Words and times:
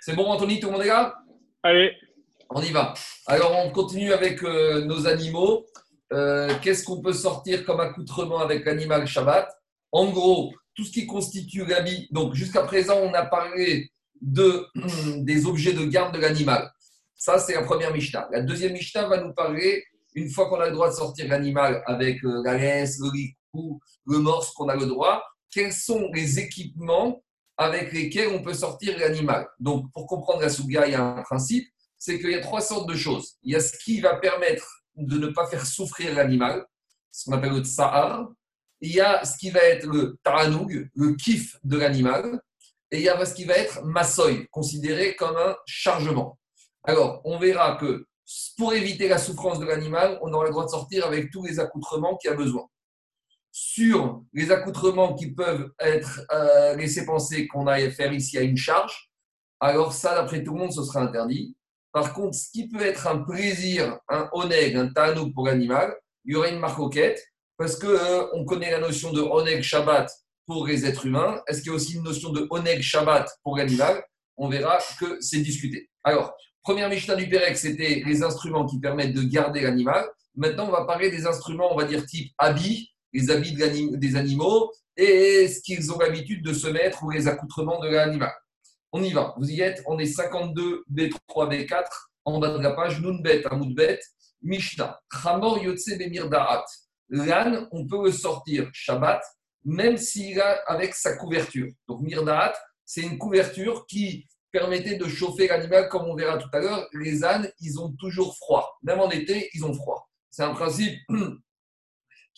C'est 0.00 0.16
bon, 0.16 0.24
Anthony, 0.26 0.60
tout 0.60 0.68
le 0.68 0.72
monde 0.72 0.82
est 0.82 0.88
là 0.88 1.14
Allez. 1.62 1.92
On 2.48 2.62
y 2.62 2.70
va. 2.70 2.94
Alors, 3.26 3.54
on 3.64 3.70
continue 3.70 4.14
avec 4.14 4.42
euh, 4.42 4.84
nos 4.86 5.06
animaux. 5.06 5.66
Euh, 6.12 6.52
qu'est-ce 6.62 6.84
qu'on 6.84 7.02
peut 7.02 7.12
sortir 7.12 7.66
comme 7.66 7.80
accoutrement 7.80 8.38
avec 8.38 8.64
l'animal 8.64 9.06
Shabbat? 9.06 9.48
En 9.92 10.10
gros, 10.10 10.54
tout 10.74 10.84
ce 10.84 10.90
qui 10.90 11.06
constitue 11.06 11.66
l'habit. 11.66 12.08
Donc, 12.12 12.34
jusqu'à 12.34 12.62
présent, 12.62 12.96
on 12.96 13.12
a 13.12 13.26
parlé 13.26 13.90
de, 14.22 14.66
des 15.18 15.44
objets 15.44 15.74
de 15.74 15.84
garde 15.84 16.14
de 16.14 16.20
l'animal. 16.20 16.72
Ça, 17.14 17.38
c'est 17.38 17.54
la 17.54 17.62
première 17.62 17.92
Mishnah. 17.92 18.26
La 18.32 18.40
deuxième 18.40 18.72
Mishnah 18.72 19.06
va 19.06 19.20
nous 19.22 19.34
parler, 19.34 19.84
une 20.14 20.30
fois 20.30 20.48
qu'on 20.48 20.60
a 20.60 20.66
le 20.66 20.72
droit 20.72 20.88
de 20.88 20.94
sortir 20.94 21.28
l'animal 21.28 21.82
avec 21.86 22.24
euh, 22.24 22.40
la 22.42 22.56
laisse, 22.56 22.98
le 23.00 23.10
ricou, 23.10 23.80
le 24.06 24.18
morse 24.18 24.52
qu'on 24.52 24.70
a 24.70 24.76
le 24.76 24.86
droit, 24.86 25.22
quels 25.52 25.74
sont 25.74 26.08
les 26.14 26.38
équipements 26.38 27.22
avec 27.60 27.92
lesquels 27.92 28.28
on 28.28 28.40
peut 28.42 28.54
sortir 28.54 28.98
l'animal. 28.98 29.46
Donc, 29.58 29.92
pour 29.92 30.06
comprendre 30.06 30.40
la 30.40 30.48
Souga, 30.48 30.86
il 30.86 30.92
y 30.92 30.94
a 30.94 31.02
un 31.02 31.22
principe, 31.22 31.68
c'est 31.98 32.18
qu'il 32.18 32.30
y 32.30 32.34
a 32.34 32.40
trois 32.40 32.62
sortes 32.62 32.88
de 32.88 32.96
choses. 32.96 33.34
Il 33.42 33.52
y 33.52 33.54
a 33.54 33.60
ce 33.60 33.76
qui 33.84 34.00
va 34.00 34.16
permettre 34.16 34.82
de 34.96 35.18
ne 35.18 35.26
pas 35.26 35.46
faire 35.46 35.66
souffrir 35.66 36.14
l'animal, 36.14 36.64
ce 37.12 37.26
qu'on 37.26 37.36
appelle 37.36 37.52
le 37.52 37.62
tsahar. 37.62 38.30
Il 38.80 38.92
y 38.92 39.00
a 39.02 39.26
ce 39.26 39.36
qui 39.36 39.50
va 39.50 39.60
être 39.60 39.84
le 39.84 40.18
ta'anoug, 40.22 40.88
le 40.94 41.14
kiff 41.16 41.58
de 41.62 41.76
l'animal. 41.76 42.40
Et 42.92 42.96
il 42.96 43.02
y 43.02 43.10
a 43.10 43.26
ce 43.26 43.34
qui 43.34 43.44
va 43.44 43.58
être 43.58 43.84
massoy, 43.84 44.48
considéré 44.50 45.14
comme 45.14 45.36
un 45.36 45.54
chargement. 45.66 46.38
Alors, 46.84 47.20
on 47.26 47.38
verra 47.38 47.76
que 47.76 48.06
pour 48.56 48.72
éviter 48.72 49.06
la 49.06 49.18
souffrance 49.18 49.58
de 49.58 49.66
l'animal, 49.66 50.18
on 50.22 50.32
aura 50.32 50.46
le 50.46 50.50
droit 50.50 50.64
de 50.64 50.70
sortir 50.70 51.04
avec 51.04 51.30
tous 51.30 51.44
les 51.44 51.60
accoutrements 51.60 52.16
qu'il 52.16 52.30
a 52.30 52.34
besoin 52.34 52.66
sur 53.52 54.22
les 54.32 54.50
accoutrements 54.50 55.14
qui 55.14 55.32
peuvent 55.32 55.70
être 55.78 56.22
euh, 56.32 56.76
laissés 56.76 57.04
penser 57.04 57.46
qu'on 57.48 57.66
aille 57.66 57.90
faire 57.90 58.12
ici 58.12 58.38
à 58.38 58.42
une 58.42 58.56
charge, 58.56 59.10
alors 59.60 59.92
ça, 59.92 60.14
d'après 60.14 60.42
tout 60.42 60.54
le 60.54 60.60
monde, 60.60 60.72
ce 60.72 60.82
sera 60.82 61.00
interdit. 61.00 61.56
Par 61.92 62.14
contre, 62.14 62.36
ce 62.36 62.50
qui 62.50 62.68
peut 62.68 62.82
être 62.82 63.06
un 63.06 63.18
plaisir, 63.18 63.98
un 64.08 64.28
oneg, 64.32 64.76
un 64.76 64.88
tanouk 64.88 65.34
pour 65.34 65.46
l'animal, 65.46 65.94
il 66.24 66.34
y 66.34 66.36
aura 66.36 66.48
une 66.48 66.60
marcoquette, 66.60 67.22
parce 67.58 67.76
qu'on 67.76 67.88
euh, 67.88 68.26
on 68.32 68.44
connaît 68.44 68.70
la 68.70 68.78
notion 68.78 69.12
de 69.12 69.20
oneg 69.20 69.62
Shabbat 69.62 70.10
pour 70.46 70.66
les 70.66 70.86
êtres 70.86 71.06
humains. 71.06 71.42
Est-ce 71.46 71.60
qu'il 71.60 71.70
y 71.70 71.72
a 71.72 71.76
aussi 71.76 71.96
une 71.96 72.04
notion 72.04 72.30
de 72.30 72.46
oneg 72.50 72.80
Shabbat 72.80 73.28
pour 73.42 73.56
l'animal? 73.56 74.02
On 74.36 74.48
verra 74.48 74.78
que 74.98 75.18
c'est 75.20 75.40
discuté. 75.40 75.90
Alors, 76.02 76.32
première 76.62 76.88
Mishnah 76.88 77.16
du 77.16 77.28
Pérec, 77.28 77.56
c'était 77.58 78.02
les 78.06 78.22
instruments 78.22 78.64
qui 78.64 78.78
permettent 78.80 79.14
de 79.14 79.22
garder 79.22 79.60
l'animal. 79.60 80.08
Maintenant, 80.36 80.68
on 80.68 80.70
va 80.70 80.84
parler 80.84 81.10
des 81.10 81.26
instruments, 81.26 81.72
on 81.72 81.76
va 81.76 81.84
dire 81.84 82.06
type 82.06 82.32
habit, 82.38 82.90
les 83.12 83.30
habits 83.30 83.54
des 83.54 84.16
animaux 84.16 84.72
et 84.96 85.48
ce 85.48 85.60
qu'ils 85.60 85.92
ont 85.92 85.98
l'habitude 85.98 86.44
de 86.44 86.52
se 86.52 86.66
mettre 86.68 87.02
ou 87.02 87.10
les 87.10 87.28
accoutrements 87.28 87.80
de 87.80 87.88
l'animal. 87.88 88.32
On 88.92 89.02
y 89.02 89.12
va. 89.12 89.34
Vous 89.38 89.50
y 89.50 89.60
êtes. 89.60 89.82
On 89.86 89.98
est 89.98 90.06
52 90.06 90.84
B3 90.92 91.48
B4 91.48 91.84
en 92.24 92.38
bas 92.38 92.56
de 92.56 92.62
la 92.62 92.72
page. 92.72 93.00
Nunbet, 93.00 93.46
Amoudbet, 93.46 94.00
Mishnah. 94.42 95.00
Chamor 95.10 95.58
Yotse 95.58 95.96
Bemir. 95.96 96.28
L'âne, 97.08 97.68
on 97.72 97.86
peut 97.86 98.04
le 98.04 98.12
sortir 98.12 98.70
Shabbat, 98.72 99.20
même 99.64 99.96
s'il 99.96 100.40
a 100.40 100.62
avec 100.66 100.94
sa 100.94 101.16
couverture. 101.16 101.68
Donc 101.88 102.02
Mirdaat, 102.02 102.54
c'est 102.84 103.02
une 103.02 103.18
couverture 103.18 103.84
qui 103.86 104.28
permettait 104.52 104.96
de 104.96 105.06
chauffer 105.08 105.48
l'animal, 105.48 105.88
comme 105.88 106.06
on 106.06 106.14
verra 106.14 106.38
tout 106.38 106.48
à 106.52 106.60
l'heure. 106.60 106.88
Les 106.92 107.24
ânes, 107.24 107.50
ils 107.60 107.80
ont 107.80 107.92
toujours 107.92 108.36
froid. 108.36 108.78
Même 108.82 109.00
en 109.00 109.10
été, 109.10 109.48
ils 109.54 109.64
ont 109.64 109.74
froid. 109.74 110.08
C'est 110.30 110.42
un 110.42 110.54
principe 110.54 110.98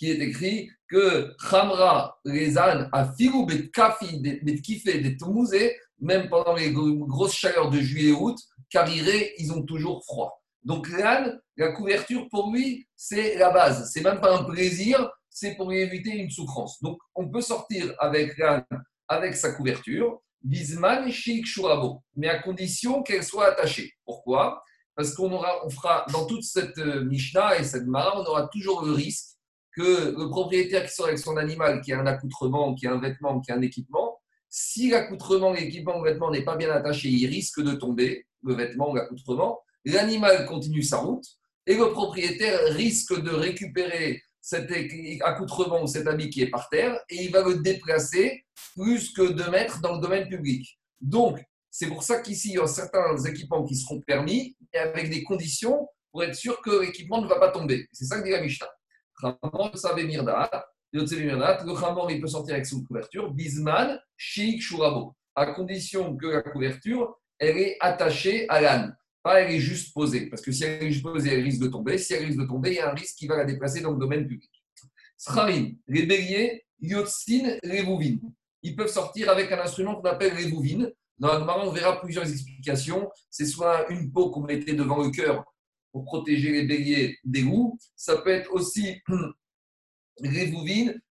qui 0.02 0.10
est 0.10 0.18
écrit 0.18 0.68
que 0.88 1.32
Khamra, 1.48 2.18
les 2.24 2.58
ânes, 2.58 2.88
a 2.90 3.12
filou 3.14 3.46
bet 3.46 3.70
kafi, 3.70 4.18
bet 4.18 4.60
kifé, 4.60 4.98
des 4.98 5.16
même 6.00 6.28
pendant 6.28 6.56
les 6.56 6.72
grosses 6.72 7.36
chaleurs 7.36 7.70
de 7.70 7.78
juillet 7.78 8.08
et 8.08 8.12
août, 8.12 8.36
car 8.68 8.88
ils 8.90 9.52
ont 9.52 9.62
toujours 9.62 10.02
froid. 10.04 10.42
Donc 10.64 10.88
l'âne, 10.88 11.38
la 11.56 11.70
couverture 11.70 12.26
pour 12.32 12.52
lui, 12.52 12.88
c'est 12.96 13.36
la 13.36 13.50
base. 13.50 13.92
C'est 13.92 14.02
même 14.02 14.20
pas 14.20 14.40
un 14.40 14.42
plaisir, 14.42 15.08
c'est 15.30 15.54
pour 15.54 15.72
éviter 15.72 16.10
une 16.10 16.30
souffrance. 16.30 16.82
Donc 16.82 16.98
on 17.14 17.28
peut 17.30 17.40
sortir 17.40 17.94
avec 18.00 18.36
l'âne, 18.38 18.64
avec 19.06 19.36
sa 19.36 19.52
couverture, 19.52 20.20
bisman 20.42 21.12
shik 21.12 21.46
shurabo, 21.46 22.02
mais 22.16 22.28
à 22.28 22.40
condition 22.42 23.04
qu'elle 23.04 23.22
soit 23.22 23.52
attachée. 23.52 23.92
Pourquoi? 24.04 24.64
Parce 24.96 25.14
qu'on 25.14 25.30
aura, 25.30 25.64
on 25.64 25.70
fera 25.70 26.04
dans 26.12 26.26
toute 26.26 26.42
cette 26.42 26.76
euh, 26.78 27.04
Mishnah 27.04 27.60
et 27.60 27.62
cette 27.62 27.86
Mara, 27.86 28.20
on 28.20 28.24
aura 28.24 28.48
toujours 28.48 28.84
le 28.84 28.92
risque 28.92 29.32
que 29.76 30.14
le 30.16 30.28
propriétaire 30.28 30.86
qui 30.86 30.94
sort 30.94 31.06
avec 31.06 31.18
son 31.18 31.36
animal, 31.36 31.80
qui 31.80 31.92
a 31.92 32.00
un 32.00 32.06
accoutrement, 32.06 32.74
qui 32.74 32.86
a 32.86 32.92
un 32.92 33.00
vêtement, 33.00 33.40
qui 33.40 33.52
a 33.52 33.56
un 33.56 33.62
équipement, 33.62 34.18
si 34.48 34.90
l'accoutrement, 34.90 35.52
l'équipement 35.52 36.02
le 36.02 36.10
vêtement 36.10 36.30
n'est 36.30 36.44
pas 36.44 36.56
bien 36.56 36.70
attaché, 36.70 37.08
il 37.08 37.26
risque 37.26 37.62
de 37.62 37.72
tomber, 37.72 38.26
le 38.42 38.54
vêtement 38.54 38.90
ou 38.90 38.96
l'accoutrement, 38.96 39.60
l'animal 39.84 40.46
continue 40.46 40.82
sa 40.82 40.98
route 40.98 41.24
et 41.66 41.74
le 41.74 41.90
propriétaire 41.90 42.60
risque 42.74 43.18
de 43.18 43.30
récupérer 43.30 44.22
cet 44.42 44.70
accoutrement 45.22 45.84
ou 45.84 45.86
cet 45.86 46.06
habit 46.06 46.28
qui 46.28 46.42
est 46.42 46.50
par 46.50 46.68
terre 46.68 46.98
et 47.08 47.24
il 47.24 47.30
va 47.30 47.42
le 47.42 47.62
déplacer 47.62 48.44
plus 48.74 49.12
que 49.12 49.32
deux 49.32 49.50
mètres 49.50 49.80
dans 49.80 49.94
le 49.94 50.00
domaine 50.00 50.28
public. 50.28 50.78
Donc, 51.00 51.40
c'est 51.70 51.86
pour 51.86 52.02
ça 52.02 52.20
qu'ici, 52.20 52.50
il 52.50 52.54
y 52.56 52.58
a 52.58 52.66
certains 52.66 53.16
équipements 53.24 53.64
qui 53.64 53.76
seront 53.76 54.00
permis 54.00 54.56
et 54.74 54.78
avec 54.78 55.08
des 55.08 55.22
conditions 55.22 55.88
pour 56.10 56.22
être 56.24 56.34
sûr 56.34 56.60
que 56.60 56.82
l'équipement 56.82 57.22
ne 57.22 57.26
va 57.26 57.38
pas 57.38 57.50
tomber. 57.50 57.88
C'est 57.92 58.04
ça 58.04 58.18
que 58.18 58.24
dit 58.24 58.30
la 58.30 58.42
Mishnah. 58.42 58.68
Le 60.92 61.80
Khamor, 61.80 62.10
il 62.10 62.20
peut 62.20 62.26
sortir 62.26 62.54
avec 62.54 62.66
son 62.66 62.84
couverture. 62.84 63.32
Bisman, 63.32 63.98
Sheik 64.16 64.60
Shurabo. 64.60 65.14
À 65.34 65.46
condition 65.46 66.14
que 66.16 66.26
la 66.26 66.42
couverture, 66.42 67.16
elle 67.38 67.56
est 67.56 67.76
attachée 67.80 68.46
à 68.48 68.60
l'âne. 68.60 68.96
Pas 69.22 69.40
elle 69.40 69.52
est 69.52 69.60
juste 69.60 69.94
posée. 69.94 70.28
Parce 70.28 70.42
que 70.42 70.52
si 70.52 70.64
elle 70.64 70.82
est 70.82 70.90
juste 70.90 71.04
posée, 71.04 71.32
elle 71.32 71.44
risque 71.44 71.62
de 71.62 71.68
tomber. 71.68 71.96
Si 71.96 72.12
elle 72.12 72.24
risque 72.24 72.40
de 72.40 72.46
tomber, 72.46 72.70
il 72.70 72.76
y 72.76 72.80
a 72.80 72.90
un 72.90 72.94
risque 72.94 73.16
qui 73.16 73.26
va 73.26 73.36
la 73.36 73.44
déplacer 73.44 73.80
dans 73.80 73.92
le 73.92 73.98
domaine 73.98 74.26
public. 74.26 74.50
Scharim, 75.18 75.76
les 75.86 76.04
béliers, 76.04 76.64
Yotzin, 76.80 77.56
les 77.62 77.84
bouvines. 77.84 78.20
Ils 78.62 78.76
peuvent 78.76 78.90
sortir 78.90 79.30
avec 79.30 79.50
un 79.52 79.60
instrument 79.60 79.94
qu'on 79.96 80.08
appelle 80.08 80.34
les 80.36 80.48
bouvines. 80.48 80.92
Dans 81.18 81.38
le 81.38 81.44
on 81.48 81.70
verra 81.70 82.00
plusieurs 82.00 82.28
explications. 82.28 83.08
C'est 83.30 83.46
soit 83.46 83.88
une 83.90 84.10
peau 84.10 84.30
qu'on 84.30 84.42
mettait 84.42 84.74
devant 84.74 85.02
le 85.02 85.10
cœur 85.10 85.44
pour 85.92 86.04
protéger 86.04 86.50
les 86.50 86.64
béliers 86.64 87.18
des 87.24 87.42
loups. 87.42 87.78
Ça 87.94 88.16
peut 88.16 88.30
être 88.30 88.52
aussi 88.52 89.00
les 90.20 90.52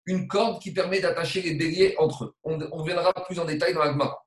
une 0.06 0.28
corde 0.28 0.62
qui 0.62 0.72
permet 0.74 1.00
d'attacher 1.00 1.42
les 1.42 1.56
béliers 1.56 1.96
entre 1.98 2.26
eux. 2.26 2.36
On, 2.44 2.60
on 2.72 3.24
plus 3.26 3.40
en 3.40 3.46
détail 3.46 3.74
dans 3.74 3.84
l'agma. 3.84 4.18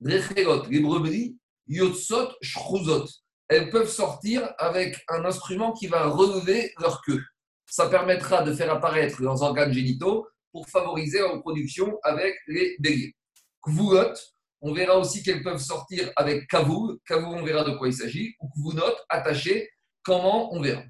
Les 0.00 0.20
les 0.34 0.80
brebis, 0.80 1.38
yotsot, 1.66 2.28
shrouzot. 2.40 3.06
Elles 3.48 3.70
peuvent 3.70 3.90
sortir 3.90 4.52
avec 4.58 5.02
un 5.08 5.24
instrument 5.24 5.72
qui 5.72 5.86
va 5.86 6.06
relever 6.08 6.72
leur 6.78 7.02
queue. 7.02 7.22
Ça 7.66 7.88
permettra 7.88 8.42
de 8.42 8.52
faire 8.52 8.72
apparaître 8.72 9.22
leurs 9.22 9.42
organes 9.42 9.72
génitaux 9.72 10.26
pour 10.52 10.68
favoriser 10.68 11.20
la 11.20 11.28
reproduction 11.28 11.98
avec 12.02 12.34
les 12.46 12.76
béliers. 12.80 13.14
Kvulot, 13.62 14.12
on 14.60 14.72
verra 14.72 14.98
aussi 14.98 15.22
qu'elles 15.22 15.42
peuvent 15.42 15.60
sortir 15.60 16.12
avec 16.16 16.46
kavou. 16.48 16.98
Kavou, 17.06 17.34
on 17.34 17.44
verra 17.44 17.64
de 17.64 17.76
quoi 17.76 17.88
il 17.88 17.94
s'agit. 17.94 18.34
Ou 18.40 18.48
kvunot, 18.48 18.94
attaché 19.08 19.68
Comment 20.04 20.52
On 20.54 20.60
verra. 20.60 20.82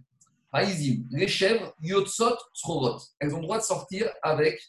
Haïzim, 0.53 1.05
les 1.11 1.29
chèvres, 1.29 1.75
yotsot, 1.81 2.37
srorot, 2.53 2.99
elles 3.19 3.35
ont 3.35 3.39
le 3.39 3.45
droit 3.45 3.59
de 3.59 3.65
sortir 3.65 4.11
avec 4.23 4.61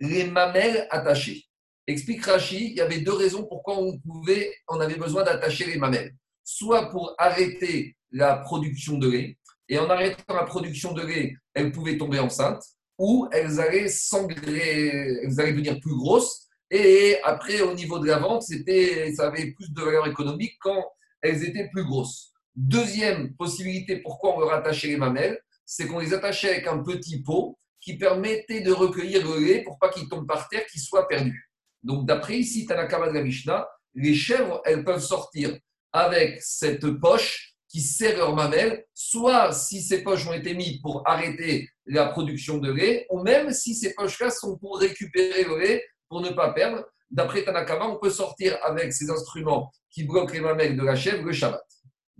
les 0.00 0.24
mamelles 0.24 0.86
attachées. 0.90 1.44
Explique 1.86 2.24
Rashi, 2.24 2.70
il 2.70 2.76
y 2.76 2.80
avait 2.80 3.00
deux 3.00 3.12
raisons 3.12 3.44
pourquoi 3.44 3.76
on, 3.76 3.98
pouvait, 3.98 4.54
on 4.68 4.78
avait 4.78 4.96
besoin 4.96 5.24
d'attacher 5.24 5.66
les 5.66 5.78
mamelles. 5.78 6.14
Soit 6.44 6.90
pour 6.90 7.14
arrêter 7.18 7.96
la 8.12 8.36
production 8.36 8.98
de 8.98 9.08
lait, 9.08 9.38
et 9.68 9.78
en 9.78 9.90
arrêtant 9.90 10.34
la 10.34 10.44
production 10.44 10.92
de 10.92 11.02
lait, 11.02 11.36
elles 11.54 11.72
pouvaient 11.72 11.98
tomber 11.98 12.20
enceintes, 12.20 12.64
ou 12.98 13.28
elles 13.32 13.58
allaient 13.58 13.88
sangrer, 13.88 14.88
elles 15.24 15.40
allaient 15.40 15.52
devenir 15.52 15.80
plus 15.80 15.96
grosses, 15.96 16.48
et 16.70 17.18
après, 17.22 17.60
au 17.60 17.74
niveau 17.74 17.98
de 17.98 18.06
la 18.06 18.18
vente, 18.18 18.42
c'était, 18.42 19.12
ça 19.12 19.26
avait 19.26 19.52
plus 19.52 19.70
de 19.72 19.82
valeur 19.82 20.06
économique 20.06 20.54
quand 20.60 20.84
elles 21.20 21.44
étaient 21.44 21.68
plus 21.68 21.84
grosses. 21.84 22.31
Deuxième 22.54 23.34
possibilité, 23.34 23.96
pourquoi 23.96 24.36
on 24.36 24.40
veut 24.40 24.46
rattacher 24.46 24.88
les 24.88 24.96
mamelles, 24.96 25.40
c'est 25.64 25.86
qu'on 25.86 26.00
les 26.00 26.12
attachait 26.12 26.50
avec 26.50 26.66
un 26.66 26.82
petit 26.82 27.22
pot 27.22 27.58
qui 27.80 27.96
permettait 27.96 28.60
de 28.60 28.72
recueillir 28.72 29.26
le 29.26 29.44
lait 29.44 29.62
pour 29.62 29.78
pas 29.78 29.88
qu'il 29.88 30.08
tombe 30.08 30.26
par 30.26 30.48
terre, 30.48 30.66
qu'il 30.66 30.80
soit 30.80 31.08
perdu. 31.08 31.50
Donc, 31.82 32.06
d'après 32.06 32.38
ici, 32.38 32.66
Tanakama 32.66 33.08
de 33.08 33.14
la 33.14 33.22
Mishnah, 33.22 33.66
les 33.94 34.14
chèvres, 34.14 34.60
elles 34.64 34.84
peuvent 34.84 35.02
sortir 35.02 35.56
avec 35.92 36.40
cette 36.40 36.86
poche 37.00 37.54
qui 37.68 37.80
sert 37.80 38.18
leurs 38.18 38.34
mamelles, 38.34 38.84
soit 38.92 39.52
si 39.52 39.82
ces 39.82 40.02
poches 40.02 40.26
ont 40.26 40.32
été 40.32 40.54
mises 40.54 40.80
pour 40.82 41.02
arrêter 41.06 41.68
la 41.86 42.06
production 42.06 42.58
de 42.58 42.70
lait, 42.70 43.06
ou 43.10 43.22
même 43.22 43.50
si 43.52 43.74
ces 43.74 43.94
poches-là 43.94 44.30
sont 44.30 44.58
pour 44.58 44.78
récupérer 44.78 45.44
le 45.44 45.58
lait, 45.58 45.84
pour 46.08 46.20
ne 46.20 46.30
pas 46.30 46.52
perdre. 46.52 46.84
D'après 47.10 47.44
Tanakama, 47.44 47.86
on 47.86 47.98
peut 47.98 48.10
sortir 48.10 48.58
avec 48.62 48.92
ces 48.92 49.10
instruments 49.10 49.70
qui 49.90 50.04
bloquent 50.04 50.32
les 50.32 50.40
mamelles 50.40 50.76
de 50.76 50.82
la 50.82 50.96
chèvre 50.96 51.24
le 51.24 51.32
Shabbat. 51.32 51.62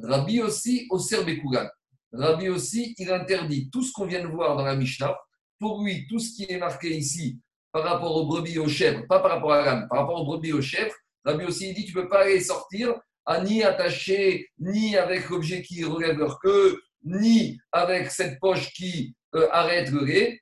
Rabbi 0.00 0.40
aussi, 0.40 0.86
au 0.90 0.98
Serbekougan. 0.98 1.68
Rabbi 2.12 2.48
aussi, 2.48 2.94
il 2.98 3.10
interdit 3.10 3.70
tout 3.70 3.82
ce 3.82 3.92
qu'on 3.92 4.06
vient 4.06 4.22
de 4.22 4.28
voir 4.28 4.56
dans 4.56 4.64
la 4.64 4.76
Mishnah. 4.76 5.16
Pour 5.58 5.82
lui, 5.82 6.06
tout 6.08 6.18
ce 6.18 6.34
qui 6.34 6.46
est 6.48 6.58
marqué 6.58 6.96
ici 6.96 7.40
par 7.72 7.84
rapport 7.84 8.14
aux 8.14 8.26
brebis 8.26 8.54
et 8.54 8.58
aux 8.58 8.68
chèvres, 8.68 9.06
pas 9.08 9.20
par 9.20 9.30
rapport 9.30 9.52
à 9.52 9.64
l'âne, 9.64 9.86
par 9.88 10.00
rapport 10.00 10.20
aux 10.20 10.26
brebis 10.26 10.50
et 10.50 10.52
aux 10.52 10.60
chèvres, 10.60 10.94
Rabbi 11.24 11.44
aussi, 11.44 11.68
il 11.70 11.74
dit 11.74 11.84
tu 11.84 11.96
ne 11.96 12.02
peux 12.02 12.08
pas 12.08 12.22
aller 12.22 12.40
sortir 12.40 12.94
ni 13.44 13.62
attaché, 13.62 14.48
ni 14.58 14.96
avec 14.96 15.28
l'objet 15.30 15.62
qui 15.62 15.84
relève 15.84 16.18
leur 16.18 16.38
queue, 16.40 16.82
ni 17.04 17.58
avec 17.70 18.10
cette 18.10 18.38
poche 18.40 18.72
qui 18.72 19.14
euh, 19.34 19.48
arrête 19.52 19.90
le 19.90 20.04
lait. 20.04 20.40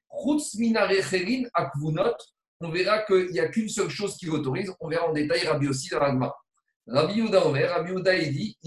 On 2.62 2.70
verra 2.70 3.02
qu'il 3.02 3.30
n'y 3.30 3.40
a 3.40 3.48
qu'une 3.48 3.68
seule 3.68 3.88
chose 3.88 4.16
qui 4.16 4.26
l'autorise. 4.26 4.72
On 4.80 4.88
verra 4.88 5.08
en 5.08 5.12
détail 5.12 5.46
Rabbi 5.46 5.68
aussi 5.68 5.88
dans 5.90 6.00
l'agma. 6.00 6.34
Rabbi 6.92 7.14
Yuda 7.20 7.46
Omer, 7.46 7.70
Rabbi 7.70 7.92
Yuda 7.92 8.16
il 8.16 8.32
dit 8.32 8.58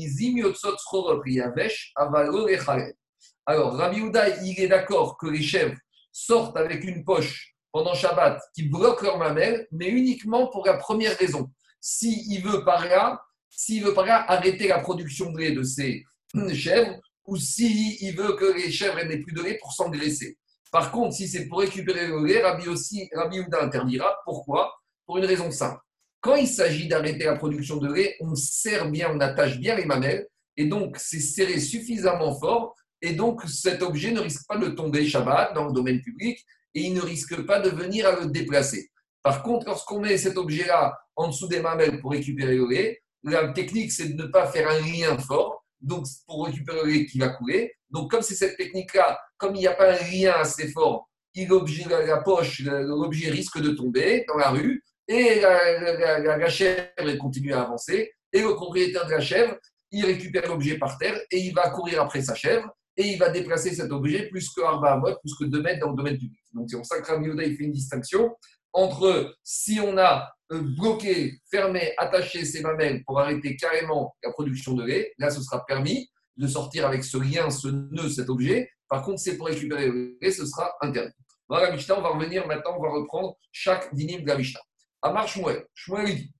Alors, 3.45 3.73
Rabbi 3.73 3.97
Yuda, 3.97 4.41
il 4.43 4.59
est 4.59 4.67
d'accord 4.67 5.17
que 5.17 5.27
les 5.27 5.41
chèvres 5.41 5.75
sortent 6.13 6.55
avec 6.55 6.85
une 6.85 7.03
poche 7.03 7.53
pendant 7.73 7.93
Shabbat 7.93 8.39
qui 8.55 8.69
bloque 8.69 9.01
leur 9.01 9.17
mamelle, 9.17 9.67
mais 9.71 9.89
uniquement 9.89 10.47
pour 10.47 10.65
la 10.65 10.77
première 10.77 11.17
raison. 11.17 11.51
S'il 11.81 12.41
veut 12.41 12.63
par 12.63 12.85
là, 12.85 13.21
s'il 13.49 13.83
veut 13.83 13.93
par 13.93 14.05
là 14.05 14.23
arrêter 14.31 14.69
la 14.69 14.79
production 14.79 15.31
de 15.33 15.39
lait 15.39 15.51
de 15.51 15.63
ces 15.63 16.05
chèvres, 16.53 16.97
ou 17.25 17.35
s'il 17.35 18.15
veut 18.15 18.35
que 18.35 18.53
les 18.55 18.71
chèvres 18.71 19.03
n'aient 19.03 19.19
plus 19.19 19.33
de 19.33 19.41
lait 19.41 19.57
pour 19.59 19.73
s'engraisser. 19.73 20.37
Par 20.71 20.91
contre, 20.91 21.13
si 21.13 21.27
c'est 21.27 21.47
pour 21.47 21.59
récupérer 21.59 22.07
le 22.07 22.23
lait, 22.25 22.41
Rabbi, 22.41 22.69
aussi, 22.69 23.09
Rabbi 23.13 23.39
interdira. 23.61 24.17
Pourquoi? 24.23 24.73
Pour 25.05 25.17
une 25.17 25.25
raison 25.25 25.51
simple. 25.51 25.81
Quand 26.23 26.35
il 26.35 26.47
s'agit 26.47 26.87
d'arrêter 26.87 27.25
la 27.25 27.35
production 27.35 27.75
de 27.75 27.93
lait, 27.93 28.15
on 28.21 28.33
serre 28.33 28.89
bien, 28.89 29.11
on 29.13 29.19
attache 29.19 29.59
bien 29.59 29.75
les 29.75 29.83
mamelles, 29.83 30.25
et 30.55 30.63
donc 30.67 30.95
c'est 30.97 31.19
serré 31.19 31.59
suffisamment 31.59 32.39
fort, 32.39 32.77
et 33.01 33.11
donc 33.11 33.43
cet 33.45 33.81
objet 33.81 34.11
ne 34.11 34.21
risque 34.21 34.47
pas 34.47 34.57
de 34.57 34.69
tomber 34.69 35.05
Shabbat 35.05 35.53
dans 35.53 35.65
le 35.65 35.73
domaine 35.73 35.99
public, 35.99 36.39
et 36.75 36.83
il 36.83 36.93
ne 36.93 37.01
risque 37.01 37.45
pas 37.45 37.59
de 37.59 37.69
venir 37.69 38.07
à 38.07 38.21
le 38.21 38.27
déplacer. 38.27 38.89
Par 39.21 39.43
contre, 39.43 39.67
lorsqu'on 39.67 39.99
met 39.99 40.17
cet 40.17 40.37
objet-là 40.37 40.97
en 41.17 41.27
dessous 41.27 41.49
des 41.49 41.59
mamelles 41.59 41.99
pour 41.99 42.11
récupérer 42.11 42.55
le 42.55 42.69
lait, 42.69 43.01
la 43.23 43.49
technique, 43.49 43.91
c'est 43.91 44.07
de 44.07 44.23
ne 44.23 44.27
pas 44.27 44.47
faire 44.47 44.69
un 44.69 44.79
lien 44.79 45.17
fort, 45.17 45.65
donc 45.81 46.05
pour 46.25 46.45
récupérer 46.45 46.85
le 46.85 46.89
lait 46.89 47.05
qui 47.05 47.17
va 47.19 47.29
couler. 47.29 47.73
Donc, 47.89 48.11
comme 48.11 48.21
c'est 48.21 48.35
cette 48.35 48.55
technique-là, 48.55 49.19
comme 49.35 49.55
il 49.55 49.59
n'y 49.59 49.67
a 49.67 49.73
pas 49.73 49.91
un 49.91 50.09
lien 50.09 50.35
assez 50.39 50.71
fort, 50.71 51.09
la, 51.35 52.05
la 52.05 52.17
poche, 52.21 52.61
l'objet 52.61 53.29
risque 53.29 53.59
de 53.59 53.71
tomber 53.71 54.23
dans 54.29 54.37
la 54.37 54.51
rue, 54.51 54.81
et 55.07 55.41
la, 55.41 56.49
chèvre 56.49 57.17
continue 57.19 57.53
à 57.53 57.61
avancer, 57.61 58.11
et 58.31 58.41
le 58.41 58.55
propriétaire 58.55 59.05
de 59.05 59.11
la 59.11 59.21
chèvre, 59.21 59.55
il 59.91 60.05
récupère 60.05 60.47
l'objet 60.47 60.77
par 60.77 60.97
terre, 60.97 61.19
et 61.29 61.39
il 61.39 61.53
va 61.53 61.69
courir 61.69 62.01
après 62.01 62.21
sa 62.21 62.35
chèvre, 62.35 62.69
et 62.97 63.07
il 63.07 63.19
va 63.19 63.29
déplacer 63.29 63.73
cet 63.73 63.91
objet 63.91 64.27
plus 64.29 64.49
que 64.49 64.61
Arba 64.61 65.01
plus 65.21 65.35
que 65.35 65.45
2 65.45 65.61
mètres 65.61 65.79
dans 65.79 65.91
le 65.91 65.97
domaine 65.97 66.17
public. 66.17 66.39
Donc 66.53 66.69
c'est 66.69 66.77
pour 66.77 66.85
ça 66.85 67.01
que 67.01 67.07
Rabbi 67.07 67.27
il 67.27 67.57
fait 67.57 67.63
une 67.63 67.71
distinction 67.71 68.35
entre 68.71 69.35
si 69.43 69.79
on 69.79 69.97
a 69.97 70.31
euh, 70.51 70.61
bloqué, 70.77 71.39
fermé, 71.49 71.93
attaché 71.97 72.43
ses 72.43 72.61
mamelles 72.61 73.03
pour 73.05 73.19
arrêter 73.19 73.55
carrément 73.55 74.15
la 74.23 74.31
production 74.31 74.73
de 74.73 74.83
lait, 74.83 75.13
là 75.19 75.29
ce 75.29 75.41
sera 75.41 75.65
permis 75.65 76.09
de 76.37 76.47
sortir 76.47 76.87
avec 76.87 77.03
ce 77.03 77.17
lien, 77.17 77.49
ce 77.49 77.67
nœud, 77.67 78.09
cet 78.09 78.29
objet. 78.29 78.69
Par 78.89 79.03
contre, 79.03 79.19
c'est 79.19 79.37
pour 79.37 79.47
récupérer 79.47 79.87
le 79.87 80.17
lait, 80.19 80.31
ce 80.31 80.45
sera 80.45 80.73
interdit. 80.81 81.13
Voilà 81.47 81.69
la 81.69 81.75
Mishnah, 81.75 81.99
on 81.99 82.01
va 82.01 82.09
revenir 82.09 82.47
maintenant, 82.47 82.75
on 82.77 82.81
va 82.81 82.89
reprendre 82.89 83.35
chaque 83.51 83.93
dinim 83.93 84.21
de 84.21 84.27
la 84.27 84.37
Mishnah. 84.37 84.61
Amar 85.03 85.27
Shmuel, 85.27 85.65
Shmuel 85.75 86.15
dit 86.15 86.33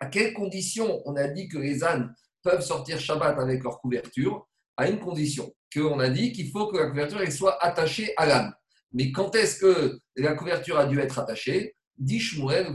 à 0.00 0.06
quelles 0.06 0.32
conditions 0.32 1.02
on 1.04 1.14
a 1.16 1.28
dit 1.28 1.48
que 1.48 1.58
les 1.58 1.84
ânes 1.84 2.14
peuvent 2.42 2.62
sortir 2.62 2.98
Shabbat 2.98 3.38
avec 3.38 3.62
leur 3.62 3.80
couverture? 3.80 4.48
À 4.76 4.88
une 4.88 4.98
condition, 4.98 5.54
qu'on 5.72 6.00
a 6.00 6.08
dit 6.08 6.32
qu'il 6.32 6.50
faut 6.50 6.66
que 6.66 6.78
la 6.78 6.88
couverture 6.88 7.20
elle 7.20 7.30
soit 7.30 7.62
attachée 7.62 8.12
à 8.16 8.26
l'âne. 8.26 8.52
Mais 8.92 9.12
quand 9.12 9.34
est-ce 9.36 9.60
que 9.60 9.98
la 10.16 10.34
couverture 10.34 10.78
a 10.78 10.86
dû 10.86 10.98
être 10.98 11.18
attachée? 11.18 11.76
Dit 11.96 12.18
Shmuel, 12.18 12.66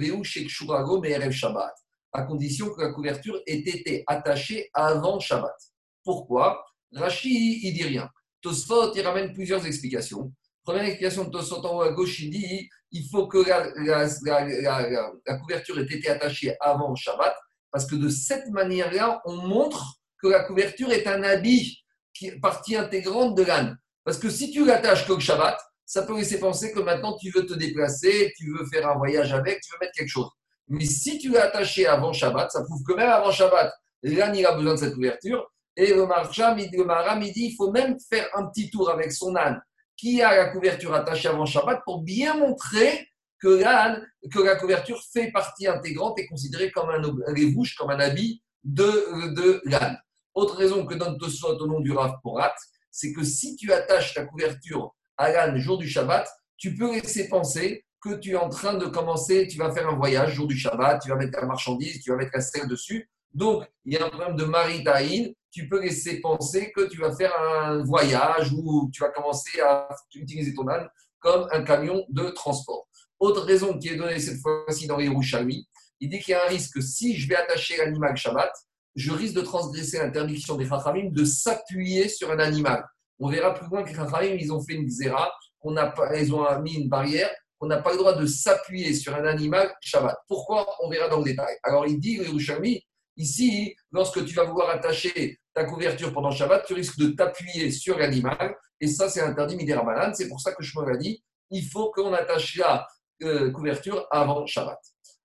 Shabbat, 1.32 1.74
à 2.14 2.24
condition 2.24 2.70
que 2.74 2.82
la 2.82 2.94
couverture 2.94 3.42
ait 3.46 3.58
été 3.58 4.04
attachée 4.08 4.70
avant 4.74 5.20
Shabbat. 5.20 5.56
Pourquoi? 6.04 6.64
Rashi, 6.94 7.60
il 7.64 7.74
dit 7.74 7.84
rien. 7.84 8.10
Tosfot, 8.42 8.94
il 8.96 9.02
ramène 9.02 9.34
plusieurs 9.34 9.66
explications. 9.66 10.32
Première 10.64 10.86
explication 10.86 11.26
de 11.26 11.32
Tosfot 11.32 11.66
en 11.66 11.78
haut 11.78 11.82
à 11.82 11.92
gauche, 11.92 12.20
il 12.20 12.30
dit 12.30 12.70
il 12.92 13.08
faut 13.10 13.28
que 13.28 13.38
la, 13.38 15.38
couverture 15.38 15.80
ait 15.80 15.84
été 15.84 16.10
attachée 16.10 16.56
avant 16.60 16.96
Shabbat, 16.96 17.36
parce 17.72 17.86
que 17.86 17.96
de 17.96 18.10
cette 18.10 18.50
manière-là, 18.50 19.22
on 19.26 19.36
montre 19.36 20.00
que 20.22 20.28
la 20.28 20.44
couverture 20.44 20.92
est 20.92 21.08
un 21.08 21.24
habit, 21.24 21.78
qui 22.14 22.32
partie 22.40 22.76
intégrante 22.76 23.36
de 23.36 23.44
l'âne. 23.44 23.78
Parce 24.04 24.18
que 24.18 24.30
si 24.30 24.52
tu 24.52 24.66
l'attaches 24.66 25.08
le 25.08 25.20
Shabbat, 25.20 25.58
ça 25.86 26.04
peut 26.04 26.18
laisser 26.18 26.40
penser 26.40 26.72
que 26.72 26.80
maintenant 26.80 27.18
tu 27.18 27.32
veux 27.32 27.46
te 27.46 27.54
déplacer, 27.54 28.34
tu 28.38 28.52
veux 28.52 28.66
faire 28.66 28.90
un 28.90 28.98
voyage 28.98 29.34
avec, 29.34 29.62
tu 29.62 29.72
veux 29.72 29.78
mettre 29.80 29.94
quelque 29.94 30.10
chose. 30.10 30.30
Mais 30.68 30.86
si 30.86 31.18
tu 31.18 31.30
l'as 31.30 31.46
attaché 31.46 31.88
avant 31.88 32.14
Shabbat, 32.14 32.52
ça 32.52 32.64
prouve 32.64 32.84
que 32.84 32.94
même 32.94 33.10
avant 33.10 33.32
Shabbat, 33.32 33.72
l'âne 34.04 34.36
il 34.36 34.46
a 34.46 34.54
besoin 34.54 34.74
de 34.74 34.80
cette 34.80 34.94
couverture. 34.94 35.52
Et 35.76 35.94
le 35.94 36.06
maram, 36.06 37.22
il 37.22 37.34
dit 37.34 37.46
il 37.46 37.56
faut 37.56 37.72
même 37.72 37.98
faire 38.10 38.28
un 38.36 38.48
petit 38.48 38.70
tour 38.70 38.90
avec 38.90 39.12
son 39.12 39.36
âne 39.36 39.60
qui 40.00 40.22
a 40.22 40.36
la 40.36 40.46
couverture 40.50 40.94
attachée 40.94 41.28
avant 41.28 41.46
Shabbat 41.46 41.82
pour 41.84 42.04
bien 42.04 42.38
montrer 42.38 43.10
que 43.38 43.48
l'âne, 43.48 44.06
que 44.32 44.40
la 44.40 44.56
couverture 44.56 45.02
fait 45.12 45.32
partie 45.32 45.68
intégrante 45.68 46.18
et 46.20 46.28
considérée 46.28 46.72
comme 46.72 46.90
un 46.90 47.02
comme 47.02 47.90
un 47.90 48.00
habit 48.00 48.42
de, 48.64 49.34
de 49.34 49.62
l'âne. 49.66 49.98
Autre 50.34 50.56
raison 50.56 50.86
que 50.86 50.94
donne 50.96 51.18
Tosfot 51.18 51.58
au 51.58 51.68
nom 51.68 51.80
du 51.82 51.92
Rav 51.92 52.16
Porat, 52.24 52.56
c'est 52.92 53.12
que 53.14 53.24
si 53.24 53.56
tu 53.56 53.74
attaches 53.74 54.14
ta 54.14 54.26
couverture 54.26 54.96
à 55.18 55.32
l'âne 55.32 55.58
jour 55.58 55.78
du 55.78 55.88
Shabbat, 55.88 56.30
tu 56.58 56.76
peux 56.76 56.94
laisser 56.94 57.28
penser 57.28 57.86
que 58.02 58.16
tu 58.16 58.32
es 58.32 58.36
en 58.36 58.50
train 58.50 58.76
de 58.76 58.86
commencer, 58.86 59.48
tu 59.48 59.58
vas 59.58 59.74
faire 59.74 59.90
un 59.90 59.96
voyage 59.96 60.34
jour 60.34 60.48
du 60.48 60.58
Shabbat, 60.58 61.02
tu 61.02 61.10
vas 61.10 61.16
mettre 61.16 61.40
ta 61.40 61.46
marchandise, 61.46 62.02
tu 62.02 62.12
vas 62.12 62.18
mettre 62.18 62.32
la 62.34 62.42
selle 62.42 62.68
dessus. 62.68 63.10
Donc, 63.34 63.66
il 63.86 63.94
y 63.94 63.98
a 63.98 64.06
un 64.06 64.10
problème 64.10 64.36
de 64.38 64.46
maritaïne. 64.46 65.34
Tu 65.52 65.68
peux 65.68 65.82
laisser 65.82 66.22
penser 66.22 66.72
que 66.72 66.88
tu 66.88 67.00
vas 67.00 67.16
faire 67.16 67.34
un 67.40 67.84
voyage 67.84 68.52
ou 68.54 68.90
tu 68.94 69.02
vas 69.02 69.10
commencer 69.10 69.60
à 69.62 69.88
utiliser 70.14 70.54
ton 70.54 70.68
âne 70.68 70.88
comme 71.20 71.48
un 71.52 71.64
camion 71.64 72.06
de 72.10 72.30
transport. 72.30 72.88
Autre 73.20 73.42
raison 73.42 73.78
qui 73.78 73.90
est 73.90 73.96
donnée 73.96 74.20
cette 74.20 74.40
fois-ci 74.40 74.88
dans 74.88 74.98
les 74.98 75.10
Rouchalmi, 75.10 75.68
il 76.00 76.10
dit 76.10 76.20
qu'il 76.20 76.32
y 76.32 76.36
a 76.36 76.46
un 76.46 76.50
risque, 76.50 76.82
si 76.82 77.18
je 77.18 77.28
vais 77.28 77.36
attacher 77.36 77.76
l'animal 77.78 78.16
Shabbat, 78.16 78.52
je 78.96 79.12
risque 79.12 79.36
de 79.36 79.42
transgresser 79.42 79.98
l'interdiction 79.98 80.56
des 80.56 80.66
Chachamim 80.66 81.10
de 81.12 81.26
s'appuyer 81.26 82.08
sur 82.08 82.32
un 82.32 82.40
animal. 82.40 82.86
On 83.20 83.28
verra 83.28 83.54
plus 83.54 83.68
loin 83.68 83.84
que 83.84 83.90
les 83.90 83.96
Chachamim, 83.96 84.38
ils 84.40 84.54
ont 84.54 84.64
fait 84.64 84.74
une 84.74 84.90
zéra, 84.90 85.30
on 85.62 85.76
a, 85.76 85.94
ils 86.16 86.34
ont 86.34 86.62
mis 86.62 86.76
une 86.76 86.88
barrière 86.88 87.30
on 87.62 87.68
n'a 87.68 87.78
pas 87.78 87.92
le 87.92 87.98
droit 87.98 88.16
de 88.16 88.26
s'appuyer 88.26 88.94
sur 88.94 89.14
un 89.16 89.26
animal 89.26 89.74
Shabbat. 89.82 90.18
Pourquoi? 90.28 90.76
On 90.82 90.90
verra 90.90 91.10
dans 91.10 91.18
le 91.18 91.26
détail. 91.26 91.56
Alors 91.64 91.86
il 91.88 92.00
dit, 92.00 92.14
Yerushalmi, 92.14 92.82
ici, 93.18 93.76
lorsque 93.92 94.24
tu 94.26 94.34
vas 94.34 94.46
vouloir 94.46 94.70
attacher 94.70 95.39
ta 95.54 95.66
couverture 95.66 96.14
pendant 96.14 96.32
Shabbat, 96.32 96.66
tu 96.66 96.74
risques 96.74 97.00
de 97.00 97.08
t'appuyer 97.10 97.72
sur 97.72 97.98
l'animal, 97.98 98.56
et 98.80 98.88
ça 98.88 99.10
c'est 99.10 99.22
interdit 99.22 99.56
midirabanan. 99.56 100.14
C'est 100.14 100.28
pour 100.28 100.40
ça 100.40 100.54
que 100.54 100.64
je 100.64 100.78
me 100.80 100.98
dit, 100.98 101.24
il 101.52 101.66
faut 101.66 101.92
qu'on 101.92 102.14
attache 102.14 102.58
la 102.58 102.88
euh, 103.24 103.52
couverture 103.52 104.08
avant 104.12 104.46
Shabbat. 104.46 104.80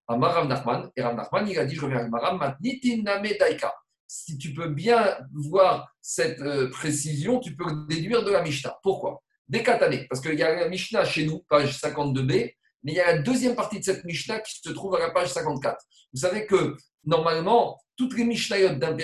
Amar 0.09 0.35
Rav 0.35 0.49
Nachman, 0.49 0.90
et 0.97 1.02
Rav 1.02 1.16
Nachman, 1.16 1.49
il 1.49 1.59
a 1.59 1.64
dit, 1.64 1.75
je 1.75 1.83
reviens 1.83 2.04
à 2.04 2.09
Maram, 2.09 2.57
Daika. 2.61 3.75
Si 4.07 4.37
tu 4.37 4.52
peux 4.52 4.69
bien 4.69 5.16
voir 5.33 5.88
cette 6.00 6.40
euh, 6.40 6.69
précision, 6.71 7.40
tu 7.40 7.57
peux 7.57 7.64
déduire 7.88 8.23
de 8.23 8.31
la 8.31 8.43
Mishnah. 8.43 8.78
Pourquoi? 8.83 9.23
Décatané, 9.49 10.07
parce 10.09 10.21
qu'il 10.21 10.38
y 10.38 10.43
a 10.43 10.54
la 10.54 10.69
Mishnah 10.69 11.04
chez 11.04 11.26
nous, 11.26 11.45
page 11.49 11.78
52b, 11.78 12.54
mais 12.83 12.93
il 12.93 12.95
y 12.97 13.00
a 13.00 13.14
la 13.14 13.19
deuxième 13.19 13.54
partie 13.54 13.78
de 13.78 13.85
cette 13.85 14.04
Mishnah 14.04 14.40
qui 14.40 14.61
se 14.62 14.71
trouve 14.71 14.95
à 14.95 14.99
la 14.99 15.11
page 15.11 15.33
54. 15.33 15.76
Vous 16.12 16.21
savez 16.21 16.47
que 16.47 16.76
normalement, 17.04 17.78
toutes 17.97 18.17
les 18.17 18.25
Mishnayot 18.25 18.75
d'un 18.75 18.97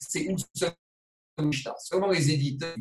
c'est 0.00 0.20
une 0.20 0.38
seule 0.54 0.72
Mishnah. 1.38 1.74
Seulement 1.78 2.10
les 2.10 2.30
éditeurs, 2.30 2.74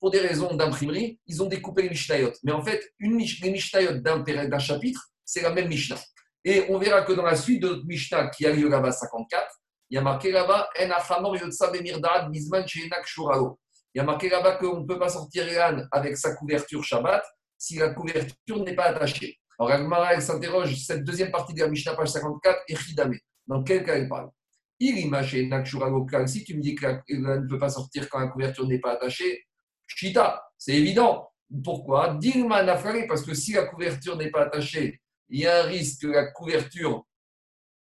pour 0.00 0.10
des 0.10 0.20
raisons 0.20 0.54
d'imprimerie, 0.54 1.20
ils 1.26 1.42
ont 1.42 1.46
découpé 1.46 1.82
les 1.82 1.90
Mishnayot. 1.90 2.32
Mais 2.42 2.52
en 2.52 2.62
fait, 2.62 2.92
une, 2.98 3.18
les 3.18 3.50
Mishnayot 3.50 4.00
d'un 4.00 4.58
chapitre, 4.58 5.10
c'est 5.24 5.42
la 5.42 5.50
même 5.50 5.68
Mishnah. 5.68 5.98
Et 6.44 6.64
on 6.70 6.78
verra 6.78 7.02
que 7.02 7.12
dans 7.12 7.22
la 7.22 7.36
suite 7.36 7.62
de 7.62 7.68
notre 7.68 7.86
Mishnah 7.86 8.28
qui 8.30 8.46
a 8.46 8.52
lieu 8.52 8.68
là-bas 8.68 8.92
54, 8.92 9.46
il 9.90 9.96
y 9.96 9.98
a 9.98 10.00
marqué 10.00 10.32
là-bas 10.32 10.70
En. 10.78 10.88
Il 13.94 13.98
y 13.98 14.00
a 14.00 14.04
marqué 14.04 14.30
là-bas 14.30 14.56
qu'on 14.56 14.80
ne 14.80 14.86
peut 14.86 14.98
pas 14.98 15.10
sortir 15.10 15.46
l'âne 15.46 15.86
avec 15.92 16.16
sa 16.16 16.34
couverture 16.34 16.82
Shabbat 16.82 17.22
si 17.58 17.76
la 17.76 17.90
couverture 17.90 18.64
n'est 18.64 18.74
pas 18.74 18.86
attachée. 18.86 19.38
Alors, 19.58 19.70
Agmara, 19.70 20.14
elle 20.14 20.22
s'interroge, 20.22 20.74
cette 20.76 21.04
deuxième 21.04 21.30
partie 21.30 21.54
de 21.54 21.60
la 21.60 21.68
Mishnah, 21.68 21.94
page 21.94 22.08
54, 22.08 22.58
est 22.66 22.74
Chidame. 22.74 23.14
Dans 23.46 23.62
quel 23.62 23.84
cas 23.84 23.94
elle 23.94 24.08
parle? 24.08 24.30
Si 26.26 26.44
tu 26.44 26.56
me 26.56 26.60
dis 26.60 26.74
que 26.74 26.86
ne 27.14 27.48
peut 27.48 27.58
pas 27.58 27.70
sortir 27.70 28.08
quand 28.08 28.18
la 28.20 28.28
couverture 28.28 28.66
n'est 28.66 28.80
pas 28.80 28.92
attachée, 28.92 29.44
Shita, 29.86 30.42
c'est 30.58 30.74
évident. 30.74 31.30
Pourquoi? 31.62 32.14
Dilma 32.14 32.62
Nafari, 32.62 33.06
parce 33.06 33.22
que 33.22 33.34
si 33.34 33.52
la 33.52 33.66
couverture 33.66 34.16
n'est 34.16 34.30
pas 34.30 34.42
attachée, 34.42 35.00
il 35.28 35.40
y 35.40 35.46
a 35.46 35.60
un 35.62 35.66
risque 35.66 36.02
que 36.02 36.08
la 36.08 36.26
couverture 36.32 37.04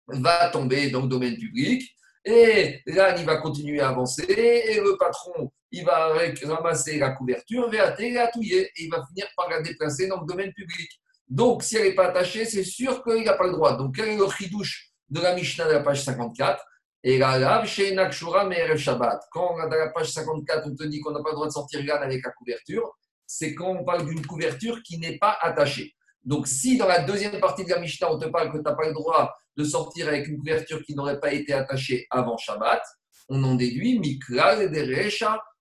va 0.09 0.49
tomber 0.51 0.91
dans 0.91 1.03
le 1.03 1.09
domaine 1.09 1.37
public. 1.37 1.95
Et 2.25 2.81
l'âne, 2.87 3.21
il 3.21 3.27
va 3.27 3.37
continuer 3.37 3.81
à 3.81 3.91
avancer. 3.91 4.25
Et 4.29 4.81
le 4.81 4.97
patron, 4.99 5.53
il 5.71 5.85
va 5.85 6.15
ramasser 6.47 6.99
la 6.99 7.11
couverture, 7.11 7.73
et 7.73 7.79
il 8.07 8.91
va 8.91 9.07
finir 9.07 9.27
par 9.37 9.49
la 9.51 9.63
déplacer 9.63 10.09
dans 10.09 10.21
le 10.21 10.27
domaine 10.27 10.53
public. 10.53 10.91
Donc, 11.29 11.63
si 11.63 11.77
elle 11.77 11.85
n'est 11.89 11.95
pas 11.95 12.09
attachée, 12.09 12.45
c'est 12.45 12.65
sûr 12.65 13.05
qu'il 13.05 13.23
n'a 13.23 13.35
pas 13.35 13.47
le 13.47 13.53
droit. 13.53 13.77
Donc, 13.77 13.95
quel 13.97 14.09
est 14.09 14.17
le 14.17 14.29
chidouche 14.31 14.91
de 15.11 15.21
la 15.21 15.35
Mishnah 15.35 15.67
de 15.67 15.73
la 15.73 15.81
page 15.81 16.03
54 16.03 16.65
Et 17.05 17.19
là, 17.19 17.65
chez 17.65 17.95
Nakshura, 17.95 18.45
mais 18.47 18.77
Shabbat. 18.77 19.23
Quand 19.31 19.57
dans 19.57 19.69
la 19.69 19.89
page 19.91 20.11
54, 20.11 20.67
on 20.67 20.75
te 20.75 20.85
dit 20.85 21.01
qu'on 21.01 21.13
n'a 21.13 21.23
pas 21.23 21.31
le 21.31 21.35
droit 21.37 21.47
de 21.47 21.53
sortir 21.53 21.85
l'âne 21.85 22.03
avec 22.03 22.25
la 22.25 22.33
couverture, 22.33 22.99
c'est 23.27 23.55
quand 23.55 23.69
on 23.69 23.85
parle 23.85 24.07
d'une 24.07 24.25
couverture 24.27 24.83
qui 24.83 24.99
n'est 24.99 25.19
pas 25.19 25.37
attachée. 25.41 25.95
Donc, 26.25 26.49
si 26.49 26.77
dans 26.77 26.89
la 26.89 27.01
deuxième 27.01 27.39
partie 27.41 27.65
de 27.65 27.71
la 27.71 27.79
Mishnah, 27.79 28.13
on 28.13 28.19
te 28.19 28.27
parle 28.27 28.51
que 28.51 28.57
tu 28.57 28.65
n'as 28.65 28.75
pas 28.75 28.87
le 28.87 28.93
droit 28.93 29.33
de 29.57 29.65
sortir 29.65 30.09
avec 30.09 30.27
une 30.27 30.39
couverture 30.39 30.83
qui 30.83 30.95
n'aurait 30.95 31.21
pas 31.21 31.33
été 31.33 31.53
attachée 31.53 32.07
avant 32.11 32.37
Shabbat, 32.37 32.83
on 33.29 33.43
en 33.45 33.55
déduit 33.55 33.99
Mikral 33.99 34.75
et 34.75 35.19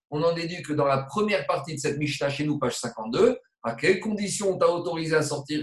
On 0.10 0.24
en 0.24 0.34
déduit 0.34 0.62
que 0.64 0.74
dans 0.74 0.86
la 0.86 1.04
première 1.04 1.46
partie 1.46 1.76
de 1.76 1.80
cette 1.80 1.98
Mishnah 1.98 2.30
chez 2.30 2.46
nous, 2.46 2.58
page 2.58 2.78
52, 2.78 3.38
à 3.64 3.76
quelles 3.76 4.00
conditions 4.00 4.54
on 4.54 4.58
t'a 4.58 4.70
autorisé 4.70 5.16
à 5.16 5.22
sortir 5.22 5.62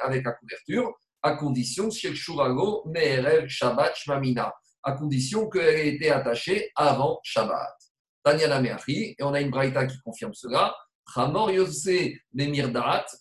avec 0.00 0.24
la 0.24 0.32
couverture? 0.32 0.92
À 1.22 1.36
condition, 1.36 1.90
chez 1.90 2.14
Shurago, 2.14 2.82
Me'erev 2.86 3.48
Shabbat 3.48 3.94
Shmamina. 3.96 4.52
À 4.84 4.92
condition 4.92 5.48
qu'elle 5.48 5.74
ait 5.74 5.88
été 5.94 6.10
attachée 6.10 6.70
avant 6.76 7.18
Shabbat. 7.22 7.74
Tanyana 8.22 8.60
Meachi, 8.60 9.16
et 9.18 9.22
on 9.22 9.32
a 9.34 9.40
une 9.40 9.50
braïta 9.50 9.86
qui 9.86 9.98
confirme 10.00 10.34
cela. 10.34 10.74
Hamor 11.16 11.50
Yose 11.50 11.88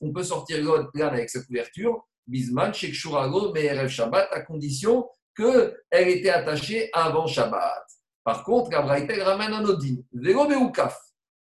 on 0.01 0.13
peut 0.13 0.23
sortir 0.23 0.63
l'âne 0.93 1.13
avec 1.13 1.29
sa 1.29 1.41
couverture. 1.43 2.05
Bisman, 2.25 2.73
Shek 2.73 2.93
Shurago, 2.93 3.51
Me'erev 3.51 3.89
Shabbat, 3.89 4.29
à 4.31 4.41
condition 4.41 5.07
qu'elle 5.35 5.75
était 5.91 6.29
attachée 6.29 6.89
avant 6.93 7.27
Shabbat. 7.27 7.85
Par 8.23 8.43
contre, 8.43 8.71
la 8.71 8.81
braïta, 8.81 9.13
ramène 9.23 9.53
un 9.53 9.65
odin. 9.65 9.97
Vélo 10.13 10.47
Beoukaf. 10.47 10.97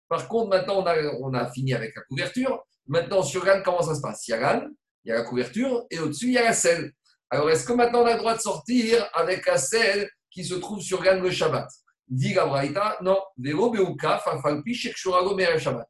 Par 0.08 0.28
contre, 0.28 0.50
maintenant, 0.50 0.82
on 0.82 0.86
a, 0.86 0.96
on 1.20 1.34
a 1.34 1.50
fini 1.50 1.74
avec 1.74 1.94
la 1.96 2.02
couverture. 2.02 2.64
Maintenant, 2.86 3.22
sur 3.22 3.44
l'âne, 3.44 3.62
comment 3.64 3.82
ça 3.82 3.94
se 3.94 4.00
passe? 4.00 4.26
Il 4.28 4.30
y 4.30 4.34
a 4.34 4.64
il 5.04 5.08
y 5.08 5.12
a 5.12 5.16
la 5.16 5.22
couverture, 5.22 5.86
et 5.90 5.98
au-dessus, 5.98 6.26
il 6.26 6.32
y 6.32 6.38
a 6.38 6.44
la 6.44 6.52
selle. 6.52 6.92
Alors, 7.30 7.50
est-ce 7.50 7.64
que 7.64 7.72
maintenant, 7.72 8.02
on 8.02 8.06
a 8.06 8.12
le 8.12 8.18
droit 8.18 8.34
de 8.34 8.40
sortir 8.40 9.08
avec 9.12 9.46
la 9.46 9.58
selle 9.58 10.08
qui 10.30 10.44
se 10.44 10.54
trouve 10.54 10.80
sur 10.80 11.02
l'âne 11.02 11.22
le 11.22 11.30
Shabbat? 11.30 11.68
Dit 12.08 12.32
la 12.32 12.46
non. 13.02 13.18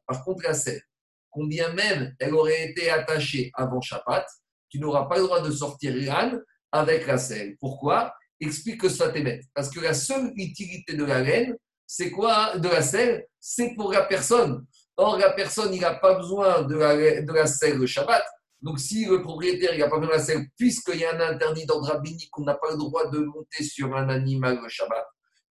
Par 0.05 0.23
contre, 0.25 0.43
la 0.43 0.53
selle, 0.53 0.81
combien 1.29 1.71
même 1.73 2.13
elle 2.19 2.33
aurait 2.33 2.69
été 2.69 2.89
attachée 2.89 3.51
avant 3.53 3.79
Shabbat, 3.79 4.27
tu 4.69 4.79
n'auras 4.79 5.05
pas 5.05 5.17
le 5.17 5.23
droit 5.23 5.41
de 5.41 5.51
sortir 5.51 5.93
l'âne 5.95 6.41
avec 6.71 7.07
la 7.07 7.17
selle. 7.17 7.55
Pourquoi? 7.59 8.13
Explique 8.41 8.81
que 8.81 8.89
ça 8.89 9.09
t'émet. 9.09 9.41
Parce 9.53 9.69
que 9.69 9.79
la 9.79 9.93
seule 9.93 10.31
utilité 10.35 10.93
de 10.93 11.05
la 11.05 11.21
laine, 11.21 11.55
c'est 11.87 12.11
quoi? 12.11 12.57
De 12.57 12.67
la 12.67 12.81
selle, 12.81 13.25
c'est 13.39 13.73
pour 13.75 13.91
la 13.91 14.03
personne. 14.03 14.65
Or, 14.97 15.17
la 15.17 15.31
personne, 15.31 15.73
il 15.73 15.81
n'a 15.81 15.95
pas 15.95 16.15
besoin 16.15 16.63
de 16.63 16.75
la, 16.75 17.21
de 17.21 17.33
la 17.33 17.47
selle 17.47 17.77
le 17.77 17.85
Shabbat. 17.85 18.23
Donc, 18.61 18.79
si 18.79 19.05
le 19.05 19.21
propriétaire 19.21 19.77
n'a 19.77 19.89
pas 19.89 19.99
de 19.99 20.07
la 20.07 20.19
selle, 20.19 20.47
puisqu'il 20.57 20.99
y 20.99 21.05
a 21.05 21.15
un 21.15 21.33
interdit 21.33 21.65
d'ordre 21.65 21.87
rabbinique, 21.87 22.37
on 22.37 22.43
n'a 22.43 22.55
pas 22.55 22.71
le 22.71 22.77
droit 22.77 23.09
de 23.09 23.19
monter 23.19 23.63
sur 23.63 23.95
un 23.95 24.09
animal 24.09 24.59
le 24.61 24.67
Shabbat. 24.67 25.05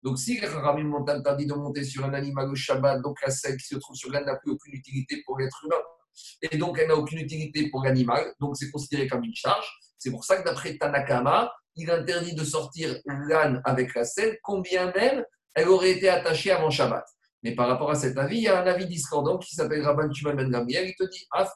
Donc, 0.03 0.19
si 0.19 0.39
les 0.39 0.47
Kharamim 0.47 0.89
m'ont 0.89 1.07
interdit 1.07 1.45
de 1.45 1.53
monter 1.53 1.83
sur 1.83 2.03
un 2.03 2.13
animal 2.13 2.49
le 2.49 2.55
Shabbat, 2.55 3.01
donc 3.01 3.17
la 3.21 3.31
selle 3.31 3.57
qui 3.57 3.67
se 3.67 3.77
trouve 3.77 3.95
sur 3.95 4.11
l'âne 4.11 4.25
n'a 4.25 4.35
plus 4.35 4.51
aucune 4.51 4.73
utilité 4.73 5.23
pour 5.25 5.37
l'être 5.37 5.57
humain. 5.65 5.81
Et 6.41 6.57
donc, 6.57 6.77
elle 6.79 6.89
n'a 6.89 6.95
aucune 6.95 7.19
utilité 7.19 7.69
pour 7.69 7.83
l'animal. 7.83 8.33
Donc, 8.39 8.57
c'est 8.57 8.69
considéré 8.69 9.07
comme 9.07 9.23
une 9.23 9.35
charge. 9.35 9.67
C'est 9.97 10.11
pour 10.11 10.25
ça 10.25 10.37
que 10.37 10.43
d'après 10.43 10.77
Tanakama, 10.77 11.51
il 11.75 11.89
interdit 11.89 12.35
de 12.35 12.43
sortir 12.43 12.99
l'âne 13.05 13.61
avec 13.63 13.95
la 13.95 14.03
selle, 14.03 14.37
combien 14.43 14.91
même 14.91 15.23
elle 15.53 15.69
aurait 15.69 15.91
été 15.91 16.09
attachée 16.09 16.51
avant 16.51 16.69
Shabbat. 16.69 17.05
Mais 17.43 17.55
par 17.55 17.67
rapport 17.67 17.89
à 17.89 17.95
cet 17.95 18.17
avis, 18.17 18.37
il 18.37 18.43
y 18.43 18.47
a 18.47 18.61
un 18.61 18.67
avis 18.67 18.87
discordant 18.87 19.37
qui 19.37 19.55
s'appelle 19.55 19.83
Rabban 19.83 20.11
Shimon 20.11 20.33
Ben 20.33 20.49
Gamliel. 20.49 20.89
Il 20.89 20.95
te 20.95 21.09
dit 21.09 21.25
Af 21.31 21.51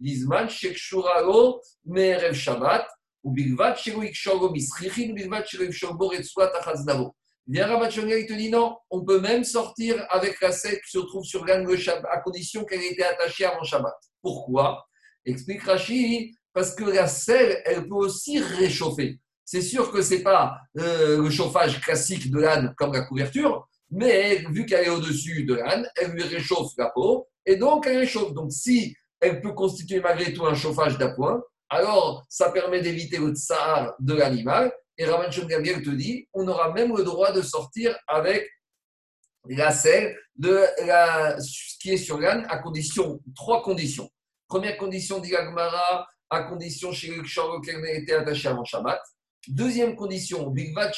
Beukaf. 0.00 0.48
Lizman 0.48 0.48
Shekshuralo 0.48 1.60
Merev 1.86 2.34
Shabbat 2.34 2.86
ou 3.22 3.32
Bilvat 3.32 3.76
Shelo 3.76 4.02
Ikshogo 4.02 4.50
Misrichin 4.50 5.14
Bilvat 5.14 5.46
Shelo 5.46 5.64
Ikshogo 5.64 6.08
Retsuat 6.08 6.52
Achaznavo. 6.60 7.14
Viens 7.46 7.66
Rabban 7.66 7.90
Shimon 7.90 8.08
il 8.08 8.26
te 8.26 8.32
dit 8.34 8.50
non, 8.50 8.76
on 8.90 9.04
peut 9.04 9.20
même 9.20 9.44
sortir 9.44 10.06
avec 10.10 10.40
la 10.40 10.52
selle 10.52 10.80
qui 10.82 10.90
se 10.90 10.98
trouve 10.98 11.24
sur 11.24 11.44
l'âne 11.44 11.66
le 11.66 11.76
Shabbat 11.76 12.06
à 12.10 12.20
condition 12.20 12.64
qu'elle 12.64 12.82
ait 12.82 12.92
été 12.92 13.04
attachée 13.04 13.44
avant 13.44 13.64
Shabbat. 13.64 13.94
Pourquoi? 14.22 14.86
Explique 15.24 15.62
Rashi, 15.62 16.34
parce 16.52 16.74
que 16.74 16.84
la 16.84 17.06
selle, 17.06 17.60
elle 17.64 17.88
peut 17.88 17.94
aussi 17.94 18.38
réchauffer. 18.38 19.18
C'est 19.44 19.62
sûr 19.62 19.90
que 19.90 20.00
ce 20.00 20.14
n'est 20.14 20.22
pas 20.22 20.58
euh, 20.78 21.22
le 21.22 21.30
chauffage 21.30 21.80
classique 21.80 22.30
de 22.30 22.38
l'âne 22.38 22.72
comme 22.76 22.92
la 22.92 23.02
couverture, 23.02 23.66
mais 23.90 24.44
vu 24.50 24.64
qu'elle 24.64 24.86
est 24.86 24.90
au-dessus 24.90 25.44
de 25.44 25.54
l'âne, 25.54 25.88
elle 25.96 26.12
lui 26.12 26.22
réchauffe 26.22 26.72
la 26.78 26.90
peau 26.90 27.26
et 27.44 27.56
donc 27.56 27.86
elle 27.86 27.98
réchauffe. 27.98 28.32
Donc 28.32 28.52
si 28.52 28.94
elle 29.20 29.40
peut 29.40 29.52
constituer 29.52 30.00
malgré 30.00 30.32
tout 30.32 30.46
un 30.46 30.54
chauffage 30.54 30.98
d'appoint, 30.98 31.42
alors 31.68 32.24
ça 32.28 32.50
permet 32.50 32.80
d'éviter 32.80 33.18
le 33.18 33.32
tsar 33.32 33.94
de 34.00 34.14
l'animal. 34.14 34.72
Et 34.98 35.06
Raman 35.06 35.30
Gabriel 35.30 35.82
te 35.82 35.90
dit, 35.90 36.28
on 36.34 36.46
aura 36.48 36.72
même 36.72 36.94
le 36.94 37.04
droit 37.04 37.32
de 37.32 37.40
sortir 37.40 37.96
avec 38.06 38.46
la 39.48 39.70
selle 39.70 40.14
de 40.36 40.62
la, 40.84 41.40
ce 41.40 41.78
qui 41.80 41.92
est 41.92 41.96
sur 41.96 42.18
l'âne 42.18 42.46
à 42.50 42.58
condition, 42.58 43.20
trois 43.34 43.62
conditions. 43.62 44.10
Première 44.48 44.76
condition, 44.76 45.20
dit 45.20 45.34
à 45.34 46.42
condition 46.42 46.92
chez 46.92 47.08
le 47.08 47.22
qu'elle 47.64 47.84
ait 47.84 47.98
été 47.98 48.14
attachée 48.14 48.48
avant 48.48 48.64
Shabbat. 48.64 49.00
Deuxième 49.48 49.96
condition, 49.96 50.50
Bigvat 50.50 50.90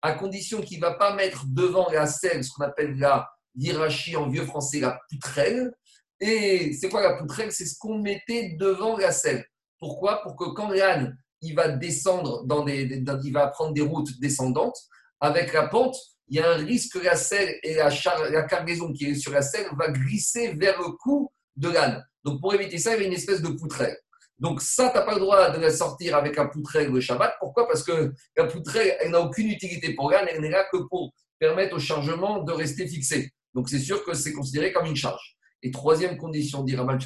à 0.00 0.12
condition 0.12 0.60
qu'il 0.60 0.78
ne 0.78 0.86
va 0.86 0.94
pas 0.94 1.14
mettre 1.14 1.44
devant 1.48 1.90
la 1.90 2.06
selle 2.06 2.44
ce 2.44 2.50
qu'on 2.52 2.64
appelle 2.64 2.96
la 2.98 3.28
hiérarchie 3.56 4.16
en 4.16 4.28
vieux 4.28 4.44
français, 4.44 4.80
la 4.80 5.00
poutrelle. 5.10 5.72
Et 6.20 6.72
c'est 6.72 6.88
quoi 6.88 7.02
la 7.02 7.14
poutrelle? 7.14 7.52
C'est 7.52 7.66
ce 7.66 7.76
qu'on 7.78 7.98
mettait 7.98 8.56
devant 8.58 8.96
la 8.96 9.12
selle. 9.12 9.44
Pourquoi? 9.78 10.22
Pour 10.22 10.36
que 10.36 10.50
quand 10.54 10.70
l'âne 10.70 11.16
il 11.40 11.54
va 11.54 11.68
descendre 11.68 12.44
dans 12.46 12.64
des, 12.64 13.02
il 13.24 13.32
va 13.32 13.46
prendre 13.48 13.72
des 13.72 13.80
routes 13.80 14.18
descendantes, 14.20 14.76
avec 15.20 15.52
la 15.52 15.68
pente, 15.68 15.96
il 16.28 16.36
y 16.36 16.40
a 16.40 16.50
un 16.50 16.56
risque 16.56 16.94
que 16.94 17.04
la 17.04 17.16
selle 17.16 17.58
et 17.62 17.74
la, 17.74 17.90
la 18.30 18.42
cargaison 18.42 18.92
qui 18.92 19.06
est 19.06 19.14
sur 19.14 19.32
la 19.32 19.42
selle 19.42 19.66
va 19.78 19.90
glisser 19.90 20.54
vers 20.54 20.78
le 20.80 20.90
cou 20.92 21.30
de 21.56 21.68
l'âne. 21.70 22.04
Donc 22.24 22.40
pour 22.40 22.54
éviter 22.54 22.78
ça, 22.78 22.94
il 22.94 23.02
y 23.02 23.04
a 23.04 23.06
une 23.06 23.14
espèce 23.14 23.40
de 23.40 23.48
poutrelle. 23.48 23.96
Donc 24.38 24.60
ça, 24.60 24.90
tu 24.90 24.96
n'as 24.96 25.04
pas 25.04 25.14
le 25.14 25.20
droit 25.20 25.50
de 25.50 25.60
la 25.60 25.70
sortir 25.70 26.16
avec 26.16 26.38
un 26.38 26.46
poutrelle 26.46 26.90
le 26.90 27.00
Shabbat. 27.00 27.34
Pourquoi? 27.40 27.66
Parce 27.66 27.82
que 27.82 28.12
la 28.36 28.44
poutrelle, 28.44 28.96
elle 29.00 29.10
n'a 29.10 29.20
aucune 29.20 29.48
utilité 29.48 29.94
pour 29.94 30.10
l'âne, 30.10 30.26
elle 30.30 30.40
n'est 30.40 30.50
là 30.50 30.66
que 30.70 30.76
pour 30.88 31.12
permettre 31.38 31.76
au 31.76 31.80
chargement 31.80 32.42
de 32.42 32.52
rester 32.52 32.86
fixé. 32.86 33.32
Donc 33.54 33.68
c'est 33.68 33.78
sûr 33.78 34.04
que 34.04 34.14
c'est 34.14 34.32
considéré 34.32 34.72
comme 34.72 34.86
une 34.86 34.96
charge. 34.96 35.37
Et 35.62 35.70
troisième 35.70 36.16
condition, 36.16 36.62
dit 36.62 36.76
Raman 36.76 36.98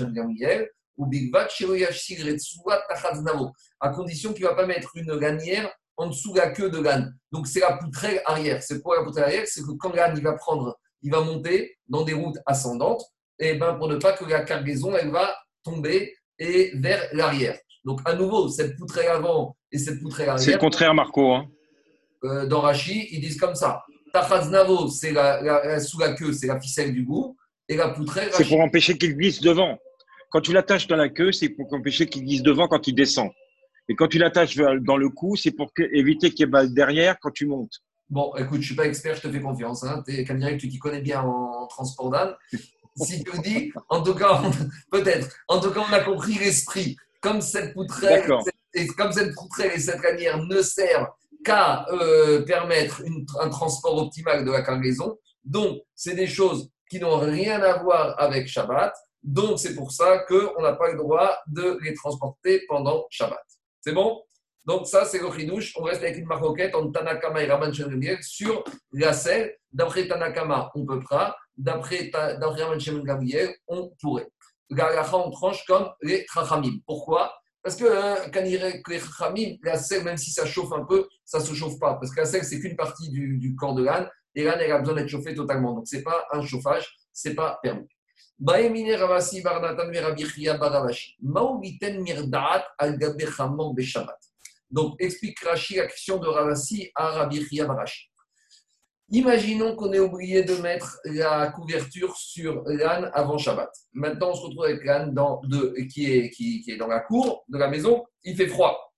ou 0.97 1.09
à 3.81 3.89
condition 3.89 4.33
qu'il 4.33 4.45
ne 4.45 4.49
va 4.49 4.55
pas 4.55 4.67
mettre 4.67 4.91
une 4.97 5.13
lanière 5.15 5.73
en 5.97 6.09
dessous 6.09 6.33
de 6.33 6.39
la 6.39 6.51
queue 6.51 6.71
de 6.71 6.81
l'âne. 6.81 7.17
Donc 7.33 7.47
c'est 7.47 7.61
la 7.61 7.77
poutrelle 7.77 8.21
arrière. 8.27 8.63
C'est 8.63 8.81
quoi 8.83 8.99
la 8.99 9.05
poutrelle 9.05 9.25
arrière? 9.25 9.47
C'est 9.47 9.63
que 9.63 9.73
quand 9.79 9.95
l'âne 9.95 10.15
il 10.17 10.23
va 10.23 10.35
prendre, 10.35 10.79
il 11.03 11.11
va 11.11 11.21
monter 11.23 11.77
dans 11.89 12.03
des 12.03 12.13
routes 12.13 12.39
ascendantes, 12.47 13.03
et 13.39 13.55
ben 13.55 13.75
pour 13.75 13.89
ne 13.89 13.97
pas 13.97 14.13
que 14.13 14.25
la 14.25 14.43
cargaison 14.43 14.95
elle 14.97 15.11
va 15.11 15.35
tomber 15.65 16.15
et 16.39 16.73
vers 16.75 17.09
l'arrière. 17.13 17.59
Donc, 17.85 18.01
à 18.05 18.15
nouveau, 18.15 18.49
cette 18.49 18.77
poutrelle 18.77 19.09
avant 19.09 19.57
et 19.71 19.79
cette 19.79 20.01
poutrelle 20.01 20.29
arrière. 20.29 20.45
C'est 20.45 20.53
le 20.53 20.59
contraire, 20.59 20.95
Marco. 20.95 21.33
Hein. 21.33 21.47
Euh, 22.25 22.47
dans 22.47 22.61
Rachi, 22.61 23.09
ils 23.11 23.21
disent 23.21 23.39
comme 23.39 23.55
ça. 23.55 23.83
Tachaznavo, 24.13 24.89
c'est 24.89 25.13
la, 25.13 25.81
sous 25.81 25.99
la 25.99 26.13
queue, 26.13 26.33
c'est 26.33 26.47
la 26.47 26.61
ficelle 26.61 26.93
du 26.93 27.05
goût. 27.05 27.37
Et 27.69 27.77
la 27.77 27.89
poutrelle. 27.91 28.31
C'est 28.33 28.49
pour 28.49 28.61
empêcher 28.61 28.97
qu'il 28.99 29.17
glisse 29.17 29.41
devant. 29.41 29.79
Quand 30.31 30.41
tu 30.41 30.53
l'attaches 30.53 30.87
dans 30.87 30.97
la 30.97 31.09
queue, 31.09 31.33
c'est 31.33 31.51
pour 31.51 31.73
empêcher 31.73 32.07
qu'il 32.07 32.25
glisse 32.25 32.43
devant 32.43 32.69
quand 32.69 32.87
il 32.87 32.95
descend. 32.95 33.31
Et 33.89 33.95
quand 33.95 34.09
tu 34.09 34.19
l'attaches 34.19 34.57
dans 34.57 34.97
le 34.97 35.09
cou, 35.11 35.37
c'est 35.37 35.51
pour 35.51 35.71
éviter 35.79 36.31
qu'il 36.31 36.49
y 36.49 36.57
ait 36.57 36.69
derrière 36.69 37.17
quand 37.21 37.31
tu 37.31 37.47
montes. 37.47 37.83
Bon, 38.09 38.35
écoute, 38.37 38.57
je 38.57 38.59
ne 38.59 38.63
suis 38.63 38.75
pas 38.75 38.87
expert, 38.87 39.15
je 39.15 39.23
te 39.23 39.31
fais 39.31 39.41
confiance. 39.41 39.85
Hein. 39.85 40.03
Tu 40.07 40.25
tu 40.59 40.69
t'y 40.69 40.79
connais 40.79 41.01
bien 41.01 41.23
en 41.23 41.67
transport 41.67 42.11
d'âne 42.11 42.35
si 42.97 43.25
tu 43.25 43.41
dis, 43.41 43.73
en 43.89 44.03
tout 44.03 44.15
cas, 44.15 44.43
peut-être, 44.91 45.29
en 45.49 45.61
tout 45.61 45.71
cas, 45.71 45.85
on 45.89 45.93
a 45.93 46.01
compris 46.01 46.35
l'esprit. 46.35 46.97
Comme 47.21 47.41
cette 47.41 47.73
poutrelle, 47.73 48.29
et 48.75 48.87
comme 48.89 49.13
cette 49.13 49.33
poutrelle 49.35 49.71
et 49.75 49.79
cette 49.79 50.03
lanière 50.03 50.43
ne 50.43 50.61
servent 50.61 51.09
qu'à 51.45 51.87
euh, 51.91 52.43
permettre 52.43 53.03
un 53.41 53.49
transport 53.49 53.97
optimal 53.97 54.45
de 54.45 54.51
la 54.51 54.63
cargaison, 54.63 55.19
donc 55.45 55.79
c'est 55.95 56.15
des 56.17 56.27
choses 56.27 56.69
qui 56.93 57.01
n'ont 57.01 57.21
rien 57.21 57.63
à 57.63 57.79
voir 57.79 58.15
avec 58.21 58.47
Shabbat. 58.47 58.95
Donc 59.23 59.59
c'est 59.59 59.75
pour 59.75 59.93
ça 59.93 60.19
qu'on 60.29 60.61
n'a 60.61 60.75
pas 60.75 60.91
le 60.91 60.99
droit 60.99 61.39
de 61.47 61.79
les 61.83 61.95
transporter 61.95 62.65
pendant 62.69 63.07
Shabbat. 63.09 63.43
C'est 63.81 63.93
bon? 63.93 64.23
Donc 64.67 64.87
ça, 64.87 65.07
c'est 65.07 65.19
le 65.19 65.33
chidouche. 65.33 65.73
On 65.79 65.85
reste 65.85 66.03
avec 66.03 66.19
une 66.19 66.27
maroquette 66.27 66.75
entre 66.75 66.93
Tanakama 66.93 67.43
et 67.43 67.47
Raman 67.47 67.73
sur 68.21 68.63
la 68.93 69.15
selle. 69.15 69.57
D'après 69.73 70.07
Tanakama, 70.07 70.71
on 70.75 70.85
peut 70.85 71.01
pas. 71.09 71.35
D'après 71.57 72.11
Raman 72.13 72.79
Gabriel, 73.03 73.55
on 73.69 73.91
pourrait. 73.99 74.29
Galacha, 74.71 75.17
on 75.17 75.31
tranche 75.31 75.65
comme 75.65 75.89
les 76.03 76.27
Chachamim. 76.31 76.77
Pourquoi? 76.87 77.33
Parce 77.63 77.77
que 77.77 77.85
euh, 77.85 78.17
quand 78.35 78.45
il 78.45 78.61
les 78.61 79.01
Chachamim, 79.01 79.57
la 79.63 79.79
selle, 79.79 80.05
même 80.05 80.19
si 80.19 80.31
ça 80.31 80.45
chauffe 80.45 80.73
un 80.73 80.85
peu, 80.85 81.09
ça 81.25 81.39
ne 81.39 81.45
se 81.45 81.55
chauffe 81.55 81.79
pas. 81.79 81.95
Parce 81.95 82.15
que 82.15 82.21
la 82.21 82.27
selle, 82.27 82.45
c'est 82.45 82.61
qu'une 82.61 82.77
partie 82.77 83.09
du, 83.09 83.57
corps 83.57 83.75
de 83.75 83.83
l'âne. 83.83 84.11
Et 84.35 84.45
l'âne, 84.45 84.61
elle 84.61 84.73
a 84.73 84.79
besoin 84.79 84.95
d'être 84.95 85.09
chauffée 85.09 85.35
totalement. 85.35 85.75
Donc, 85.75 85.87
ce 85.87 85.97
n'est 85.97 86.03
pas 86.03 86.27
un 86.33 86.43
chauffage, 86.43 86.97
ce 87.13 87.29
n'est 87.29 87.35
pas 87.35 87.59
permis. 87.63 87.89
Donc, 94.71 94.95
explique 94.99 95.41
Rashi 95.41 95.77
la 95.77 95.87
question 95.87 96.19
de 96.19 96.27
Ravasi 96.27 96.91
à 96.95 97.11
Rabbi 97.11 97.47
Barashi. 97.59 98.09
Imaginons 99.11 99.77
qu'on 99.77 99.93
ait 99.93 100.01
oublié 100.01 100.43
de 100.43 100.57
mettre 100.57 100.99
la 101.05 101.49
couverture 101.49 102.17
sur 102.17 102.63
l'âne 102.65 103.11
avant 103.13 103.37
Shabbat. 103.37 103.69
Maintenant, 103.93 104.31
on 104.31 104.35
se 104.35 104.41
retrouve 104.41 104.65
avec 104.65 104.83
l'âne 104.87 105.15
qui, 105.93 106.11
est, 106.11 106.31
qui, 106.31 106.65
est 106.67 106.79
dans 106.79 106.87
la 106.87 107.01
cour 107.01 107.45
de 107.49 107.59
la 107.59 107.69
maison. 107.69 108.07
Il 108.25 108.35
fait 108.37 108.47
froid. 108.47 108.95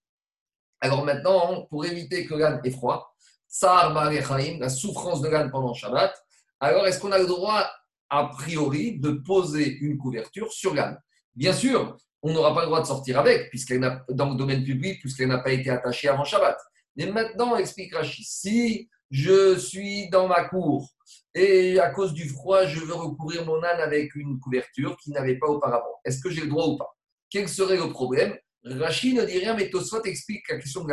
Alors 0.80 1.04
maintenant, 1.04 1.66
pour 1.66 1.84
éviter 1.84 2.26
que 2.26 2.34
l'âne 2.34 2.60
ait 2.62 2.70
froid, 2.70 3.13
la 3.62 4.68
souffrance 4.68 5.20
de 5.20 5.28
l'âne 5.28 5.50
pendant 5.50 5.75
Shabbat, 5.75 6.14
alors 6.61 6.87
est-ce 6.87 6.99
qu'on 6.99 7.12
a 7.12 7.18
le 7.18 7.26
droit, 7.26 7.68
a 8.11 8.26
priori, 8.26 8.99
de 8.99 9.11
poser 9.11 9.68
une 9.68 9.99
couverture 9.99 10.52
sur 10.52 10.75
l'âne? 10.75 10.99
Bien 11.34 11.52
sûr, 11.52 11.96
on 12.23 12.32
n'aura 12.32 12.54
pas 12.54 12.61
le 12.61 12.66
droit 12.66 12.80
de 12.80 12.87
sortir 12.87 13.18
avec, 13.18 13.50
puisqu'elle 13.50 14.02
dans 14.08 14.30
le 14.30 14.37
domaine 14.37 14.64
public, 14.64 15.00
puisqu'elle 15.00 15.28
n'a 15.28 15.38
pas 15.38 15.52
été 15.52 15.70
attachée 15.70 16.08
avant 16.08 16.25
Shabbat. 16.25 16.56
Mais 16.96 17.06
maintenant, 17.06 17.56
explique 17.56 17.94
Rachid, 17.94 18.25
si 18.25 18.88
je 19.11 19.56
suis 19.58 20.08
dans 20.11 20.26
ma 20.26 20.44
cour 20.44 20.88
et 21.34 21.78
à 21.78 21.90
cause 21.90 22.14
du 22.14 22.28
froid, 22.28 22.64
je 22.66 22.80
veux 22.80 22.94
recouvrir 22.94 23.44
mon 23.44 23.62
âne 23.62 23.80
avec 23.80 24.14
une 24.14 24.38
couverture 24.40 24.96
qui 24.96 25.11
n'avait 25.11 25.38
pas 25.38 25.49
auparavant. 25.49 26.00
Est-ce 26.04 26.20
que 26.20 26.30
j'ai 26.30 26.42
le 26.42 26.49
droit 26.49 26.66
ou 26.66 26.76
pas? 26.78 26.96
Quel 27.30 27.49
serait 27.49 27.76
le 27.76 27.90
problème? 27.90 28.37
Rachid 28.64 29.16
ne 29.16 29.25
dit 29.25 29.38
rien, 29.38 29.54
mais 29.54 29.68
Tosfot 29.68 30.02
explique 30.04 30.49
la 30.49 30.58
question 30.58 30.84
de 30.84 30.88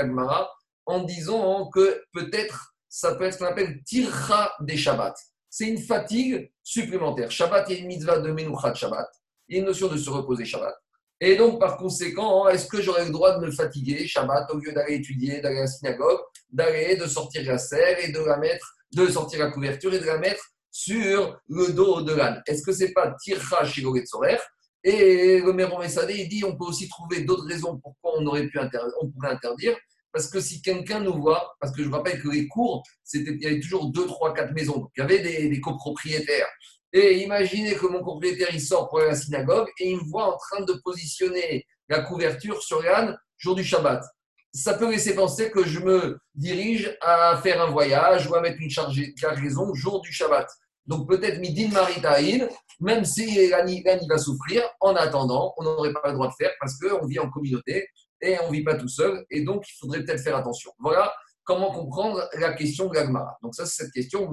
en 0.86 1.04
disant 1.04 1.70
que 1.70 2.04
peut-être 2.14 2.76
ça 2.90 3.16
peut 3.16 3.24
être 3.24 3.34
ce 3.34 3.40
qu'on 3.40 3.46
appelle 3.46 3.82
tircha 3.84 4.54
des 4.62 4.78
Shabbats. 4.78 5.16
C'est 5.50 5.68
une 5.68 5.82
fatigue 5.82 6.52
supplémentaire. 6.64 7.32
Shabbat, 7.32 7.70
il 7.70 7.76
y 7.76 7.78
a 7.78 7.82
une 7.82 7.88
mitzvah 7.88 8.20
de 8.20 8.32
Menuchat 8.32 8.74
Shabbat. 8.74 9.08
Il 9.48 9.56
y 9.56 9.60
a 9.60 9.62
une 9.62 9.68
notion 9.68 9.88
de 9.88 9.98
se 9.98 10.10
reposer 10.10 10.46
Shabbat. 10.46 10.76
Et 11.20 11.36
donc, 11.36 11.60
par 11.60 11.78
conséquent, 11.78 12.48
est-ce 12.48 12.68
que 12.68 12.82
j'aurais 12.82 13.06
le 13.06 13.12
droit 13.12 13.38
de 13.38 13.46
me 13.46 13.52
fatiguer 13.52 14.08
Shabbat 14.08 14.50
au 14.52 14.58
lieu 14.58 14.74
d'aller 14.74 14.96
étudier, 14.96 15.40
d'aller 15.40 15.60
à 15.60 15.62
la 15.62 15.68
synagogue, 15.68 16.20
d'aller, 16.50 16.96
de 16.96 17.06
sortir 17.06 17.44
la 17.46 17.58
serre 17.58 18.00
et 18.04 18.12
de 18.12 18.20
la 18.20 18.38
mettre, 18.38 18.76
de 18.94 19.08
sortir 19.08 19.40
la 19.40 19.52
couverture 19.52 19.94
et 19.94 20.00
de 20.00 20.06
la 20.06 20.18
mettre 20.18 20.44
sur 20.72 21.40
le 21.48 21.74
dos 21.74 22.02
de 22.02 22.14
l'âne? 22.14 22.42
Est-ce 22.48 22.64
que 22.64 22.72
c'est 22.72 22.92
pas 22.92 23.16
tircha 23.22 23.64
chez 23.66 23.84
Sorer? 24.06 24.40
Et 24.84 25.40
le 25.42 25.54
Méron 25.54 25.80
Messadé, 25.80 26.16
il 26.16 26.28
dit 26.28 26.44
on 26.44 26.58
peut 26.58 26.66
aussi 26.66 26.90
trouver 26.90 27.22
d'autres 27.22 27.46
raisons 27.46 27.78
pourquoi 27.78 28.20
on 28.20 28.26
aurait 28.26 28.48
pu 28.48 28.60
on 29.00 29.12
pourrait 29.12 29.30
interdire. 29.30 29.78
Parce 30.14 30.28
que 30.28 30.42
si 30.42 30.62
quelqu'un 30.62 31.00
nous 31.00 31.22
voit, 31.22 31.56
parce 31.60 31.74
que 31.74 31.84
je 31.84 31.88
vous 31.88 31.96
rappelle 31.96 32.22
que 32.22 32.30
les 32.30 32.48
cours, 32.48 32.84
il 33.14 33.42
y 33.42 33.46
avait 33.46 33.60
toujours 33.60 33.90
deux, 33.92 34.06
trois, 34.06 34.34
quatre 34.34 34.54
maisons. 34.54 34.78
Donc, 34.78 34.92
il 34.98 35.00
y 35.00 35.04
avait 35.04 35.20
des, 35.20 35.62
copropriétaires. 35.62 36.48
Et 36.94 37.24
imaginez 37.24 37.76
que 37.76 37.88
mon 37.88 38.02
propriétaire, 38.02 38.50
il 38.52 38.60
sort 38.60 38.90
pour 38.90 39.00
aller 39.00 39.08
à 39.08 39.12
la 39.12 39.18
synagogue 39.18 39.70
et 39.80 39.92
il 39.92 39.98
me 39.98 40.04
voit 40.04 40.34
en 40.34 40.38
train 40.38 40.66
de 40.66 40.74
positionner 40.84 41.66
la 41.88 42.02
couverture 42.02 42.62
sur 42.62 42.82
l'âne 42.82 43.18
jour 43.38 43.56
du 43.56 43.64
Shabbat. 43.64 44.04
Ça 44.54 44.74
peut 44.74 44.92
laisser 44.92 45.16
penser 45.16 45.50
que 45.50 45.66
je 45.66 45.80
me 45.80 46.20
dirige 46.36 46.98
à 47.00 47.40
faire 47.42 47.62
un 47.62 47.70
voyage 47.70 48.28
ou 48.28 48.36
à 48.36 48.42
mettre 48.42 48.60
une 48.60 49.14
cargaison 49.14 49.74
jour 49.74 50.02
du 50.02 50.12
Shabbat. 50.12 50.50
Donc 50.86 51.08
peut-être 51.08 51.40
midin 51.40 51.70
maritaïn, 51.70 52.50
même 52.82 53.06
si 53.06 53.48
l'âne 53.48 54.06
va 54.10 54.18
souffrir, 54.18 54.64
en 54.82 54.96
attendant, 54.96 55.54
on 55.58 55.64
n'aurait 55.64 55.94
pas 55.94 56.08
le 56.08 56.14
droit 56.14 56.28
de 56.28 56.34
faire 56.34 56.52
parce 56.60 56.78
qu'on 56.78 57.06
vit 57.06 57.20
en 57.20 57.30
communauté 57.30 57.88
et 58.22 58.38
on 58.42 58.48
ne 58.48 58.52
vit 58.52 58.64
pas 58.64 58.76
tout 58.76 58.88
seul. 58.88 59.26
Et 59.30 59.44
donc 59.44 59.68
il 59.68 59.74
faudrait 59.80 60.04
peut-être 60.04 60.22
faire 60.22 60.38
attention. 60.38 60.72
Voilà 60.80 61.14
comment 61.44 61.72
comprendre 61.72 62.28
la 62.36 62.54
question 62.54 62.88
de. 62.88 63.38
Donc 63.42 63.56
ça 63.56 63.66
c'est 63.66 63.84
cette 63.84 63.94
question. 63.94 64.32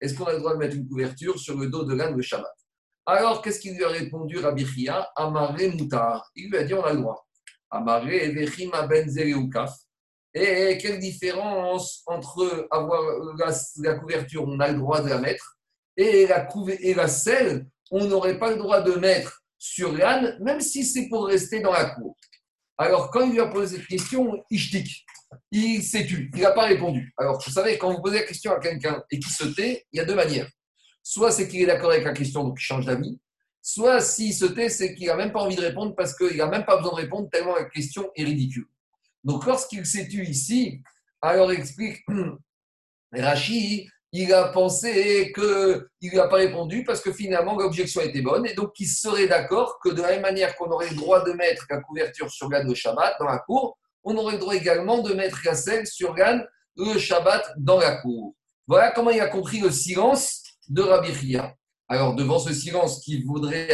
Est-ce 0.00 0.14
qu'on 0.14 0.24
a 0.24 0.32
le 0.32 0.38
droit 0.38 0.54
de 0.54 0.58
mettre 0.58 0.76
une 0.76 0.88
couverture 0.88 1.38
sur 1.38 1.56
le 1.58 1.68
dos 1.68 1.84
de 1.84 1.94
l'âne 1.94 2.16
de 2.16 2.22
Shabbat? 2.22 2.54
Alors, 3.06 3.42
qu'est-ce 3.42 3.60
qu'il 3.60 3.74
lui 3.74 3.84
a 3.84 3.88
répondu 3.88 4.38
Rabbi 4.38 4.64
Chia? 4.66 5.10
Moutar. 5.18 6.30
Il 6.34 6.50
lui 6.50 6.58
a 6.58 6.64
dit 6.64 6.74
on 6.74 6.84
a 6.84 6.92
le 6.92 7.00
droit. 7.00 7.26
Amaré 7.70 8.30
Vechima 8.30 8.86
Ben. 8.86 9.08
Et 10.32 10.78
quelle 10.78 10.98
différence 11.00 12.02
entre 12.06 12.68
avoir 12.70 13.02
la, 13.78 13.94
couverture, 13.94 14.44
on 14.46 14.60
a 14.60 14.68
le 14.68 14.78
droit 14.78 15.00
de 15.00 15.08
la 15.08 15.18
mettre, 15.18 15.56
et 15.96 16.26
la, 16.28 16.48
et 16.80 16.94
la 16.94 17.08
selle, 17.08 17.66
on 17.90 18.04
n'aurait 18.06 18.38
pas 18.38 18.50
le 18.50 18.56
droit 18.56 18.80
de 18.80 18.92
mettre 18.92 19.39
sur 19.60 19.92
l'âne, 19.92 20.38
même 20.40 20.60
si 20.60 20.84
c'est 20.84 21.08
pour 21.08 21.26
rester 21.26 21.60
dans 21.60 21.72
la 21.72 21.90
cour. 21.90 22.16
Alors, 22.78 23.10
quand 23.10 23.26
il 23.26 23.32
lui 23.32 23.40
a 23.40 23.46
posé 23.46 23.76
cette 23.76 23.86
question, 23.86 24.42
Ishtik, 24.50 25.04
il 25.52 25.82
s'est 25.82 26.06
tu, 26.06 26.30
il 26.34 26.40
n'a 26.40 26.52
pas 26.52 26.64
répondu. 26.64 27.12
Alors, 27.18 27.38
vous 27.38 27.52
savez, 27.52 27.76
quand 27.76 27.92
vous 27.92 28.00
posez 28.00 28.20
la 28.20 28.26
question 28.26 28.52
à 28.52 28.58
quelqu'un 28.58 29.04
et 29.10 29.18
qu'il 29.18 29.30
se 29.30 29.44
tait, 29.44 29.84
il 29.92 29.98
y 29.98 30.00
a 30.00 30.06
deux 30.06 30.14
manières. 30.14 30.48
Soit 31.02 31.30
c'est 31.30 31.46
qu'il 31.46 31.60
est 31.60 31.66
d'accord 31.66 31.90
avec 31.90 32.04
la 32.04 32.14
question, 32.14 32.42
donc 32.42 32.58
il 32.58 32.64
change 32.64 32.86
d'avis. 32.86 33.20
Soit 33.60 34.00
s'il 34.00 34.32
se 34.32 34.46
tait, 34.46 34.70
c'est 34.70 34.94
qu'il 34.94 35.08
n'a 35.08 35.16
même 35.16 35.30
pas 35.30 35.40
envie 35.40 35.56
de 35.56 35.60
répondre 35.60 35.94
parce 35.94 36.16
qu'il 36.16 36.38
n'a 36.38 36.46
même 36.46 36.64
pas 36.64 36.78
besoin 36.78 36.92
de 36.92 37.02
répondre 37.02 37.28
tellement 37.30 37.54
la 37.54 37.66
question 37.66 38.10
est 38.16 38.24
ridicule. 38.24 38.66
Donc, 39.24 39.44
lorsqu'il 39.44 39.84
s'est 39.84 40.08
tu 40.08 40.24
ici, 40.24 40.82
alors 41.20 41.52
explique 41.52 41.98
Rachid, 43.12 43.90
il 44.12 44.32
a 44.34 44.48
pensé 44.48 45.32
qu'il 45.32 45.44
ne 45.44 46.10
lui 46.10 46.18
a 46.18 46.26
pas 46.26 46.36
répondu 46.36 46.82
parce 46.84 47.00
que 47.00 47.12
finalement 47.12 47.56
l'objection 47.56 48.00
était 48.00 48.22
bonne 48.22 48.46
et 48.46 48.54
donc 48.54 48.72
il 48.80 48.88
serait 48.88 49.28
d'accord 49.28 49.78
que 49.82 49.90
de 49.90 50.02
la 50.02 50.08
même 50.08 50.22
manière 50.22 50.56
qu'on 50.56 50.70
aurait 50.70 50.90
le 50.90 50.96
droit 50.96 51.24
de 51.24 51.32
mettre 51.32 51.64
la 51.70 51.80
couverture 51.80 52.30
sur 52.30 52.48
la 52.48 52.64
de 52.64 52.74
Shabbat 52.74 53.16
dans 53.20 53.26
la 53.26 53.38
cour, 53.38 53.78
on 54.02 54.16
aurait 54.16 54.34
le 54.34 54.40
droit 54.40 54.54
également 54.54 55.02
de 55.02 55.14
mettre 55.14 55.40
la 55.44 55.54
sur 55.84 56.14
Gan 56.14 56.40
le 56.76 56.98
Shabbat 56.98 57.52
dans 57.58 57.78
la 57.78 57.96
cour. 57.96 58.34
Voilà 58.66 58.90
comment 58.90 59.10
il 59.10 59.20
a 59.20 59.28
compris 59.28 59.60
le 59.60 59.70
silence 59.70 60.42
de 60.68 60.82
Rabbi 60.82 61.14
Chia. 61.14 61.54
Alors, 61.88 62.14
devant 62.14 62.38
ce 62.38 62.54
silence 62.54 63.00
qui 63.00 63.24
voudrait 63.24 63.68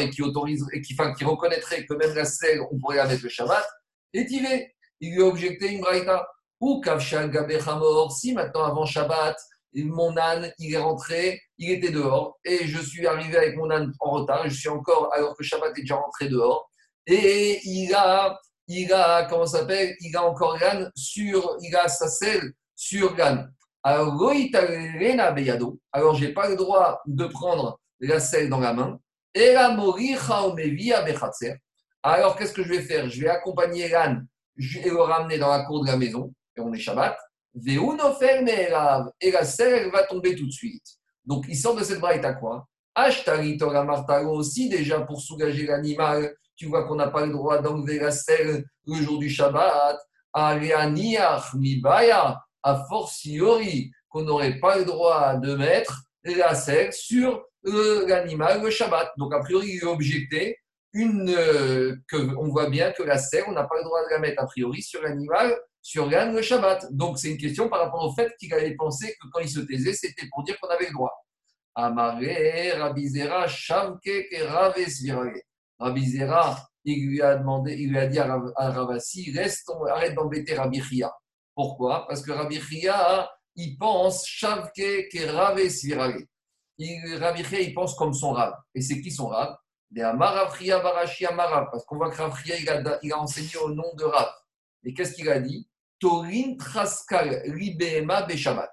et 0.00 0.10
qui 0.10 0.22
autorise 0.22 0.66
et 0.72 0.82
qui, 0.82 0.96
reconnaîtrait 1.24 1.86
que 1.86 1.94
même 1.94 2.14
la 2.16 2.24
selle, 2.24 2.60
on 2.72 2.78
pourrait 2.78 2.96
la 2.96 3.06
mettre 3.06 3.22
le 3.22 3.28
Shabbat, 3.28 3.64
et 4.12 4.26
il 4.28 4.68
il 5.00 5.14
lui 5.14 5.22
a 5.22 5.26
objecté 5.26 5.68
une 5.68 5.80
braïta. 5.80 6.26
Ou 6.58 6.80
Kavshal 6.80 7.30
Gabechamor, 7.30 8.12
si 8.12 8.34
maintenant 8.34 8.64
avant 8.64 8.84
Shabbat, 8.84 9.36
mon 9.74 10.16
âne, 10.16 10.52
il 10.58 10.74
est 10.74 10.78
rentré, 10.78 11.40
il 11.58 11.70
était 11.70 11.92
dehors, 11.92 12.38
et 12.44 12.66
je 12.66 12.80
suis 12.80 13.06
arrivé 13.06 13.36
avec 13.36 13.56
mon 13.56 13.70
âne 13.70 13.92
en 14.00 14.10
retard, 14.10 14.48
je 14.48 14.54
suis 14.54 14.68
encore, 14.68 15.10
alors 15.14 15.36
que 15.36 15.44
Shabbat 15.44 15.76
est 15.78 15.82
déjà 15.82 15.96
rentré 15.96 16.28
dehors, 16.28 16.68
et 17.06 17.60
il 17.64 17.94
a 17.94 18.38
il 18.70 18.92
a, 18.92 19.24
comment 19.24 19.46
s'appelle, 19.46 19.96
il 20.00 20.16
a 20.16 20.24
encore 20.24 20.56
l'âne 20.58 20.90
sur, 20.94 21.56
il 21.60 21.74
a 21.74 21.88
sa 21.88 22.08
selle 22.08 22.52
sur 22.76 23.16
l'âne. 23.16 23.52
Alors, 23.82 24.32
alors 25.92 26.14
j'ai 26.14 26.32
pas 26.32 26.48
le 26.48 26.56
droit 26.56 27.00
de 27.06 27.26
prendre 27.26 27.80
la 27.98 28.20
selle 28.20 28.48
dans 28.48 28.60
la 28.60 28.72
main. 28.72 29.00
Et 29.34 29.54
la 29.54 29.70
Alors, 32.02 32.36
qu'est-ce 32.36 32.52
que 32.52 32.62
je 32.62 32.68
vais 32.68 32.82
faire? 32.82 33.10
Je 33.10 33.20
vais 33.20 33.28
accompagner 33.28 33.88
l'âne 33.88 34.26
et 34.56 34.88
le 34.88 35.00
ramener 35.00 35.38
dans 35.38 35.50
la 35.50 35.64
cour 35.64 35.82
de 35.82 35.90
la 35.90 35.96
maison, 35.96 36.32
et 36.56 36.60
on 36.60 36.72
est 36.72 36.78
Shabbat. 36.78 37.16
Et 37.54 39.30
la 39.30 39.44
selle 39.44 39.90
va 39.90 40.04
tomber 40.04 40.36
tout 40.36 40.46
de 40.46 40.52
suite. 40.52 40.86
Donc, 41.24 41.44
il 41.48 41.56
sort 41.56 41.76
de 41.76 41.84
cette 41.84 42.00
braille 42.00 42.24
à 42.24 42.34
quoi 42.34 42.66
Ashtari 42.94 43.58
aussi, 44.26 44.68
déjà 44.68 45.00
pour 45.00 45.20
soulager 45.20 45.66
l'animal 45.66 46.34
tu 46.60 46.66
vois 46.66 46.84
qu'on 46.84 46.96
n'a 46.96 47.08
pas 47.08 47.24
le 47.24 47.32
droit 47.32 47.62
d'enlever 47.62 47.98
la 47.98 48.10
selle 48.10 48.66
le 48.86 48.94
jour 48.96 49.18
du 49.18 49.30
Shabbat. 49.30 49.98
A 50.34 50.60
fortiori, 52.86 53.90
qu'on 54.10 54.22
n'aurait 54.24 54.60
pas 54.60 54.76
le 54.76 54.84
droit 54.84 55.36
de 55.36 55.54
mettre 55.54 56.02
la 56.22 56.54
selle 56.54 56.92
sur 56.92 57.42
l'animal 57.64 58.62
le 58.62 58.68
Shabbat. 58.68 59.10
Donc, 59.16 59.32
a 59.32 59.40
priori, 59.40 59.68
il 59.68 59.78
est 59.78 59.84
objecté 59.84 60.58
une, 60.92 61.30
euh, 61.30 61.96
que, 62.06 62.36
on 62.36 62.48
voit 62.48 62.68
bien 62.68 62.92
que 62.92 63.04
la 63.04 63.16
selle, 63.16 63.44
on 63.48 63.52
n'a 63.52 63.64
pas 63.64 63.78
le 63.78 63.84
droit 63.84 64.04
de 64.04 64.10
la 64.10 64.18
mettre 64.18 64.42
a 64.42 64.46
priori 64.46 64.82
sur 64.82 65.00
l'animal, 65.00 65.58
sur 65.82 66.06
l'âne 66.06 66.34
le 66.34 66.42
Shabbat. 66.42 66.92
Donc, 66.92 67.18
c'est 67.18 67.30
une 67.30 67.38
question 67.38 67.68
par 67.68 67.80
rapport 67.80 68.04
au 68.04 68.14
fait 68.14 68.34
qu'il 68.38 68.52
avait 68.52 68.74
pensé 68.74 69.14
que 69.20 69.28
quand 69.32 69.40
il 69.40 69.48
se 69.48 69.60
taisait, 69.60 69.94
c'était 69.94 70.26
pour 70.30 70.44
dire 70.44 70.58
qu'on 70.60 70.68
avait 70.68 70.86
le 70.86 70.92
droit. 70.92 71.12
Amaré, 71.74 72.72
Rabizera, 72.72 73.46
Shavke, 73.48 74.10
Raves, 74.46 74.74
Rabbi 75.78 76.06
Zera, 76.06 76.68
il 76.84 77.08
lui 77.08 77.22
a 77.22 77.36
demandé, 77.36 77.72
il 77.74 77.90
lui 77.90 77.98
a 77.98 78.06
dit 78.06 78.18
à, 78.18 78.38
reste, 79.34 79.72
arrête 79.88 80.14
d'embêter 80.14 80.54
Rabbi 80.54 80.82
Chia. 80.82 81.10
Pourquoi? 81.54 82.06
Parce 82.06 82.22
que 82.22 82.32
Rabbi 82.32 82.60
il 83.56 83.78
pense 83.78 84.26
Shavke 84.26 85.08
ke 85.10 85.30
Rave 85.30 85.68
Svirale. 85.68 86.26
Rabbi 87.18 87.42
il 87.52 87.74
pense 87.74 87.94
comme 87.94 88.12
son 88.12 88.32
rab. 88.32 88.54
Et 88.74 88.80
c'est 88.80 89.00
qui 89.00 89.10
son 89.10 89.28
rab 89.28 89.56
De 89.90 90.02
Amarav 90.02 90.56
Barashi 90.58 91.26
Amarav. 91.26 91.68
Parce 91.70 91.84
qu'on 91.84 91.96
voit 91.96 92.10
que 92.10 92.16
Chia, 92.16 92.56
il 92.58 92.68
a, 92.68 92.98
il 93.02 93.12
a 93.12 93.18
enseigné 93.18 93.56
au 93.62 93.70
nom 93.70 93.94
de 93.96 94.04
Rab. 94.04 94.28
Et 94.84 94.94
qu'est-ce 94.94 95.14
qu'il 95.14 95.28
a 95.28 95.38
dit? 95.40 95.68
Torin 96.00 96.56
Traskal 96.56 97.42
Ribema 97.46 98.22
Beshabat. 98.22 98.70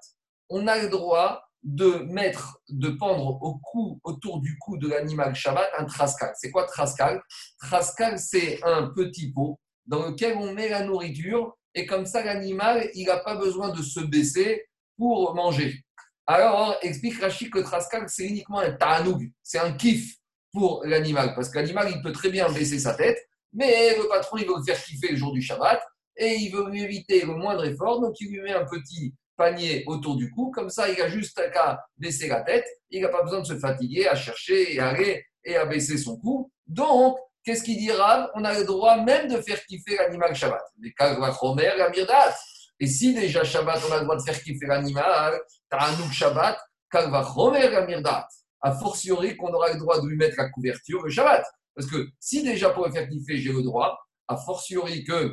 On 0.48 0.66
a 0.66 0.78
le 0.78 0.88
droit 0.88 1.42
de 1.62 2.06
mettre, 2.10 2.60
de 2.68 2.88
pendre 2.88 3.42
au 3.42 3.58
cou, 3.58 4.00
autour 4.04 4.40
du 4.40 4.56
cou 4.58 4.78
de 4.78 4.88
l'animal 4.88 5.34
Shabbat 5.34 5.68
un 5.78 5.84
trascal. 5.84 6.32
C'est 6.36 6.50
quoi 6.50 6.64
trascal 6.64 7.20
Trascal, 7.60 8.18
c'est 8.18 8.62
un 8.64 8.88
petit 8.88 9.32
pot 9.32 9.58
dans 9.86 10.06
lequel 10.06 10.36
on 10.38 10.54
met 10.54 10.68
la 10.68 10.84
nourriture 10.84 11.56
et 11.74 11.86
comme 11.86 12.06
ça 12.06 12.24
l'animal, 12.24 12.88
il 12.94 13.06
n'a 13.06 13.18
pas 13.18 13.36
besoin 13.36 13.70
de 13.70 13.82
se 13.82 14.00
baisser 14.00 14.64
pour 14.96 15.34
manger. 15.34 15.82
Alors, 16.26 16.76
explique 16.82 17.20
Rachid 17.20 17.50
que 17.50 17.58
trascal, 17.58 18.04
c'est 18.08 18.26
uniquement 18.26 18.58
un 18.58 18.72
ta'anoug, 18.72 19.30
c'est 19.42 19.58
un 19.58 19.72
kiff 19.72 20.16
pour 20.52 20.82
l'animal 20.84 21.34
parce 21.34 21.48
que 21.48 21.58
l'animal, 21.58 21.90
il 21.94 22.02
peut 22.02 22.12
très 22.12 22.30
bien 22.30 22.50
baisser 22.50 22.78
sa 22.78 22.94
tête 22.94 23.18
Mais 23.52 23.96
le 23.96 24.08
patron, 24.08 24.38
il 24.38 24.46
veut 24.46 24.56
le 24.56 24.64
faire 24.64 24.82
kiffer 24.82 25.08
le 25.10 25.16
jour 25.16 25.32
du 25.32 25.42
Shabbat 25.42 25.80
et 26.18 26.34
il 26.34 26.52
veut 26.52 26.74
éviter 26.74 27.20
le 27.20 27.34
moindre 27.34 27.64
effort, 27.64 28.00
donc 28.00 28.14
il 28.20 28.30
lui 28.30 28.40
met 28.42 28.52
un 28.52 28.66
petit 28.66 29.14
panier 29.36 29.84
autour 29.86 30.16
du 30.16 30.30
cou, 30.30 30.50
comme 30.50 30.68
ça 30.68 30.88
il 30.88 31.00
a 31.00 31.08
juste 31.08 31.40
qu'à 31.52 31.80
baisser 31.96 32.26
la 32.26 32.42
tête, 32.42 32.66
il 32.90 33.00
n'a 33.00 33.08
pas 33.08 33.22
besoin 33.22 33.40
de 33.40 33.46
se 33.46 33.58
fatiguer 33.58 34.08
à 34.08 34.16
chercher 34.16 34.74
et 34.74 34.80
à 34.80 34.88
aller 34.88 35.24
et 35.44 35.56
à 35.56 35.64
baisser 35.64 35.96
son 35.96 36.18
cou. 36.18 36.50
Donc, 36.66 37.16
qu'est-ce 37.44 37.62
qu'il 37.62 37.78
dira 37.78 38.30
On 38.34 38.44
a 38.44 38.58
le 38.58 38.64
droit 38.64 39.00
même 39.02 39.28
de 39.28 39.40
faire 39.40 39.64
kiffer 39.64 39.96
l'animal 39.96 40.34
Shabbat. 40.34 40.60
Mais 40.78 40.92
Romer, 40.98 41.72
la 41.78 41.88
Mirdat. 41.88 42.34
Et 42.80 42.86
si 42.86 43.14
déjà 43.14 43.44
Shabbat, 43.44 43.80
on 43.88 43.92
a 43.92 43.98
le 43.98 44.04
droit 44.04 44.16
de 44.16 44.22
faire 44.22 44.42
kiffer 44.42 44.66
l'animal, 44.66 45.40
Ta'anouk 45.70 46.12
Shabbat, 46.12 46.58
Romer, 46.92 47.70
la 47.70 47.86
Mirdat. 47.86 48.26
A 48.60 48.72
fortiori 48.72 49.36
qu'on 49.36 49.52
aura 49.52 49.72
le 49.72 49.78
droit 49.78 50.00
de 50.00 50.06
lui 50.08 50.16
mettre 50.16 50.34
la 50.36 50.48
couverture 50.50 51.04
le 51.04 51.10
Shabbat. 51.10 51.44
Parce 51.76 51.88
que 51.88 52.08
si 52.18 52.42
déjà 52.42 52.70
pour 52.70 52.86
le 52.86 52.92
faire 52.92 53.08
kiffer, 53.08 53.38
j'ai 53.38 53.52
le 53.52 53.62
droit, 53.62 53.96
a 54.26 54.36
fortiori 54.36 55.04
que 55.04 55.32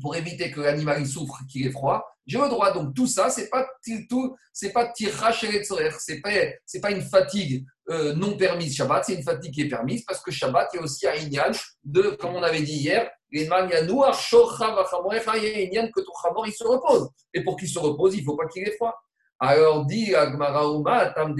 pour 0.00 0.16
éviter 0.16 0.50
que 0.50 0.60
l'animal 0.60 1.06
souffre, 1.06 1.38
qu'il 1.50 1.66
ait 1.66 1.70
froid, 1.70 2.04
j'ai 2.26 2.38
le 2.38 2.48
droit. 2.48 2.72
Donc 2.72 2.94
tout 2.94 3.06
ça, 3.06 3.30
c'est 3.30 3.50
pas 3.50 3.66
tout, 4.08 4.34
c'est 4.52 4.72
pas 4.72 4.90
tirage 4.92 5.44
et 5.44 5.62
c'est 5.98 6.20
pas 6.20 6.30
c'est 6.64 6.80
pas 6.80 6.90
une 6.90 7.02
fatigue 7.02 7.64
euh, 7.90 8.14
non 8.14 8.36
permise 8.36 8.76
Shabbat, 8.76 9.04
c'est 9.04 9.14
une 9.14 9.22
fatigue 9.22 9.52
qui 9.52 9.62
est 9.62 9.68
permise 9.68 10.04
parce 10.04 10.22
que 10.22 10.30
Shabbat 10.30 10.68
il 10.72 10.76
y 10.76 10.80
a 10.80 10.82
aussi 10.82 11.06
un 11.06 11.14
inyan 11.14 11.50
de 11.84 12.16
comme 12.20 12.34
on 12.34 12.42
avait 12.42 12.62
dit 12.62 12.74
hier, 12.74 13.10
il 13.32 13.48
que 13.48 16.00
ton 16.00 16.12
chabor 16.22 16.46
il 16.46 16.52
se 16.52 16.64
repose. 16.64 17.08
Et 17.34 17.42
pour 17.42 17.56
qu'il 17.56 17.68
se 17.68 17.78
repose, 17.78 18.14
il 18.14 18.24
faut 18.24 18.36
pas 18.36 18.46
qu'il 18.46 18.62
ait 18.62 18.76
froid. 18.76 18.94
Alors 19.38 19.86
dit 19.86 20.14
Agmaraouma, 20.14 21.10
Tam 21.10 21.34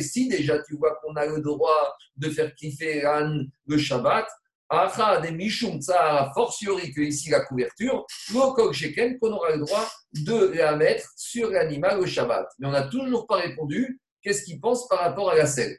si 0.00 0.28
déjà 0.28 0.58
tu 0.62 0.76
vois 0.76 0.98
qu'on 1.02 1.14
a 1.14 1.24
le 1.24 1.40
droit 1.40 1.96
de 2.16 2.28
faire 2.28 2.54
kiffer 2.54 3.02
le 3.66 3.78
Shabbat, 3.78 4.26
a 4.70 6.30
fortiori 6.34 6.92
que 6.92 7.00
ici 7.02 7.30
la 7.30 7.40
couverture, 7.40 8.06
Sheken, 8.72 9.18
qu'on 9.18 9.32
aura 9.32 9.50
le 9.50 9.58
droit 9.58 9.86
de 10.12 10.52
la 10.54 10.76
mettre 10.76 11.06
sur 11.16 11.50
l'animal 11.50 11.98
au 12.00 12.06
Shabbat. 12.06 12.46
Mais 12.58 12.68
on 12.68 12.70
n'a 12.70 12.82
toujours 12.88 13.26
pas 13.26 13.36
répondu 13.36 14.00
qu'est-ce 14.22 14.44
qu'il 14.44 14.60
pense 14.60 14.88
par 14.88 15.00
rapport 15.00 15.30
à 15.30 15.34
la 15.34 15.46
selle. 15.46 15.76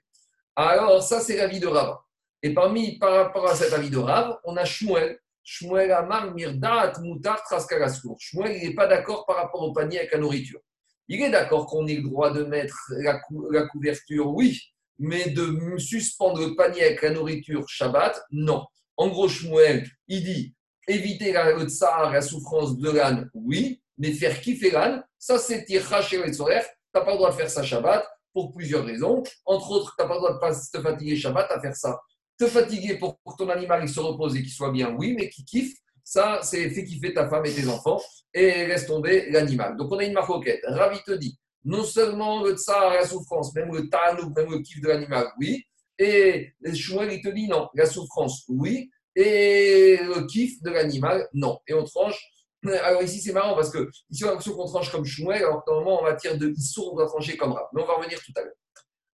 Alors, 0.56 1.02
ça, 1.02 1.20
c'est 1.20 1.38
l'avis 1.38 1.60
de 1.60 1.68
Rav. 1.68 1.98
Et 2.44 2.54
parmi, 2.54 3.00
par 3.00 3.14
rapport 3.14 3.48
à 3.48 3.56
cet 3.56 3.74
avis 3.74 3.90
de 3.90 3.98
Rav, 3.98 4.38
on 4.44 4.56
a 4.58 4.66
Shmuel. 4.66 5.18
Shmuel 5.44 5.92
Amar 5.92 6.34
Mirdat 6.34 6.94
Mutar 7.02 7.42
Traskalaskur. 7.44 8.16
Shmuel, 8.20 8.58
il 8.58 8.70
n'est 8.70 8.76
pas 8.76 8.88
d'accord 8.88 9.26
par 9.26 9.38
rapport 9.38 9.64
au 9.64 9.74
panier 9.74 10.00
avec 10.00 10.12
la 10.12 10.20
nourriture. 10.20 10.60
Il 11.08 11.22
est 11.22 11.32
d'accord 11.32 11.66
qu'on 11.66 11.88
ait 11.88 11.96
le 11.96 12.04
droit 12.04 12.32
de 12.32 12.44
mettre 12.44 12.92
la 12.98 13.20
couverture, 13.68 14.28
oui, 14.28 14.60
mais 15.00 15.30
de 15.30 15.78
suspendre 15.78 16.40
le 16.40 16.56
panier 16.56 16.84
avec 16.84 17.02
la 17.02 17.10
nourriture 17.10 17.68
Shabbat, 17.68 18.22
non. 18.32 18.66
En 18.98 19.08
gros, 19.08 19.28
Shmuel, 19.28 19.88
il 20.08 20.24
dit 20.24 20.56
éviter 20.88 21.32
la, 21.32 21.54
le 21.54 21.66
tsar, 21.66 22.12
la 22.12 22.22
souffrance 22.22 22.78
de 22.78 22.90
l'âne, 22.90 23.30
oui, 23.34 23.82
mais 23.98 24.12
faire 24.12 24.40
kiffer 24.40 24.72
l'âne, 24.72 25.04
ça 25.18 25.38
c'est 25.38 25.66
tircha 25.66 26.02
chez 26.02 26.18
le 26.18 26.32
Tu 26.32 26.42
n'as 26.42 27.02
pas 27.02 27.12
le 27.12 27.18
droit 27.18 27.32
de 27.32 27.36
faire 27.36 27.50
ça 27.50 27.64
Shabbat 27.64 28.06
pour 28.34 28.54
plusieurs 28.54 28.86
raisons. 28.86 29.24
Entre 29.46 29.72
autres, 29.72 29.96
tu 29.98 30.04
n'as 30.04 30.10
pas 30.10 30.16
le 30.16 30.20
droit 30.20 30.52
de 30.52 30.78
te 30.78 30.82
fatiguer 30.82 31.16
Shabbat 31.16 31.50
à 31.52 31.62
faire 31.62 31.76
ça. 31.76 32.00
Te 32.38 32.48
fatiguer 32.48 32.98
pour 32.98 33.20
que 33.26 33.36
ton 33.38 33.50
animal 33.50 33.84
il 33.84 33.90
se 33.90 34.00
repose 34.00 34.36
et 34.36 34.42
qu'il 34.42 34.52
soit 34.52 34.72
bien, 34.72 34.96
oui, 34.98 35.16
mais 35.18 35.30
qu'il 35.30 35.46
kiffe, 35.46 35.74
ça 36.04 36.40
c'est 36.44 36.70
fait 36.72 36.84
kiffer 36.84 37.14
ta 37.14 37.30
femme 37.30 37.46
et 37.46 37.54
tes 37.54 37.68
enfants 37.68 38.02
et 38.34 38.68
laisse 38.68 38.88
tomber 38.88 39.30
l'animal. 39.30 39.78
Donc 39.78 39.92
on 39.92 40.00
a 40.00 40.04
une 40.04 40.14
maroquette. 40.14 40.62
Ravi 40.68 41.00
te 41.06 41.12
dit, 41.12 41.38
non 41.64 41.84
seulement 41.84 42.44
le 42.44 42.56
tsar, 42.56 42.94
la 42.94 43.06
souffrance, 43.06 43.54
même 43.56 43.72
le 43.72 43.88
tanouk, 43.88 44.36
même 44.36 44.50
le 44.50 44.60
kiff 44.60 44.82
de 44.82 44.88
l'animal, 44.88 45.28
oui, 45.40 45.64
et 46.00 46.54
Shmuel, 46.74 47.14
il 47.14 47.22
te 47.22 47.30
dit 47.30 47.48
non. 47.48 47.70
La 47.76 47.86
souffrance, 47.86 48.44
oui. 48.48 48.90
Et 49.16 49.98
le 50.02 50.26
kiff 50.26 50.62
de 50.62 50.72
l'animal, 50.72 51.28
non. 51.34 51.60
Et 51.68 51.74
on 51.74 51.84
tranche. 51.84 52.20
Alors 52.66 53.04
ici, 53.04 53.22
c'est 53.22 53.34
marrant 53.34 53.56
parce 53.56 53.70
que 53.70 53.90
ici, 54.10 54.24
on 54.24 54.28
a 54.28 54.30
l'impression 54.32 54.56
qu'on 54.56 54.66
tranche 54.66 54.92
comme 54.92 55.06
Shmuel, 55.06 55.44
alors 55.44 55.64
que 55.64 55.72
normalement, 55.72 56.00
en 56.00 56.04
matière 56.04 56.38
de 56.38 56.50
Issour, 56.50 56.94
on 56.94 56.96
doit 56.96 57.08
trancher 57.08 57.38
comme 57.38 57.52
Rav. 57.52 57.68
Mais 57.74 57.82
on 57.82 57.86
va 57.86 57.94
revenir 57.96 58.20
tout 58.24 58.32
à 58.36 58.42
l'heure. 58.42 58.54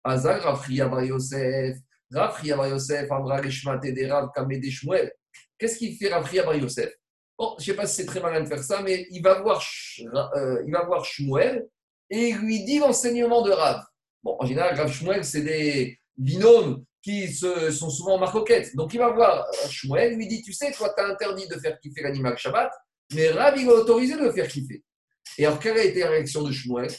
Azar, 0.03 0.41
Rafri, 0.41 0.77
Bar 0.77 1.03
Yosef, 1.03 1.77
Rafri, 2.11 2.51
Bar 2.51 2.67
Yosef, 2.67 3.11
Amra, 3.11 3.41
Shmuel. 3.49 5.11
Qu'est-ce 5.57 5.77
qu'il 5.77 5.95
fait 5.97 6.13
Rafri, 6.13 6.37
Bar 6.39 6.55
Yosef? 6.55 6.93
Bon, 7.37 7.55
je 7.57 7.63
ne 7.63 7.65
sais 7.67 7.73
pas 7.73 7.87
si 7.87 7.95
c'est 7.95 8.05
très 8.05 8.19
malin 8.19 8.41
de 8.41 8.47
faire 8.47 8.63
ça, 8.63 8.81
mais 8.81 9.07
il 9.11 9.21
va 9.21 9.41
voir, 9.41 9.63
euh, 10.35 11.03
Shmuel 11.03 11.67
et 12.09 12.29
il 12.29 12.37
lui 12.37 12.63
dit 12.65 12.79
l'enseignement 12.79 13.41
de 13.41 13.51
Rav. 13.51 13.81
Bon, 14.23 14.35
en 14.39 14.45
général, 14.45 14.75
Rav 14.75 14.91
Shmuel, 14.91 15.23
c'est 15.23 15.41
des, 15.41 15.99
binômes 16.19 16.83
qui 17.01 17.33
se, 17.33 17.71
sont 17.71 17.89
souvent 17.89 18.21
en. 18.21 18.43
Donc 18.75 18.93
il 18.93 18.99
va 18.99 19.09
voir 19.11 19.45
Shmuel, 19.69 20.15
lui 20.15 20.27
dit 20.27 20.41
Tu 20.41 20.53
sais, 20.53 20.71
toi, 20.71 20.93
tu 20.95 21.03
as 21.03 21.07
interdit 21.07 21.47
de 21.47 21.55
faire 21.55 21.79
kiffer 21.79 22.01
l'animal 22.01 22.37
Shabbat, 22.37 22.71
mais 23.13 23.29
Rav, 23.29 23.57
il 23.57 23.65
va 23.65 23.73
autoriser 23.73 24.15
de 24.15 24.23
le 24.23 24.31
faire 24.31 24.47
kiffer. 24.47 24.83
Et 25.37 25.45
alors, 25.45 25.59
quelle 25.59 25.77
a 25.77 25.83
été 25.83 26.01
la 26.01 26.09
réaction 26.09 26.43
de 26.43 26.51
Shmuel? 26.51 26.91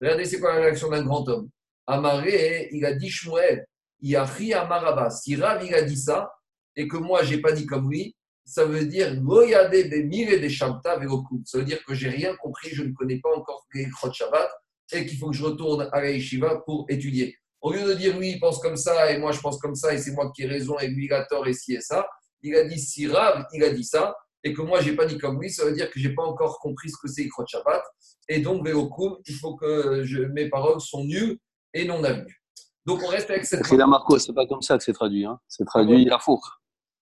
Regardez, 0.00 0.24
c'est 0.24 0.38
quoi 0.38 0.54
la 0.54 0.60
réaction 0.62 0.88
d'un 0.88 1.02
grand 1.02 1.28
homme? 1.28 1.48
Amaré, 1.86 2.68
il 2.72 2.84
a 2.84 2.94
dit 2.94 3.10
Shmuel, 3.10 3.66
il 4.00 4.14
a 4.16 4.24
ri 4.24 4.54
à 4.54 4.64
Maraba. 4.64 5.10
Si 5.10 5.34
Rav, 5.36 5.64
il 5.64 5.74
a 5.74 5.82
dit 5.82 5.96
ça, 5.96 6.30
et 6.76 6.86
que 6.86 6.96
moi, 6.96 7.24
j'ai 7.24 7.40
pas 7.40 7.52
dit 7.52 7.66
comme 7.66 7.90
lui, 7.90 8.14
ça 8.44 8.64
veut 8.64 8.86
dire 8.86 9.10
des 9.10 10.50
Ça 10.54 11.58
veut 11.58 11.64
dire 11.64 11.84
que 11.84 11.94
j'ai 11.94 12.08
rien 12.08 12.34
compris, 12.36 12.70
je 12.72 12.82
ne 12.82 12.92
connais 12.92 13.18
pas 13.18 13.34
encore 13.36 13.66
les 13.74 13.88
Shabbat, 14.12 14.48
et 14.92 15.04
qu'il 15.04 15.18
faut 15.18 15.30
que 15.30 15.36
je 15.36 15.44
retourne 15.44 15.88
à 15.92 16.00
la 16.00 16.10
yeshiva 16.10 16.62
pour 16.64 16.86
étudier. 16.88 17.36
Au 17.60 17.72
lieu 17.72 17.84
de 17.84 17.94
dire 17.94 18.16
lui, 18.18 18.30
il 18.32 18.40
pense 18.40 18.60
comme 18.60 18.76
ça 18.76 19.10
et 19.10 19.18
moi 19.18 19.32
je 19.32 19.40
pense 19.40 19.58
comme 19.58 19.74
ça 19.74 19.92
et 19.92 19.98
c'est 19.98 20.12
moi 20.12 20.30
qui 20.34 20.42
ai 20.42 20.46
raison 20.46 20.78
et 20.78 20.88
lui 20.88 21.06
il 21.06 21.12
a 21.12 21.24
tort 21.24 21.46
et 21.46 21.52
ci 21.52 21.74
et 21.74 21.80
ça, 21.80 22.06
il 22.42 22.54
a 22.54 22.64
dit 22.64 22.78
si 22.78 23.06
Rav, 23.08 23.46
il 23.52 23.64
a 23.64 23.70
dit 23.70 23.84
ça 23.84 24.14
et 24.44 24.52
que 24.52 24.62
moi 24.62 24.80
j'ai 24.80 24.94
pas 24.94 25.06
dit 25.06 25.18
comme 25.18 25.40
lui, 25.40 25.50
ça 25.50 25.64
veut 25.64 25.72
dire 25.72 25.90
que 25.90 25.98
j'ai 25.98 26.14
pas 26.14 26.22
encore 26.22 26.58
compris 26.60 26.90
ce 26.90 26.96
que 27.02 27.08
c'est 27.08 27.22
Ikrot 27.22 27.46
Shabbat 27.46 27.82
et 28.28 28.40
donc 28.40 28.64
Véokoum, 28.64 29.16
il 29.26 29.34
faut 29.34 29.56
que 29.56 30.04
je, 30.04 30.22
mes 30.22 30.48
paroles 30.48 30.80
sont 30.80 31.04
nulles 31.04 31.38
et 31.74 31.84
non 31.84 32.04
avenues. 32.04 32.40
Donc 32.86 33.02
on 33.02 33.08
reste 33.08 33.28
avec 33.30 33.44
cette. 33.44 33.66
C'est 33.66 33.76
la 33.76 33.86
Marco, 33.86 34.18
c'est 34.18 34.32
pas 34.32 34.46
comme 34.46 34.62
ça 34.62 34.78
que 34.78 34.84
c'est 34.84 34.92
traduit, 34.92 35.24
hein. 35.24 35.38
c'est 35.46 35.64
traduit 35.64 36.08
à 36.10 36.18
faux. 36.18 36.40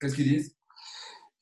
Qu'est-ce 0.00 0.16
qu'ils 0.16 0.28
disent? 0.28 0.55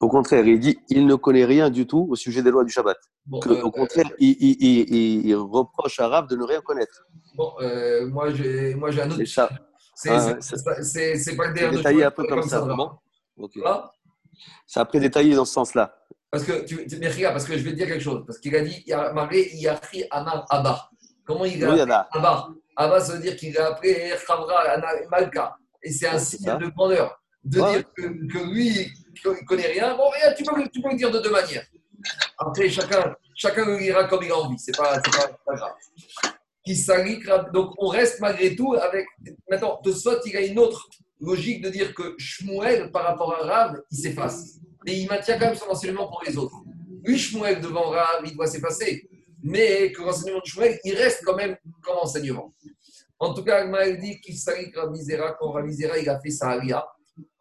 Au 0.01 0.09
contraire, 0.09 0.47
il 0.47 0.59
dit 0.59 0.79
il 0.89 1.07
ne 1.07 1.15
connaît 1.15 1.45
rien 1.45 1.71
du 1.71 1.87
tout 1.87 2.07
au 2.11 2.17
sujet 2.17 2.43
des 2.43 2.51
lois 2.51 2.65
du 2.65 2.71
Shabbat. 2.71 2.99
Euh, 3.33 3.63
au 3.63 3.71
contraire, 3.71 4.11
il, 4.19 4.37
il, 4.41 5.27
il, 5.27 5.35
reproche 5.35 5.99
à 6.01 6.09
Rav 6.09 6.27
de 6.29 6.37
ne 6.37 6.45
rien 6.45 6.61
connaître. 6.61 7.07
Bon, 7.35 7.53
euh, 7.61 8.07
moi, 8.09 8.33
j'ai, 8.35 8.75
moi, 8.75 8.91
j'ai 8.91 9.03
un 9.03 9.07
autre. 9.07 9.17
C'est 9.17 9.27
ça. 9.27 9.49
C'est, 9.95 10.11
ah, 10.11 10.39
c'est, 10.43 11.37
pas 11.37 11.47
le 11.47 11.55
dernier. 11.55 11.77
détaillé 11.77 12.05
un 12.05 12.11
peu 12.11 12.25
comme, 12.27 12.43
ça, 12.43 12.61
vraiment. 12.61 13.01
Okay. 13.39 13.61
Ça 14.67 14.81
a 14.81 14.85
pris 14.85 14.99
détaillé 14.99 15.35
dans 15.35 15.45
ce 15.45 15.55
sens-là. 15.55 15.97
Parce 16.31 16.45
que, 16.45 16.65
tu, 16.65 16.85
mais 16.99 17.09
regarde, 17.09 17.35
parce 17.35 17.45
que 17.45 17.57
je 17.57 17.63
vais 17.63 17.71
te 17.71 17.77
dire 17.77 17.87
quelque 17.87 18.03
chose. 18.03 18.25
Parce 18.27 18.39
qu'il 18.39 18.55
a 18.57 18.61
dit, 18.61 18.83
il 18.87 18.93
a 18.93 19.13
a 19.13 19.77
pris 19.77 20.05
Amar 20.11 20.45
Abba. 20.51 20.91
Comment 21.25 21.45
il 21.45 21.65
a 21.65 21.73
oui, 21.73 21.81
Abba 21.81 22.49
Abba, 22.77 23.01
ça 23.01 23.15
veut 23.15 23.23
dire 23.23 23.37
qu'il 23.37 23.57
a 23.57 23.69
appelé 23.69 24.13
Khavra 24.27 24.77
Malka. 25.11 25.57
Et 25.83 25.93
c'est 25.93 26.09
un 26.09 26.19
signe 26.19 26.59
de 26.59 26.67
grandeur. 26.67 27.21
De 27.45 27.61
dire 27.61 27.85
que, 27.95 28.03
que 28.03 28.53
lui, 28.53 28.91
ne 29.24 29.44
connaît 29.44 29.66
rien. 29.66 29.96
Bon, 29.96 30.05
tu 30.37 30.44
peux, 30.44 30.68
tu 30.68 30.81
peux 30.81 30.90
le 30.90 30.96
dire 30.96 31.11
de 31.11 31.18
deux 31.20 31.31
manières. 31.31 31.66
Après, 32.38 32.68
chacun, 32.68 33.14
chacun 33.35 33.64
le 33.64 33.79
lira 33.79 34.05
comme 34.05 34.22
il 34.22 34.31
a 34.31 34.38
envie. 34.38 34.59
Ce 34.59 34.70
n'est 34.70 34.77
pas, 34.77 35.00
pas, 35.46 35.55
grave 35.55 37.53
Donc 37.53 37.74
on 37.79 37.88
reste 37.88 38.20
malgré 38.20 38.55
tout 38.55 38.74
avec. 38.74 39.07
Maintenant, 39.50 39.81
de 39.83 39.92
soit 39.92 40.20
il 40.27 40.33
y 40.33 40.37
a 40.37 40.40
une 40.40 40.59
autre 40.59 40.88
logique 41.20 41.62
de 41.62 41.70
dire 41.70 41.94
que 41.94 42.14
Shmuel, 42.18 42.90
par 42.90 43.05
rapport 43.05 43.35
à 43.35 43.46
Rav, 43.46 43.81
il 43.90 43.96
s'efface. 43.96 44.59
Mais 44.85 44.98
il 44.98 45.09
maintient 45.09 45.38
quand 45.38 45.46
même 45.46 45.55
son 45.55 45.70
enseignement 45.70 46.09
pour 46.09 46.22
les 46.27 46.37
autres. 46.37 46.57
Oui, 47.07 47.18
Shmuel 47.18 47.61
devant 47.61 47.90
Rav, 47.90 48.22
il 48.24 48.35
doit 48.35 48.46
s'effacer. 48.46 49.09
Mais 49.42 49.92
que 49.92 50.03
l'enseignement 50.03 50.40
de 50.40 50.46
Shmuel, 50.46 50.79
il 50.85 50.94
reste 50.94 51.22
quand 51.24 51.37
même 51.37 51.57
comme 51.83 51.98
enseignement. 51.98 52.55
En 53.18 53.33
tout 53.33 53.44
cas, 53.44 53.64
il 53.87 53.98
dit 53.98 54.20
qu'il 54.20 54.37
s'agit 54.37 54.72
Rabizera 54.74 55.33
quand 55.38 55.53
Rabizera 55.53 55.98
il 55.98 56.09
a 56.09 56.20
fait 56.20 56.31
sa 56.31 56.50
aria. 56.50 56.85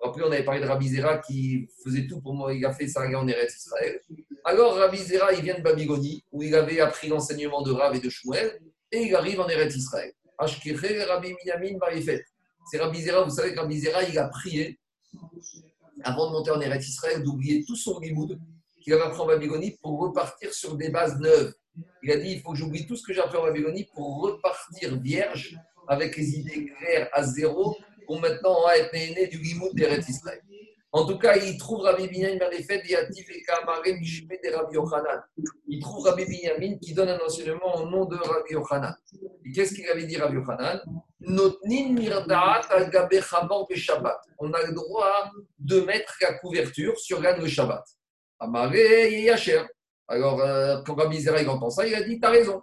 Après, 0.03 0.21
on 0.23 0.31
avait 0.31 0.43
parlé 0.43 0.61
de 0.61 0.67
Rabizera 0.67 1.17
qui 1.19 1.67
faisait 1.83 2.07
tout 2.07 2.21
pour 2.21 2.33
moi, 2.33 2.53
il 2.53 2.65
a 2.65 2.73
fait 2.73 2.87
sa 2.87 3.01
en 3.01 3.27
Eretz 3.27 3.55
Israël. 3.55 3.99
Alors, 4.43 4.75
Rabizera, 4.75 5.33
il 5.33 5.41
vient 5.41 5.57
de 5.57 5.63
Babylonie, 5.63 6.23
où 6.31 6.43
il 6.43 6.53
avait 6.55 6.79
appris 6.79 7.07
l'enseignement 7.07 7.61
de 7.61 7.71
Rav 7.71 7.95
et 7.95 7.99
de 7.99 8.09
Shmuel 8.09 8.59
et 8.91 9.07
il 9.07 9.15
arrive 9.15 9.39
en 9.39 9.47
Eretz 9.47 9.75
Israël. 9.75 10.13
Rabbi 10.37 11.33
Minyamin 11.33 11.79
C'est 12.69 12.79
Rabbi 12.79 13.01
Zera, 13.01 13.23
vous 13.23 13.31
savez 13.31 13.53
que 13.53 13.59
Rabbi 13.59 13.79
Zera, 13.79 14.03
il 14.03 14.17
a 14.19 14.27
prié 14.27 14.79
avant 16.03 16.27
de 16.27 16.33
monter 16.33 16.51
en 16.51 16.61
Eretz 16.61 16.87
Israël 16.87 17.23
d'oublier 17.23 17.63
tout 17.65 17.75
son 17.75 17.99
limoud 17.99 18.39
qu'il 18.81 18.93
avait 18.93 19.03
appris 19.03 19.21
en 19.21 19.25
Babylonie 19.25 19.77
pour 19.81 19.99
repartir 19.99 20.53
sur 20.53 20.75
des 20.75 20.89
bases 20.89 21.17
neuves. 21.19 21.53
Il 22.03 22.11
a 22.11 22.17
dit 22.17 22.33
il 22.33 22.41
faut 22.41 22.51
que 22.51 22.57
j'oublie 22.57 22.85
tout 22.85 22.95
ce 22.95 23.03
que 23.03 23.13
j'ai 23.13 23.21
appris 23.21 23.37
en 23.37 23.43
Babylonie 23.43 23.87
pour 23.93 24.21
repartir 24.21 24.99
vierge 24.99 25.57
avec 25.87 26.15
les 26.17 26.39
idées 26.39 26.65
claires 26.65 27.09
à 27.13 27.23
zéro 27.23 27.75
maintenant 28.19 28.67
être 28.69 28.91
né 28.93 29.27
du 29.27 29.37
limoud 29.37 29.75
d'Eretz 29.75 30.09
Israël. 30.09 30.41
En 30.95 31.07
tout 31.07 31.17
cas, 31.17 31.35
il 31.37 31.57
trouve 31.57 31.81
Rabbi 31.81 32.07
Binyamin 32.07 32.37
et 32.37 32.39
Rabbi 34.55 34.75
Yochanan. 34.75 35.23
Il 35.67 35.81
trouve 35.81 36.05
Rabbi 36.05 36.25
Binyamin 36.25 36.77
qui 36.77 36.93
donne 36.93 37.09
un 37.09 37.19
enseignement 37.19 37.77
au 37.77 37.89
nom 37.89 38.05
de 38.05 38.15
Rabbi 38.15 38.53
Yochanan. 38.53 38.93
Et 39.43 39.51
qu'est-ce 39.51 39.73
qu'il 39.73 39.89
avait 39.89 40.05
dit 40.05 40.17
Rabbi 40.17 40.35
Yochanan? 40.35 40.79
On 41.25 41.39
a 44.53 44.67
le 44.67 44.73
droit 44.73 45.31
de 45.57 45.81
mettre 45.81 46.13
la 46.21 46.35
couverture 46.35 46.99
sur 46.99 47.19
l'âne 47.21 47.41
le 47.41 47.47
Shabbat. 47.47 47.83
Amaré 48.39 49.23
Yacher. 49.23 49.63
Alors, 50.07 50.41
euh, 50.41 50.83
quand 50.85 50.93
Rabbi 50.93 51.21
Zera 51.21 51.41
entend 51.51 51.71
ça, 51.71 51.87
il 51.87 51.95
a 51.95 52.03
dit 52.03 52.19
T'as 52.19 52.29
raison. 52.29 52.61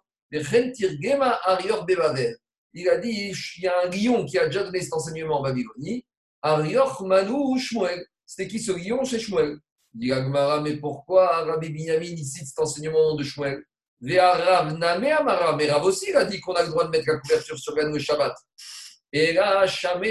Il 2.74 2.88
a 2.88 2.98
dit 2.98 3.32
Il 3.56 3.62
y 3.64 3.66
a 3.66 3.74
un 3.84 3.90
lion 3.90 4.24
qui 4.24 4.38
a 4.38 4.46
déjà 4.46 4.64
donné 4.64 4.80
cet 4.80 4.92
enseignement 4.92 5.40
en 5.40 5.42
Babylonie. 5.42 6.04
Arior 6.42 7.04
Manu 7.04 7.58
Shmuel. 7.58 8.04
C'était 8.24 8.48
qui 8.48 8.60
ce 8.60 8.72
lion 8.72 9.04
C'est 9.04 9.18
Shmuel. 9.18 9.58
Il 9.94 10.00
dit 10.00 10.12
Agmara, 10.12 10.60
mais 10.60 10.76
pourquoi 10.76 11.44
Rabbi 11.44 11.70
Binyamin 11.70 12.16
cite 12.16 12.46
cet 12.46 12.58
enseignement 12.58 13.16
de 13.16 13.24
Shmuel? 13.24 13.64
Mais 14.00 14.18
Rav 14.18 15.84
aussi 15.84 16.06
il 16.08 16.16
a 16.16 16.24
dit 16.24 16.40
qu'on 16.40 16.54
a 16.54 16.62
le 16.62 16.68
droit 16.68 16.84
de 16.84 16.90
mettre 16.90 17.06
la 17.06 17.18
couverture 17.18 17.58
sur 17.58 17.74
le 17.76 17.98
Shabbat. 17.98 18.34
Et 19.12 19.32
là, 19.34 19.66
Shabbat. 19.66 20.08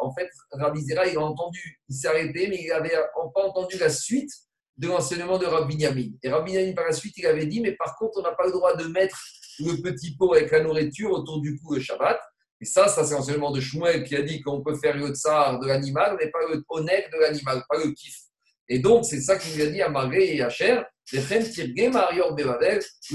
En 0.00 0.14
fait, 0.14 0.30
Rabbi 0.52 0.80
Zera, 0.80 1.06
il 1.06 1.16
a 1.16 1.20
entendu, 1.20 1.80
il 1.88 1.94
s'est 1.94 2.08
arrêté, 2.08 2.48
mais 2.48 2.62
il 2.62 2.68
n'avait 2.68 2.96
pas 3.34 3.42
entendu 3.42 3.76
la 3.78 3.90
suite 3.90 4.30
de 4.78 4.88
l'enseignement 4.88 5.36
de 5.38 5.44
Rabbi 5.46 5.76
Binyamin. 5.76 6.12
Et 6.22 6.30
Rabbi 6.30 6.52
Binyamin, 6.52 6.72
par 6.74 6.86
la 6.86 6.92
suite, 6.92 7.14
il 7.18 7.26
avait 7.26 7.46
dit, 7.46 7.60
mais 7.60 7.72
par 7.72 7.96
contre, 7.96 8.18
on 8.18 8.22
n'a 8.22 8.32
pas 8.32 8.46
le 8.46 8.52
droit 8.52 8.74
de 8.74 8.86
mettre 8.86 9.20
le 9.64 9.80
petit 9.82 10.16
pot 10.16 10.34
avec 10.34 10.50
la 10.50 10.62
nourriture 10.62 11.10
autour 11.10 11.40
du 11.40 11.56
cou 11.58 11.74
le 11.74 11.80
Shabbat. 11.80 12.18
Et 12.60 12.64
ça, 12.64 12.88
ça 12.88 13.04
c'est 13.04 13.14
l'enseignement 13.14 13.50
de 13.50 13.60
Shmuel 13.60 14.04
qui 14.04 14.16
a 14.16 14.22
dit 14.22 14.40
qu'on 14.40 14.62
peut 14.62 14.76
faire 14.76 14.96
le 14.96 15.08
tsar 15.14 15.58
de 15.60 15.66
l'animal, 15.66 16.16
mais 16.18 16.30
pas 16.30 16.38
le 16.50 16.62
honnête 16.68 17.06
de 17.12 17.18
l'animal, 17.18 17.62
pas 17.68 17.78
le 17.78 17.92
kiff. 17.92 18.16
Et 18.68 18.78
donc, 18.78 19.04
c'est 19.04 19.20
ça 19.20 19.36
qu'il 19.36 19.60
a 19.62 19.66
dit 19.66 19.82
à 19.82 19.88
Maré 19.88 20.36
et 20.36 20.42
à 20.42 20.48
Cher. 20.48 20.84
Le 21.12 21.20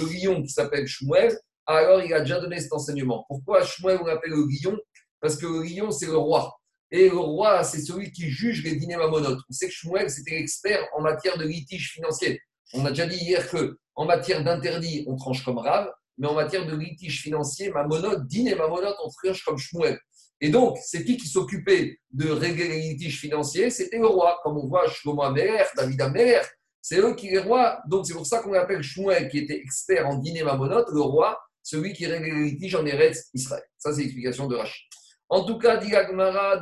lion 0.06 0.42
qui 0.42 0.50
s'appelle 0.50 0.88
Shmuel, 0.88 1.38
alors 1.66 2.02
il 2.02 2.14
a 2.14 2.22
déjà 2.22 2.40
donné 2.40 2.60
cet 2.60 2.72
enseignement. 2.72 3.26
Pourquoi 3.28 3.64
Shmuel 3.64 4.00
on 4.02 4.06
l'appelle 4.06 4.32
le 4.32 4.48
lion 4.48 4.78
Parce 5.20 5.36
que 5.36 5.46
le 5.46 5.64
lion, 5.64 5.92
c'est 5.92 6.06
le 6.06 6.18
roi. 6.18 6.56
Et 6.92 7.10
le 7.10 7.18
roi, 7.18 7.64
c'est 7.64 7.82
celui 7.82 8.12
qui 8.12 8.30
juge 8.30 8.64
les 8.64 8.76
dîners 8.76 8.98
mamonotes. 8.98 9.40
On 9.50 9.54
sait 9.54 9.68
que 9.68 9.74
Shmuel, 9.74 10.10
c'était 10.10 10.32
l'expert 10.32 10.88
en 10.94 11.02
matière 11.02 11.38
de 11.38 11.46
litige 11.46 11.92
financier. 11.92 12.40
On 12.74 12.86
a 12.86 12.90
déjà 12.90 13.06
dit 13.06 13.18
hier 13.18 13.50
que 13.50 13.78
en 13.96 14.06
matière 14.06 14.44
d'interdit, 14.44 15.04
on 15.08 15.16
tranche 15.16 15.44
comme 15.44 15.58
rave, 15.58 15.92
mais 16.18 16.28
en 16.28 16.34
matière 16.34 16.66
de 16.66 16.76
litige 16.76 17.22
financier, 17.22 17.70
mamonote, 17.72 18.28
dîner 18.28 18.56
mamonote, 18.56 18.96
on 19.04 19.10
tranche 19.10 19.44
comme 19.44 19.58
Shmuel. 19.58 20.00
Et 20.40 20.50
donc, 20.50 20.78
c'est 20.84 21.04
qui 21.04 21.18
qui 21.18 21.28
s'occupait 21.28 22.00
de 22.12 22.30
régler 22.30 22.68
les 22.68 22.82
litiges 22.82 23.20
financiers? 23.20 23.70
C'était 23.70 24.00
le 24.00 24.08
roi. 24.08 24.40
Comme 24.44 24.58
on 24.58 24.68
voit 24.68 24.88
Shlomo 24.88 25.22
Amer, 25.22 25.68
David 25.78 26.02
Amer, 26.02 26.44
c'est 26.82 26.98
eux 26.98 27.14
qui 27.16 27.30
les 27.30 27.40
rois. 27.40 27.80
Donc, 27.88 28.08
c'est 28.08 28.14
pour 28.14 28.26
ça 28.26 28.40
qu'on 28.40 28.54
appelle 28.54 28.82
Shmuel, 28.82 29.30
qui 29.30 29.38
était 29.40 29.58
expert 29.58 30.08
en 30.08 30.18
dîner 30.18 30.44
mamonote, 30.44 30.88
le 30.92 31.02
roi, 31.02 31.40
celui 31.62 31.94
qui 31.94 32.08
règle 32.08 32.26
les 32.26 32.52
litiges 32.52 32.76
en 32.76 32.86
Eretz 32.86 33.30
Israël. 33.36 33.64
Ça, 33.78 33.94
c'est 33.94 34.02
l'explication 34.02 34.48
de 34.48 34.56
Rachid. 34.56 34.84
En 35.30 35.46
tout 35.46 35.60
cas, 35.60 35.78
dit 35.78 35.96
Agmara, 35.96 36.60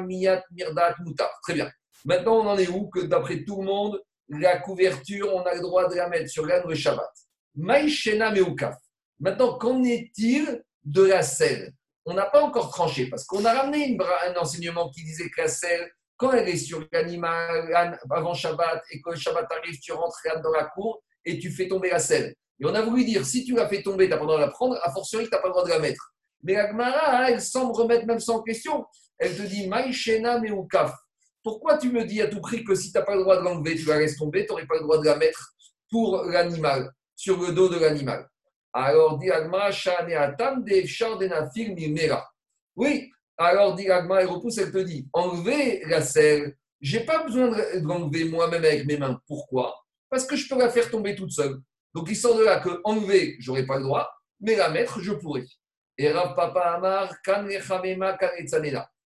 Miyat, 0.00 0.42
Mirdat, 0.50 0.96
Mutar. 1.04 1.30
Très 1.42 1.54
bien. 1.54 1.70
Maintenant, 2.06 2.40
on 2.40 2.48
en 2.48 2.58
est 2.58 2.68
où? 2.68 2.88
Que 2.88 3.00
d'après 3.00 3.44
tout 3.44 3.60
le 3.60 3.66
monde, 3.66 4.02
la 4.30 4.58
couverture, 4.58 5.32
on 5.34 5.42
a 5.42 5.54
le 5.54 5.60
droit 5.60 5.88
de 5.88 5.94
la 5.94 6.08
mettre 6.08 6.30
sur 6.30 6.46
l'âne 6.46 6.64
le 6.66 6.74
Shabbat. 6.74 7.12
Maïshena 7.56 8.30
Meukaf. 8.30 8.76
Maintenant, 9.20 9.58
qu'en 9.58 9.82
est-il 9.84 10.62
de 10.84 11.02
la 11.02 11.22
selle? 11.22 11.72
On 12.04 12.14
n'a 12.14 12.26
pas 12.26 12.42
encore 12.42 12.70
tranché 12.70 13.06
parce 13.08 13.24
qu'on 13.24 13.44
a 13.44 13.52
ramené 13.54 13.96
un 14.26 14.36
enseignement 14.36 14.90
qui 14.90 15.04
disait 15.04 15.30
que 15.30 15.42
la 15.42 15.48
selle, 15.48 15.90
quand 16.16 16.32
elle 16.32 16.48
est 16.48 16.56
sur 16.56 16.86
l'animal 16.92 17.98
avant 18.10 18.34
Shabbat 18.34 18.82
et 18.90 19.00
quand 19.00 19.12
le 19.12 19.16
Shabbat 19.16 19.50
arrive, 19.50 19.78
tu 19.80 19.92
rentres 19.92 20.20
dans 20.42 20.50
la 20.50 20.64
cour 20.64 21.02
et 21.24 21.38
tu 21.38 21.50
fais 21.50 21.68
tomber 21.68 21.90
la 21.90 21.98
selle. 21.98 22.34
Et 22.60 22.66
on 22.66 22.74
a 22.74 22.82
voulu 22.82 23.04
dire, 23.04 23.24
si 23.24 23.44
tu 23.44 23.54
la 23.54 23.68
fais 23.68 23.82
tomber, 23.82 24.04
tu 24.04 24.10
n'as 24.10 24.16
pas 24.16 24.22
le 24.22 24.28
droit 24.28 24.40
de 24.40 24.44
la 24.44 24.50
prendre, 24.50 24.78
a 24.82 24.92
fortiori, 24.92 25.24
tu 25.24 25.30
n'as 25.30 25.38
pas 25.38 25.48
le 25.48 25.52
droit 25.52 25.64
de 25.64 25.70
la 25.70 25.78
mettre. 25.78 26.14
Mais 26.42 26.54
la 26.54 26.68
Gemara, 26.68 27.18
hein, 27.18 27.26
elle 27.30 27.40
semble 27.40 27.72
remettre 27.72 28.06
même 28.06 28.20
sans 28.20 28.42
question. 28.42 28.84
Elle 29.18 29.36
te 29.36 29.42
dit, 29.42 29.66
Maïchena 29.66 30.38
Meukaf. 30.38 30.92
Pourquoi 31.42 31.78
tu 31.78 31.90
me 31.90 32.04
dis 32.04 32.22
à 32.22 32.28
tout 32.28 32.40
prix 32.40 32.64
que 32.64 32.74
si 32.74 32.92
tu 32.92 32.98
n'as 32.98 33.04
pas 33.04 33.14
le 33.14 33.22
droit 33.22 33.36
de 33.36 33.42
l'enlever, 33.42 33.76
tu 33.76 33.86
la 33.86 33.98
laisses 33.98 34.16
tomber, 34.16 34.46
tu 34.46 34.52
n'aurais 34.52 34.66
pas 34.66 34.76
le 34.76 34.82
droit 34.82 34.98
de 34.98 35.04
la 35.04 35.16
mettre 35.16 35.54
pour 35.90 36.24
l'animal, 36.24 36.90
sur 37.16 37.40
le 37.40 37.52
dos 37.52 37.68
de 37.68 37.78
l'animal 37.78 38.28
alors, 38.76 39.18
dit 39.18 39.30
Agma, 39.30 39.70
Oui, 42.76 43.10
alors 43.38 43.74
dit 43.76 43.88
Agma, 43.88 44.20
elle 44.20 44.26
repousse, 44.26 44.58
elle 44.58 44.72
te 44.72 44.78
dit 44.78 45.08
enlever 45.12 45.84
la 45.86 46.02
selle, 46.02 46.56
j'ai 46.80 47.00
pas 47.00 47.22
besoin 47.22 47.50
de 47.50 47.86
l'enlever 47.86 48.24
moi-même 48.24 48.64
avec 48.64 48.84
mes 48.84 48.96
mains. 48.96 49.20
Pourquoi? 49.28 49.76
Parce 50.10 50.26
que 50.26 50.34
je 50.34 50.48
peux 50.48 50.58
la 50.58 50.70
faire 50.70 50.90
tomber 50.90 51.14
toute 51.14 51.30
seule. 51.30 51.60
Donc, 51.94 52.08
il 52.10 52.16
sort 52.16 52.36
de 52.36 52.42
là 52.42 52.58
que 52.58 52.80
enlever, 52.82 53.36
j'aurais 53.38 53.64
pas 53.64 53.76
le 53.76 53.84
droit, 53.84 54.10
mais 54.40 54.56
la 54.56 54.68
mettre, 54.70 55.00
je 55.00 55.12
pourrais. 55.12 55.46
Et 55.96 56.10
Rav 56.10 56.34
Papa 56.34 56.60
Amar, 56.60 57.14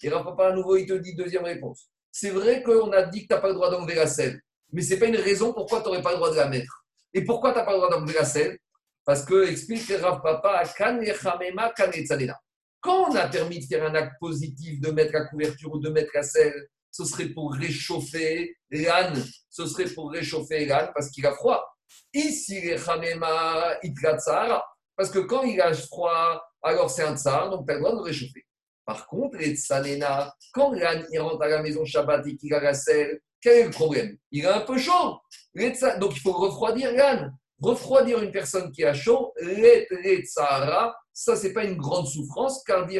Et 0.02 0.09
Rav 0.11 0.24
Papa, 0.24 0.48
à 0.48 0.52
nouveau, 0.52 0.76
il 0.76 0.87
te 0.87 0.92
dit 0.92 1.14
deuxième 1.14 1.44
réponse. 1.44 1.90
C'est 2.12 2.30
vrai 2.30 2.62
qu'on 2.62 2.92
a 2.92 3.04
dit 3.04 3.22
que 3.22 3.28
tu 3.28 3.35
n'as 3.35 3.40
pas 3.40 3.48
le 3.48 3.54
droit 3.54 3.70
d'enlever 3.70 3.94
la 3.94 4.06
selle, 4.06 4.38
mais 4.70 4.82
ce 4.82 4.92
n'est 4.92 5.00
pas 5.00 5.06
une 5.06 5.16
raison 5.16 5.54
pourquoi 5.54 5.80
tu 5.80 5.87
n'aurais 5.87 6.02
pas 6.02 6.11
le 6.11 6.16
droit 6.16 6.30
de 6.30 6.37
la 6.37 6.48
mettre. 6.48 6.86
Et 7.16 7.24
pourquoi 7.24 7.52
tu 7.52 7.59
n'as 7.59 7.64
pas 7.64 7.72
le 7.72 7.79
droit 7.79 7.90
d'enlever 7.90 8.12
la 8.12 8.26
selle 8.26 8.59
parce 9.07 9.24
que, 9.24 9.48
explique 9.48 9.88
Rav 10.00 10.20
Papa, 10.20 10.64
quand 12.81 13.11
on 13.11 13.14
a 13.14 13.29
permis 13.29 13.61
de 13.61 13.64
faire 13.64 13.85
un 13.85 13.94
acte 13.94 14.16
positif, 14.18 14.81
de 14.81 14.90
mettre 14.90 15.12
la 15.12 15.26
couverture 15.26 15.72
ou 15.72 15.79
de 15.79 15.88
mettre 15.90 16.11
la 16.12 16.24
selle, 16.24 16.66
ce 16.90 17.05
serait 17.05 17.29
pour 17.29 17.55
réchauffer 17.55 18.57
l'âne. 18.70 19.24
Ce 19.48 19.64
serait 19.64 19.88
pour 19.94 20.11
réchauffer 20.11 20.66
l'âne 20.66 20.90
parce 20.92 21.09
qu'il 21.11 21.24
a 21.24 21.33
froid. 21.33 21.64
Ici, 22.12 22.61
les 22.61 22.79
Chamema, 22.79 23.79
Parce 24.96 25.11
que 25.11 25.20
quand 25.20 25.44
il 25.44 25.61
a 25.61 25.72
froid, 25.72 26.42
alors 26.62 26.90
c'est 26.90 27.05
un 27.05 27.16
tsar, 27.16 27.48
donc 27.48 27.64
tu 27.64 27.72
as 27.72 27.76
le 27.76 27.81
droit 27.81 27.94
de 27.94 28.00
réchauffer. 28.00 28.44
Par 28.85 29.07
contre, 29.07 29.38
les 29.38 29.55
tsanena, 29.55 30.35
quand 30.52 30.72
l'âne 30.72 31.07
il 31.12 31.20
rentre 31.20 31.42
à 31.42 31.48
la 31.48 31.62
maison 31.62 31.85
Shabbat 31.85 32.26
et 32.26 32.37
qu'il 32.37 32.52
a 32.52 32.61
la 32.61 32.74
selle, 32.74 33.20
quel 33.40 33.59
est 33.59 33.64
le 33.64 33.70
problème? 33.70 34.16
Il 34.33 34.46
a 34.46 34.57
un 34.57 34.61
peu 34.61 34.76
chaud. 34.76 35.20
Donc 35.99 36.16
il 36.16 36.21
faut 36.21 36.33
refroidir 36.33 36.92
l'âne 36.92 37.37
refroidir 37.61 38.23
une 38.23 38.33
personne 38.33 38.71
qui 38.73 38.85
a 38.85 38.95
chaud, 38.95 39.33
Sahara, 40.25 40.97
ça, 41.12 41.37
c'est 41.37 41.53
pas 41.53 41.64
une 41.64 41.77
grande 41.77 42.07
souffrance, 42.07 42.62
car 42.64 42.87
dit 42.87 42.99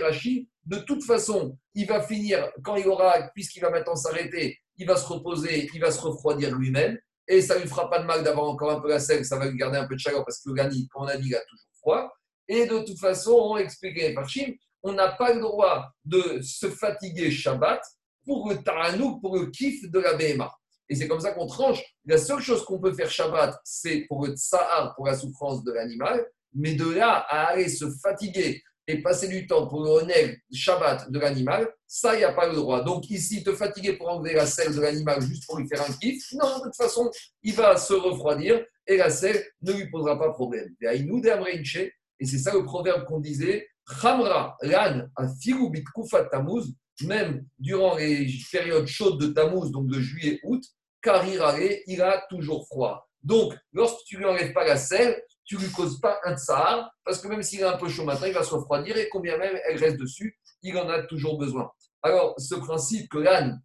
de 0.65 0.79
toute 0.79 1.05
façon, 1.05 1.57
il 1.75 1.87
va 1.87 2.03
finir, 2.03 2.51
quand 2.65 2.77
il 2.77 2.89
aura, 2.89 3.31
puisqu'il 3.35 3.61
va 3.61 3.71
maintenant 3.71 3.95
s'arrêter, 3.95 4.59
il 4.79 4.87
va 4.87 4.97
se 4.97 5.07
reposer, 5.07 5.69
il 5.73 5.81
va 5.81 5.91
se 5.91 6.01
refroidir 6.01 6.57
lui-même, 6.57 6.99
et 7.29 7.41
ça 7.41 7.59
lui 7.59 7.69
fera 7.69 7.91
pas 7.91 8.01
de 8.01 8.05
mal 8.05 8.23
d'avoir 8.25 8.47
encore 8.49 8.71
un 8.71 8.81
peu 8.81 8.89
la 8.89 9.01
sève, 9.01 9.23
ça 9.23 9.39
va 9.39 9.47
lui 9.47 9.59
garder 9.59 9.79
un 9.79 9.87
peu 9.87 9.95
de 9.95 10.01
chaleur, 10.01 10.25
parce 10.25 10.43
que 10.43 10.51
le 10.51 10.89
comme 10.89 11.05
on 11.05 11.07
a 11.07 11.17
dit, 11.17 11.29
il 11.29 11.35
a 11.35 11.41
toujours 11.41 11.69
froid. 11.79 12.13
Et 12.49 12.67
de 12.67 12.79
toute 12.79 12.99
façon, 12.99 13.33
on 13.33 13.57
expliqué 13.59 14.15
par 14.15 14.29
Chim, 14.29 14.53
on 14.83 14.93
n'a 14.93 15.09
pas 15.09 15.35
le 15.35 15.41
droit 15.41 15.91
de 16.05 16.41
se 16.43 16.71
fatiguer 16.71 17.31
Shabbat 17.31 17.83
pour 18.25 18.49
le 18.49 18.57
taranouk, 18.63 19.21
pour 19.21 19.37
le 19.37 19.47
kiff 19.47 19.91
de 19.91 19.99
la 19.99 20.15
BMA. 20.15 20.51
Et 20.89 20.95
c'est 20.95 21.09
comme 21.09 21.21
ça 21.21 21.33
qu'on 21.33 21.47
tranche. 21.47 21.83
La 22.05 22.19
seule 22.19 22.41
chose 22.41 22.65
qu'on 22.65 22.79
peut 22.79 22.93
faire 22.93 23.11
Shabbat, 23.11 23.59
c'est 23.65 24.07
pour 24.09 24.27
le 24.27 24.35
tsahar, 24.35 24.95
pour 24.95 25.07
la 25.07 25.17
souffrance 25.17 25.65
de 25.65 25.73
l'animal. 25.73 26.27
Mais 26.55 26.75
de 26.75 26.89
là 26.89 27.27
à 27.29 27.49
aller 27.49 27.69
se 27.69 27.91
fatiguer 28.03 28.63
et 28.87 29.03
passer 29.03 29.29
du 29.29 29.47
temps 29.47 29.67
pour 29.67 29.83
le 29.83 29.91
honnête 29.91 30.39
Shabbat 30.53 31.11
de 31.11 31.19
l'animal, 31.19 31.69
ça, 31.87 32.15
il 32.15 32.19
n'y 32.19 32.25
a 32.25 32.33
pas 32.33 32.49
le 32.49 32.55
droit. 32.55 32.83
Donc 32.83 33.11
ici, 33.11 33.43
te 33.43 33.53
fatiguer 33.53 33.95
pour 33.95 34.09
enlever 34.09 34.35
la 34.35 34.47
selle 34.47 34.75
de 34.75 34.81
l'animal 34.81 35.21
juste 35.23 35.47
pour 35.47 35.59
lui 35.59 35.69
faire 35.69 35.83
un 35.83 35.93
kiff, 35.93 36.25
non, 36.33 36.59
de 36.59 36.65
toute 36.65 36.77
façon, 36.77 37.11
il 37.43 37.55
va 37.55 37.77
se 37.77 37.93
refroidir 37.93 38.65
et 38.87 38.97
la 38.97 39.11
selle 39.11 39.45
ne 39.63 39.73
lui 39.73 39.91
posera 39.91 40.19
pas 40.19 40.31
problème. 40.33 40.75
Et 40.81 42.25
c'est 42.25 42.39
ça 42.39 42.53
le 42.55 42.65
proverbe 42.65 43.05
qu'on 43.05 43.21
disait, 43.21 43.69
Chamra, 44.01 44.57
lan, 44.63 45.07
a 45.17 45.27
bit 45.71 45.85
kufat 45.95 46.25
tamuz, 46.27 46.73
même 47.03 47.47
durant 47.59 47.97
les 47.97 48.27
périodes 48.51 48.87
chaudes 48.87 49.21
de 49.21 49.29
Tammuz, 49.29 49.71
donc 49.71 49.89
de 49.89 50.01
juillet-août, 50.01 50.63
car 51.03 51.25
il 51.27 52.03
a 52.03 52.27
toujours 52.29 52.67
froid. 52.67 53.07
Donc, 53.23 53.55
lorsque 53.73 54.05
tu 54.07 54.19
lui 54.19 54.25
enlèves 54.25 54.53
pas 54.53 54.65
la 54.65 54.77
selle, 54.77 55.21
tu 55.45 55.57
lui 55.57 55.71
causes 55.71 56.01
pas 56.01 56.19
un 56.25 56.37
tsar, 56.37 56.91
parce 57.05 57.21
que 57.21 57.29
même 57.29 57.43
s'il 57.43 57.61
est 57.61 57.65
un 57.65 57.77
peu 57.77 57.89
chaud 57.89 58.05
matin, 58.05 58.27
il 58.27 58.35
va 58.35 58.43
se 58.43 58.55
refroidir 58.55 58.97
et 58.97 59.09
combien 59.09 59.39
même 59.39 59.57
elle 59.69 59.79
reste 59.79 59.97
dessus, 59.97 60.39
il 60.63 60.77
en 60.77 60.89
a 60.89 61.03
toujours 61.03 61.39
besoin. 61.39 61.71
Alors, 62.03 62.35
ce 62.39 62.55
principe 62.55 63.09
que 63.09 63.19
l'âne, 63.19 63.61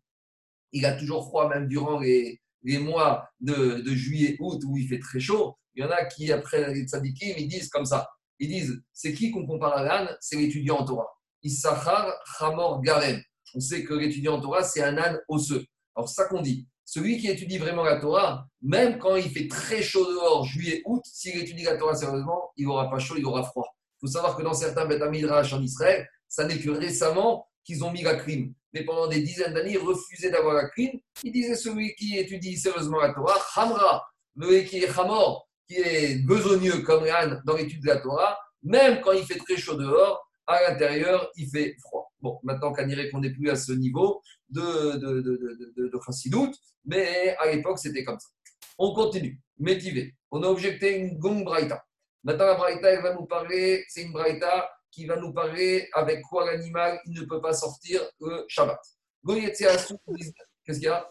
il 0.71 0.85
a 0.85 0.93
toujours 0.93 1.27
froid 1.27 1.49
même 1.49 1.67
durant 1.67 1.99
les, 1.99 2.39
mois 2.63 3.29
de, 3.39 3.83
juillet-août 3.85 4.61
où 4.65 4.77
il 4.77 4.87
fait 4.87 4.99
très 4.99 5.19
chaud, 5.19 5.57
il 5.75 5.83
y 5.83 5.85
en 5.85 5.91
a 5.91 6.05
qui, 6.05 6.31
après 6.31 6.73
les 6.73 6.83
tzadikim, 6.83 7.35
ils 7.37 7.47
disent 7.47 7.69
comme 7.69 7.85
ça. 7.85 8.09
Ils 8.39 8.49
disent, 8.49 8.81
c'est 8.93 9.13
qui 9.13 9.31
qu'on 9.31 9.45
compare 9.45 9.77
à 9.77 9.83
l'âne 9.83 10.17
C'est 10.19 10.37
l'étudiant 10.37 10.77
en 10.77 10.85
Torah. 10.85 11.07
Issachar 11.43 12.13
Hamor 12.39 12.81
Garem. 12.81 13.21
On 13.55 13.59
sait 13.59 13.83
que 13.83 13.93
l'étudiant 13.93 14.35
en 14.35 14.41
Torah, 14.41 14.63
c'est 14.63 14.81
un 14.83 14.97
âne 14.97 15.19
osseux. 15.27 15.65
Alors, 15.95 16.09
ça 16.09 16.25
qu'on 16.25 16.41
dit. 16.41 16.67
Celui 16.85 17.17
qui 17.17 17.27
étudie 17.27 17.57
vraiment 17.57 17.83
la 17.83 17.99
Torah, 17.99 18.45
même 18.61 18.97
quand 18.97 19.15
il 19.15 19.29
fait 19.29 19.47
très 19.47 19.81
chaud 19.81 20.05
dehors, 20.05 20.45
juillet, 20.45 20.81
août, 20.85 21.01
s'il 21.05 21.37
étudie 21.37 21.63
la 21.63 21.77
Torah 21.77 21.95
sérieusement, 21.95 22.51
il 22.57 22.65
n'aura 22.65 22.89
pas 22.89 22.99
chaud, 22.99 23.15
il 23.17 23.25
aura 23.25 23.43
froid. 23.43 23.67
Il 23.95 24.07
faut 24.07 24.11
savoir 24.13 24.35
que 24.35 24.43
dans 24.43 24.53
certains 24.53 24.85
Beth 24.85 25.01
Midrash 25.09 25.53
en 25.53 25.61
Israël, 25.61 26.07
ça 26.27 26.45
n'est 26.45 26.59
que 26.59 26.69
récemment 26.69 27.47
qu'ils 27.63 27.83
ont 27.83 27.91
mis 27.91 28.01
la 28.01 28.15
clim. 28.15 28.53
Mais 28.73 28.83
pendant 28.83 29.07
des 29.07 29.21
dizaines 29.21 29.53
d'années, 29.53 29.73
ils 29.73 29.77
refusaient 29.77 30.31
d'avoir 30.31 30.53
la 30.55 30.69
clim. 30.69 30.91
Ils 31.23 31.31
disaient 31.31 31.55
celui 31.55 31.93
qui 31.95 32.17
étudie 32.17 32.57
sérieusement 32.57 32.99
la 32.99 33.13
Torah, 33.13 33.37
Hamra, 33.55 34.05
le 34.35 34.61
qui 34.61 34.77
est 34.77 34.99
Hamor, 34.99 35.47
qui 35.67 35.75
est 35.75 36.25
besogneux 36.25 36.79
comme 36.81 37.05
l'âne 37.05 37.41
dans 37.45 37.55
l'étude 37.55 37.81
de 37.81 37.87
la 37.87 37.97
Torah, 37.97 38.37
Même 38.63 39.01
quand 39.01 39.11
il 39.11 39.25
fait 39.25 39.39
très 39.39 39.57
chaud 39.57 39.75
dehors, 39.75 40.25
à 40.57 40.71
l'intérieur, 40.71 41.29
il 41.35 41.49
fait 41.49 41.75
froid. 41.79 42.11
Bon, 42.21 42.39
maintenant 42.43 42.71
qu'on 42.73 42.85
dirait 42.85 43.09
qu'on 43.09 43.19
n'est 43.19 43.33
plus 43.33 43.49
à 43.49 43.55
ce 43.55 43.71
niveau 43.71 44.21
de, 44.49 44.97
de, 44.97 45.21
de, 45.21 45.73
de, 45.77 45.87
de 45.87 46.51
mais 46.85 47.35
à 47.39 47.51
l'époque, 47.51 47.79
c'était 47.79 48.03
comme 48.03 48.19
ça. 48.19 48.29
On 48.77 48.93
continue. 48.93 49.39
Métivé. 49.59 50.15
On 50.31 50.41
a 50.43 50.47
objecté 50.47 50.97
une 50.97 51.17
gong 51.19 51.43
braïta. 51.43 51.83
Maintenant, 52.23 52.45
la 52.45 52.55
braïta, 52.55 52.89
elle 52.89 53.03
va 53.03 53.13
nous 53.13 53.25
parler, 53.25 53.83
c'est 53.89 54.03
une 54.03 54.11
braïta 54.11 54.69
qui 54.91 55.05
va 55.05 55.15
nous 55.15 55.33
parler 55.33 55.87
avec 55.93 56.21
quoi 56.23 56.45
l'animal, 56.45 56.99
il 57.05 57.13
ne 57.13 57.25
peut 57.25 57.41
pas 57.41 57.53
sortir 57.53 58.01
le 58.19 58.45
Shabbat. 58.47 58.79
Qu'est-ce 59.25 60.79
qu'il 60.79 60.83
y 60.83 60.87
a? 60.87 61.07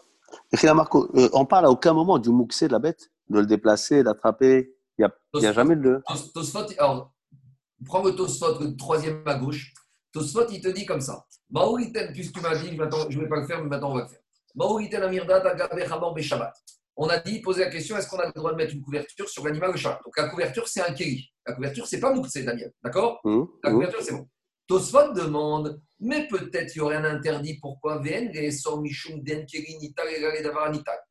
Euh, 0.53 1.29
on 1.33 1.45
parle 1.45 1.65
à 1.65 1.69
aucun 1.69 1.93
moment 1.93 2.19
du 2.19 2.29
mouxé 2.29 2.67
de 2.67 2.73
la 2.73 2.79
bête, 2.79 3.09
de 3.29 3.39
le 3.39 3.45
déplacer, 3.45 4.03
d'attraper. 4.03 4.73
Il 4.97 5.07
n'y 5.39 5.45
a, 5.45 5.49
a, 5.49 5.53
jamais 5.53 5.75
de. 5.75 6.01
alors, 6.77 7.11
prends 7.85 8.03
le 8.03 8.15
Tosfot, 8.15 8.59
le 8.59 8.75
troisième 8.75 9.23
à 9.25 9.35
gauche. 9.35 9.73
Tosfot, 10.11 10.47
il 10.49 10.61
te 10.61 10.67
dit 10.67 10.85
comme 10.85 11.01
ça. 11.01 11.25
puisque 12.13 12.33
tu 12.33 12.41
m'as 12.41 12.55
dit, 12.55 12.77
je 13.09 13.17
ne 13.17 13.23
vais 13.23 13.29
pas 13.29 13.39
le 13.39 13.47
faire, 13.47 13.61
mais 13.61 13.69
maintenant 13.69 13.91
on 13.91 13.95
va 13.95 14.03
le 14.03 14.07
faire. 14.07 14.19
On 16.97 17.07
a 17.07 17.17
dit, 17.19 17.39
poser 17.39 17.63
la 17.63 17.69
question, 17.69 17.97
est-ce 17.97 18.07
qu'on 18.07 18.19
a 18.19 18.25
le 18.25 18.33
droit 18.33 18.51
de 18.51 18.57
mettre 18.57 18.73
une 18.73 18.81
couverture 18.81 19.29
sur 19.29 19.45
l'animal 19.45 19.71
au 19.71 19.77
Shabbat? 19.77 20.01
Donc 20.03 20.17
la 20.17 20.27
couverture, 20.27 20.67
c'est 20.67 20.81
un 20.81 20.93
kéli. 20.93 21.29
La 21.45 21.53
couverture, 21.53 21.87
c'est 21.87 21.99
pas 21.99 22.13
c'est 22.27 22.43
Daniel. 22.43 22.71
D'accord? 22.83 23.21
Mmh, 23.23 23.43
La 23.63 23.69
mmh. 23.69 23.73
couverture, 23.73 24.01
c'est 24.01 24.13
bon. 24.13 24.27
Tosfot 24.67 25.13
demande, 25.13 25.81
mais 25.99 26.27
peut-être 26.27 26.75
il 26.75 26.79
y 26.79 26.81
aurait 26.81 26.95
un 26.97 27.05
interdit. 27.05 27.59
Pourquoi? 27.59 28.01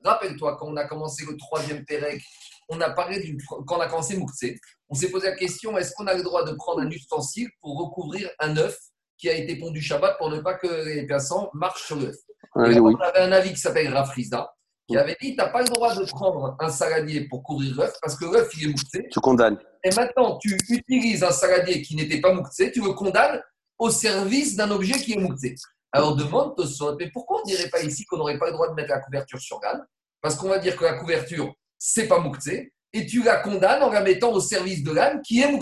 Rappelle-toi, 0.05 0.57
quand 0.57 0.69
on 0.69 0.77
a 0.77 0.85
commencé 0.87 1.25
le 1.27 1.37
troisième 1.37 1.85
Pérec, 1.85 2.23
on 2.71 2.81
a 2.81 2.91
parlé 2.91 3.21
du, 3.21 3.37
quand 3.67 3.77
on 3.77 3.81
a 3.81 3.89
commencé 3.89 4.17
Moukse, 4.17 4.45
on 4.89 4.95
s'est 4.95 5.11
posé 5.11 5.29
la 5.29 5.37
question 5.37 5.77
est-ce 5.77 5.93
qu'on 5.93 6.07
a 6.07 6.15
le 6.15 6.23
droit 6.23 6.45
de 6.45 6.53
prendre 6.53 6.81
un 6.81 6.91
ustensile 6.91 7.49
pour 7.61 7.79
recouvrir 7.79 8.31
un 8.39 8.57
œuf 8.57 8.79
qui 9.19 9.29
a 9.29 9.35
été 9.35 9.57
pondu 9.57 9.81
Shabbat 9.81 10.17
pour 10.19 10.31
ne 10.31 10.41
pas 10.41 10.55
que 10.55 10.85
les 10.87 11.07
passants 11.07 11.51
marchent 11.53 11.87
sur 11.87 11.97
l'œuf? 11.97 12.17
On 12.55 12.63
avait 12.63 13.21
un 13.21 13.33
avis 13.33 13.53
qui 13.53 13.61
s'appelle 13.61 13.93
Rafrizda 13.93 14.51
qui 14.91 14.97
avait 14.97 15.17
dit 15.21 15.31
tu 15.31 15.37
n'as 15.37 15.49
pas 15.49 15.63
le 15.63 15.69
droit 15.69 15.95
de 15.95 16.05
prendre 16.05 16.57
un 16.59 16.69
saladier 16.69 17.29
pour 17.29 17.43
couvrir 17.43 17.75
l'œuf 17.77 17.95
parce 18.03 18.17
que 18.17 18.25
l'œuf 18.25 18.51
il 18.57 18.65
est 18.65 18.71
mouxé. 18.71 19.07
Tu 19.11 19.21
condamnes. 19.21 19.59
Et 19.85 19.91
maintenant, 19.95 20.37
tu 20.39 20.59
utilises 20.69 21.23
un 21.23 21.31
saladier 21.31 21.81
qui 21.83 21.95
n'était 21.95 22.21
pas 22.21 22.33
mouxé, 22.33 22.73
tu 22.73 22.83
le 22.83 22.93
condamnes 22.93 23.41
au 23.79 23.91
service 23.91 24.57
d'un 24.57 24.71
objet 24.71 24.95
qui 24.95 25.13
est 25.13 25.21
mouxé. 25.21 25.55
Alors 25.93 26.17
demande 26.17 26.57
Tosot, 26.57 26.97
mais 26.99 27.11
pourquoi 27.11 27.39
on 27.39 27.49
ne 27.49 27.55
dirait 27.55 27.71
pas 27.71 27.81
ici 27.83 28.05
qu'on 28.05 28.19
n'aurait 28.19 28.39
pas 28.39 28.47
le 28.47 28.53
droit 28.53 28.69
de 28.69 28.75
mettre 28.75 28.91
la 28.91 29.01
couverture 29.01 29.41
sur 29.41 29.61
Gann 29.61 29.85
Parce 30.21 30.35
qu'on 30.35 30.49
va 30.49 30.59
dire 30.59 30.77
que 30.77 30.85
la 30.85 30.95
couverture, 30.95 31.53
c'est 31.81 32.07
pas 32.07 32.21
mouxé, 32.21 32.73
et 32.93 33.07
tu 33.07 33.23
la 33.25 33.39
condamnes 33.39 33.83
en 33.83 33.91
la 33.91 34.03
mettant 34.03 34.31
au 34.33 34.41
service 34.41 34.85
de 34.85 34.93
l'âne 34.93 35.21
qui 35.23 35.41
est. 35.41 35.59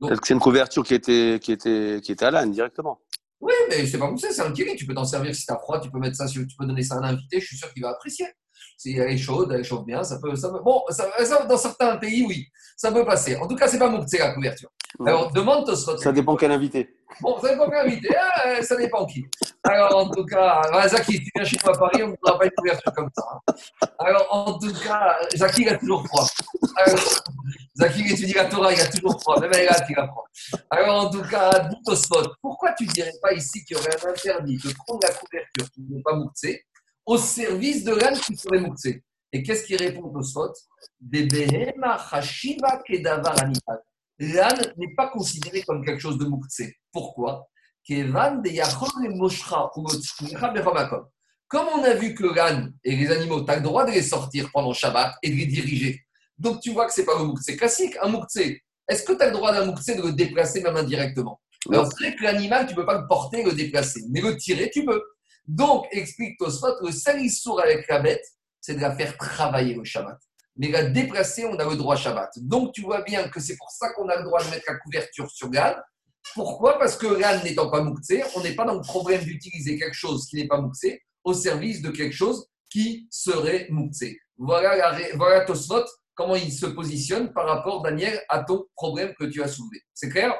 Parce 0.00 0.20
que 0.20 0.26
c'est 0.26 0.34
une 0.34 0.40
couverture 0.40 0.84
qui 0.84 0.94
était, 0.94 1.38
qui 1.40 1.52
était, 1.52 2.00
qui 2.02 2.12
était 2.12 2.24
à 2.24 2.30
l'âne 2.30 2.50
directement. 2.50 3.00
Oui, 3.40 3.52
mais 3.68 3.86
c'est 3.86 3.98
pas 3.98 4.10
mouxé, 4.10 4.32
c'est 4.32 4.42
un 4.42 4.52
kiri. 4.52 4.74
Tu 4.74 4.84
peux 4.84 4.94
t'en 4.94 5.04
servir 5.04 5.34
si 5.34 5.46
tu 5.46 5.52
as 5.52 5.58
froid, 5.58 5.80
tu 5.80 5.90
peux 5.90 5.98
mettre 5.98 6.16
ça, 6.16 6.26
tu 6.26 6.44
peux 6.58 6.66
donner 6.66 6.82
ça 6.82 6.96
à 6.96 6.98
un 6.98 7.04
invité, 7.04 7.40
je 7.40 7.46
suis 7.46 7.56
sûr 7.56 7.72
qu'il 7.72 7.82
va 7.82 7.90
apprécier. 7.90 8.26
Si 8.76 8.96
elle 8.96 9.10
est 9.10 9.16
chaude, 9.16 9.52
elle 9.52 9.64
chauffe 9.64 9.84
bien, 9.84 10.02
ça 10.02 10.18
peut. 10.20 10.34
Ça 10.36 10.50
bon, 10.50 10.82
ça, 10.90 11.08
dans 11.48 11.56
certains 11.56 11.96
pays, 11.96 12.24
oui, 12.26 12.46
ça 12.76 12.92
peut 12.92 13.04
passer. 13.04 13.36
En 13.36 13.46
tout 13.46 13.56
cas, 13.56 13.68
c'est 13.68 13.78
pas 13.78 13.90
c'est 14.06 14.18
la 14.18 14.32
couverture. 14.32 14.70
Alors, 15.06 15.32
demande 15.32 15.66
Tosfot. 15.66 15.96
Ça 15.98 16.12
dépend 16.12 16.36
quel 16.36 16.52
invité. 16.52 16.96
Bon, 17.20 17.40
ça 17.40 17.50
dépend 17.50 17.68
quel 17.68 17.86
invité. 17.86 18.14
Ah, 18.16 18.62
ça 18.62 18.76
dépend 18.76 19.04
qui. 19.06 19.24
Alors, 19.64 19.96
en 19.96 20.10
tout 20.10 20.24
cas, 20.24 20.62
Zaki, 20.88 21.18
tu 21.20 21.30
viens 21.34 21.44
chez 21.44 21.56
moi 21.64 21.74
à 21.74 21.78
Paris, 21.78 22.02
on 22.02 22.08
ne 22.08 22.16
voudra 22.16 22.38
pas 22.38 22.44
une 22.44 22.50
couverture 22.56 22.92
comme 22.92 23.10
ça. 23.16 23.24
Hein. 23.32 23.54
Alors, 23.98 24.26
en 24.30 24.58
tout 24.58 24.72
cas, 24.72 25.16
Zaki, 25.34 25.62
il 25.62 25.68
a 25.68 25.78
toujours 25.78 26.06
froid. 26.06 26.26
Alors, 26.76 27.00
Zaki, 27.76 28.00
il 28.00 28.12
étudie 28.12 28.34
la 28.34 28.44
Torah, 28.44 28.72
il 28.72 28.80
a 28.80 28.86
toujours 28.86 29.20
froid. 29.20 29.40
Même 29.40 29.50
là, 29.50 29.62
il 29.62 29.68
a 29.68 30.06
froid. 30.06 30.24
Alors, 30.70 31.06
en 31.06 31.10
tout 31.10 31.22
cas, 31.22 31.50
Tosfot, 31.84 32.30
pourquoi 32.40 32.72
tu 32.74 32.86
ne 32.86 32.92
dirais 32.92 33.14
pas 33.20 33.32
ici 33.32 33.64
qu'il 33.64 33.76
y 33.76 33.80
aurait 33.80 33.96
un 34.04 34.10
interdit 34.10 34.58
de 34.58 34.72
prendre 34.74 35.00
la 35.02 35.12
couverture 35.12 35.70
qui 35.74 35.82
n'est 35.88 36.02
pas 36.02 36.14
mouxée 36.14 36.64
au 37.06 37.18
service 37.18 37.84
de 37.84 37.94
l'âne 37.94 38.18
qui 38.18 38.36
serait 38.36 38.60
mouxé. 38.60 39.02
Et 39.32 39.42
qu'est-ce 39.42 39.64
qui 39.64 39.76
répond 39.76 40.12
au 40.14 40.22
spot 40.22 40.52
L'âne 44.18 44.72
n'est 44.76 44.94
pas 44.96 45.08
considéré 45.08 45.62
comme 45.62 45.84
quelque 45.84 46.00
chose 46.00 46.18
de 46.18 46.24
mouxé. 46.24 46.76
Pourquoi? 46.92 47.48
Comme 51.48 51.66
on 51.74 51.82
a 51.82 51.94
vu 51.94 52.14
que 52.14 52.34
l'âne 52.34 52.74
et 52.84 52.96
les 52.96 53.10
animaux, 53.10 53.44
tu 53.44 53.50
as 53.50 53.56
le 53.56 53.62
droit 53.62 53.84
de 53.84 53.90
les 53.90 54.02
sortir 54.02 54.48
pendant 54.52 54.72
Shabbat 54.72 55.16
et 55.22 55.30
de 55.30 55.34
les 55.34 55.46
diriger. 55.46 56.00
Donc 56.38 56.60
tu 56.60 56.70
vois 56.70 56.86
que 56.86 56.92
ce 56.92 57.00
n'est 57.00 57.06
pas 57.06 57.18
le 57.18 57.24
mouxé 57.24 57.56
classique. 57.56 57.96
Un 58.00 58.08
mouxé, 58.08 58.62
est-ce 58.88 59.02
que 59.02 59.12
tu 59.12 59.22
as 59.22 59.26
le 59.26 59.32
droit 59.32 59.52
d'un 59.52 59.66
mouxé 59.66 59.94
de 59.94 60.02
le 60.02 60.12
déplacer 60.12 60.62
même 60.62 60.76
indirectement 60.76 61.40
Alors 61.70 61.86
c'est 61.86 62.06
vrai 62.06 62.16
que 62.16 62.22
l'animal, 62.22 62.66
tu 62.66 62.72
ne 62.72 62.76
peux 62.76 62.86
pas 62.86 63.00
le 63.00 63.06
porter 63.06 63.40
et 63.40 63.44
le 63.44 63.52
déplacer, 63.52 64.02
mais 64.10 64.20
le 64.20 64.36
tirer, 64.36 64.70
tu 64.70 64.84
peux. 64.84 65.02
Donc, 65.46 65.86
explique 65.90 66.38
Tosfot, 66.38 66.80
le 66.82 66.90
seul 66.90 67.20
issour 67.20 67.60
avec 67.60 67.86
la 67.88 68.00
bête, 68.00 68.24
c'est 68.60 68.74
de 68.74 68.80
la 68.80 68.94
faire 68.96 69.16
travailler 69.18 69.74
le 69.74 69.84
Shabbat. 69.84 70.18
Mais 70.56 70.68
la 70.68 70.84
déplacer, 70.84 71.44
on 71.44 71.56
a 71.58 71.68
le 71.68 71.76
droit 71.76 71.96
Shabbat. 71.96 72.30
Donc, 72.36 72.72
tu 72.72 72.82
vois 72.82 73.02
bien 73.02 73.28
que 73.28 73.40
c'est 73.40 73.56
pour 73.56 73.70
ça 73.70 73.92
qu'on 73.92 74.08
a 74.08 74.16
le 74.16 74.24
droit 74.24 74.42
de 74.42 74.50
mettre 74.50 74.64
la 74.68 74.76
couverture 74.76 75.30
sur 75.30 75.50
l'âne. 75.50 75.76
Pourquoi? 76.34 76.78
Parce 76.78 76.96
que 76.96 77.06
l'âne 77.06 77.42
n'étant 77.44 77.70
pas 77.70 77.82
mouxé, 77.82 78.22
on 78.36 78.42
n'est 78.42 78.54
pas 78.54 78.64
dans 78.64 78.74
le 78.74 78.80
problème 78.80 79.22
d'utiliser 79.22 79.78
quelque 79.78 79.94
chose 79.94 80.26
qui 80.26 80.36
n'est 80.36 80.46
pas 80.46 80.60
mouxé 80.60 81.02
au 81.24 81.34
service 81.34 81.82
de 81.82 81.90
quelque 81.90 82.14
chose 82.14 82.46
qui 82.70 83.06
serait 83.10 83.66
mouxé. 83.70 84.18
Voilà, 84.36 84.98
voilà 85.16 85.44
Tosfot, 85.44 85.84
comment 86.14 86.36
il 86.36 86.52
se 86.52 86.66
positionne 86.66 87.32
par 87.32 87.46
rapport, 87.46 87.82
Daniel, 87.82 88.20
à 88.28 88.42
ton 88.42 88.64
problème 88.74 89.12
que 89.18 89.24
tu 89.24 89.42
as 89.42 89.48
soulevé. 89.48 89.82
C'est 89.92 90.08
clair? 90.08 90.34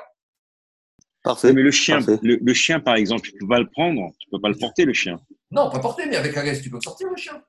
Parfait. 1.24 1.54
Mais 1.54 1.62
le 1.62 1.70
chien, 1.70 2.00
Le, 2.22 2.52
chien, 2.52 2.80
par 2.80 2.96
exemple, 2.96 3.22
tu 3.22 3.32
peux 3.32 3.48
pas 3.48 3.58
le 3.58 3.68
prendre, 3.68 4.12
tu 4.20 4.28
peux 4.30 4.40
pas 4.40 4.50
le 4.50 4.56
porter, 4.56 4.84
le 4.84 4.92
chien. 4.92 5.18
Non, 5.50 5.70
pas 5.70 5.80
porter, 5.80 6.04
mais 6.06 6.16
avec 6.16 6.34
la 6.34 6.42
reste, 6.42 6.62
tu 6.62 6.70
peux 6.70 6.80
sortir 6.80 7.08
le 7.08 7.16
chien. 7.16 7.42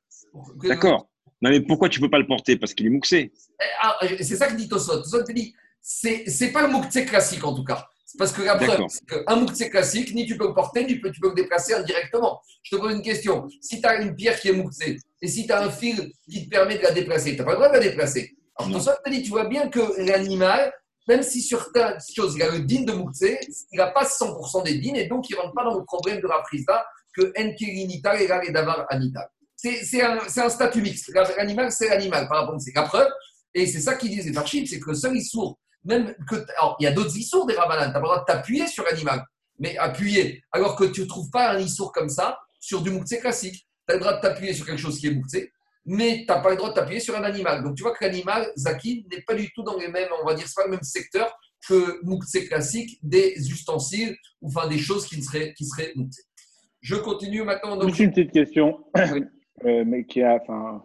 D'accord. 0.64 1.10
Non, 1.42 1.50
mais 1.50 1.60
pourquoi 1.60 1.90
tu 1.90 2.00
peux 2.00 2.10
pas 2.10 2.18
le 2.18 2.26
porter? 2.26 2.56
Parce 2.58 2.74
qu'il 2.74 2.86
est 2.86 2.90
mouxé. 2.90 3.34
Eh, 3.34 3.64
ah, 3.82 3.98
c'est 4.22 4.38
ça 4.38 4.48
que 4.48 4.56
dit 4.56 4.70
Tosot. 4.70 5.02
Tosot 5.02 5.24
te 5.24 5.34
dit, 5.34 5.54
c'est 5.82 6.52
pas 6.54 6.66
le 6.66 6.72
mouxé 6.72 7.06
classique 7.06 7.44
en 7.44 7.54
tout 7.54 7.66
cas. 7.66 7.86
Parce 8.18 8.32
que 8.32 8.44
la 8.44 8.56
preuve, 8.56 8.86
c'est 8.88 9.06
qu'un 9.06 9.36
mouxé 9.36 9.70
classique, 9.70 10.16
ni 10.16 10.26
tu 10.26 10.38
peux 10.38 10.48
le 10.48 10.54
porter, 10.54 10.86
ni 10.86 10.94
tu 10.94 11.02
peux, 11.02 11.12
tu 11.12 11.20
peux 11.20 11.30
le 11.30 11.36
déplacer 11.36 11.74
indirectement. 11.74 12.40
Je 12.64 12.76
te 12.76 12.82
pose 12.82 12.94
une 12.94 13.02
question. 13.02 13.46
Si 13.60 13.82
tu 13.82 13.88
as 13.88 14.02
une 14.02 14.16
pierre 14.16 14.40
qui 14.40 14.48
est 14.48 14.54
mouxée, 14.54 14.98
et 15.22 15.28
si 15.28 15.46
tu 15.46 15.52
as 15.52 15.62
un 15.62 15.70
fil 15.70 16.12
qui 16.30 16.46
te 16.46 16.50
permet 16.50 16.78
de 16.78 16.84
la 16.84 16.92
déplacer, 16.92 17.32
tu 17.32 17.40
n'as 17.40 17.44
pas 17.44 17.52
le 17.52 17.58
droit 17.58 17.68
de 17.68 17.74
la 17.74 17.80
déplacer. 17.82 18.38
Alors, 18.58 18.72
Tosot 18.72 18.92
te 19.04 19.10
dit, 19.10 19.22
tu 19.22 19.32
vois 19.32 19.50
bien 19.50 19.68
que 19.68 20.02
l'animal, 20.02 20.72
même 21.08 21.24
si 21.24 21.42
sur 21.42 21.62
certaines 21.62 22.00
choses, 22.16 22.36
il 22.36 22.44
a 22.44 22.50
le 22.50 22.60
din 22.60 22.84
de 22.84 22.94
Moukse, 22.94 23.22
il 23.72 23.78
n'a 23.78 23.88
pas 23.88 24.06
100% 24.06 24.64
des 24.64 24.80
dînes 24.80 24.96
et 24.96 25.08
donc 25.08 25.30
il 25.30 25.36
ne 25.36 25.42
rentre 25.42 25.54
pas 25.54 25.64
dans 25.64 25.78
le 25.78 25.86
problème 25.86 26.20
de 26.20 26.28
la 26.28 26.40
prisa 26.40 26.86
que 27.14 27.32
Enkirinita 27.38 28.20
et 28.22 28.52
Davar 28.52 28.86
Anita. 28.90 29.30
C'est 29.56 30.02
un, 30.02 30.50
statut 30.50 30.82
mixte. 30.82 31.12
L'animal, 31.14 31.72
c'est 31.72 31.90
l'animal 31.90 32.28
par 32.28 32.42
rapport 32.42 32.56
à 32.56 32.80
La 32.80 32.84
preuve, 32.84 33.10
et 33.54 33.66
c'est 33.66 33.80
ça 33.80 33.96
qu'ils 33.96 34.10
disent 34.10 34.28
les 34.28 34.38
archives, 34.38 34.68
c'est 34.68 34.80
que 34.80 34.90
le 34.90 34.96
seul 34.96 35.16
issour, 35.16 35.58
même 35.84 36.14
que. 36.30 36.36
Alors, 36.58 36.76
il 36.80 36.84
y 36.84 36.88
a 36.88 36.92
d'autres 36.92 37.16
issours 37.18 37.46
des 37.46 37.56
Rabanan, 37.56 37.88
tu 37.88 37.94
n'as 37.94 38.00
le 38.00 38.04
droit 38.04 38.20
de 38.20 38.26
t'appuyer 38.26 38.68
sur 38.68 38.84
l'animal, 38.84 39.24
mais 39.60 39.78
appuyer, 39.78 40.44
alors 40.52 40.76
que 40.76 40.84
tu 40.84 41.02
ne 41.02 41.06
trouves 41.06 41.30
pas 41.30 41.52
un 41.52 41.60
issour 41.60 41.92
comme 41.92 42.10
ça 42.10 42.38
sur 42.60 42.82
du 42.82 42.92
Moukse 42.92 43.18
classique. 43.22 43.68
Tu 43.88 43.94
as 43.94 43.98
le 43.98 44.02
droit 44.02 44.14
de 44.14 44.22
t'appuyer 44.22 44.54
sur 44.54 44.66
quelque 44.66 44.82
chose 44.82 45.00
qui 45.00 45.08
est 45.08 45.12
Moukse, 45.12 45.38
mais 45.86 46.20
tu 46.20 46.26
n'as 46.28 46.40
pas 46.40 46.50
le 46.50 46.58
droit 46.58 46.70
de 46.70 46.74
t'appuyer 46.74 47.00
sur 47.00 47.16
un 47.16 47.24
animal. 47.24 47.64
Donc 47.64 47.76
tu 47.76 47.84
vois 47.84 47.94
que 47.94 48.04
l'animal, 48.04 48.52
Zaki, 48.58 49.06
n'est 49.12 49.22
pas 49.22 49.36
du 49.36 49.52
tout 49.52 49.64
dans 49.64 49.78
les 49.78 49.88
mêmes, 49.88 50.10
on 50.22 50.26
va 50.26 50.34
dire, 50.34 50.48
c'est 50.48 50.56
pas 50.56 50.66
le 50.66 50.72
même 50.72 50.84
secteur 50.84 51.38
que 51.68 52.04
Mouktsé 52.04 52.48
classique, 52.48 53.00
des 53.02 53.34
ustensiles, 53.52 54.16
ou 54.42 54.48
enfin 54.48 54.68
des 54.68 54.78
choses 54.78 55.06
qui 55.08 55.22
seraient, 55.22 55.54
qui 55.54 55.66
seraient 55.66 55.94
Je 56.82 56.96
continue 56.96 57.44
maintenant. 57.44 57.78
Donc... 57.78 57.98
une 58.00 58.12
petite 58.12 58.32
question, 58.32 58.86
euh, 58.98 59.84
mais 59.86 60.06
qui 60.06 60.22
a 60.22 60.40
enfin, 60.42 60.84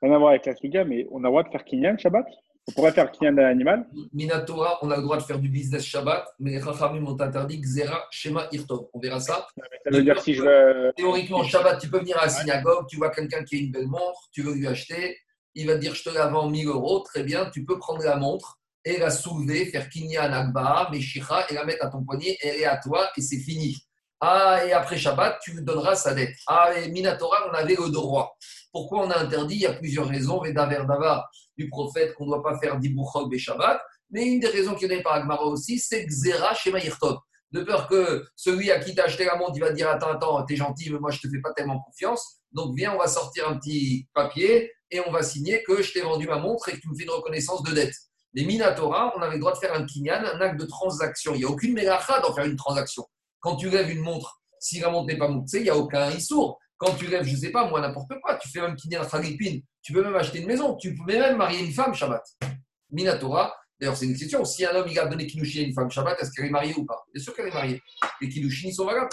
rien 0.00 0.12
à 0.12 0.18
voir 0.18 0.30
avec 0.30 0.46
la 0.46 0.54
Suga, 0.54 0.84
mais 0.84 1.06
on 1.10 1.18
a 1.18 1.22
le 1.22 1.28
droit 1.28 1.42
de 1.42 1.48
faire 1.48 1.64
Kinyan 1.64 1.98
Shabbat? 1.98 2.26
On 2.68 2.72
pourrait 2.72 2.92
faire 2.92 3.10
Kinyan 3.10 3.32
d'un 3.32 3.46
animal? 3.46 3.86
Minatora, 4.12 4.78
on 4.82 4.90
a 4.90 4.96
le 4.96 5.02
droit 5.02 5.16
de 5.16 5.22
faire 5.22 5.38
du 5.38 5.48
business 5.48 5.82
Shabbat, 5.84 6.24
mais 6.38 6.52
les 6.52 6.58
Rachamim 6.58 7.00
m'ont 7.00 7.20
interdit 7.20 7.60
Xera, 7.60 8.06
Shema, 8.10 8.46
Irtov. 8.52 8.86
On 8.92 9.00
verra 9.00 9.20
ça. 9.20 9.46
Ça 9.56 9.90
veut 9.90 10.02
dire 10.02 10.20
si 10.20 10.34
je 10.34 10.42
veux. 10.42 10.92
Théoriquement, 10.96 11.42
Shabbat, 11.42 11.80
tu 11.80 11.88
peux 11.88 11.98
venir 11.98 12.18
à 12.18 12.26
la 12.26 12.28
synagogue, 12.28 12.86
tu 12.88 12.96
vois 12.96 13.10
quelqu'un 13.10 13.42
qui 13.42 13.56
a 13.56 13.58
une 13.58 13.72
belle 13.72 13.88
montre, 13.88 14.28
tu 14.32 14.42
veux 14.42 14.54
lui 14.54 14.66
acheter, 14.66 15.18
il 15.54 15.66
va 15.66 15.74
te 15.74 15.80
dire 15.80 15.94
je 15.94 16.04
te 16.04 16.10
la 16.10 16.28
vends 16.28 16.48
1000 16.48 16.68
euros, 16.68 17.00
très 17.00 17.24
bien, 17.24 17.50
tu 17.50 17.64
peux 17.64 17.78
prendre 17.78 18.02
la 18.02 18.16
montre 18.16 18.58
et 18.84 18.98
la 18.98 19.10
soulever, 19.10 19.66
faire 19.66 19.88
Kinyan 19.88 20.32
Agba, 20.32 20.88
Meshicha, 20.90 21.46
et 21.50 21.54
la 21.54 21.64
mettre 21.64 21.84
à 21.84 21.88
ton 21.88 22.04
poignet, 22.04 22.36
elle 22.42 22.56
est 22.56 22.64
à 22.64 22.76
toi 22.78 23.08
et 23.16 23.20
c'est 23.20 23.38
fini. 23.38 23.76
Ah, 24.20 24.64
et 24.64 24.72
après 24.72 24.96
Shabbat, 24.96 25.40
tu 25.42 25.50
lui 25.50 25.64
donneras 25.64 25.96
sa 25.96 26.14
dette. 26.14 26.36
Ah, 26.46 26.70
et 26.76 26.88
Minatora, 26.88 27.48
on 27.50 27.54
avait 27.54 27.74
le 27.74 27.90
droit. 27.90 28.36
Pourquoi 28.72 29.06
on 29.06 29.10
a 29.10 29.18
interdit? 29.18 29.56
Il 29.56 29.60
y 29.60 29.66
a 29.66 29.74
plusieurs 29.74 30.08
raisons. 30.08 30.40
Veda 30.40 30.66
Verdava 30.66 31.28
du 31.56 31.68
prophète 31.68 32.14
qu'on 32.14 32.24
ne 32.24 32.30
doit 32.30 32.42
pas 32.42 32.58
faire 32.58 32.78
d'Ibouchok 32.78 33.30
et. 33.30 33.80
Mais 34.10 34.26
une 34.26 34.40
des 34.40 34.48
raisons 34.48 34.74
qui 34.74 34.86
est 34.86 34.88
donnée 34.88 35.02
par 35.02 35.14
Agmara 35.14 35.44
aussi, 35.44 35.78
c'est 35.78 36.04
Xera 36.06 36.54
Shema 36.54 36.80
Yirtov. 36.80 37.18
De 37.50 37.62
peur 37.62 37.86
que 37.86 38.24
celui 38.34 38.70
à 38.70 38.80
qui 38.80 38.94
t'as 38.94 39.04
acheté 39.04 39.26
la 39.26 39.36
montre, 39.36 39.52
il 39.56 39.60
va 39.60 39.72
dire 39.72 39.88
Attends, 39.88 40.12
attends, 40.12 40.42
t'es 40.44 40.56
gentil, 40.56 40.90
mais 40.90 40.98
moi 40.98 41.10
je 41.10 41.20
te 41.20 41.28
fais 41.28 41.40
pas 41.42 41.52
tellement 41.52 41.80
confiance. 41.80 42.40
Donc 42.52 42.74
viens, 42.74 42.94
on 42.94 42.98
va 42.98 43.08
sortir 43.08 43.48
un 43.48 43.58
petit 43.58 44.08
papier 44.14 44.72
et 44.90 45.00
on 45.06 45.10
va 45.10 45.22
signer 45.22 45.62
que 45.62 45.82
je 45.82 45.92
t'ai 45.92 46.00
vendu 46.00 46.26
ma 46.26 46.38
montre 46.38 46.68
et 46.68 46.72
que 46.72 46.80
tu 46.80 46.88
me 46.88 46.94
fais 46.94 47.04
une 47.04 47.10
reconnaissance 47.10 47.62
de 47.62 47.72
dette. 47.72 47.94
Mais 48.34 48.44
Minatora, 48.44 49.12
on 49.16 49.20
avait 49.20 49.34
le 49.34 49.40
droit 49.40 49.52
de 49.52 49.58
faire 49.58 49.74
un 49.74 49.84
kinyan, 49.84 50.24
un 50.24 50.40
acte 50.40 50.58
de 50.58 50.64
transaction. 50.64 51.34
Il 51.34 51.38
n'y 51.40 51.44
a 51.44 51.48
aucune 51.48 51.74
mélacha 51.74 52.20
d'en 52.20 52.34
faire 52.34 52.46
une 52.46 52.56
transaction. 52.56 53.04
Quand 53.40 53.56
tu 53.56 53.68
lèves 53.68 53.90
une 53.90 54.00
montre, 54.00 54.40
si 54.58 54.80
la 54.80 54.88
montre 54.90 55.08
n'est 55.08 55.18
pas 55.18 55.28
montée, 55.28 55.58
il 55.58 55.64
n'y 55.64 55.70
a 55.70 55.76
aucun 55.76 56.10
issour. 56.10 56.58
Quand 56.82 56.96
tu 56.96 57.06
lèves, 57.06 57.22
je 57.22 57.30
ne 57.30 57.36
sais 57.36 57.52
pas, 57.52 57.68
moi, 57.68 57.80
n'importe 57.80 58.10
quoi, 58.20 58.34
tu 58.42 58.48
fais 58.48 58.58
un 58.58 58.74
kinyan 58.74 59.04
Khalipin, 59.08 59.60
tu 59.82 59.92
peux 59.92 60.02
même 60.02 60.16
acheter 60.16 60.40
une 60.40 60.48
maison, 60.48 60.74
tu 60.74 60.96
peux 60.96 61.04
même 61.04 61.36
marier 61.36 61.64
une 61.64 61.70
femme 61.70 61.94
Shabbat. 61.94 62.24
Minatora, 62.90 63.54
d'ailleurs, 63.78 63.96
c'est 63.96 64.06
une 64.06 64.10
exception. 64.10 64.44
Si 64.44 64.66
un 64.66 64.74
homme 64.74 64.88
il 64.90 64.98
a 64.98 65.06
donné 65.06 65.28
Kiddushin 65.28 65.60
à 65.60 65.62
une 65.66 65.74
femme 65.74 65.88
Shabbat, 65.88 66.20
est-ce 66.20 66.32
qu'elle 66.32 66.46
est 66.46 66.50
mariée 66.50 66.74
ou 66.76 66.84
pas? 66.84 67.00
Bien 67.14 67.22
sûr 67.22 67.36
qu'elle 67.36 67.46
est 67.46 67.54
mariée. 67.54 67.80
Les 68.20 68.28
Kiddushin, 68.28 68.70
ils 68.70 68.74
sont 68.74 68.86
valables. 68.86 69.10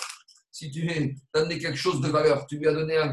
Si 0.51 0.71
tu 0.71 1.15
as 1.35 1.41
donné 1.41 1.59
quelque 1.59 1.77
chose 1.77 2.01
de 2.01 2.07
valeur, 2.07 2.47
tu 2.47 2.57
lui 2.57 2.67
as 2.67 2.73
donné 2.73 2.97
un, 2.97 3.11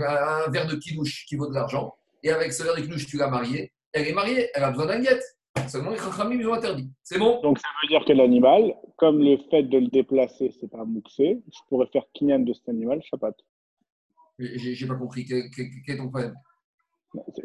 verre 0.48 0.66
de 0.66 0.76
Kiddush 0.76 1.26
qui 1.26 1.36
vaut 1.36 1.48
de 1.48 1.54
l'argent, 1.54 1.94
et 2.22 2.30
avec 2.30 2.50
ce 2.54 2.62
verre 2.62 2.76
de 2.76 2.80
Kiddush, 2.80 3.06
tu 3.06 3.18
l'as 3.18 3.28
mariée, 3.28 3.70
elle 3.92 4.08
est 4.08 4.14
mariée, 4.14 4.48
elle 4.54 4.64
a 4.64 4.70
besoin 4.70 4.86
d'un 4.86 5.00
guette. 5.00 5.22
Seulement, 5.68 5.90
les 5.90 5.98
Chachamim, 5.98 6.40
ils 6.40 6.48
ont 6.48 6.54
interdit. 6.54 6.90
C'est 7.02 7.18
bon 7.18 7.42
Donc, 7.42 7.58
ça 7.58 7.68
veut 7.82 7.88
dire 7.88 8.06
que 8.06 8.12
l'animal, 8.14 8.74
comme 8.96 9.18
le 9.18 9.36
fait 9.50 9.64
de 9.64 9.78
le 9.78 9.88
déplacer, 9.88 10.50
c'est 10.58 10.70
pas 10.70 10.84
mouxé, 10.84 11.42
je 11.46 11.58
pourrais 11.68 11.88
faire 11.92 12.04
kinyan 12.14 12.38
de 12.38 12.54
cet 12.54 12.70
animal 12.70 13.02
Shabbat. 13.02 13.34
J'ai 14.38 14.86
pas 14.86 14.94
compris. 14.94 15.24
Quel, 15.24 15.48
est 15.88 15.96
ton 15.96 16.08
problème? 16.08 16.34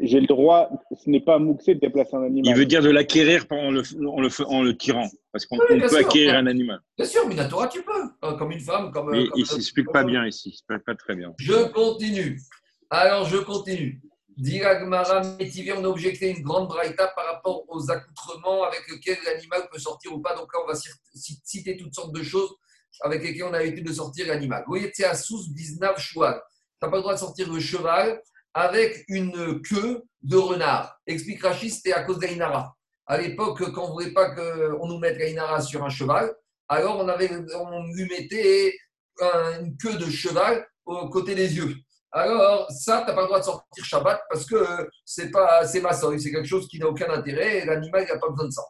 J'ai 0.02 0.20
le 0.20 0.28
droit, 0.28 0.70
ce 0.92 1.10
n'est 1.10 1.22
pas 1.22 1.40
mouxé 1.40 1.76
de 1.76 1.80
déplacer 1.80 2.16
un 2.16 2.24
animal. 2.24 2.54
Il 2.54 2.60
veut 2.60 2.66
dire 2.66 2.82
de 2.82 2.90
l'acquérir 2.90 3.46
en 3.52 3.72
le, 3.72 3.84
en, 4.06 4.20
le, 4.20 4.46
en 4.48 4.64
le 4.64 4.76
tirant. 4.76 5.10
Parce 5.32 5.46
qu'on 5.46 5.58
peut 5.58 5.98
acquérir 5.98 6.36
un 6.36 6.48
animal. 6.48 6.80
Bien 6.98 7.06
sûr, 7.06 7.26
Minatora, 7.28 7.68
tu 7.68 7.82
peux. 7.84 8.28
Euh, 8.28 8.34
comme 8.34 8.52
une 8.52 8.60
femme. 8.60 8.92
Comme, 8.92 9.12
Mais 9.12 9.24
il 9.36 9.42
ne 9.42 9.46
s'explique 9.46 9.90
pas 9.92 10.04
bien 10.04 10.26
ici. 10.26 10.62
Il 10.70 10.74
ne 10.74 10.80
pas 10.80 10.96
très 10.96 11.16
bien. 11.16 11.34
Je 11.40 11.70
continue. 11.72 12.42
Alors, 12.90 13.26
je 13.26 13.38
continue. 13.38 14.02
Diragmara 14.36 15.22
Métivier, 15.38 15.74
on 15.74 15.84
a 15.86 15.88
objecté 15.88 16.32
une 16.32 16.42
grande 16.42 16.68
braïta 16.68 17.08
par 17.16 17.26
rapport 17.26 17.64
aux 17.70 17.92
accoutrements 17.92 18.64
avec 18.64 18.82
lesquels 18.90 19.18
l'animal 19.26 19.68
peut 19.72 19.80
sortir 19.80 20.14
ou 20.14 20.20
pas. 20.20 20.36
Donc 20.36 20.52
là, 20.54 20.60
on 20.64 20.68
va 20.68 20.78
citer 21.14 21.78
toutes 21.78 21.94
sortes 21.94 22.14
de 22.14 22.24
choses 22.24 22.54
avec 23.02 23.24
lesquelles 23.24 23.44
on 23.44 23.54
a 23.54 23.60
l'habitude 23.60 23.88
de 23.88 23.94
sortir 23.94 24.28
l'animal. 24.28 24.64
Vous 24.66 24.74
voyez, 24.74 24.90
c'est 24.94 25.06
à 25.06 25.16
sous 25.16 25.54
biznav 25.54 25.98
choual. 25.98 26.42
N'as 26.82 26.90
pas 26.90 26.98
le 26.98 27.02
droit 27.02 27.14
de 27.14 27.20
sortir 27.20 27.52
le 27.52 27.60
cheval 27.60 28.22
avec 28.54 29.06
une 29.08 29.62
queue 29.62 30.04
de 30.24 30.38
renard. 30.38 31.00
Explique 31.06 31.44
Rachid, 31.44 31.72
c'était 31.72 31.94
à 31.94 32.04
cause 32.04 32.20
d'Ainara. 32.20 32.76
À 33.06 33.18
l'époque, 33.18 33.62
quand 33.72 33.86
on 33.86 33.88
ne 33.88 33.94
voulait 33.94 34.14
pas 34.14 34.32
qu'on 34.32 34.88
nous 34.88 34.98
mette 34.98 35.18
l'Ainara 35.18 35.62
sur 35.62 35.84
un 35.84 35.90
cheval, 35.90 36.34
alors 36.68 36.98
on, 36.98 37.84
lui 37.94 38.08
mettait 38.08 38.76
une 39.22 39.78
queue 39.78 39.96
de 39.98 40.10
cheval 40.10 40.66
au 40.86 41.10
côté 41.10 41.36
des 41.36 41.56
yeux. 41.56 41.76
Alors, 42.14 42.70
ça, 42.72 43.02
tu 43.02 43.08
n'as 43.08 43.14
pas 43.14 43.22
le 43.22 43.28
droit 43.28 43.40
de 43.40 43.46
sortir 43.46 43.86
Shabbat 43.86 44.22
parce 44.30 44.46
que 44.46 44.90
c'est 45.06 45.32
pas 45.32 45.66
c'est 45.66 45.82
maçon, 45.82 46.18
c'est 46.18 46.32
quelque 46.32 46.48
chose 46.48 46.68
qui 46.68 46.78
n'a 46.80 46.88
aucun 46.88 47.10
intérêt 47.10 47.60
et 47.60 47.66
l'animal 47.66 48.06
n'a 48.06 48.18
pas 48.18 48.30
besoin 48.30 48.48
de 48.48 48.52
ça. 48.52 48.64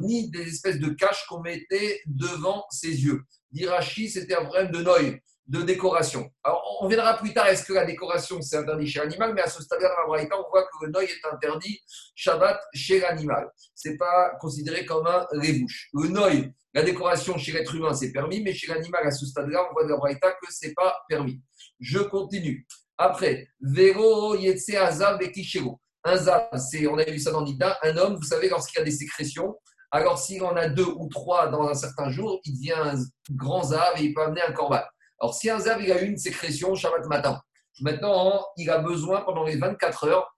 Ni 0.00 0.30
des 0.30 0.48
espèces 0.48 0.78
de 0.78 0.88
caches 0.90 1.26
qu'on 1.28 1.40
mettait 1.40 2.00
devant 2.06 2.64
ses 2.70 3.04
yeux. 3.04 3.22
D'Irachi, 3.50 4.08
c'était 4.08 4.36
un 4.36 4.44
problème 4.44 4.70
de 4.70 4.82
noï, 4.82 5.20
de 5.46 5.62
décoration. 5.62 6.30
Alors, 6.44 6.78
on 6.80 6.88
verra 6.88 7.16
plus 7.18 7.32
tard, 7.34 7.46
est-ce 7.48 7.64
que 7.64 7.72
la 7.72 7.84
décoration, 7.84 8.40
c'est 8.40 8.56
interdit 8.56 8.86
chez 8.86 9.00
l'animal, 9.00 9.34
mais 9.34 9.42
à 9.42 9.48
ce 9.48 9.62
stade-là, 9.62 9.90
dans 10.06 10.14
la 10.14 10.22
on 10.22 10.50
voit 10.50 10.62
que 10.62 10.84
le 10.84 10.90
noï 10.90 11.04
est 11.04 11.26
interdit 11.32 11.80
Shabbat 12.14 12.60
chez 12.74 13.00
l'animal. 13.00 13.50
Ce 13.74 13.88
n'est 13.88 13.96
pas 13.96 14.32
considéré 14.40 14.86
comme 14.86 15.06
un 15.06 15.26
révouche. 15.32 15.88
Le 15.94 16.08
noï, 16.08 16.52
la 16.74 16.82
décoration 16.82 17.36
chez 17.38 17.52
l'être 17.52 17.74
humain, 17.74 17.92
c'est 17.92 18.12
permis, 18.12 18.42
mais 18.42 18.54
chez 18.54 18.68
l'animal, 18.68 19.06
à 19.06 19.10
ce 19.10 19.26
stade-là, 19.26 19.66
on 19.68 19.72
voit 19.72 19.86
dans 19.86 20.02
la 20.04 20.14
que 20.14 20.46
ce 20.50 20.66
n'est 20.66 20.74
pas 20.74 20.96
permis. 21.08 21.42
Je 21.80 21.98
continue. 21.98 22.66
Après, 22.96 23.48
Vero 23.60 24.36
Yetse 24.36 24.74
Azav 24.74 25.18
Bekishero. 25.18 25.80
Un 26.04 26.16
zav, 26.16 26.48
c'est, 26.56 26.86
on 26.86 26.98
a 26.98 27.04
vu 27.04 27.18
ça 27.18 27.30
dans 27.30 27.42
Nida, 27.42 27.78
un 27.82 27.96
homme, 27.96 28.16
vous 28.16 28.22
savez, 28.24 28.48
lorsqu'il 28.48 28.78
y 28.78 28.82
a 28.82 28.84
des 28.84 28.90
sécrétions, 28.90 29.56
alors 29.92 30.18
s'il 30.18 30.42
en 30.42 30.56
a 30.56 30.68
deux 30.68 30.86
ou 30.96 31.08
trois 31.08 31.48
dans 31.48 31.68
un 31.68 31.74
certain 31.74 32.10
jour, 32.10 32.40
il 32.44 32.54
devient 32.54 32.72
un 32.72 32.94
grand 33.30 33.62
zav 33.62 33.92
et 33.98 34.04
il 34.04 34.14
peut 34.14 34.22
amener 34.22 34.40
un 34.42 34.52
corban. 34.52 34.80
Alors 35.22 35.34
si 35.34 35.48
un 35.48 35.60
zav, 35.60 35.80
il 35.80 35.92
a 35.92 36.00
une 36.00 36.18
sécrétion 36.18 36.74
Shabbat 36.74 37.06
matin, 37.06 37.40
maintenant, 37.80 38.44
il 38.56 38.68
a 38.68 38.78
besoin 38.78 39.20
pendant 39.20 39.44
les 39.44 39.56
24 39.56 40.08
heures 40.08 40.36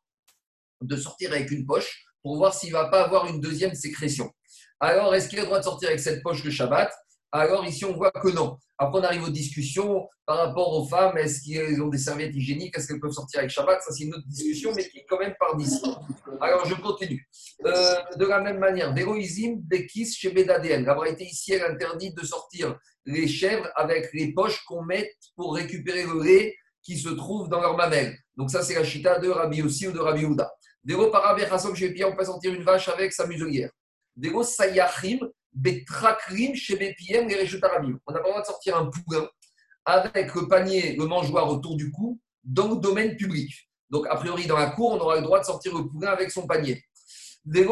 de 0.82 0.94
sortir 0.94 1.32
avec 1.32 1.50
une 1.50 1.64
poche 1.64 2.04
pour 2.22 2.36
voir 2.36 2.52
s'il 2.52 2.68
ne 2.68 2.74
va 2.74 2.90
pas 2.90 3.02
avoir 3.02 3.26
une 3.26 3.40
deuxième 3.40 3.74
sécrétion. 3.74 4.30
Alors, 4.80 5.14
est-ce 5.14 5.30
qu'il 5.30 5.38
a 5.38 5.42
le 5.42 5.46
droit 5.46 5.58
de 5.58 5.64
sortir 5.64 5.88
avec 5.88 6.00
cette 6.00 6.22
poche 6.22 6.44
le 6.44 6.50
Shabbat? 6.50 6.92
Alors, 7.32 7.64
ici, 7.64 7.86
on 7.86 7.94
voit 7.94 8.10
que 8.10 8.28
non. 8.28 8.58
Après, 8.84 9.00
on 9.00 9.02
arrive 9.02 9.24
aux 9.24 9.30
discussions 9.30 10.08
par 10.26 10.36
rapport 10.38 10.72
aux 10.74 10.86
femmes. 10.86 11.16
Est-ce 11.16 11.40
qu'ils 11.40 11.80
ont 11.80 11.88
des 11.88 11.98
serviettes 11.98 12.34
hygiéniques? 12.34 12.76
Est-ce 12.76 12.88
qu'elles 12.88 13.00
peuvent 13.00 13.12
sortir 13.12 13.40
avec 13.40 13.50
Shabbat? 13.50 13.80
Ça, 13.82 13.92
c'est 13.92 14.04
une 14.04 14.14
autre 14.14 14.26
discussion, 14.26 14.72
mais 14.76 14.86
qui 14.86 14.98
est 14.98 15.06
quand 15.08 15.18
même 15.18 15.34
par 15.40 15.56
d'ici. 15.56 15.80
Alors, 16.40 16.66
je 16.66 16.74
continue. 16.74 17.26
Euh, 17.64 17.94
de 18.16 18.26
la 18.26 18.40
même 18.40 18.58
manière, 18.58 18.92
Véroïsim, 18.92 19.56
Bekis, 19.58 20.12
chez 20.12 20.30
Bedadien. 20.30 20.80
La 20.80 20.94
vérité 20.94 21.24
ici, 21.24 21.54
elle 21.54 21.64
interdit 21.64 22.12
de 22.12 22.24
sortir 22.24 22.78
les 23.06 23.26
chèvres 23.26 23.68
avec 23.74 24.12
les 24.12 24.34
poches 24.34 24.62
qu'on 24.66 24.82
met 24.82 25.10
pour 25.34 25.54
récupérer 25.54 26.04
le 26.04 26.22
lait 26.22 26.54
qui 26.82 26.98
se 26.98 27.08
trouve 27.08 27.48
dans 27.48 27.60
leur 27.60 27.76
mamelle. 27.76 28.18
Donc, 28.36 28.50
ça, 28.50 28.62
c'est 28.62 28.74
la 28.74 28.84
chita 28.84 29.18
de 29.18 29.30
Rabbi 29.30 29.62
aussi 29.62 29.88
ou 29.88 29.92
de 29.92 29.98
Rabbi 29.98 30.26
Houda. 30.26 30.52
Véro 30.84 31.10
Parabé, 31.10 31.46
chez 31.74 32.04
on 32.04 32.14
peut 32.14 32.24
sortir 32.24 32.52
une 32.52 32.62
vache 32.62 32.88
avec 32.88 33.14
sa 33.14 33.26
muselière. 33.26 33.70
Dego 34.14 34.42
Sayachim, 34.42 35.20
Betrakrim, 35.54 36.54
Shebepiem, 36.54 37.28
les 37.28 37.54
On 37.54 37.58
n'a 37.58 37.68
pas 37.68 37.78
le 37.80 38.22
droit 38.22 38.40
de 38.40 38.46
sortir 38.46 38.76
un 38.76 38.86
poulain 38.86 39.28
avec 39.84 40.34
le 40.34 40.48
panier, 40.48 40.96
le 40.96 41.06
mangeoir 41.06 41.48
autour 41.48 41.76
du 41.76 41.90
cou, 41.92 42.20
dans 42.42 42.74
le 42.74 42.76
domaine 42.76 43.16
public. 43.16 43.52
Donc, 43.90 44.06
a 44.08 44.16
priori, 44.16 44.46
dans 44.46 44.58
la 44.58 44.70
cour, 44.70 44.92
on 44.92 44.98
aura 44.98 45.16
le 45.16 45.22
droit 45.22 45.38
de 45.38 45.44
sortir 45.44 45.76
le 45.76 45.86
poulain 45.86 46.08
avec 46.08 46.30
son 46.30 46.46
panier. 46.46 46.82
Ni 47.46 47.62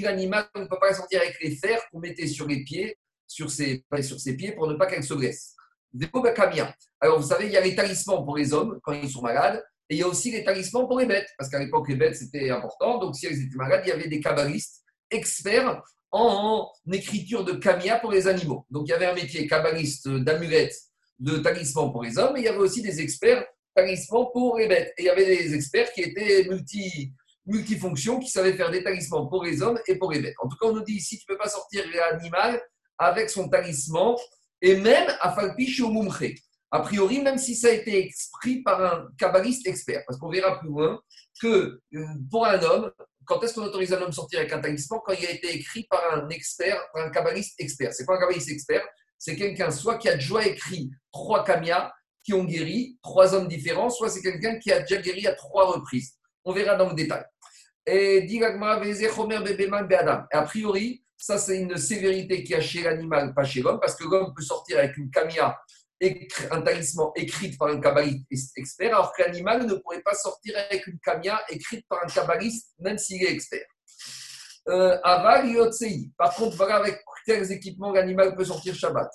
l'animal, 0.00 0.48
ne 0.56 0.64
peut 0.64 0.78
pas 0.80 0.94
sortir 0.94 1.20
avec 1.20 1.36
les 1.40 1.56
fers 1.56 1.80
qu'on 1.90 2.00
mettait 2.00 2.26
sur 2.26 2.48
les 2.48 2.64
pieds, 2.64 2.96
sur 3.26 3.50
ses, 3.50 3.84
sur 4.00 4.18
ses 4.18 4.36
pieds 4.36 4.52
pour 4.52 4.66
ne 4.66 4.74
pas 4.74 4.86
qu'elle 4.86 5.04
se 5.04 5.14
blesse. 5.14 5.54
Bekamia. 5.92 6.74
Alors, 7.00 7.20
vous 7.20 7.28
savez, 7.28 7.46
il 7.46 7.52
y 7.52 7.56
a 7.56 7.60
les 7.60 7.76
talismans 7.76 8.24
pour 8.24 8.36
les 8.36 8.52
hommes 8.52 8.80
quand 8.82 8.92
ils 8.92 9.10
sont 9.10 9.22
malades. 9.22 9.62
Et 9.90 9.96
il 9.96 9.98
y 9.98 10.02
a 10.02 10.08
aussi 10.08 10.30
les 10.30 10.42
talismans 10.42 10.86
pour 10.86 10.98
les 10.98 11.06
bêtes, 11.06 11.28
parce 11.36 11.50
qu'à 11.50 11.58
l'époque, 11.58 11.88
les 11.88 11.96
bêtes, 11.96 12.16
c'était 12.16 12.48
important. 12.50 12.98
Donc, 12.98 13.14
si 13.14 13.26
elles 13.26 13.42
étaient 13.42 13.56
malades, 13.56 13.82
il 13.84 13.88
y 13.90 13.92
avait 13.92 14.08
des 14.08 14.20
kabbalistes 14.20 14.81
experts 15.12 15.82
en 16.10 16.70
écriture 16.92 17.44
de 17.44 17.52
kamia 17.52 17.98
pour 17.98 18.12
les 18.12 18.28
animaux. 18.28 18.66
Donc, 18.70 18.86
il 18.86 18.90
y 18.90 18.92
avait 18.94 19.06
un 19.06 19.14
métier 19.14 19.46
kabbaliste 19.46 20.08
d'amulettes, 20.08 20.76
de 21.18 21.38
talismans 21.38 21.90
pour 21.90 22.02
les 22.02 22.18
hommes, 22.18 22.36
et 22.36 22.40
il 22.40 22.44
y 22.44 22.48
avait 22.48 22.58
aussi 22.58 22.82
des 22.82 23.00
experts 23.00 23.44
talismans 23.74 24.30
pour 24.32 24.58
les 24.58 24.68
bêtes. 24.68 24.92
Et 24.98 25.02
il 25.02 25.06
y 25.06 25.10
avait 25.10 25.24
des 25.24 25.54
experts 25.54 25.92
qui 25.92 26.02
étaient 26.02 26.46
multi, 26.48 27.12
multifonctions, 27.46 28.18
qui 28.18 28.28
savaient 28.28 28.52
faire 28.52 28.70
des 28.70 28.82
talismans 28.82 29.26
pour 29.28 29.44
les 29.44 29.62
hommes 29.62 29.78
et 29.86 29.96
pour 29.96 30.12
les 30.12 30.20
bêtes. 30.20 30.34
En 30.42 30.48
tout 30.48 30.56
cas, 30.56 30.66
on 30.66 30.74
nous 30.74 30.84
dit 30.84 30.94
ici, 30.94 31.18
tu 31.18 31.24
ne 31.28 31.34
peux 31.34 31.42
pas 31.42 31.48
sortir 31.48 31.84
l'animal 31.94 32.60
avec 32.98 33.30
son 33.30 33.48
talisman, 33.48 34.14
et 34.60 34.76
même 34.76 35.08
à 35.20 35.32
Falpiche 35.32 35.80
ou 35.80 35.88
Mumche 35.88 36.34
a 36.72 36.80
priori, 36.80 37.20
même 37.20 37.36
si 37.36 37.54
ça 37.54 37.68
a 37.68 37.70
été 37.70 38.06
écrit 38.06 38.62
par 38.62 38.82
un 38.82 39.08
kabbaliste 39.18 39.66
expert. 39.66 40.02
Parce 40.06 40.18
qu'on 40.18 40.30
verra 40.30 40.58
plus 40.58 40.68
loin 40.68 40.98
que 41.42 41.80
euh, 41.94 42.06
pour 42.30 42.46
un 42.46 42.62
homme, 42.62 42.92
quand 43.24 43.42
est-ce 43.42 43.54
qu'on 43.54 43.64
autorise 43.64 43.92
un 43.92 44.00
homme 44.00 44.12
sortir 44.12 44.38
avec 44.40 44.52
un 44.52 44.60
talisman 44.60 45.00
Quand 45.04 45.12
il 45.12 45.26
a 45.26 45.30
été 45.30 45.54
écrit 45.54 45.86
par 45.90 46.00
un 46.14 46.28
expert, 46.28 46.80
un 46.94 47.10
kabbaliste 47.10 47.60
expert? 47.60 47.92
C'est 47.92 48.06
pas 48.06 48.14
un 48.14 48.20
kabbaliste 48.20 48.50
expert, 48.50 48.86
c'est 49.18 49.34
quelqu'un 49.36 49.70
soit 49.72 49.98
qui 49.98 50.08
a 50.08 50.14
déjà 50.14 50.46
écrit 50.46 50.90
trois 51.10 51.44
kamias 51.44 51.92
qui 52.24 52.32
ont 52.34 52.44
guéri, 52.44 52.98
trois 53.02 53.34
hommes 53.34 53.48
différents, 53.48 53.90
soit 53.90 54.08
c'est 54.08 54.22
quelqu'un 54.22 54.58
qui 54.58 54.70
a 54.70 54.80
déjà 54.80 55.02
guéri 55.02 55.26
à 55.26 55.34
trois 55.34 55.72
reprises. 55.72 56.14
On 56.44 56.52
verra 56.52 56.76
dans 56.76 56.88
le 56.88 56.94
détail. 56.94 57.24
Et 57.84 58.28
a 60.32 60.42
priori, 60.42 61.04
ça 61.16 61.38
c'est 61.38 61.58
une 61.58 61.76
sévérité 61.76 62.44
qui 62.44 62.54
a 62.54 62.60
chez 62.60 62.82
l'animal, 62.82 63.34
pas 63.34 63.42
chez 63.44 63.60
l'homme, 63.60 63.80
parce 63.80 63.96
que 63.96 64.04
l'homme 64.04 64.32
peut 64.36 64.42
sortir 64.42 64.78
avec 64.78 64.96
une 64.96 65.10
kamia 65.10 65.58
un 66.50 66.62
talisman 66.62 67.10
écrit 67.16 67.56
par 67.56 67.68
un 67.68 67.80
kabbaliste 67.80 68.52
expert, 68.56 68.94
alors 68.94 69.12
que 69.12 69.22
l'animal 69.22 69.66
ne 69.66 69.74
pourrait 69.74 70.02
pas 70.02 70.14
sortir 70.14 70.54
avec 70.68 70.86
une 70.86 70.98
kamia 70.98 71.40
écrite 71.48 71.86
par 71.88 72.04
un 72.04 72.08
kabbaliste, 72.08 72.74
même 72.78 72.98
s'il 72.98 73.22
est 73.22 73.30
expert. 73.30 73.66
Euh, 74.68 74.96
aval 75.02 75.48
yotsei. 75.50 76.10
Par 76.16 76.34
contre, 76.34 76.56
voilà 76.56 76.76
avec 76.76 77.00
quels 77.26 77.50
équipements 77.50 77.92
l'animal 77.92 78.36
peut 78.36 78.44
sortir 78.44 78.74
Shabbat. 78.74 79.10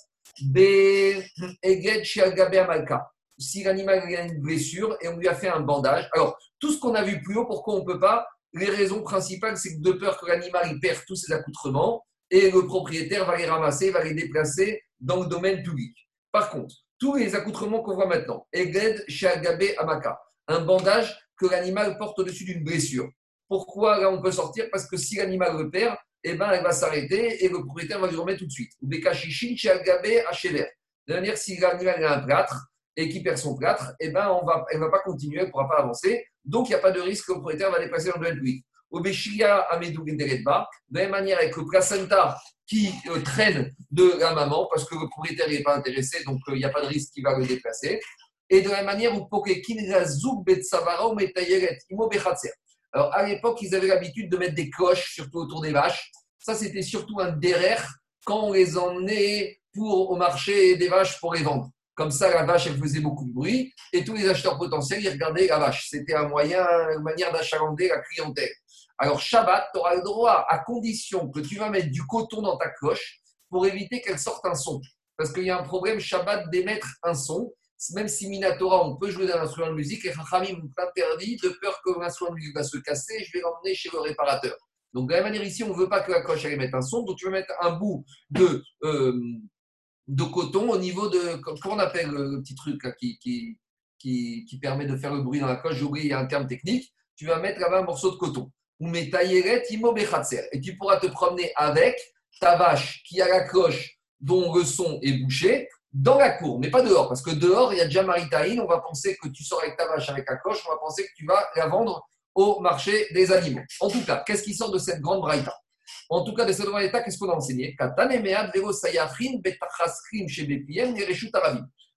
Si 3.40 3.64
l'animal 3.64 4.00
a 4.00 4.22
une 4.22 4.42
blessure 4.42 4.98
et 5.02 5.08
on 5.08 5.18
lui 5.18 5.28
a 5.28 5.36
fait 5.36 5.48
un 5.48 5.62
bandage. 5.62 6.10
Alors, 6.14 6.38
tout 6.60 6.72
ce 6.72 6.80
qu'on 6.80 6.96
a 6.96 7.04
vu 7.04 7.22
plus 7.22 7.38
haut, 7.38 7.46
pourquoi 7.46 7.76
on 7.76 7.80
ne 7.80 7.86
peut 7.86 8.00
pas? 8.00 8.28
Les 8.54 8.70
raisons 8.70 9.04
principales, 9.04 9.58
c'est 9.58 9.76
que 9.76 9.82
de 9.82 9.92
peur 9.92 10.20
que 10.20 10.26
l'animal 10.26 10.80
perde 10.82 11.00
tous 11.08 11.16
ses 11.16 11.32
accoutrements 11.34 12.04
et 12.30 12.52
le 12.52 12.66
propriétaire 12.66 13.26
va 13.26 13.38
les 13.38 13.46
ramasser, 13.46 13.92
va 13.92 14.04
les 14.04 14.14
déplacer 14.14 14.82
dans 15.00 15.22
le 15.22 15.28
domaine 15.28 15.64
public. 15.64 15.96
Par 16.32 16.50
contre, 16.50 16.76
tous 17.00 17.16
les 17.16 17.36
accoutrements 17.36 17.82
qu'on 17.82 17.96
voit 17.96 18.08
maintenant, 18.08 18.48
Eged 18.52 19.04
Shagabe 19.08 19.64
Amaka, 19.78 20.20
un 20.48 20.62
bandage 20.62 21.16
que 21.38 21.46
l'animal 21.46 21.98
porte 21.98 22.20
au-dessus 22.20 22.46
d'une 22.46 22.64
blessure. 22.64 23.10
Pourquoi 23.48 24.00
là 24.00 24.10
on 24.10 24.22
peut 24.22 24.32
sortir? 24.32 24.66
Parce 24.72 24.88
que 24.88 24.98
si 24.98 25.18
l'animal 25.18 25.58
le 25.58 25.70
perd, 25.70 25.96
eh 26.24 26.34
ben, 26.34 26.52
elle 26.52 26.64
va 26.64 26.72
s'arrêter 26.72 27.44
et 27.46 27.50
le 27.50 27.64
propriétaire 27.64 28.00
va 28.00 28.08
lui 28.08 28.18
remettre 28.18 28.40
tout 28.40 28.48
de 28.48 28.52
suite. 28.52 28.72
Ou 28.82 28.88
Bekashishin 28.88 29.56
Shagabe 29.56 30.26
Achever. 30.30 30.68
De 31.08 31.14
manière, 31.14 31.38
si 31.38 31.58
l'animal 31.58 32.04
a 32.04 32.18
un 32.18 32.20
plâtre 32.22 32.68
et 32.96 33.08
qui 33.10 33.22
perd 33.22 33.38
son 33.38 33.56
plâtre, 33.56 33.94
eh 34.00 34.10
ben, 34.10 34.30
on 34.30 34.46
va, 34.46 34.66
elle 34.72 34.80
ne 34.80 34.86
va 34.86 34.92
pas 34.92 35.00
continuer, 35.00 35.40
elle 35.40 35.46
ne 35.46 35.52
pourra 35.52 35.70
pas 35.70 35.78
avancer. 35.78 36.26
Donc, 36.44 36.68
il 36.68 36.72
n'y 36.72 36.76
a 36.76 36.80
pas 36.80 36.92
de 36.92 37.00
risque 37.00 37.28
que 37.28 37.34
le 37.34 37.40
propriétaire 37.40 37.72
va 37.72 37.80
déplacer 37.80 38.10
dans 38.10 38.20
le 38.20 38.30
domaine 38.30 38.62
Amedou 39.70 40.04
de 40.06 40.44
la 40.44 40.68
même 40.92 41.12
manière 41.12 41.38
avec 41.38 41.56
le 41.56 41.66
placenta 41.66 42.38
qui 42.68 42.92
euh, 43.10 43.22
traîne 43.22 43.74
de 43.92 44.18
la 44.20 44.34
maman, 44.34 44.68
parce 44.72 44.86
que 44.86 44.96
le 44.96 45.08
propriétaire 45.08 45.50
n'est 45.50 45.64
pas 45.64 45.76
intéressé, 45.76 46.24
donc 46.26 46.40
euh, 46.48 46.56
il 46.56 46.60
n'y 46.60 46.66
a 46.66 46.70
pas 46.70 46.82
de 46.82 46.88
risque 46.88 47.14
qu'il 47.14 47.24
va 47.24 47.38
le 47.38 47.46
déplacer. 47.46 48.00
Et 48.50 48.62
de 48.62 48.70
la 48.70 48.84
manière 48.84 49.16
où 49.16 49.28
alors, 52.94 53.14
à 53.14 53.24
l'époque, 53.24 53.62
ils 53.62 53.76
avaient 53.76 53.88
l'habitude 53.88 54.32
de 54.32 54.38
mettre 54.38 54.56
des 54.56 54.70
cloches, 54.70 55.14
surtout 55.14 55.40
autour 55.40 55.62
des 55.62 55.72
vaches. 55.72 56.12
Ça, 56.40 56.56
c'était 56.56 56.82
surtout 56.82 57.20
un 57.20 57.32
derrière 57.32 57.86
quand 58.26 58.46
on 58.46 58.54
les 58.54 58.78
emmenait 58.78 59.60
pour, 59.74 60.12
au 60.12 60.16
marché 60.16 60.76
des 60.78 60.88
vaches 60.88 61.20
pour 61.20 61.34
les 61.34 61.44
vendre. 61.44 61.70
Comme 61.94 62.12
ça, 62.12 62.30
la 62.30 62.44
vache, 62.44 62.68
elle 62.68 62.78
faisait 62.78 63.00
beaucoup 63.00 63.26
de 63.26 63.34
bruit 63.34 63.74
et 63.92 64.04
tous 64.04 64.14
les 64.14 64.30
acheteurs 64.30 64.58
potentiels, 64.58 65.04
ils 65.04 65.10
regardaient 65.10 65.48
la 65.48 65.60
vache. 65.60 65.90
C'était 65.90 66.14
un 66.14 66.28
moyen, 66.28 66.66
une 66.96 67.04
manière 67.04 67.32
d'achalander 67.32 67.88
la 67.88 68.00
clientèle. 68.00 68.52
Alors, 68.98 69.20
Shabbat, 69.20 69.70
tu 69.74 69.80
auras 69.80 69.96
le 69.96 70.02
droit 70.02 70.46
à 70.50 70.60
condition 70.60 71.30
que 71.30 71.40
tu 71.40 71.58
vas 71.58 71.70
mettre 71.70 71.92
du 71.92 72.06
coton 72.06 72.42
dans 72.42 72.58
ta 72.58 72.70
cloche 72.70 73.20
pour 73.50 73.66
éviter 73.66 74.02
qu'elle 74.02 74.20
sorte 74.20 74.46
un 74.46 74.56
son. 74.56 74.82
Parce 75.18 75.32
qu'il 75.32 75.44
y 75.44 75.50
a 75.50 75.60
un 75.60 75.64
problème 75.64 76.00
Shabbat 76.00 76.50
d'émettre 76.50 76.88
un 77.04 77.14
son. 77.14 77.54
Même 77.94 78.08
si 78.08 78.28
Minatora, 78.28 78.88
on 78.88 78.98
peut 78.98 79.12
jouer 79.12 79.28
d'un 79.28 79.40
instrument 79.40 79.70
de 79.70 79.76
musique, 79.76 80.04
et 80.06 80.12
Rachamim 80.12 80.62
interdit 80.78 81.38
de 81.38 81.50
peur 81.62 81.80
que 81.86 82.00
l'instrument 82.00 82.32
de 82.32 82.38
musique 82.38 82.56
va 82.56 82.64
se 82.64 82.78
casser, 82.78 83.24
je 83.24 83.32
vais 83.34 83.42
l'emmener 83.42 83.76
chez 83.76 83.90
le 83.94 84.00
réparateur. 84.00 84.56
Donc, 84.94 85.10
de 85.10 85.14
la 85.14 85.22
même 85.22 85.32
manière, 85.32 85.44
ici, 85.44 85.64
on 85.64 85.70
ne 85.70 85.80
veut 85.80 85.90
pas 85.90 86.02
que 86.02 86.12
la 86.12 86.22
cloche 86.22 86.46
émette 86.46 86.74
un 86.74 86.82
son, 86.82 87.04
donc 87.04 87.18
tu 87.18 87.26
vas 87.26 87.32
mettre 87.32 87.54
un 87.62 87.74
bout 87.78 88.04
de, 88.32 88.64
euh, 88.84 89.14
de 90.08 90.24
coton 90.24 90.72
au 90.72 90.78
niveau 90.80 91.08
de. 91.08 91.36
Comment 91.62 91.76
on 91.76 91.80
appelle 91.80 92.10
le 92.10 92.42
petit 92.42 92.56
truc 92.56 92.82
qui, 92.98 93.20
qui, 93.20 93.60
qui, 94.00 94.60
permet 94.60 94.86
de 94.86 94.96
faire 94.96 95.14
le 95.14 95.22
bruit 95.22 95.40
dans 95.40 95.48
la 95.48 95.58
coche? 95.58 95.76
J'ai 95.76 95.84
oublié, 95.84 96.08
il 96.08 96.10
y 96.10 96.14
a 96.14 96.20
un 96.20 96.26
terme 96.26 96.48
technique. 96.48 96.92
Tu 97.16 97.26
vas 97.26 97.40
mettre 97.40 97.60
là-bas 97.60 97.80
un 97.80 97.84
morceau 97.84 98.12
de 98.12 98.18
coton. 98.18 98.52
Ou 98.80 98.96
Et 98.96 100.62
tu 100.62 100.78
pourras 100.78 100.98
te 100.98 101.08
promener 101.08 101.52
avec 101.56 102.00
ta 102.40 102.56
vache 102.58 103.04
qui 103.08 103.22
a 103.22 103.28
la 103.28 103.48
cloche 103.48 103.98
dont 104.20 104.54
le 104.54 104.64
son 104.64 105.00
est 105.02 105.24
bouché 105.24 105.68
dans 105.94 106.18
la 106.18 106.32
cour, 106.32 106.60
mais 106.60 106.70
pas 106.70 106.82
dehors, 106.82 107.08
parce 107.08 107.22
que 107.22 107.32
dehors, 107.32 107.74
il 107.74 107.78
y 107.78 107.82
a 107.82 107.86
déjà 107.86 108.04
Maritaïne, 108.04 108.60
on 108.60 108.68
va 108.68 108.80
penser 108.80 109.18
que 109.22 109.30
tu 109.30 109.44
sors 109.44 109.62
avec 109.64 109.78
ta 109.78 109.88
vache 109.88 110.10
avec 110.10 110.30
la 110.30 110.36
cloche, 110.38 110.64
on 110.68 110.72
va 110.72 110.78
penser 110.78 111.04
que 111.04 111.14
tu 111.16 111.26
vas 111.26 111.44
la 111.56 111.68
vendre 111.68 112.08
au 112.36 112.60
marché 112.60 113.08
des 113.14 113.32
animaux. 113.32 113.62
En 113.80 113.90
tout 113.90 114.04
cas, 114.06 114.24
qu'est-ce 114.26 114.44
qui 114.44 114.54
sort 114.54 114.70
de 114.70 114.78
cette 114.78 115.02
grande 115.02 115.22
braïta? 115.22 115.56
En 116.10 116.24
tout 116.24 116.34
cas, 116.34 116.46
de 116.46 116.54
cette 116.54 116.68
état, 116.82 117.02
qu'est-ce 117.02 117.18
qu'on 117.18 117.30
a 117.30 117.36
enseigné? 117.36 117.76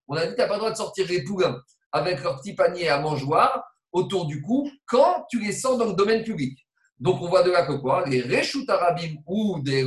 On 0.09 0.17
a 0.17 0.27
dit 0.27 0.35
tu 0.35 0.41
n'as 0.41 0.47
pas 0.47 0.55
le 0.55 0.59
droit 0.59 0.71
de 0.71 0.77
sortir 0.77 1.07
les 1.09 1.23
poulains 1.23 1.61
avec 1.93 2.23
leur 2.23 2.41
petit 2.41 2.55
panier 2.55 2.89
à 2.89 2.99
mangeoire 3.01 3.63
autour 3.93 4.27
du 4.27 4.41
cou 4.41 4.71
quand 4.87 5.27
tu 5.29 5.41
les 5.41 5.53
sors 5.53 5.77
dans 5.77 5.87
le 5.87 5.93
domaine 5.93 6.25
public. 6.25 6.59
Donc, 7.01 7.21
on 7.23 7.29
voit 7.29 7.43
de 7.43 7.51
là 7.51 7.67
que 7.67 7.73
quoi? 7.73 8.05
Les 8.07 8.21
Reshutarabim 8.21 9.17
ou 9.27 9.61
des 9.61 9.85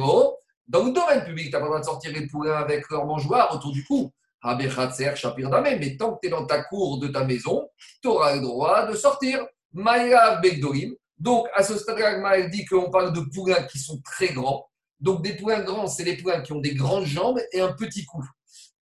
dans 0.68 0.86
le 0.86 0.92
domaine 0.92 1.24
public, 1.26 1.48
tu 1.48 1.52
n'as 1.52 1.60
pas 1.60 1.66
le 1.66 1.70
droit 1.70 1.80
de 1.80 1.86
sortir 1.86 2.12
les 2.14 2.28
poulains 2.28 2.56
avec 2.56 2.90
leur 2.90 3.06
mangeoire 3.06 3.54
autour 3.54 3.72
du 3.72 3.84
cou. 3.84 4.12
Mais 4.46 5.98
tant 5.98 6.14
que 6.14 6.20
tu 6.22 6.28
es 6.28 6.30
dans 6.30 6.46
ta 6.46 6.64
cour 6.64 7.00
de 7.00 7.08
ta 7.08 7.24
maison, 7.24 7.70
tu 8.02 8.08
auras 8.08 8.36
le 8.36 8.42
droit 8.42 8.88
de 8.88 8.96
sortir. 8.96 9.46
Maya 9.72 10.38
Begdorim, 10.38 10.94
donc, 11.18 11.48
à 11.54 11.64
ce 11.64 11.78
stade-là, 11.78 12.48
dit 12.48 12.66
qu'on 12.66 12.90
parle 12.90 13.14
de 13.14 13.22
poulains 13.22 13.64
qui 13.64 13.80
sont 13.80 14.02
très 14.02 14.30
grands. 14.30 14.68
Donc, 15.00 15.22
des 15.22 15.36
poulains 15.36 15.62
grands, 15.62 15.88
c'est 15.88 16.04
les 16.04 16.18
poulains 16.18 16.42
qui 16.42 16.54
ont 16.54 16.60
des 16.60 16.76
grandes 16.76 17.06
jambes 17.06 17.40
et 17.52 17.60
un 17.60 17.74
petit 17.74 18.06
cou. 18.06 18.24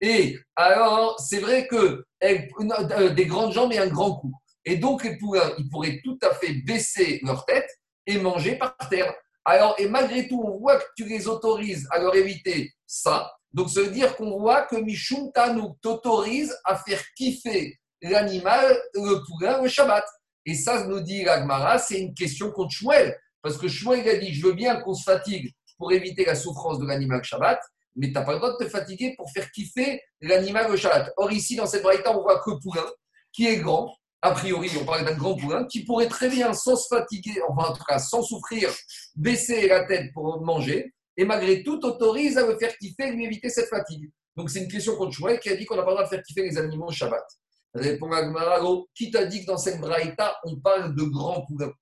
Et 0.02 0.38
alors, 0.56 1.20
c'est 1.20 1.40
vrai 1.40 1.68
que 1.68 2.06
euh, 2.24 3.10
des 3.10 3.26
grandes 3.26 3.54
jambes 3.54 3.72
et 3.74 3.78
un 3.78 3.88
grand 3.88 4.16
cou. 4.16 4.34
Et 4.66 4.78
donc, 4.78 5.04
les 5.04 5.18
poulains, 5.18 5.54
ils 5.58 5.70
pourraient 5.70 6.02
tout 6.04 6.18
à 6.22 6.34
fait 6.34 6.54
baisser 6.66 7.20
leur 7.24 7.46
tête 7.46 7.70
et 8.06 8.18
manger 8.20 8.56
par 8.56 8.76
terre. 8.90 9.14
Alors, 9.46 9.76
et 9.80 9.88
malgré 9.88 10.28
tout, 10.28 10.42
on 10.44 10.58
voit 10.58 10.78
que 10.78 10.86
tu 10.96 11.06
les 11.06 11.28
autorises 11.28 11.88
à 11.92 12.00
leur 12.00 12.16
éviter 12.16 12.74
ça. 12.86 13.32
Donc, 13.54 13.70
ça 13.70 13.82
veut 13.82 13.92
dire 13.92 14.16
qu'on 14.16 14.40
voit 14.40 14.64
que 14.64 14.76
Mishumta 14.76 15.54
nous 15.54 15.76
t'autorise 15.82 16.56
à 16.64 16.78
faire 16.78 17.02
kiffer 17.16 17.80
l'animal, 18.02 18.80
le 18.94 19.24
poulain, 19.26 19.62
le 19.62 19.68
Shabbat. 19.68 20.06
Et 20.46 20.56
ça, 20.56 20.86
nous 20.86 21.02
dit 21.02 21.24
l'Agmara, 21.24 21.78
c'est 21.78 22.00
une 22.00 22.14
question 22.14 22.52
contre 22.52 22.72
Shmuel. 22.72 23.18
Parce 23.42 23.58
que 23.58 23.68
Shmuel 23.68 24.08
a 24.08 24.18
dit 24.18 24.34
Je 24.34 24.46
veux 24.46 24.54
bien 24.54 24.80
qu'on 24.82 24.94
se 24.94 25.04
fatigue 25.04 25.54
pour 25.78 25.92
éviter 25.92 26.26
la 26.26 26.36
souffrance 26.36 26.80
de 26.80 26.86
l'animal 26.86 27.24
Shabbat, 27.24 27.60
mais 27.96 28.08
tu 28.08 28.14
n'as 28.14 28.22
pas 28.22 28.34
le 28.34 28.38
droit 28.38 28.58
de 28.58 28.64
te 28.64 28.70
fatiguer 28.70 29.16
pour 29.18 29.32
faire 29.32 29.52
kiffer 29.52 30.02
l'animal 30.22 30.76
Shabbat. 30.76 31.12
Or, 31.18 31.32
ici, 31.32 31.56
dans 31.56 31.66
cette 31.66 31.84
variété, 31.84 32.08
on 32.10 32.22
voit 32.22 32.40
que 32.40 32.52
poulain, 32.62 32.86
qui 33.32 33.48
est 33.48 33.58
grand, 33.58 33.96
a 34.22 34.32
priori, 34.32 34.70
on 34.80 34.86
parle 34.86 35.06
d'un 35.06 35.16
grand 35.16 35.36
poulain, 35.36 35.66
qui 35.66 35.84
pourrait 35.84 36.08
très 36.08 36.30
bien, 36.30 36.54
sans 36.54 36.76
se 36.76 36.88
fatiguer, 36.88 37.42
enfin 37.50 37.70
en 37.70 37.74
tout 37.74 37.84
cas 37.84 38.00
sans 38.00 38.22
souffrir, 38.22 38.70
baisser 39.16 39.68
la 39.68 39.86
tête 39.86 40.14
pour 40.14 40.42
manger, 40.42 40.94
et 41.18 41.26
malgré 41.26 41.64
tout 41.64 41.84
autorise 41.86 42.38
à 42.38 42.46
le 42.46 42.58
faire 42.58 42.76
kiffer 42.78 43.08
et 43.08 43.12
lui 43.12 43.26
éviter 43.26 43.50
cette 43.50 43.70
fatigue. 43.70 44.10
Donc 44.36 44.50
c'est 44.50 44.60
une 44.60 44.68
question 44.68 44.96
contre 44.96 45.14
Shmuel 45.14 45.40
qui 45.40 45.50
a 45.50 45.56
dit 45.56 45.66
qu'on 45.66 45.76
n'a 45.76 45.84
pas 45.84 45.90
le 45.90 45.96
droit 45.96 46.06
de 46.06 46.10
faire 46.10 46.24
kiffer 46.24 46.44
les 46.44 46.58
animaux 46.58 46.92
Shabbat. 46.92 47.26
Répond 47.74 48.12
Agmaralo, 48.12 48.90
qui 48.94 49.12
t'a 49.12 49.26
dit 49.26 49.42
que 49.42 49.48
dans 49.48 49.58
cette 49.58 49.80
braïta, 49.80 50.38
on 50.46 50.58
parle 50.58 50.96
de 50.96 51.04
grands 51.04 51.46
poulains 51.46 51.74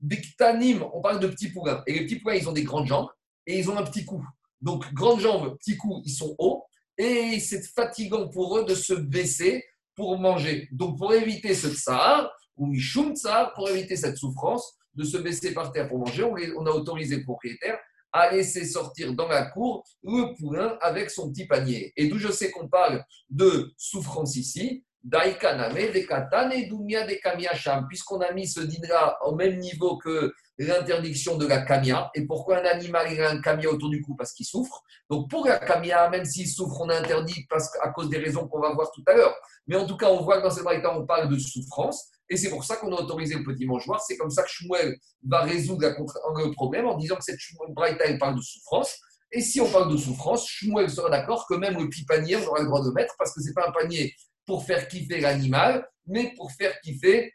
Biktanim, 0.00 0.84
on 0.92 1.00
parle 1.00 1.18
de 1.18 1.28
petits 1.28 1.50
poulains. 1.50 1.82
Et 1.86 1.94
les 1.94 2.04
petits 2.04 2.20
poulains, 2.20 2.34
ils 2.34 2.48
ont 2.48 2.52
des 2.52 2.62
grandes 2.62 2.86
jambes 2.86 3.08
et 3.46 3.58
ils 3.58 3.70
ont 3.70 3.76
un 3.76 3.82
petit 3.82 4.04
cou. 4.04 4.24
Donc, 4.60 4.92
grandes 4.92 5.20
jambes, 5.20 5.56
petit 5.58 5.76
cou, 5.76 6.02
ils 6.04 6.12
sont 6.12 6.34
hauts. 6.38 6.64
Et 6.98 7.40
c'est 7.40 7.66
fatigant 7.74 8.28
pour 8.28 8.58
eux 8.58 8.64
de 8.64 8.74
se 8.74 8.94
baisser 8.94 9.64
pour 9.94 10.18
manger. 10.18 10.68
Donc, 10.72 10.98
pour 10.98 11.12
éviter 11.14 11.54
ce 11.54 11.68
tsar, 11.68 12.30
ou 12.56 12.66
mishum 12.66 13.14
tsar, 13.14 13.52
pour 13.54 13.68
éviter 13.68 13.96
cette 13.96 14.16
souffrance 14.16 14.76
de 14.94 15.04
se 15.04 15.16
baisser 15.16 15.52
par 15.52 15.72
terre 15.72 15.88
pour 15.88 15.98
manger, 15.98 16.24
on 16.56 16.66
a 16.66 16.70
autorisé 16.70 17.16
le 17.16 17.24
propriétaire 17.24 17.78
à 18.12 18.30
laisser 18.30 18.64
sortir 18.64 19.12
dans 19.12 19.26
la 19.26 19.46
cour 19.46 19.84
le 20.04 20.36
poulain 20.36 20.78
avec 20.80 21.10
son 21.10 21.30
petit 21.30 21.46
panier. 21.46 21.92
Et 21.96 22.06
d'où 22.06 22.16
je 22.16 22.30
sais 22.30 22.50
qu'on 22.52 22.68
parle 22.68 23.04
de 23.28 23.72
souffrance 23.76 24.36
ici, 24.36 24.84
Puisqu'on 27.88 28.20
a 28.20 28.32
mis 28.32 28.48
ce 28.48 28.60
dîner 28.60 28.88
au 29.22 29.34
même 29.34 29.58
niveau 29.58 29.98
que 29.98 30.32
l'interdiction 30.58 31.36
de 31.36 31.46
la 31.46 31.62
kamia. 31.62 32.10
Et 32.14 32.26
pourquoi 32.26 32.58
un 32.58 32.64
animal 32.64 33.12
il 33.12 33.20
a 33.20 33.30
un 33.30 33.40
kamia 33.40 33.68
autour 33.68 33.90
du 33.90 34.00
cou? 34.00 34.14
Parce 34.16 34.32
qu'il 34.32 34.46
souffre. 34.46 34.82
Donc 35.10 35.28
pour 35.28 35.46
la 35.46 35.58
kamia, 35.58 36.08
même 36.08 36.24
s'il 36.24 36.48
souffre, 36.48 36.80
on 36.80 36.88
interdit 36.88 37.44
parce, 37.50 37.68
à 37.82 37.90
cause 37.90 38.08
des 38.08 38.18
raisons 38.18 38.48
qu'on 38.48 38.60
va 38.60 38.72
voir 38.72 38.90
tout 38.92 39.02
à 39.06 39.14
l'heure. 39.14 39.34
Mais 39.66 39.76
en 39.76 39.86
tout 39.86 39.96
cas, 39.96 40.08
on 40.08 40.22
voit 40.22 40.38
que 40.38 40.44
dans 40.44 40.50
cette 40.50 40.64
braïta, 40.64 40.96
on 40.96 41.04
parle 41.04 41.28
de 41.28 41.38
souffrance. 41.38 42.08
Et 42.30 42.38
c'est 42.38 42.48
pour 42.48 42.64
ça 42.64 42.76
qu'on 42.76 42.90
a 42.96 43.00
autorisé 43.00 43.34
le 43.34 43.44
petit 43.44 43.66
mangeoire. 43.66 44.00
C'est 44.00 44.16
comme 44.16 44.30
ça 44.30 44.42
que 44.42 44.48
Shmuel 44.48 44.96
va 45.24 45.42
résoudre 45.42 45.86
le 45.86 46.50
problème 46.52 46.86
en 46.86 46.96
disant 46.96 47.16
que 47.16 47.24
cette 47.24 47.38
braïta, 47.70 48.04
elle 48.04 48.18
parle 48.18 48.36
de 48.36 48.40
souffrance. 48.40 48.98
Et 49.32 49.40
si 49.40 49.60
on 49.60 49.70
parle 49.70 49.92
de 49.92 49.96
souffrance, 49.96 50.48
Shmuel 50.48 50.88
sera 50.88 51.10
d'accord 51.10 51.46
que 51.46 51.54
même 51.54 51.76
le 51.76 51.88
petit 51.88 52.04
panier, 52.04 52.36
on 52.36 52.46
aura 52.46 52.60
le 52.60 52.66
droit 52.66 52.82
de 52.82 52.90
mettre 52.92 53.14
parce 53.18 53.34
que 53.34 53.42
ce 53.42 53.48
n'est 53.48 53.52
pas 53.52 53.68
un 53.68 53.72
panier 53.72 54.14
pour 54.46 54.64
faire 54.64 54.88
kiffer 54.88 55.20
l'animal, 55.20 55.88
mais 56.06 56.32
pour 56.36 56.52
faire 56.52 56.78
kiffer, 56.80 57.32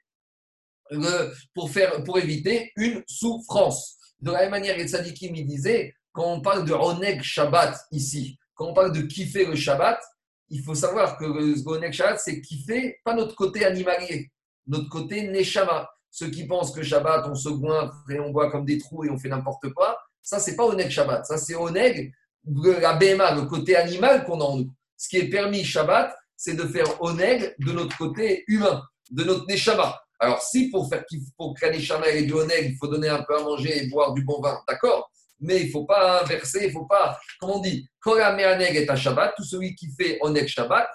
pour, 1.54 1.70
faire, 1.70 2.04
pour 2.04 2.18
éviter 2.18 2.72
une 2.76 3.04
souffrance. 3.08 3.98
De 4.20 4.32
la 4.32 4.42
même 4.42 4.52
manière, 4.52 4.78
les 4.78 4.88
tzadikim 4.88 5.36
il 5.36 5.46
disait, 5.46 5.94
quand 6.12 6.34
on 6.34 6.42
parle 6.42 6.66
de 6.66 6.74
Oneg 6.74 7.22
Shabbat 7.22 7.78
ici, 7.92 8.38
quand 8.54 8.68
on 8.68 8.74
parle 8.74 8.92
de 8.92 9.02
kiffer 9.02 9.46
le 9.46 9.56
Shabbat, 9.56 10.02
il 10.50 10.64
faut 10.64 10.76
savoir 10.76 11.18
que 11.18 11.26
le 11.26 11.68
Oneg 11.68 11.94
Shabbat, 11.94 12.20
c'est 12.20 12.42
kiffer 12.42 12.98
pas 13.04 13.14
notre 13.14 13.36
côté 13.36 13.66
animalier, 13.66 14.30
notre 14.68 14.90
côté 14.90 15.28
Neshama. 15.30 15.90
Ceux 16.12 16.30
qui 16.32 16.48
pensent 16.48 16.72
que 16.72 16.82
Shabbat, 16.82 17.28
on 17.30 17.36
se 17.36 17.50
goinfre 17.50 18.04
et 18.10 18.20
on 18.20 18.32
boit 18.32 18.50
comme 18.50 18.66
des 18.66 18.80
trous 18.80 19.06
et 19.06 19.12
on 19.12 19.18
fait 19.18 19.30
n'importe 19.30 19.70
quoi, 19.74 19.98
ça, 20.22 20.40
c'est 20.40 20.56
pas 20.56 20.66
Oneg 20.66 20.90
Shabbat. 20.90 21.26
Ça, 21.26 21.38
c'est 21.38 21.56
Oneg, 21.56 22.14
la 22.46 22.94
BMA, 22.94 23.36
le 23.36 23.44
côté 23.44 23.76
animal 23.76 24.26
qu'on 24.26 24.42
a 24.42 24.44
en 24.44 24.58
nous. 24.58 24.74
Ce 24.98 25.08
qui 25.08 25.18
est 25.18 25.30
permis 25.30 25.64
Shabbat, 25.64 26.16
c'est 26.40 26.54
de 26.54 26.64
faire 26.64 27.02
oneg 27.02 27.54
de 27.60 27.72
notre 27.74 27.98
côté 27.98 28.46
humain, 28.48 28.82
de 29.12 29.26
notre 29.26 29.46
neshama. 29.46 30.00
Alors, 30.20 30.42
si 30.42 30.70
pour 30.70 30.88
faire 30.88 31.04
pour 31.38 31.54
que 31.54 31.66
neshama 31.66 32.08
ait 32.08 32.24
du 32.24 32.32
oneg, 32.34 32.72
il 32.72 32.78
faut 32.78 32.88
donner 32.88 33.10
un 33.10 33.24
peu 33.24 33.38
à 33.38 33.44
manger 33.44 33.84
et 33.84 33.88
boire 33.88 34.14
du 34.14 34.24
bon 34.24 34.40
vin, 34.42 34.58
d'accord? 34.66 35.12
Mais 35.42 35.60
il 35.62 35.68
ne 35.68 35.72
faut 35.72 35.84
pas 35.84 36.24
inverser, 36.24 36.60
il 36.62 36.68
ne 36.68 36.72
faut 36.72 36.86
pas, 36.86 37.20
comme 37.42 37.50
on 37.52 37.60
dit, 37.60 37.86
Korameaneg 38.00 38.74
est 38.78 38.90
à 38.90 38.96
Shabbat, 38.96 39.34
tout 39.36 39.44
celui 39.44 39.76
qui 39.76 39.90
fait 40.00 40.18
Oneg 40.22 40.48
Shabbat, 40.48 40.88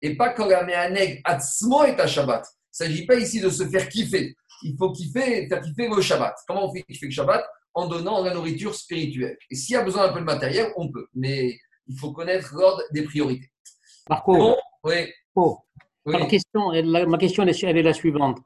et 0.00 0.16
pas 0.16 0.30
Korameaneg 0.30 1.20
Atzmo 1.24 1.82
est 1.84 1.98
à 1.98 2.06
Shabbat. 2.06 2.44
Il 2.44 2.84
ne 2.84 2.88
s'agit 2.88 3.04
pas 3.04 3.16
ici 3.16 3.40
de 3.40 3.50
se 3.50 3.68
faire 3.68 3.88
kiffer. 3.88 4.36
Il 4.62 4.76
faut 4.78 4.92
kiffer, 4.92 5.48
faire 5.48 5.60
kiffer 5.60 5.88
le 5.88 6.00
Shabbat. 6.00 6.36
Comment 6.46 6.68
on 6.68 6.72
fait 6.72 6.82
kiffer 6.82 7.06
le 7.06 7.12
Shabbat? 7.12 7.44
En 7.74 7.88
donnant 7.88 8.22
la 8.22 8.34
nourriture 8.34 8.74
spirituelle. 8.74 9.36
Et 9.50 9.56
s'il 9.56 9.74
y 9.74 9.76
a 9.76 9.82
besoin 9.82 10.06
d'un 10.06 10.12
peu 10.12 10.20
de 10.20 10.24
matériel, 10.24 10.72
on 10.76 10.92
peut. 10.92 11.06
Mais 11.14 11.58
il 11.88 11.98
faut 11.98 12.12
connaître 12.12 12.54
l'ordre 12.54 12.82
des 12.92 13.02
priorités. 13.02 13.50
Par 14.06 14.22
contre, 14.22 14.60
oui. 14.84 14.94
Oh. 15.34 15.58
Ma, 16.04 16.26
question, 16.26 16.72
ma 17.06 17.18
question 17.18 17.44
elle 17.44 17.78
est 17.78 17.82
la 17.82 17.92
suivante. 17.92 18.38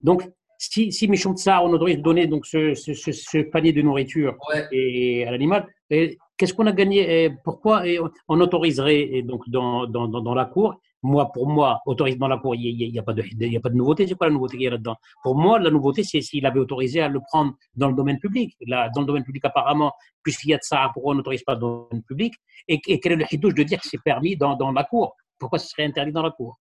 Donc, 0.00 0.22
si, 0.58 0.92
si 0.92 1.08
Michon 1.08 1.34
Tsar, 1.34 1.64
on 1.64 1.72
autorise 1.72 1.96
de 1.96 2.02
donner 2.02 2.26
donc, 2.26 2.46
ce, 2.46 2.74
ce, 2.74 2.94
ce, 2.94 3.38
panier 3.42 3.72
de 3.72 3.82
nourriture 3.82 4.36
et, 4.70 5.26
à 5.26 5.32
l'animal, 5.32 5.66
qu'est-ce 5.88 6.54
qu'on 6.54 6.66
a 6.66 6.72
gagné 6.72 7.24
et 7.24 7.30
Pourquoi 7.44 7.82
on 8.28 8.40
autoriserait 8.40 9.22
donc, 9.22 9.48
dans, 9.48 9.86
dans, 9.86 10.06
dans, 10.08 10.34
la 10.34 10.44
cour? 10.44 10.76
Moi, 11.02 11.30
pour 11.32 11.48
moi, 11.48 11.80
autorise 11.84 12.16
dans 12.16 12.28
la 12.28 12.38
cour, 12.38 12.54
il 12.54 12.76
n'y 12.92 12.98
a, 12.98 13.02
pas 13.02 13.12
de, 13.12 13.22
a 13.22 13.60
pas 13.60 13.70
de 13.70 13.74
nouveauté. 13.74 14.06
C'est 14.06 14.14
quoi 14.14 14.28
la 14.28 14.32
nouveauté 14.32 14.56
qu'il 14.56 14.64
y 14.64 14.68
a 14.68 14.70
là-dedans? 14.70 14.94
Pour 15.24 15.34
moi, 15.34 15.58
la 15.58 15.70
nouveauté, 15.70 16.04
c'est 16.04 16.20
s'il 16.20 16.46
avait 16.46 16.60
autorisé 16.60 17.00
à 17.00 17.08
le 17.08 17.18
prendre 17.28 17.54
dans 17.74 17.88
le 17.88 17.94
domaine 17.94 18.20
public. 18.20 18.56
Là, 18.64 18.88
dans 18.94 19.00
le 19.00 19.06
domaine 19.08 19.24
public, 19.24 19.44
apparemment, 19.44 19.92
puisqu'il 20.22 20.50
y 20.50 20.54
a 20.54 20.58
de 20.58 20.62
ça, 20.62 20.90
pourquoi 20.94 21.12
on 21.12 21.16
n'autorise 21.16 21.42
pas 21.42 21.56
dans 21.56 21.70
le 21.70 21.84
domaine 21.90 22.04
public? 22.04 22.34
Et, 22.68 22.78
quel 23.00 23.12
est 23.12 23.16
le 23.16 23.24
hidouche 23.32 23.54
de 23.54 23.64
dire 23.64 23.80
que 23.80 23.88
c'est 23.88 24.02
permis 24.02 24.36
dans, 24.36 24.54
dans 24.54 24.70
la 24.70 24.84
cour? 24.84 25.16
Pourquoi 25.42 25.58
ce 25.58 25.68
serait 25.68 25.84
interdit 25.84 26.12
dans 26.12 26.22
la 26.22 26.30
cour? 26.30 26.60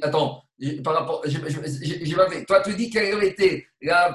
Attends, 0.00 0.44
par 0.82 0.94
rapport, 0.94 1.22
j'ai 1.26 1.40
Toi, 2.46 2.60
tu 2.62 2.74
dis 2.74 2.90
quelle 2.90 3.14
aurait 3.14 3.28
été 3.28 3.66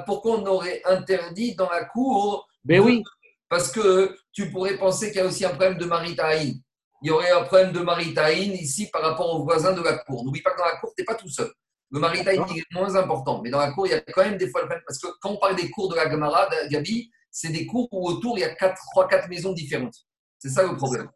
pourquoi 0.05 0.39
on 0.39 0.45
aurait 0.45 0.81
interdit 0.85 1.55
dans 1.55 1.69
la 1.69 1.85
cour? 1.85 2.47
Ben 2.63 2.81
oui. 2.81 3.03
Parce 3.49 3.71
que 3.71 4.17
tu 4.33 4.49
pourrais 4.49 4.77
penser 4.77 5.07
qu'il 5.07 5.17
y 5.17 5.23
a 5.23 5.25
aussi 5.25 5.45
un 5.45 5.49
problème 5.49 5.77
de 5.77 5.85
maritaï 5.85 6.61
il 7.01 7.09
y 7.09 7.11
aurait 7.11 7.31
un 7.31 7.43
problème 7.43 7.71
de 7.71 7.79
maritaïne 7.79 8.53
ici 8.53 8.89
par 8.89 9.01
rapport 9.01 9.35
aux 9.35 9.43
voisins 9.43 9.73
de 9.73 9.81
la 9.81 9.97
cour. 9.99 10.23
N'oublie 10.23 10.41
pas 10.41 10.51
que 10.51 10.57
dans 10.57 10.65
la 10.65 10.77
cour, 10.77 10.91
tu 10.95 11.01
n'es 11.01 11.05
pas 11.05 11.15
tout 11.15 11.29
seul. 11.29 11.51
Le 11.91 11.99
maritaïne 11.99 12.43
est 12.55 12.73
moins 12.73 12.95
important, 12.95 13.41
mais 13.41 13.49
dans 13.49 13.59
la 13.59 13.71
cour, 13.71 13.87
il 13.87 13.91
y 13.91 13.93
a 13.93 14.01
quand 14.01 14.23
même 14.23 14.37
des 14.37 14.49
fois 14.49 14.61
le 14.61 14.67
problème. 14.67 14.83
Parce 14.85 14.99
que 14.99 15.07
quand 15.21 15.31
on 15.31 15.37
parle 15.37 15.55
des 15.55 15.69
cours 15.69 15.89
de 15.89 15.95
la 15.95 16.07
Gamara, 16.07 16.49
Gabi, 16.69 17.09
c'est 17.31 17.49
des 17.49 17.65
cours 17.65 17.87
où 17.91 18.07
autour, 18.07 18.37
il 18.37 18.41
y 18.41 18.43
a 18.43 18.53
3-4 18.53 19.29
maisons 19.29 19.53
différentes. 19.53 19.95
C'est 20.39 20.49
ça 20.49 20.63
le 20.63 20.75
problème. 20.75 21.09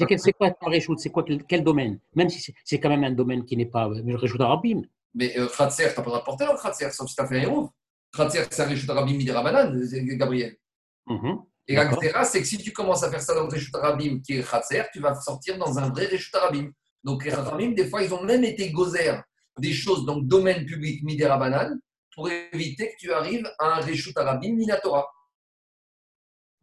Mais 0.00 0.18
c'est 0.18 0.32
quoi 0.32 0.48
le 0.48 0.70
réchoute? 0.70 1.00
C'est 1.00 1.10
quoi 1.10 1.24
quel, 1.48 1.64
domaine? 1.64 1.98
Même 2.14 2.28
si 2.28 2.52
c'est 2.64 2.80
quand 2.80 2.88
même 2.88 3.04
un 3.04 3.12
domaine 3.12 3.44
qui 3.44 3.56
n'est 3.56 3.66
pas 3.66 3.88
le 3.88 4.16
réchoute 4.16 4.40
arabim. 4.40 4.82
Mais 5.14 5.38
euh, 5.38 5.48
Khatser, 5.48 5.88
tu 5.92 6.00
n'as 6.00 6.04
pas 6.04 6.16
le 6.18 6.24
porter 6.24 6.46
dans 6.46 6.56
Khatser, 6.56 6.90
sauf 6.90 7.08
si 7.08 7.14
tu 7.14 7.22
as 7.22 7.26
fait 7.26 7.38
un 7.38 7.42
héros. 7.42 7.70
Khatser, 8.16 8.44
c'est 8.50 8.62
un 8.62 8.66
réchoute 8.66 8.90
arabim 8.90 9.14
midirabanan, 9.14 9.78
Gabriel. 10.16 10.56
Mm 11.06 11.36
et 11.68 11.76
la 11.76 12.24
c'est 12.24 12.40
que 12.40 12.46
si 12.46 12.58
tu 12.58 12.72
commences 12.72 13.02
à 13.02 13.10
faire 13.10 13.20
ça 13.20 13.34
dans 13.34 13.44
le 13.44 13.48
Réchut 13.48 13.70
Arabim 13.74 14.20
qui 14.20 14.34
est 14.34 14.42
Khatser, 14.48 14.82
tu 14.92 15.00
vas 15.00 15.14
sortir 15.14 15.58
dans 15.58 15.78
un 15.78 15.90
vrai 15.90 16.06
Réchut 16.06 16.34
Arabim. 16.34 16.70
Donc 17.04 17.24
les 17.24 17.32
Arabim, 17.32 17.72
des 17.72 17.86
fois, 17.86 18.02
ils 18.02 18.12
ont 18.12 18.22
même 18.24 18.44
été 18.44 18.70
gozer 18.70 19.22
des 19.58 19.72
choses 19.72 20.04
dans 20.04 20.16
le 20.16 20.22
domaine 20.22 20.64
public 20.64 21.02
Midera 21.04 21.36
Banane 21.36 21.78
pour 22.14 22.28
éviter 22.28 22.88
que 22.88 22.96
tu 22.98 23.12
arrives 23.12 23.48
à 23.58 23.78
un 23.78 23.80
Réchut 23.80 24.12
Arabim 24.16 24.54
Minatora. 24.54 25.06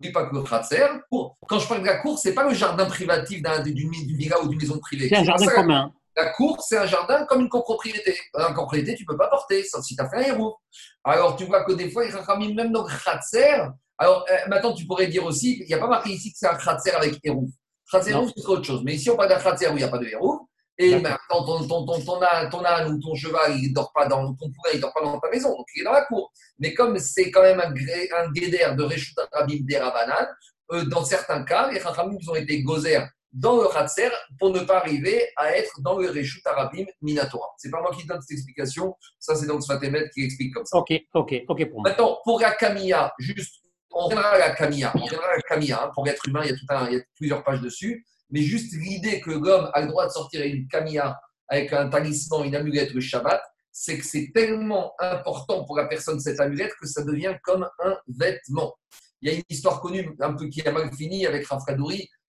Que 0.02 0.08
le 0.08 0.44
Khatser, 0.44 0.88
quand 1.12 1.60
je 1.60 1.68
parle 1.68 1.82
de 1.82 1.88
la 1.88 1.98
cour, 1.98 2.18
ce 2.18 2.30
n'est 2.30 2.34
pas 2.34 2.48
le 2.48 2.54
jardin 2.54 2.86
privatif 2.86 3.42
d'une 3.64 3.92
villa 3.92 4.42
ou 4.42 4.48
d'une 4.48 4.60
maison 4.60 4.80
privée. 4.80 5.10
C'est 5.10 5.18
un 5.18 5.24
jardin 5.26 5.48
commun. 5.48 5.92
La 6.16 6.30
cour, 6.32 6.62
c'est 6.62 6.78
un 6.78 6.86
jardin 6.86 7.26
comme 7.26 7.42
une 7.42 7.50
copropriété. 7.50 8.18
Un 8.34 8.54
copropriété, 8.54 8.96
tu 8.96 9.04
ne 9.04 9.08
peux 9.08 9.18
pas 9.18 9.28
porter, 9.28 9.64
sauf 9.64 9.84
si 9.84 9.96
tu 9.96 10.02
as 10.02 10.10
fait 10.10 10.18
un 10.18 10.36
héros. 10.36 10.58
Alors, 11.04 11.36
tu 11.36 11.46
vois 11.46 11.66
que 11.66 11.74
des 11.74 11.92
fois, 11.92 12.04
Rachamim, 12.10 12.54
même 12.54 12.72
dans 12.72 12.84
le 12.84 12.90
Khatser, 13.04 13.68
alors, 14.00 14.26
euh, 14.32 14.36
maintenant, 14.48 14.74
tu 14.74 14.86
pourrais 14.86 15.08
dire 15.08 15.26
aussi, 15.26 15.60
il 15.60 15.68
n'y 15.68 15.74
a 15.74 15.78
pas 15.78 15.88
marqué 15.88 16.12
ici 16.12 16.32
que 16.32 16.38
c'est 16.40 16.48
un 16.48 16.56
kratzer 16.56 16.92
avec 16.92 17.20
héros. 17.22 17.50
Kratzer 17.86 18.14
c'est 18.36 18.48
autre 18.48 18.64
chose. 18.64 18.82
Mais 18.86 18.96
ici, 18.96 19.10
on 19.10 19.18
parle 19.18 19.30
d'un 19.30 19.38
kratzer 19.38 19.68
où 19.68 19.72
il 19.72 19.78
n'y 19.78 19.84
a 19.84 19.90
pas 19.90 19.98
de 19.98 20.08
héros. 20.08 20.49
Et 20.82 20.96
maintenant, 20.96 21.46
ton, 21.46 21.68
ton, 21.68 21.86
ton, 21.86 22.00
ton, 22.00 22.66
âne, 22.66 22.94
ou 22.94 23.00
ton 23.00 23.14
cheval, 23.14 23.58
il 23.58 23.70
ne 23.70 23.74
dort 23.74 23.92
pas 23.94 24.08
dans 24.08 24.34
ton 24.34 24.50
poulet, 24.50 24.76
il 24.76 24.80
dort 24.80 24.94
pas 24.94 25.02
dans 25.02 25.20
ta 25.20 25.30
maison, 25.30 25.50
donc 25.50 25.66
il 25.76 25.82
est 25.82 25.84
dans 25.84 25.92
la 25.92 26.06
cour. 26.06 26.32
Mais 26.58 26.74
comme 26.74 26.98
c'est 26.98 27.30
quand 27.32 27.42
même 27.42 27.60
un, 27.60 27.74
un 28.18 28.32
guédère 28.32 28.76
de 28.78 28.84
Reshut 28.84 29.20
Rabim 29.34 29.60
Derabanan, 29.62 30.26
euh, 30.72 30.86
dans 30.86 31.04
certains 31.04 31.44
cas, 31.44 31.70
les 31.70 31.82
Chachamim 31.82 32.18
ont 32.28 32.36
été 32.36 32.64
gozer 32.64 33.06
dans 33.34 33.62
le 33.62 33.68
Khatser 33.68 34.10
pour 34.40 34.52
ne 34.52 34.62
pas 34.62 34.78
arriver 34.78 35.28
à 35.36 35.56
être 35.56 35.82
dans 35.82 35.98
le 35.98 36.10
Reshut 36.10 36.46
Arabim 36.48 36.86
Minatora. 37.02 37.48
C'est 37.58 37.70
pas 37.70 37.82
moi 37.82 37.92
qui 37.92 38.08
donne 38.08 38.22
cette 38.22 38.38
explication, 38.38 38.96
ça 39.20 39.36
c'est 39.36 39.48
le 39.48 39.60
Sfatemet 39.60 40.10
qui 40.14 40.24
explique 40.24 40.54
comme 40.54 40.66
ça. 40.66 40.78
Ok, 40.78 40.94
ok, 41.14 41.34
ok 41.48 41.70
pour 41.70 41.82
moi. 41.82 41.90
Maintenant, 41.90 42.20
pour 42.24 42.40
la 42.40 42.52
Camilla, 42.52 43.14
juste 43.20 43.56
on 43.92 44.06
reviendra 44.06 44.30
à 44.30 44.38
la 44.38 44.52
Camilla. 44.52 44.92
On 44.96 45.00
reviendra 45.00 45.28
à 45.28 45.36
la 45.36 45.42
Camilla. 45.42 45.84
Hein. 45.84 45.92
Pour 45.94 46.06
l'être 46.06 46.28
humain, 46.28 46.42
il 46.44 46.52
y, 46.52 46.54
a 46.54 46.58
tout 46.58 46.66
un, 46.70 46.90
il 46.90 46.98
y 46.98 47.00
a 47.00 47.04
plusieurs 47.16 47.44
pages 47.44 47.62
dessus. 47.62 48.06
Mais 48.32 48.42
juste 48.42 48.74
l'idée 48.74 49.22
que 49.22 49.32
l'homme 49.32 49.70
a 49.74 49.82
le 49.82 49.88
droit 49.88 50.06
de 50.06 50.12
sortir 50.12 50.44
une 50.46 50.68
Camilla 50.68 51.20
avec 51.48 51.74
un 51.74 51.90
talisman, 51.90 52.46
une 52.46 52.56
amulette 52.56 52.94
le 52.94 53.02
Shabbat, 53.02 53.42
c'est 53.72 53.98
que 53.98 54.06
c'est 54.06 54.32
tellement 54.34 54.94
important 55.00 55.64
pour 55.66 55.78
la 55.78 55.88
personne 55.88 56.20
cette 56.20 56.40
amulette 56.40 56.74
que 56.80 56.88
ça 56.88 57.04
devient 57.04 57.36
comme 57.44 57.68
un 57.84 57.98
vêtement. 58.08 58.76
Il 59.22 59.32
y 59.32 59.36
a 59.36 59.38
une 59.38 59.44
histoire 59.50 59.82
connue, 59.82 60.16
un 60.20 60.34
peu 60.34 60.48
qui 60.48 60.62
a 60.62 60.72
mal 60.72 60.94
fini 60.94 61.26
avec 61.26 61.48
Rav 61.48 61.62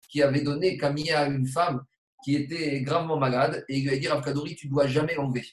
qui 0.09 0.23
avait 0.23 0.43
donné 0.43 0.77
Camilla 0.77 1.21
à 1.21 1.27
une 1.27 1.47
femme 1.47 1.85
qui 2.25 2.37
était 2.37 2.81
gravement 2.83 3.17
malade, 3.17 3.65
et 3.69 3.79
il 3.79 3.85
lui 3.85 3.95
a 3.95 3.99
dit 3.99 4.09
Rav 4.09 4.23
tu 4.57 4.67
ne 4.67 4.73
dois 4.73 4.87
jamais 4.87 5.15
l'enlever. 5.15 5.45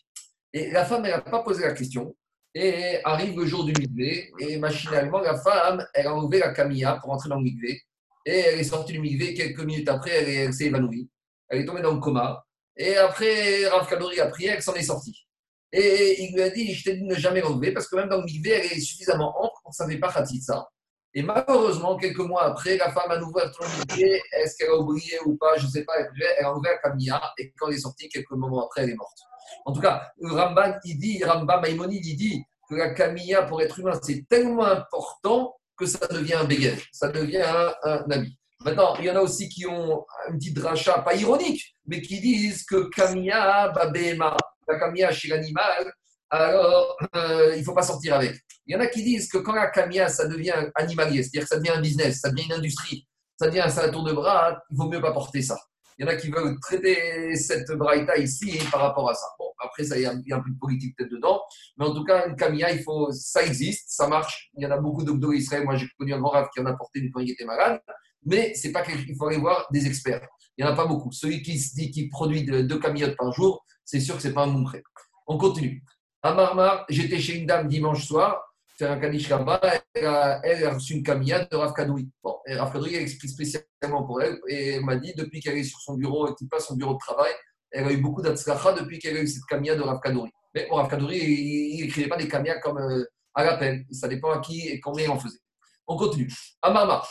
Et 0.54 0.72
la 0.72 0.86
femme, 0.86 1.06
elle 1.06 1.12
n'a 1.12 1.22
pas 1.22 1.44
posé 1.44 1.64
la 1.64 1.74
question. 1.74 2.16
Et 2.54 3.00
arrive 3.04 3.40
le 3.40 3.46
jour 3.46 3.66
du 3.66 3.74
mikvé, 3.74 4.32
et 4.40 4.58
machinalement, 4.58 5.20
la 5.20 5.38
femme, 5.38 5.86
elle 5.94 6.08
a 6.08 6.16
enlevé 6.16 6.40
la 6.40 6.54
camilla 6.54 6.98
pour 7.02 7.12
entrer 7.12 7.30
dans 7.30 7.38
le 7.38 7.44
mikvé, 7.44 7.82
et 8.28 8.40
elle 8.40 8.60
est 8.60 8.64
sortie 8.66 8.92
du 8.92 9.00
mikvé. 9.00 9.34
Quelques 9.34 9.62
minutes 9.62 9.88
après, 9.88 10.12
elle, 10.12 10.54
s'est 10.54 10.66
évanouie. 10.66 11.10
Elle 11.48 11.62
est 11.62 11.66
tombée 11.66 11.82
dans 11.82 11.94
le 11.94 12.00
coma. 12.00 12.46
Et 12.76 12.96
après, 12.98 13.66
Rav 13.68 13.88
Kadori 13.88 14.20
a 14.20 14.28
prié, 14.28 14.50
elle 14.50 14.62
s'en 14.62 14.74
est 14.74 14.84
sortie. 14.84 15.26
Et 15.72 16.24
il 16.24 16.34
lui 16.34 16.42
a 16.42 16.50
dit, 16.50 16.74
je 16.74 16.84
t'ai 16.84 16.96
dit 16.96 17.04
de 17.04 17.08
ne 17.08 17.16
jamais 17.16 17.42
l'enlever, 17.42 17.72
parce 17.72 17.88
que 17.88 17.96
même 17.96 18.10
dans 18.10 18.18
le 18.18 18.24
mikvé, 18.24 18.52
elle 18.52 18.66
est 18.66 18.80
suffisamment 18.80 19.34
ample 19.42 19.56
pour 19.64 19.72
ne 19.72 19.76
savait 19.76 19.98
pas 19.98 20.12
ça. 20.42 20.68
Et 21.14 21.24
malheureusement, 21.24 21.96
quelques 21.98 22.20
mois 22.20 22.44
après, 22.44 22.78
la 22.78 22.92
femme 22.92 23.12
a 23.12 23.18
nouveau 23.18 23.40
mikvé. 23.80 24.22
Est-ce 24.34 24.58
qu'elle 24.58 24.70
a 24.70 24.78
oublié 24.78 25.18
ou 25.26 25.38
pas 25.38 25.58
Je 25.58 25.66
ne 25.66 25.72
sais 25.72 25.86
pas. 25.86 25.94
Elle 25.98 26.46
a 26.46 26.54
la 26.64 26.78
camilla, 26.80 27.22
et 27.38 27.54
quand 27.58 27.70
elle 27.70 27.76
est 27.76 27.80
sortie, 27.80 28.10
quelques 28.10 28.32
moments 28.32 28.66
après, 28.66 28.84
elle 28.84 28.92
est 28.92 28.96
morte. 28.96 29.18
En 29.66 29.72
tout 29.72 29.82
cas, 29.82 30.12
Ramban, 30.22 30.74
il 30.84 31.00
dit, 31.00 31.24
Rambam 31.24 31.62
Maïmonide, 31.62 32.06
il 32.06 32.18
dit 32.18 32.44
que 32.70 32.76
la 32.76 32.90
camilla 32.94 33.44
pour 33.44 33.62
être 33.62 33.80
humain, 33.80 33.98
c'est 34.04 34.28
tellement 34.28 34.66
important 34.66 35.57
que 35.78 35.86
ça 35.86 36.08
devient 36.08 36.36
un 36.36 36.46
béguet, 36.46 36.78
ça 36.92 37.10
devient 37.10 37.44
un, 37.44 37.74
un 37.84 38.12
habit. 38.12 38.38
Maintenant, 38.62 38.96
il 38.98 39.06
y 39.06 39.12
en 39.12 39.16
a 39.16 39.22
aussi 39.22 39.48
qui 39.50 39.66
ont 39.68 40.06
un 40.28 40.38
petit 40.38 40.52
drachat, 40.52 41.00
pas 41.00 41.16
ironique, 41.16 41.76
mais 41.86 42.02
qui 42.02 42.20
disent 42.20 42.66
que 42.66 42.90
camilla, 42.90 43.70
babéma, 43.70 44.36
la 44.68 44.80
camilla 44.80 45.12
chez 45.12 45.28
l'animal, 45.28 45.92
alors 46.30 46.98
euh, 47.16 47.54
il 47.56 47.60
ne 47.60 47.64
faut 47.64 47.74
pas 47.74 47.84
sortir 47.84 48.16
avec. 48.16 48.40
Il 48.66 48.74
y 48.74 48.76
en 48.76 48.82
a 48.82 48.88
qui 48.88 49.04
disent 49.04 49.30
que 49.30 49.38
quand 49.38 49.54
la 49.54 49.68
camilla, 49.68 50.10
ça 50.10 50.28
devient 50.28 50.70
animalier, 50.76 51.24
c'est-à-dire 51.24 51.44
que 51.44 51.48
ça 51.48 51.58
devient 51.58 51.72
un 51.72 51.82
business, 51.82 52.20
ça 52.20 52.30
devient 52.30 52.46
une 52.46 52.54
industrie, 52.54 53.08
ça 53.40 53.48
devient 53.48 53.62
un 53.62 53.90
tour 53.90 54.04
de 54.04 54.14
bras, 54.14 54.62
il 54.70 54.78
vaut 54.78 54.90
mieux 54.90 55.02
pas 55.02 55.14
porter 55.14 55.42
ça. 55.42 55.58
Il 55.98 56.06
y 56.06 56.10
en 56.10 56.12
a 56.12 56.16
qui 56.16 56.30
veulent 56.30 56.60
traiter 56.60 57.36
cette 57.36 57.72
braïta 57.72 58.18
ici 58.18 58.60
par 58.72 58.82
rapport 58.82 59.10
à 59.10 59.14
ça. 59.14 59.28
Après, 59.60 59.84
ça, 59.84 59.98
il 59.98 60.04
y, 60.04 60.06
a, 60.06 60.12
un 60.12 60.42
peu 60.42 60.50
de 60.50 60.60
politique 60.60 60.96
peut-être 60.98 61.12
dedans. 61.12 61.42
Mais 61.78 61.86
en 61.86 61.94
tout 61.94 62.04
cas, 62.04 62.28
une 62.28 62.36
camilla, 62.36 62.72
il 62.72 62.84
faut, 62.84 63.12
ça 63.12 63.44
existe, 63.44 63.86
ça 63.90 64.08
marche. 64.08 64.50
Il 64.58 64.64
y 64.64 64.68
en 64.68 64.72
a 64.72 64.78
beaucoup 64.78 65.04
d'Ogdo 65.04 65.32
Israël. 65.32 65.64
Moi, 65.64 65.76
j'ai 65.78 65.88
connu 65.98 66.14
un 66.14 66.20
grand 66.20 66.32
rave 66.32 66.48
qui 66.54 66.60
en 66.60 66.66
a 66.66 66.74
porté 66.74 67.00
une 67.00 67.12
quand 67.12 67.20
il 67.20 67.32
était 67.32 67.46
malade. 67.46 67.82
Mais 68.26 68.54
c'est 68.56 68.72
pas 68.72 68.84
qu'il 68.84 69.16
faut 69.16 69.28
aller 69.28 69.38
voir 69.38 69.68
des 69.72 69.88
experts. 69.88 70.28
Il 70.58 70.66
n'y 70.66 70.70
en 70.70 70.74
a 70.74 70.76
pas 70.76 70.86
beaucoup. 70.86 71.12
Celui 71.12 71.42
qui 71.42 71.60
se 71.60 71.76
dit 71.76 71.92
qu'il 71.92 72.10
produit 72.10 72.44
deux 72.44 72.80
camillotes 72.80 73.16
par 73.16 73.32
jour, 73.32 73.64
c'est 73.86 74.00
sûr 74.00 74.16
que 74.16 74.22
ce 74.22 74.28
n'est 74.28 74.34
pas 74.34 74.44
un 74.44 74.48
montré. 74.48 74.84
On 75.28 75.38
continue. 75.38 75.84
À 76.24 76.34
Marmar, 76.34 76.86
j'étais 76.90 77.20
chez 77.20 77.38
une 77.38 77.46
dame 77.46 77.68
dimanche 77.68 78.06
soir 78.06 78.48
faire 78.78 78.92
un 78.92 79.00
Kaddish 79.00 79.28
là-bas, 79.30 79.60
elle, 79.94 80.06
a 80.06 80.74
reçu 80.74 80.94
une 80.94 81.04
camilla 81.04 81.46
de 81.46 81.56
Rav 81.56 81.74
Kadoui. 81.74 82.10
Bon, 82.24 82.38
Rav 82.48 82.72
Kadoui 82.72 82.96
a 82.96 83.02
expliqué 83.02 83.34
spécialement 83.34 84.04
pour 84.06 84.22
elle 84.22 84.40
et 84.48 84.76
elle 84.76 84.86
m'a 84.86 84.96
dit, 84.98 85.14
depuis 85.16 85.40
qu'elle 85.40 85.58
est 85.58 85.64
sur 85.64 85.80
son 85.80 85.96
bureau 85.96 86.30
et 86.30 86.36
qu'il 86.36 86.48
passe 86.48 86.68
son 86.68 86.76
bureau 86.76 86.94
de 86.94 87.00
travail, 87.00 87.32
elle 87.72 87.86
a 87.86 87.92
eu 87.92 87.98
beaucoup 87.98 88.22
d'atzlacha 88.22 88.74
depuis 88.74 89.00
qu'elle 89.00 89.18
a 89.18 89.22
eu 89.22 89.28
cette 89.28 89.46
camilla 89.46 89.76
de 89.76 89.82
Rav 89.82 90.00
Kadoui. 90.02 90.30
Mais 90.54 90.68
bon, 90.70 90.76
Rav 90.76 90.90
Kadoui, 90.90 91.18
il 91.18 91.82
n'écrivait 91.82 92.08
pas 92.08 92.18
des 92.18 92.28
camillas 92.28 92.60
comme 92.60 92.78
euh, 92.78 93.04
à 93.34 93.44
l'appel. 93.44 93.86
Ça 93.92 94.08
dépend 94.08 94.32
à 94.32 94.40
qui 94.40 94.68
et 94.68 94.80
combien 94.80 95.06
il 95.06 95.12
en 95.12 95.20
faisait. 95.20 95.40
On 95.88 95.96
continue. 95.96 96.30
Amama. 96.62 97.04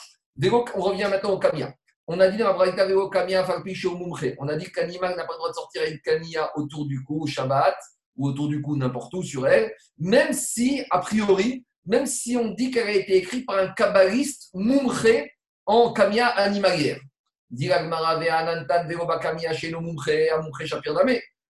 On 0.43 0.81
revient 0.81 1.09
maintenant 1.11 1.33
au 1.33 1.39
camilla. 1.39 1.73
On 2.09 2.21
a 2.21 2.29
dit 2.29 2.37
dans 2.37 2.57
la 2.57 2.97
au 2.97 3.11
On 4.39 4.49
a 4.49 4.57
dit 4.57 4.71
que 4.71 4.81
l'animal 4.81 5.17
n'a 5.17 5.25
pas 5.25 5.33
le 5.33 5.39
droit 5.39 5.51
de 5.51 5.55
sortir 5.55 5.83
une 5.91 5.99
camilla 6.01 6.51
autour 6.57 6.87
du 6.87 7.03
cou 7.03 7.23
au 7.23 7.27
Shabbat 7.27 7.75
ou 8.17 8.29
autour 8.29 8.49
du 8.49 8.63
cou 8.63 8.77
n'importe 8.77 9.13
où 9.15 9.23
sur 9.23 9.47
elle, 9.49 9.73
même 9.99 10.33
si, 10.33 10.85
a 10.91 11.01
priori, 11.01 11.67
même 11.85 12.07
si 12.07 12.37
on 12.37 12.53
dit 12.53 12.71
qu'elle 12.71 12.87
a 12.87 12.93
été 12.93 13.17
écrite 13.17 13.45
par 13.45 13.59
un 13.59 13.69
kabbaliste 13.69 14.51
mumche 14.55 15.27
en 15.67 15.93
kamia 15.93 16.29
animalière. 16.29 17.01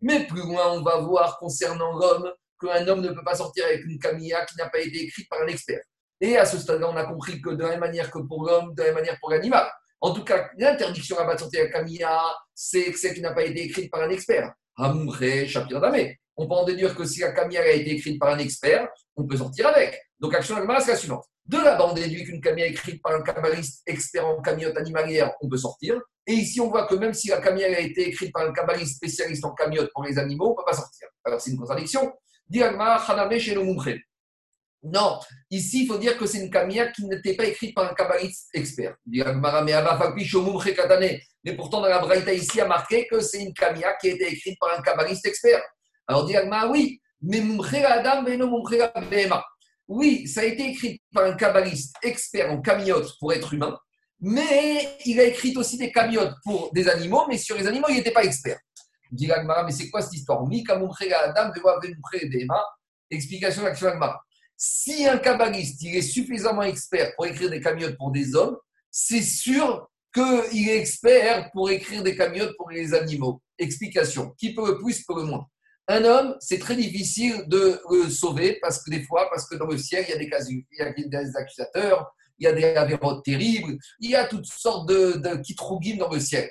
Mais 0.01 0.25
plus 0.25 0.41
loin, 0.41 0.71
on 0.71 0.81
va 0.81 0.97
voir 0.97 1.37
concernant 1.37 1.97
l'homme 1.97 2.31
qu'un 2.59 2.87
homme 2.87 3.01
ne 3.01 3.09
peut 3.09 3.23
pas 3.23 3.35
sortir 3.35 3.65
avec 3.65 3.85
une 3.85 3.99
camilla 3.99 4.45
qui 4.45 4.57
n'a 4.57 4.69
pas 4.69 4.79
été 4.79 5.03
écrite 5.03 5.29
par 5.29 5.41
un 5.41 5.47
expert. 5.47 5.81
Et 6.19 6.37
à 6.37 6.45
ce 6.45 6.57
stade-là, 6.57 6.89
on 6.89 6.95
a 6.95 7.05
compris 7.05 7.41
que 7.41 7.49
de 7.49 7.63
la 7.63 7.69
même 7.69 7.79
manière 7.79 8.09
que 8.09 8.19
pour 8.19 8.45
l'homme, 8.45 8.73
de 8.73 8.81
la 8.81 8.87
même 8.87 8.95
manière 8.95 9.17
pour 9.19 9.29
l'animal. 9.31 9.69
En 10.01 10.13
tout 10.13 10.23
cas, 10.23 10.49
l'interdiction 10.57 11.17
à 11.17 11.37
sortir 11.37 11.61
avec 11.61 11.73
camilla, 11.73 12.21
c'est 12.53 12.91
celle 12.93 13.13
qui 13.13 13.21
n'a 13.21 13.33
pas 13.33 13.43
été 13.43 13.63
écrite 13.63 13.89
par 13.91 14.01
un 14.01 14.09
expert. 14.09 14.53
On 16.35 16.47
peut 16.47 16.55
en 16.55 16.65
déduire 16.65 16.95
que 16.95 17.05
si 17.05 17.21
la 17.21 17.31
camilla 17.31 17.61
a 17.61 17.67
été 17.67 17.91
écrite 17.91 18.19
par 18.19 18.33
un 18.33 18.39
expert, 18.39 18.89
on 19.15 19.25
peut 19.25 19.37
sortir 19.37 19.67
avec. 19.67 20.01
Donc, 20.19 20.33
action 20.33 20.55
c'est 20.81 20.91
la 20.91 20.97
suivante. 20.97 21.25
De 21.45 21.57
là-bas, 21.57 21.87
on 21.89 21.93
déduit 21.93 22.23
qu'une 22.23 22.39
camilla 22.39 22.67
écrite 22.67 23.01
par 23.01 23.13
un 23.13 23.21
kabbaliste 23.21 23.81
expert 23.85 24.25
en 24.25 24.41
camiote 24.41 24.77
animalière, 24.77 25.33
on 25.41 25.49
peut 25.49 25.57
sortir. 25.57 25.99
Et 26.25 26.33
ici, 26.33 26.61
on 26.61 26.69
voit 26.69 26.87
que 26.87 26.95
même 26.95 27.13
si 27.13 27.27
la 27.27 27.41
camilla 27.41 27.67
a 27.67 27.79
été 27.79 28.07
écrite 28.07 28.31
par 28.31 28.47
un 28.47 28.53
kabbaliste 28.53 28.95
spécialiste 28.95 29.43
en 29.43 29.53
camiote 29.53 29.91
pour 29.93 30.05
les 30.05 30.17
animaux, 30.17 30.47
on 30.47 30.51
ne 30.51 30.55
peut 30.55 30.63
pas 30.65 30.73
sortir. 30.73 31.09
Alors, 31.25 31.41
c'est 31.41 31.51
une 31.51 31.57
contradiction. 31.57 32.13
Non, 34.85 35.19
ici, 35.49 35.83
il 35.83 35.87
faut 35.87 35.97
dire 35.97 36.17
que 36.17 36.25
c'est 36.25 36.39
une 36.39 36.49
kamia 36.49 36.91
qui 36.91 37.05
n'était 37.05 37.35
pas 37.35 37.45
écrite 37.45 37.73
par 37.73 37.89
un 37.91 37.93
kabbaliste 37.93 38.49
expert. 38.53 38.95
Mais 39.05 39.23
pourtant, 41.55 41.81
dans 41.81 41.87
la 41.87 41.99
Braïta 41.99 42.33
ici, 42.33 42.61
a 42.61 42.67
marqué 42.67 43.07
que 43.07 43.19
c'est 43.19 43.43
une 43.43 43.53
kamia 43.53 43.93
qui 43.95 44.09
a 44.09 44.13
été 44.13 44.27
écrite 44.31 44.57
par 44.59 44.77
un 44.77 44.81
kabbaliste 44.81 45.25
expert. 45.25 45.61
Alors, 46.07 46.25
dit 46.25 46.35
oui, 46.69 47.01
mais 47.21 47.41
Adam, 47.85 48.23
Oui, 49.87 50.27
ça 50.27 50.41
a 50.41 50.45
été 50.45 50.69
écrit 50.69 51.01
par 51.13 51.25
un 51.25 51.33
kabbaliste 51.33 51.95
expert 52.01 52.51
en 52.51 52.61
camiotes 52.61 53.17
pour 53.19 53.33
être 53.33 53.53
humain, 53.53 53.77
mais 54.19 54.97
il 55.05 55.19
a 55.19 55.23
écrit 55.23 55.55
aussi 55.57 55.77
des 55.77 55.91
camiotes 55.91 56.35
pour 56.43 56.71
des 56.73 56.87
animaux, 56.87 57.25
mais 57.27 57.37
sur 57.37 57.57
les 57.57 57.67
animaux, 57.67 57.87
il 57.89 57.95
n'était 57.95 58.11
pas 58.11 58.23
expert. 58.23 58.59
Dit 59.11 59.27
mais 59.27 59.71
c'est 59.71 59.89
quoi 59.89 60.01
cette 60.01 60.13
histoire? 60.13 60.43
Explication 63.11 63.61
de 63.61 63.67
l'action 63.67 63.87
si 64.65 65.05
un 65.05 65.17
kabbaliste 65.17 65.81
il 65.81 65.95
est 65.95 66.01
suffisamment 66.01 66.61
expert 66.61 67.13
pour 67.15 67.25
écrire 67.25 67.49
des 67.49 67.59
camiotes 67.59 67.97
pour 67.97 68.11
des 68.11 68.33
hommes, 68.33 68.57
c'est 68.89 69.21
sûr 69.21 69.89
qu'il 70.13 70.69
est 70.69 70.77
expert 70.77 71.51
pour 71.51 71.69
écrire 71.69 72.01
des 72.01 72.15
camiotes 72.15 72.55
pour 72.55 72.69
les 72.69 72.93
animaux. 72.93 73.41
Explication. 73.57 74.33
Qui 74.37 74.53
peut 74.53 74.65
le 74.65 74.77
plus, 74.77 75.03
peut 75.03 75.15
le 75.17 75.23
moins. 75.23 75.45
Un 75.87 76.05
homme, 76.05 76.35
c'est 76.39 76.59
très 76.59 76.75
difficile 76.75 77.43
de 77.47 77.81
sauver 78.09 78.57
parce 78.61 78.81
que 78.81 78.89
des 78.89 79.03
fois, 79.03 79.29
parce 79.29 79.47
que 79.47 79.55
dans 79.55 79.67
le 79.67 79.77
ciel, 79.77 80.05
il 80.07 80.11
y 80.11 80.13
a 80.13 80.17
des, 80.17 80.29
il 80.49 80.65
y 80.79 80.81
a 80.81 81.19
des 81.19 81.35
accusateurs, 81.35 82.13
il 82.39 82.45
y 82.45 82.47
a 82.47 82.53
des 82.53 82.75
avérotes 82.75 83.23
terribles, 83.23 83.77
il 83.99 84.11
y 84.11 84.15
a 84.15 84.25
toutes 84.25 84.45
sortes 84.45 84.87
de, 84.87 85.13
de 85.13 85.97
dans 85.97 86.09
le 86.09 86.19
ciel. 86.19 86.49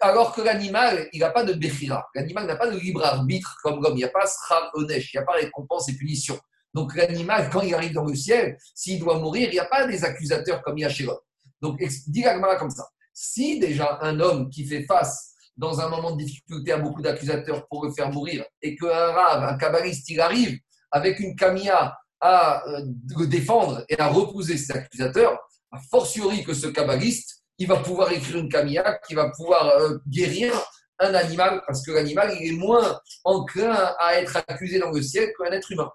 Alors 0.00 0.34
que 0.34 0.40
l'animal, 0.40 1.08
il 1.12 1.20
n'a 1.20 1.30
pas 1.30 1.44
de 1.44 1.52
béchira. 1.52 2.06
L'animal 2.14 2.46
n'a 2.46 2.56
pas 2.56 2.68
de 2.68 2.78
libre 2.78 3.04
arbitre 3.04 3.56
comme 3.62 3.82
l'homme. 3.82 3.94
Il 3.94 3.98
n'y 3.98 4.04
a 4.04 4.08
pas 4.08 4.26
sra 4.26 4.70
il 4.76 4.86
n'y 4.86 5.20
a 5.20 5.22
pas 5.22 5.34
récompense 5.34 5.88
et 5.90 5.96
punition. 5.96 6.38
Donc 6.72 6.96
l'animal, 6.96 7.50
quand 7.50 7.60
il 7.60 7.74
arrive 7.74 7.92
dans 7.92 8.04
le 8.04 8.14
ciel, 8.14 8.56
s'il 8.74 8.98
doit 8.98 9.18
mourir, 9.18 9.48
il 9.48 9.52
n'y 9.52 9.60
a 9.60 9.66
pas 9.66 9.86
des 9.86 10.02
accusateurs 10.04 10.62
comme 10.62 10.78
il 10.78 10.82
y 10.82 10.84
a 10.84 10.88
chez 10.88 11.04
l'homme. 11.04 11.20
Donc 11.60 11.80
dit 12.08 12.24
comme 12.58 12.70
ça. 12.70 12.88
Si 13.12 13.60
déjà 13.60 13.98
un 14.02 14.18
homme 14.18 14.50
qui 14.50 14.66
fait 14.66 14.82
face 14.84 15.33
dans 15.56 15.80
un 15.80 15.88
moment 15.88 16.12
de 16.12 16.22
difficulté 16.22 16.72
à 16.72 16.78
beaucoup 16.78 17.02
d'accusateurs 17.02 17.66
pour 17.68 17.84
le 17.84 17.92
faire 17.92 18.10
mourir, 18.10 18.44
et 18.62 18.76
qu'un 18.76 18.88
rave, 18.88 19.44
un 19.44 19.56
kabbaliste, 19.56 20.08
il 20.10 20.20
arrive 20.20 20.58
avec 20.90 21.18
une 21.20 21.36
camia 21.36 21.96
à 22.20 22.66
euh, 22.66 22.84
le 23.18 23.26
défendre 23.26 23.84
et 23.88 23.98
à 23.98 24.08
repousser 24.08 24.56
ses 24.56 24.72
accusateurs, 24.72 25.38
a 25.70 25.78
fortiori 25.90 26.44
que 26.44 26.54
ce 26.54 26.68
kabbaliste, 26.68 27.42
il 27.58 27.68
va 27.68 27.76
pouvoir 27.76 28.10
écrire 28.12 28.38
une 28.38 28.48
camia 28.48 28.98
qui 29.06 29.14
va 29.14 29.30
pouvoir 29.30 29.66
euh, 29.66 29.98
guérir 30.08 30.52
un 30.98 31.14
animal, 31.14 31.62
parce 31.66 31.84
que 31.84 31.92
l'animal, 31.92 32.36
il 32.40 32.54
est 32.54 32.56
moins 32.56 33.00
enclin 33.24 33.94
à 33.98 34.14
être 34.14 34.36
accusé 34.48 34.78
dans 34.78 34.90
le 34.90 35.02
ciel 35.02 35.32
qu'un 35.36 35.52
être 35.52 35.70
humain. 35.72 35.90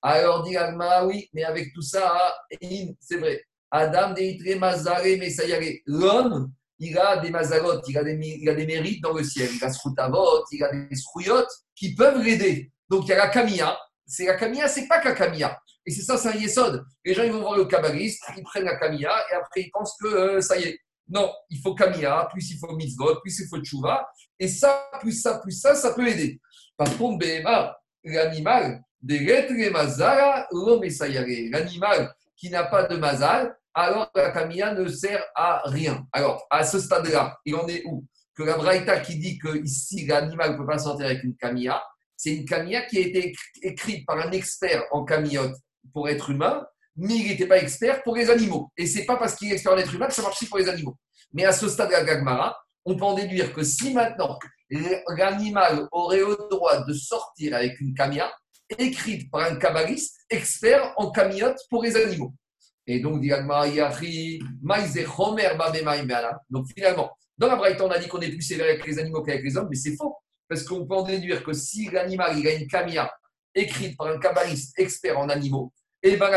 Alors 0.00 0.42
dit 0.42 0.56
Alma, 0.56 1.04
oui, 1.06 1.28
mais 1.32 1.44
avec 1.44 1.72
tout 1.72 1.82
ça, 1.82 2.36
c'est 3.00 3.16
vrai. 3.16 3.42
Adam 3.70 4.12
deitre 4.12 4.58
mazare 4.58 5.18
mesayare. 5.18 5.80
L'homme, 5.86 6.52
il 6.78 6.98
a 6.98 7.18
des 7.18 7.30
mazalot, 7.30 7.80
il 7.86 7.96
a 7.98 8.04
des, 8.04 8.18
il 8.40 8.48
a 8.48 8.54
des 8.54 8.66
mérites 8.66 9.02
dans 9.02 9.12
le 9.12 9.22
ciel. 9.22 9.48
Il 9.54 9.64
a 9.64 9.70
il 10.52 10.64
a 10.64 10.72
des 10.72 10.96
srouyotes 10.96 11.50
qui 11.74 11.94
peuvent 11.94 12.22
l'aider. 12.22 12.72
Donc 12.88 13.04
il 13.04 13.10
y 13.10 13.12
a 13.12 13.16
la 13.16 13.28
kamia. 13.28 13.78
C'est 14.06 14.26
la 14.26 14.34
kamia, 14.34 14.68
c'est 14.68 14.86
pas 14.86 15.02
la 15.02 15.12
kamia. 15.12 15.58
Et 15.86 15.90
c'est 15.90 16.02
ça, 16.02 16.16
c'est 16.16 16.28
un 16.28 16.34
yesod. 16.34 16.84
Les 17.04 17.14
gens, 17.14 17.22
ils 17.22 17.32
vont 17.32 17.40
voir 17.40 17.56
le 17.56 17.66
kabbaliste, 17.66 18.24
ils 18.36 18.42
prennent 18.42 18.64
la 18.64 18.76
kamia 18.76 19.12
et 19.30 19.34
après 19.34 19.62
ils 19.62 19.70
pensent 19.70 19.96
que 20.00 20.06
euh, 20.06 20.40
ça 20.40 20.58
y 20.58 20.64
est. 20.64 20.78
Non, 21.08 21.30
il 21.50 21.60
faut 21.60 21.74
kamia, 21.74 22.28
plus 22.32 22.50
il 22.50 22.58
faut 22.58 22.74
mitzvot, 22.74 23.20
plus 23.20 23.38
il 23.38 23.46
faut 23.48 23.60
tchouva. 23.60 24.08
Et 24.38 24.48
ça, 24.48 24.88
plus 25.00 25.12
ça, 25.12 25.38
plus 25.38 25.52
ça, 25.52 25.74
ça 25.74 25.92
peut 25.92 26.08
aider. 26.08 26.40
Par 26.76 26.96
contre, 26.96 27.24
l'animal, 28.04 28.82
L'animal 31.50 32.14
qui 32.36 32.50
n'a 32.50 32.64
pas 32.64 32.84
de 32.84 32.96
mazal, 32.96 33.56
alors 33.74 34.10
la 34.14 34.30
camilla 34.30 34.72
ne 34.72 34.86
sert 34.88 35.24
à 35.34 35.62
rien. 35.64 36.06
Alors, 36.12 36.46
à 36.50 36.64
ce 36.64 36.78
stade-là, 36.78 37.38
il 37.44 37.54
en 37.56 37.66
est 37.66 37.82
où? 37.86 38.04
Que 38.36 38.42
la 38.42 38.56
Braïta 38.56 39.00
qui 39.00 39.16
dit 39.18 39.38
que 39.38 39.62
ici 39.62 40.06
l'animal 40.06 40.52
ne 40.52 40.56
peut 40.58 40.66
pas 40.66 40.78
sortir 40.78 41.06
avec 41.06 41.22
une 41.22 41.36
camilla, 41.36 41.82
c'est 42.16 42.34
une 42.34 42.44
camilla 42.44 42.82
qui 42.82 42.98
a 42.98 43.00
été 43.00 43.34
écrite 43.62 44.06
par 44.06 44.18
un 44.18 44.30
expert 44.32 44.84
en 44.92 45.04
camillote 45.04 45.54
pour 45.92 46.08
être 46.08 46.30
humain, 46.30 46.66
mais 46.96 47.14
il 47.14 47.28
n'était 47.28 47.46
pas 47.46 47.58
expert 47.58 48.02
pour 48.02 48.16
les 48.16 48.30
animaux. 48.30 48.72
Et 48.76 48.86
c'est 48.86 49.04
pas 49.04 49.16
parce 49.16 49.34
qu'il 49.34 49.50
est 49.50 49.54
expert 49.54 49.72
en 49.72 49.76
être 49.76 49.92
humain 49.92 50.06
que 50.06 50.14
ça 50.14 50.22
marche 50.22 50.48
pour 50.48 50.58
les 50.58 50.68
animaux. 50.68 50.96
Mais 51.32 51.44
à 51.44 51.52
ce 51.52 51.68
stade 51.68 51.88
de 51.88 51.92
la 51.92 52.04
Gagmara, 52.04 52.56
on 52.84 52.96
peut 52.96 53.04
en 53.04 53.14
déduire 53.14 53.52
que 53.52 53.62
si 53.62 53.92
maintenant 53.92 54.38
l'animal 54.70 55.88
aurait 55.92 56.18
le 56.18 56.48
droit 56.50 56.84
de 56.84 56.92
sortir 56.92 57.54
avec 57.54 57.80
une 57.80 57.94
camilla, 57.94 58.32
écrite 58.78 59.30
par 59.30 59.42
un 59.42 59.56
kabbaliste 59.56 60.16
expert 60.30 60.92
en 60.96 61.10
camiotes 61.10 61.60
pour 61.70 61.82
les 61.82 61.96
animaux. 61.96 62.34
Et 62.86 63.00
donc, 63.00 63.22
donc 66.50 66.66
finalement, 66.76 67.10
dans 67.38 67.48
la 67.48 67.56
Braïta, 67.56 67.84
on 67.84 67.90
a 67.90 67.98
dit 67.98 68.08
qu'on 68.08 68.20
est 68.20 68.30
plus 68.30 68.42
sévère 68.42 68.66
avec 68.66 68.86
les 68.86 68.98
animaux 68.98 69.22
qu'avec 69.22 69.42
les 69.42 69.56
hommes, 69.56 69.68
mais 69.70 69.76
c'est 69.76 69.96
faux. 69.96 70.16
Parce 70.48 70.62
qu'on 70.64 70.86
peut 70.86 70.94
en 70.94 71.02
déduire 71.02 71.42
que 71.42 71.52
si 71.52 71.90
l'animal 71.90 72.38
il 72.38 72.46
a 72.46 72.52
une 72.52 72.66
camia 72.66 73.10
écrite 73.54 73.96
par 73.96 74.08
un 74.08 74.18
kabbaliste 74.18 74.78
expert 74.78 75.18
en 75.18 75.28
animaux, 75.28 75.72
et 76.02 76.12
eh 76.12 76.16
ben 76.18 76.30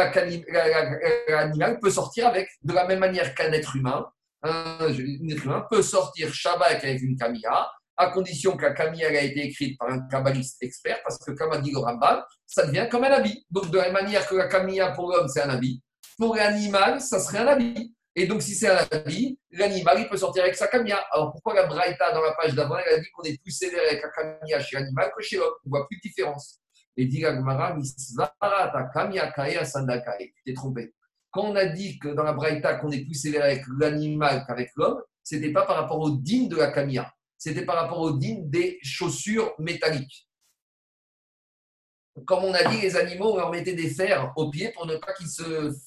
l'animal 1.28 1.80
peut 1.82 1.90
sortir 1.90 2.28
avec, 2.28 2.48
de 2.64 2.74
la 2.74 2.88
même 2.88 3.00
manière 3.00 3.36
qu'un 3.36 3.52
être 3.52 3.76
humain, 3.76 4.08
un 4.44 4.88
être 4.88 5.44
humain 5.44 5.66
peut 5.70 5.82
sortir 5.82 6.34
Shabbat 6.34 6.82
avec 6.84 7.02
une 7.02 7.18
camia, 7.18 7.70
à 7.98 8.12
condition 8.12 8.56
que 8.56 8.64
la 8.64 8.72
camilla 8.72 9.10
a 9.10 9.22
été 9.22 9.46
écrite 9.46 9.78
par 9.78 9.90
un 9.90 10.08
kabbaliste 10.08 10.62
expert, 10.62 11.02
parce 11.04 11.18
que 11.18 11.32
comme 11.32 11.52
a 11.52 11.58
dit 11.58 11.72
le 11.72 11.80
Rambam, 11.80 12.24
ça 12.46 12.66
devient 12.66 12.88
comme 12.90 13.04
un 13.04 13.12
habit. 13.12 13.46
Donc 13.52 13.70
de 13.70 13.78
la 13.78 13.86
même 13.86 13.94
manière 13.94 14.26
que 14.26 14.36
la 14.36 14.48
camilla 14.48 14.92
pour 14.92 15.12
l'homme, 15.12 15.28
c'est 15.28 15.42
un 15.42 15.50
habit, 15.50 15.82
pour 16.18 16.36
l'animal, 16.36 17.02
ça 17.02 17.20
serait 17.20 17.40
un 17.40 17.48
habit. 17.48 17.96
Et 18.16 18.26
donc 18.26 18.42
si 18.42 18.56
c'est 18.56 18.70
un 18.70 18.86
habit, 18.92 19.40
l'animal, 19.52 20.00
il 20.00 20.10
peut 20.10 20.18
sortir 20.18 20.44
avec 20.44 20.56
sa 20.56 20.68
camilla. 20.68 21.06
Alors 21.12 21.32
pourquoi 21.32 21.54
la 21.54 21.68
Braïta, 21.68 22.12
dans 22.14 22.22
la 22.22 22.34
page 22.34 22.56
d'avant, 22.56 22.78
elle 22.78 22.96
a 22.96 23.00
dit 23.00 23.08
qu'on 23.14 23.24
est 23.24 23.42
plus 23.42 23.52
sévère 23.52 23.82
avec 23.88 24.02
la 24.02 24.10
camilla 24.10 24.60
chez 24.60 24.78
l'animal 24.78 25.12
que 25.16 25.24
chez 25.24 25.38
l'homme 25.38 25.54
On 25.66 25.70
voit 25.70 25.88
plus 25.88 25.98
de 25.98 26.02
différence. 26.02 26.60
Et 26.96 27.06
dit 27.06 27.22
la 27.22 28.90
camilla 28.94 29.32
kae 29.32 29.66
sandakae. 29.66 30.34
Tu 30.36 30.44
t'es 30.46 30.54
trompé. 30.54 30.94
Quand 31.30 31.44
on 31.44 31.56
a 31.56 31.66
dit 31.66 32.00
que 32.00 32.08
dans 32.08 32.24
la 32.24 32.34
Braïta, 32.34 32.76
qu'on 32.76 32.90
est 32.90 33.06
plus 33.06 33.14
sévère 33.14 33.44
avec 33.44 33.64
l'animal 33.80 34.44
qu'avec 34.48 34.72
l'homme, 34.76 35.00
ce 35.24 35.36
n'était 35.36 35.52
pas 35.52 35.66
par 35.66 35.76
rapport 35.76 36.00
au 36.00 36.10
digne 36.10 36.50
de 36.50 36.56
la 36.56 36.72
camilla 36.72 37.14
c'était 37.38 37.66
par 37.66 37.76
rapport 37.76 38.00
au 38.00 38.12
din 38.12 38.38
des 38.42 38.80
chaussures 38.82 39.54
métalliques. 39.60 40.27
Comme 42.26 42.44
on 42.44 42.54
a 42.54 42.64
dit, 42.64 42.82
les 42.82 42.96
animaux, 42.96 43.34
on 43.34 43.38
leur 43.38 43.52
mettait 43.52 43.74
des 43.74 43.90
fers 43.90 44.32
aux 44.36 44.50
pieds 44.50 44.72
pour 44.74 44.86
ne 44.86 44.96
pas 44.98 45.14
qu'ils 45.14 45.30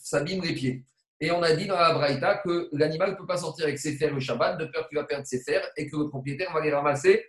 s'abîment 0.02 0.42
les 0.42 0.54
pieds. 0.54 0.84
Et 1.20 1.30
on 1.30 1.42
a 1.42 1.52
dit 1.52 1.66
dans 1.66 1.78
la 1.78 1.92
Braïta 1.92 2.36
que 2.36 2.68
l'animal 2.72 3.10
ne 3.10 3.16
peut 3.16 3.26
pas 3.26 3.36
sortir 3.36 3.66
avec 3.66 3.78
ses 3.78 3.96
fers 3.96 4.12
le 4.12 4.20
Shabbat, 4.20 4.58
de 4.58 4.64
peur 4.66 4.88
qu'il 4.88 4.96
va 4.96 5.04
perdre 5.04 5.26
ses 5.26 5.42
fers 5.42 5.62
et 5.76 5.88
que 5.88 5.96
le 5.96 6.08
propriétaire 6.08 6.52
va 6.52 6.60
les 6.60 6.72
ramasser 6.72 7.26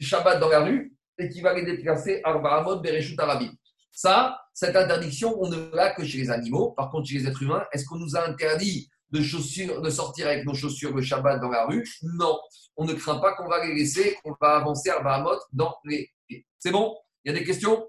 Shabbat 0.00 0.40
dans 0.40 0.48
la 0.48 0.60
rue 0.60 0.96
et 1.18 1.28
qu'il 1.28 1.42
va 1.42 1.54
les 1.54 1.62
déplacer 1.62 2.20
à 2.24 2.36
Baramot, 2.36 2.80
Bereshut, 2.80 3.18
Arabim. 3.20 3.52
Ça, 3.92 4.40
cette 4.52 4.74
interdiction, 4.74 5.40
on 5.40 5.48
ne 5.48 5.70
l'a 5.72 5.90
que 5.90 6.04
chez 6.04 6.18
les 6.18 6.30
animaux. 6.30 6.72
Par 6.72 6.90
contre, 6.90 7.08
chez 7.08 7.18
les 7.18 7.28
êtres 7.28 7.42
humains, 7.42 7.64
est-ce 7.72 7.84
qu'on 7.84 7.98
nous 7.98 8.16
a 8.16 8.28
interdit 8.28 8.90
de, 9.10 9.22
chaussures, 9.22 9.80
de 9.80 9.90
sortir 9.90 10.26
avec 10.26 10.44
nos 10.44 10.54
chaussures 10.54 10.92
le 10.92 11.00
Shabbat 11.00 11.40
dans 11.40 11.50
la 11.50 11.66
rue? 11.66 11.88
Non. 12.02 12.40
On 12.76 12.84
ne 12.84 12.94
craint 12.94 13.18
pas 13.18 13.34
qu'on 13.34 13.48
va 13.48 13.64
les 13.64 13.72
laisser, 13.72 14.16
qu'on 14.24 14.34
va 14.40 14.56
avancer 14.56 14.90
à 14.90 14.98
Bahamot 14.98 15.38
dans 15.52 15.76
les 15.84 16.10
pieds. 16.26 16.44
C'est 16.58 16.72
bon? 16.72 16.96
Il 17.24 17.32
y 17.32 17.36
a 17.36 17.38
des 17.38 17.44
questions? 17.44 17.88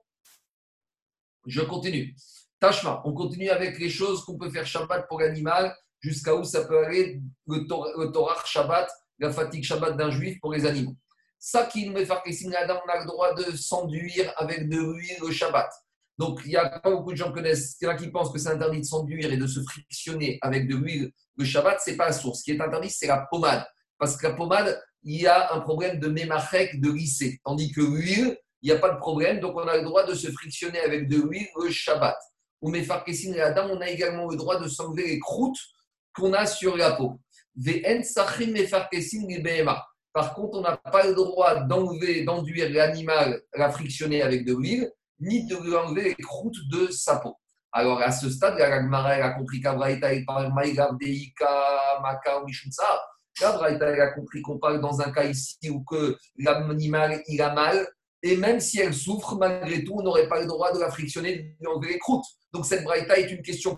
Je 1.45 1.61
continue. 1.61 2.15
Tashma, 2.59 3.01
on 3.05 3.13
continue 3.13 3.49
avec 3.49 3.77
les 3.79 3.89
choses 3.89 4.23
qu'on 4.23 4.37
peut 4.37 4.49
faire 4.49 4.65
Shabbat 4.65 5.07
pour 5.07 5.19
l'animal, 5.19 5.75
jusqu'à 5.99 6.33
où 6.35 6.43
ça 6.43 6.65
peut 6.65 6.85
aller 6.85 7.21
le, 7.47 8.11
Torah 8.11 8.41
Shabbat, 8.45 8.89
la 9.19 9.31
fatigue 9.31 9.63
Shabbat 9.63 9.97
d'un 9.97 10.09
juif 10.09 10.39
pour 10.39 10.53
les 10.53 10.65
animaux. 10.65 10.95
Ça 11.37 11.65
qui 11.65 11.89
me 11.89 12.03
fait 12.05 12.11
Adam, 12.55 12.79
on 12.85 12.89
a 12.89 12.99
le 13.01 13.05
droit 13.05 13.33
de 13.33 13.55
s'enduire 13.55 14.33
avec 14.37 14.69
de 14.69 14.77
l'huile 14.77 15.17
le 15.21 15.31
Shabbat. 15.31 15.69
Donc, 16.17 16.41
il 16.45 16.51
y 16.51 16.55
a 16.55 16.79
pas 16.79 16.91
beaucoup 16.91 17.11
de 17.11 17.17
gens 17.17 17.33
qui 17.33 18.07
pensent 18.09 18.31
que 18.31 18.39
c'est 18.39 18.49
interdit 18.49 18.79
de 18.79 18.85
s'enduire 18.85 19.31
et 19.31 19.37
de 19.37 19.47
se 19.47 19.61
frictionner 19.61 20.39
avec 20.41 20.67
de 20.67 20.75
l'huile 20.75 21.11
le 21.37 21.45
Shabbat. 21.45 21.81
Ce 21.81 21.91
n'est 21.91 21.97
pas 21.97 22.05
la 22.05 22.13
source. 22.13 22.39
Ce 22.39 22.43
qui 22.45 22.51
est 22.51 22.61
interdit, 22.61 22.89
c'est 22.89 23.07
la 23.07 23.27
pommade. 23.29 23.65
Parce 23.97 24.15
que 24.15 24.27
la 24.27 24.33
pommade, 24.33 24.81
il 25.03 25.21
y 25.21 25.27
a 25.27 25.53
un 25.53 25.59
problème 25.59 25.99
de 25.99 26.07
mémachek, 26.07 26.79
de 26.79 26.89
lycée. 26.89 27.39
Tandis 27.43 27.71
que 27.73 27.81
l'huile, 27.81 28.37
il 28.65 28.71
n'y 28.71 28.77
a 28.77 28.79
pas 28.79 28.89
de 28.89 28.97
problème. 28.97 29.39
Donc, 29.39 29.55
on 29.55 29.67
a 29.67 29.77
le 29.77 29.83
droit 29.83 30.07
de 30.07 30.15
se 30.15 30.31
frictionner 30.31 30.79
avec 30.79 31.07
de 31.07 31.17
l'huile 31.17 31.47
le 31.63 31.69
Shabbat. 31.69 32.17
Ou 32.61 32.71
Mefarkesin 32.71 33.33
et 33.33 33.41
Adam, 33.41 33.69
on 33.69 33.79
a 33.79 33.87
également 33.87 34.27
le 34.27 34.35
droit 34.35 34.59
de 34.59 34.67
s'enlever 34.67 35.05
les 35.05 35.19
croûtes 35.19 35.59
qu'on 36.15 36.33
a 36.33 36.47
sur 36.47 36.75
la 36.75 36.93
peau. 36.93 37.19
Par 40.13 40.33
contre, 40.33 40.57
on 40.57 40.61
n'a 40.61 40.77
pas 40.77 41.05
le 41.05 41.13
droit 41.13 41.59
d'enlever, 41.59 42.23
d'enduire 42.23 42.71
l'animal, 42.71 43.39
la 43.53 43.69
frictionner 43.69 44.23
avec 44.23 44.45
de 44.45 44.55
l'huile 44.55 44.91
ni 45.19 45.45
de 45.45 45.57
lui 45.57 45.75
enlever 45.75 46.15
les 46.17 46.23
croûtes 46.23 46.67
de 46.71 46.91
sa 46.91 47.17
peau. 47.19 47.35
Alors 47.71 48.01
à 48.01 48.11
ce 48.11 48.31
stade, 48.31 48.57
la 48.57 48.81
Gemara 48.81 49.11
a 49.11 49.29
compris 49.31 49.61
qu'Abraïta 49.61 50.09
parle 50.25 50.51
Maka 50.51 50.91
ou 52.41 52.45
Mishunsa. 52.45 52.83
A 53.43 54.07
compris 54.15 54.41
qu'on 54.41 54.57
parle 54.57 54.81
dans 54.81 55.01
un 55.01 55.11
cas 55.11 55.25
ici 55.25 55.69
où 55.69 55.83
que 55.83 56.17
l'animal 56.37 57.21
il 57.27 57.41
a 57.41 57.53
mal 57.53 57.85
Et 58.25 58.37
même 58.37 58.59
si 58.59 58.79
elle 58.79 58.95
souffre, 58.95 59.35
malgré 59.35 59.83
tout, 59.83 59.93
on 59.97 60.01
n'aurait 60.01 60.27
pas 60.27 60.39
le 60.39 60.47
droit 60.47 60.73
de 60.73 60.79
la 60.79 60.89
frictionner, 60.89 61.55
de 61.61 61.87
les 61.87 61.99
croûtes. 61.99 62.25
Donc 62.51 62.65
cette 62.65 62.83
braïta 62.83 63.19
est 63.19 63.31
une 63.31 63.43
question 63.43 63.77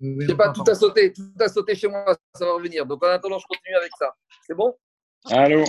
Je 0.00 0.26
sais 0.26 0.34
pas, 0.34 0.52
tout 0.52 0.64
a 0.68 0.74
sauté, 0.74 1.12
tout 1.12 1.22
a 1.40 1.48
sauté 1.48 1.74
chez 1.74 1.88
moi, 1.88 2.04
ça 2.34 2.44
va 2.44 2.52
revenir. 2.54 2.84
Donc 2.84 3.02
en 3.04 3.08
attendant, 3.08 3.38
je 3.38 3.46
continue 3.46 3.76
avec 3.76 3.92
ça. 3.98 4.12
C'est 4.46 4.54
bon? 4.54 4.74
Allô? 5.30 5.64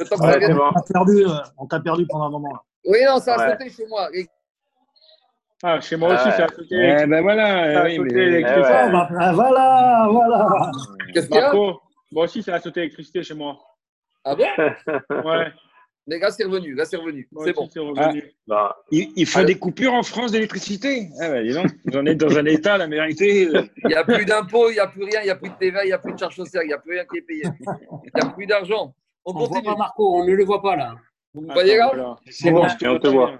On 0.00 0.04
t'a 0.04 0.82
perdu, 0.92 1.24
euh, 1.26 1.78
perdu 1.82 2.06
pendant 2.06 2.26
un 2.26 2.30
moment. 2.30 2.58
Oui, 2.84 2.98
non, 3.06 3.18
ça 3.18 3.34
a 3.36 3.52
sauté 3.52 3.70
chez 3.70 3.86
moi. 3.86 4.10
Ah, 5.62 5.80
chez 5.80 5.96
moi 5.96 6.14
aussi, 6.14 6.30
ça 6.32 6.44
a 6.44 6.48
sauté. 6.48 6.74
Eh 6.74 7.06
ben 7.06 7.22
voilà, 7.22 7.84
oui, 7.84 7.98
mais... 8.00 8.40
Eh 8.40 8.42
bah, 8.42 9.32
voilà, 9.32 10.08
voilà. 10.10 10.70
Qu'est-ce 11.14 11.28
qu'il 11.28 11.36
y 11.36 11.38
a? 11.38 11.52
Moi 12.12 12.24
aussi, 12.24 12.42
ça 12.42 12.54
a 12.56 12.60
sauté 12.60 12.80
l'électricité 12.80 13.22
chez 13.22 13.34
moi. 13.34 13.58
Ah 14.24 14.34
bon? 14.34 14.44
Ouais. 15.24 15.52
Mais 16.06 16.18
là, 16.18 16.30
c'est 16.30 16.44
revenu. 16.44 16.74
Là, 16.74 16.84
c'est 16.84 16.96
revenu. 16.96 17.28
C'est 17.44 17.54
bon. 17.54 17.68
Ah, 17.96 18.12
bah, 18.46 18.76
il, 18.90 19.26
faut 19.26 19.42
des 19.42 19.58
coupures 19.58 19.94
en 19.94 20.02
France 20.02 20.32
d'électricité. 20.32 21.08
Ah 21.18 21.30
bah, 21.30 21.38
j'en 21.86 22.04
ai 22.04 22.14
dans 22.14 22.36
un 22.36 22.44
état, 22.44 22.76
la 22.76 22.86
vérité. 22.86 23.48
Il 23.50 23.88
n'y 23.88 23.94
a 23.94 24.04
plus 24.04 24.26
d'impôts, 24.26 24.68
il 24.68 24.74
n'y 24.74 24.80
a 24.80 24.86
plus 24.86 25.04
rien, 25.04 25.20
il 25.22 25.24
n'y 25.24 25.30
a 25.30 25.36
plus 25.36 25.48
de 25.48 25.54
TVA, 25.54 25.84
il 25.84 25.88
n'y 25.88 25.92
a 25.92 25.98
plus 25.98 26.12
de 26.12 26.18
charges 26.18 26.36
sociales, 26.36 26.64
il 26.64 26.68
n'y 26.68 26.74
a 26.74 26.78
plus 26.78 26.92
rien 26.92 27.04
qui 27.06 27.18
est 27.18 27.22
payé. 27.22 27.42
Il 27.44 28.10
n'y 28.14 28.28
a 28.28 28.30
plus 28.30 28.46
d'argent. 28.46 28.94
On, 29.24 29.32
continue. 29.32 29.62
Voit 29.62 29.72
pas 29.72 29.78
Marco, 29.78 30.16
on 30.16 30.24
ne 30.26 30.32
le 30.34 30.44
voit 30.44 30.60
pas 30.60 30.76
là. 30.76 30.94
Vous 31.32 31.46
voyez 31.50 31.78
là? 31.78 32.16
C'est 32.30 32.50
bon, 32.50 32.66
on 32.66 32.98
te 32.98 33.08
voit. 33.08 33.38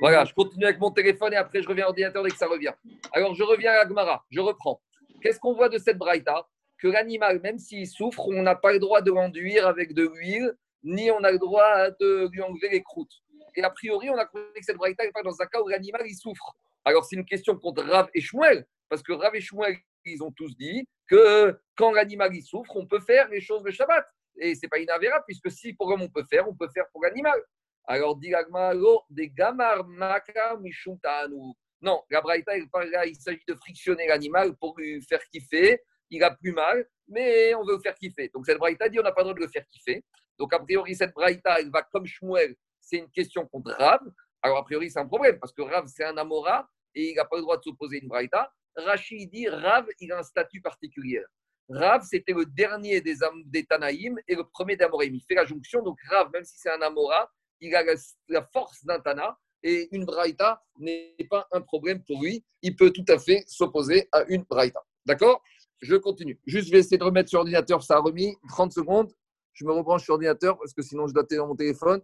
Voilà, 0.00 0.24
je 0.24 0.34
continue 0.34 0.64
avec 0.64 0.80
mon 0.80 0.90
téléphone 0.90 1.32
et 1.32 1.36
après 1.36 1.62
je 1.62 1.68
reviens 1.68 1.84
à 1.84 1.86
l'ordinateur 1.86 2.22
dès 2.24 2.30
que 2.30 2.36
ça 2.36 2.48
revient. 2.48 2.72
Alors, 3.12 3.34
je 3.34 3.42
reviens 3.44 3.72
à 3.72 3.82
Agmara, 3.82 4.24
je 4.30 4.40
reprends. 4.40 4.80
Qu'est-ce 5.22 5.38
qu'on 5.38 5.54
voit 5.54 5.68
de 5.68 5.78
cette 5.78 5.98
braïta? 5.98 6.46
Que 6.78 6.88
l'animal, 6.88 7.40
même 7.40 7.58
s'il 7.58 7.86
souffre, 7.86 8.28
on 8.28 8.42
n'a 8.42 8.54
pas 8.54 8.72
le 8.72 8.78
droit 8.78 9.00
de 9.00 9.10
l'enduire 9.10 9.66
avec 9.66 9.94
de 9.94 10.02
l'huile 10.02 10.54
ni 10.86 11.10
on 11.10 11.22
a 11.24 11.32
le 11.32 11.38
droit 11.38 11.90
de 12.00 12.28
lui 12.32 12.40
enlever 12.40 12.68
les 12.70 12.82
croûtes. 12.82 13.22
Et 13.56 13.62
a 13.62 13.70
priori, 13.70 14.08
on 14.08 14.16
a 14.16 14.24
compris 14.24 14.60
que 14.60 14.64
cette 14.64 14.76
braïta 14.76 15.04
pas 15.12 15.22
dans 15.22 15.40
un 15.40 15.46
cas 15.46 15.60
où 15.60 15.68
l'animal 15.68 16.02
il 16.06 16.14
souffre. 16.14 16.54
Alors 16.84 17.04
c'est 17.04 17.16
une 17.16 17.24
question 17.24 17.56
contre 17.58 17.82
Rav 17.82 18.08
et 18.14 18.20
Shmuel, 18.20 18.66
parce 18.88 19.02
que 19.02 19.12
Rav 19.12 19.34
et 19.34 19.40
Shmuel, 19.40 19.76
ils 20.04 20.22
ont 20.22 20.30
tous 20.30 20.56
dit 20.56 20.86
que 21.08 21.58
quand 21.76 21.90
l'animal 21.90 22.34
il 22.34 22.42
souffre, 22.42 22.76
on 22.76 22.86
peut 22.86 23.00
faire 23.00 23.28
les 23.28 23.40
choses 23.40 23.64
de 23.64 23.70
Shabbat. 23.70 24.06
Et 24.38 24.54
c'est 24.54 24.68
pas 24.68 24.78
inavéra, 24.78 25.22
puisque 25.26 25.50
si 25.50 25.72
pour 25.72 25.90
l'homme 25.90 26.02
on 26.02 26.08
peut 26.08 26.24
faire, 26.30 26.48
on 26.48 26.54
peut 26.54 26.68
faire 26.72 26.84
pour 26.92 27.02
l'animal. 27.02 27.40
Alors 27.86 28.16
dit 28.16 28.32
des 29.10 29.30
gamar 29.30 29.84
maka 29.86 30.56
Non, 31.80 32.02
la 32.10 32.20
braïta, 32.20 32.56
il 32.56 33.16
s'agit 33.16 33.44
de 33.48 33.54
frictionner 33.54 34.06
l'animal 34.06 34.54
pour 34.56 34.78
lui 34.78 35.02
faire 35.02 35.24
kiffer. 35.32 35.80
Il 36.10 36.22
a 36.22 36.30
plus 36.30 36.52
mal, 36.52 36.86
mais 37.08 37.54
on 37.54 37.64
veut 37.64 37.74
le 37.74 37.80
faire 37.80 37.94
kiffer. 37.94 38.30
Donc 38.32 38.46
cette 38.46 38.58
braïta 38.58 38.88
dit 38.88 38.98
on 38.98 39.02
n'a 39.02 39.12
pas 39.12 39.22
le 39.22 39.26
droit 39.26 39.34
de 39.34 39.40
le 39.40 39.48
faire 39.48 39.66
kiffer. 39.66 40.04
Donc, 40.38 40.52
a 40.52 40.58
priori, 40.58 40.94
cette 40.94 41.14
braïta, 41.14 41.60
elle 41.60 41.70
va 41.70 41.82
comme 41.82 42.06
Shmuel, 42.06 42.56
c'est 42.80 42.98
une 42.98 43.10
question 43.10 43.46
contre 43.46 43.72
Rav. 43.72 44.00
Alors, 44.42 44.58
a 44.58 44.64
priori, 44.64 44.90
c'est 44.90 44.98
un 44.98 45.06
problème 45.06 45.38
parce 45.38 45.52
que 45.52 45.62
Rav, 45.62 45.86
c'est 45.86 46.04
un 46.04 46.16
Amora 46.16 46.68
et 46.94 47.10
il 47.10 47.14
n'a 47.14 47.24
pas 47.24 47.36
le 47.36 47.42
droit 47.42 47.56
de 47.56 47.62
s'opposer 47.62 47.96
à 47.96 48.00
une 48.00 48.08
braïta. 48.08 48.52
Rachid 48.76 49.30
dit 49.30 49.48
Rav, 49.48 49.86
il 50.00 50.12
a 50.12 50.18
un 50.18 50.22
statut 50.22 50.60
particulier. 50.60 51.22
Rav, 51.68 52.02
c'était 52.04 52.32
le 52.32 52.44
dernier 52.44 53.00
des, 53.00 53.16
des 53.46 53.64
Tanaïm 53.64 54.18
et 54.28 54.34
le 54.34 54.44
premier 54.44 54.76
des 54.76 54.84
Amoraïm. 54.84 55.14
Il 55.14 55.22
fait 55.26 55.34
la 55.34 55.46
jonction. 55.46 55.82
Donc, 55.82 55.98
Rav, 56.10 56.30
même 56.32 56.44
si 56.44 56.58
c'est 56.58 56.70
un 56.70 56.82
Amora, 56.82 57.30
il 57.60 57.74
a 57.74 57.82
la, 58.28 58.42
force 58.52 58.84
d'un 58.84 59.00
Tana 59.00 59.36
et 59.62 59.88
une 59.92 60.04
braïta 60.04 60.62
n'est 60.78 61.16
pas 61.30 61.48
un 61.50 61.62
problème 61.62 62.04
pour 62.04 62.22
lui. 62.22 62.44
Il 62.60 62.76
peut 62.76 62.92
tout 62.92 63.04
à 63.08 63.18
fait 63.18 63.42
s'opposer 63.46 64.08
à 64.12 64.24
une 64.28 64.42
braïta. 64.42 64.84
D'accord? 65.06 65.42
Je 65.80 65.96
continue. 65.96 66.40
Juste, 66.46 66.68
je 66.68 66.72
vais 66.72 66.78
essayer 66.78 66.98
de 66.98 67.04
remettre 67.04 67.28
sur 67.28 67.38
l'ordinateur, 67.38 67.82
ça 67.82 67.96
a 67.96 68.00
remis 68.00 68.36
30 68.48 68.72
secondes 68.72 69.12
je 69.56 69.64
me 69.64 69.72
rebranche 69.72 70.04
sur 70.04 70.12
l'ordinateur 70.12 70.58
parce 70.58 70.72
que 70.72 70.82
sinon 70.82 71.06
je 71.06 71.14
dois 71.14 71.24
tenir 71.24 71.46
mon 71.46 71.56
téléphone. 71.56 72.02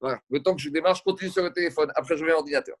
Voilà. 0.00 0.20
Le 0.30 0.40
temps 0.40 0.54
que 0.54 0.62
je 0.62 0.70
démarre, 0.70 0.94
je 0.94 1.02
continue 1.02 1.30
sur 1.30 1.42
le 1.42 1.52
téléphone. 1.52 1.90
Après, 1.94 2.16
je 2.16 2.24
vais 2.24 2.30
à 2.30 2.34
l'ordinateur. 2.34 2.76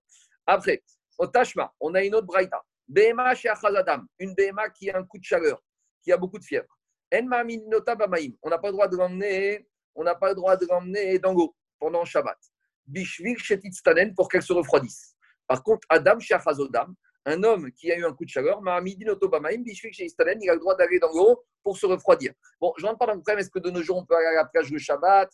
Après, 0.46 0.82
au 1.18 1.26
Tashma, 1.26 1.74
on 1.80 1.94
a 1.94 2.04
une 2.04 2.14
autre 2.14 2.26
braïta. 2.26 2.62
BMA 2.86 3.34
chez 3.34 3.48
Achazadam, 3.48 4.06
une 4.18 4.34
BMA 4.34 4.70
qui 4.70 4.90
a 4.90 4.98
un 4.98 5.04
coup 5.04 5.18
de 5.18 5.24
chaleur, 5.24 5.60
qui 6.02 6.12
a 6.12 6.16
beaucoup 6.16 6.38
de 6.38 6.44
fièvre. 6.44 6.68
Enma 7.12 7.42
on 7.42 8.50
n'a 8.50 8.58
pas 8.58 8.68
le 8.68 8.72
droit 8.72 8.86
de 8.86 8.96
l'emmener, 8.96 9.66
on 9.94 10.04
n'a 10.04 10.14
pas 10.14 10.28
le 10.28 10.34
droit 10.34 10.56
de 10.56 10.66
l'emmener 10.66 11.18
dans 11.18 11.32
l'eau 11.32 11.56
pendant 11.78 12.04
Shabbat. 12.04 12.38
Bishvil 12.86 13.36
Stanen 13.72 14.14
pour 14.14 14.28
qu'elle 14.28 14.42
se 14.42 14.52
refroidisse. 14.52 15.16
Par 15.48 15.62
contre, 15.62 15.86
Adam 15.88 16.20
chez 16.20 16.34
Achazodam, 16.34 16.94
un 17.26 17.42
homme 17.42 17.70
qui 17.72 17.90
a 17.92 17.98
eu 17.98 18.04
un 18.04 18.12
coup 18.12 18.24
de 18.24 18.30
chaleur, 18.30 18.60
il 18.62 18.68
a 18.68 18.80
le 18.80 20.58
droit 20.58 20.76
d'aller 20.76 20.98
dans 20.98 21.12
l'eau 21.12 21.44
pour 21.62 21.76
se 21.76 21.84
refroidir. 21.84 22.32
Bon, 22.60 22.72
je 22.78 22.82
ne 22.82 22.88
rentre 22.88 23.00
pas 23.00 23.06
dans 23.06 23.14
le 23.14 23.20
problème, 23.20 23.40
est-ce 23.40 23.50
que 23.50 23.58
de 23.58 23.70
nos 23.70 23.82
jours, 23.82 23.98
on 23.98 24.06
peut 24.06 24.16
aller 24.16 24.26
à 24.26 24.34
la 24.34 24.44
plage 24.44 24.70
le 24.70 24.78
Shabbat? 24.78 25.28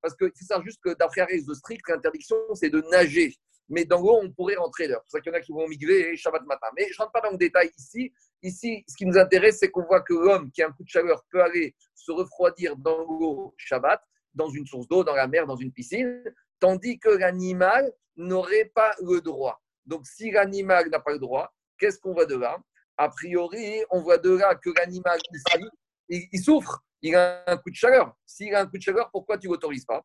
Parce 0.00 0.16
qu'il 0.16 0.28
faut 0.28 0.44
savoir 0.44 0.64
juste 0.64 0.80
que 0.82 0.94
d'après 0.94 1.20
Arès 1.20 1.44
de 1.44 1.54
strict, 1.54 1.88
l'interdiction, 1.88 2.36
c'est 2.54 2.70
de 2.70 2.80
nager. 2.90 3.34
Mais 3.68 3.84
dans 3.84 4.00
l'eau, 4.00 4.20
on 4.22 4.30
pourrait 4.30 4.54
rentrer 4.54 4.86
là. 4.86 4.94
C'est 4.94 5.00
pour 5.02 5.10
ça 5.10 5.20
qu'il 5.20 5.32
y 5.32 5.34
en 5.34 5.38
a 5.38 5.40
qui 5.42 5.52
vont 5.52 5.68
migrer 5.68 6.16
Shabbat 6.16 6.44
matin. 6.46 6.68
Mais 6.76 6.86
je 6.88 6.94
ne 6.94 6.98
rentre 6.98 7.12
pas 7.12 7.20
dans 7.20 7.32
le 7.32 7.36
détail 7.36 7.70
ici. 7.76 8.12
Ici, 8.42 8.84
ce 8.88 8.96
qui 8.96 9.04
nous 9.04 9.18
intéresse, 9.18 9.58
c'est 9.58 9.70
qu'on 9.70 9.84
voit 9.84 10.02
que 10.02 10.14
l'homme 10.14 10.50
qui 10.52 10.62
a 10.62 10.68
un 10.68 10.72
coup 10.72 10.84
de 10.84 10.88
chaleur 10.88 11.24
peut 11.30 11.42
aller 11.42 11.74
se 11.94 12.12
refroidir 12.12 12.76
dans 12.76 12.98
l'eau 12.98 13.54
Shabbat, 13.56 14.00
dans 14.34 14.48
une 14.48 14.66
source 14.66 14.86
d'eau, 14.88 15.02
dans 15.02 15.14
la 15.14 15.26
mer, 15.26 15.46
dans 15.46 15.56
une 15.56 15.72
piscine, 15.72 16.22
tandis 16.60 16.98
que 16.98 17.08
l'animal 17.08 17.92
n'aurait 18.16 18.70
pas 18.74 18.94
le 19.00 19.20
droit. 19.20 19.60
Donc, 19.86 20.06
si 20.06 20.30
l'animal 20.30 20.88
n'a 20.90 21.00
pas 21.00 21.12
le 21.12 21.18
droit, 21.18 21.52
qu'est-ce 21.78 21.98
qu'on 21.98 22.12
voit 22.12 22.26
de 22.26 22.36
là? 22.36 22.58
A 22.96 23.08
priori, 23.08 23.82
on 23.90 24.00
voit 24.00 24.18
de 24.18 24.30
là 24.30 24.54
que 24.54 24.70
l'animal 24.76 25.18
ici, 25.32 26.28
il, 26.32 26.40
souffre, 26.40 26.82
il 27.02 27.14
a 27.14 27.44
un 27.46 27.56
coup 27.56 27.70
de 27.70 27.74
chaleur. 27.74 28.16
S'il 28.24 28.54
a 28.54 28.60
un 28.60 28.66
coup 28.66 28.78
de 28.78 28.82
chaleur, 28.82 29.10
pourquoi 29.10 29.38
tu 29.38 29.46
ne 29.46 29.52
l'autorises 29.52 29.84
pas? 29.84 30.02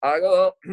Alors, 0.00 0.56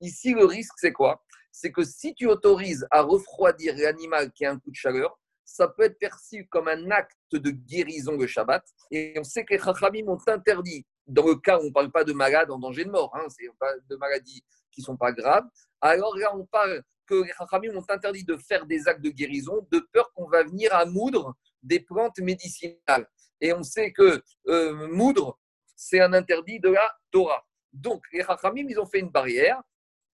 Ici, 0.00 0.32
le 0.32 0.44
risque, 0.44 0.74
c'est 0.76 0.92
quoi? 0.92 1.22
C'est 1.52 1.72
que 1.72 1.84
si 1.84 2.14
tu 2.14 2.26
autorises 2.26 2.86
à 2.90 3.02
refroidir 3.02 3.74
l'animal 3.76 4.30
qui 4.32 4.44
a 4.46 4.52
un 4.52 4.58
coup 4.58 4.70
de 4.70 4.76
chaleur, 4.76 5.18
ça 5.44 5.68
peut 5.68 5.84
être 5.84 5.98
perçu 5.98 6.46
comme 6.48 6.68
un 6.68 6.90
acte 6.90 7.16
de 7.32 7.50
guérison 7.50 8.16
le 8.16 8.26
Shabbat. 8.26 8.64
Et 8.90 9.14
on 9.18 9.24
sait 9.24 9.44
que 9.44 9.54
les 9.54 9.60
Chachamim 9.60 10.06
ont 10.08 10.18
interdit 10.26 10.86
dans 11.06 11.26
le 11.26 11.36
cas 11.36 11.58
où 11.58 11.62
on 11.62 11.64
ne 11.66 11.70
parle 11.70 11.90
pas 11.90 12.04
de 12.04 12.12
malades 12.12 12.50
en 12.50 12.58
danger 12.58 12.84
de 12.84 12.90
mort, 12.90 13.14
hein, 13.14 13.26
c'est 13.28 13.48
pas 13.58 13.72
de 13.88 13.96
maladies 13.96 14.44
qui 14.70 14.80
ne 14.80 14.86
sont 14.86 14.96
pas 14.96 15.12
graves, 15.12 15.44
alors 15.80 16.16
là, 16.16 16.34
on 16.34 16.44
parle 16.46 16.82
que 17.06 17.14
les 17.22 17.32
Chachamim 17.38 17.76
ont 17.76 17.84
interdit 17.88 18.24
de 18.24 18.36
faire 18.36 18.66
des 18.66 18.88
actes 18.88 19.02
de 19.02 19.10
guérison 19.10 19.66
de 19.70 19.78
peur 19.92 20.12
qu'on 20.12 20.28
va 20.28 20.42
venir 20.42 20.74
à 20.74 20.84
moudre 20.84 21.34
des 21.62 21.80
plantes 21.80 22.18
médicinales. 22.18 23.08
Et 23.40 23.52
on 23.52 23.62
sait 23.62 23.92
que 23.92 24.22
euh, 24.48 24.88
moudre, 24.88 25.38
c'est 25.76 26.00
un 26.00 26.12
interdit 26.12 26.58
de 26.58 26.70
la 26.70 26.96
Torah. 27.10 27.44
Donc, 27.72 28.02
les 28.12 28.24
Chachamim, 28.24 28.66
ils 28.68 28.80
ont 28.80 28.86
fait 28.86 29.00
une 29.00 29.10
barrière 29.10 29.60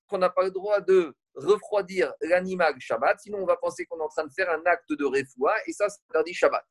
qu'on 0.09 0.19
n'a 0.19 0.29
pas 0.29 0.45
le 0.45 0.51
droit 0.51 0.81
de 0.81 1.15
refroidir 1.35 2.13
l'animal 2.21 2.75
Shabbat, 2.79 3.21
sinon 3.21 3.39
on 3.39 3.47
va 3.47 3.57
penser 3.57 3.87
qu'on 3.87 3.99
est 3.99 4.03
en 4.03 4.09
train 4.09 4.27
de 4.27 4.33
faire 4.33 4.51
un 4.51 4.63
acte 4.67 4.93
de 4.93 5.05
réfoua, 5.07 5.55
et 5.67 5.73
ça, 5.73 5.89
c'est 5.89 6.01
interdit 6.11 6.35
Shabbat. 6.35 6.65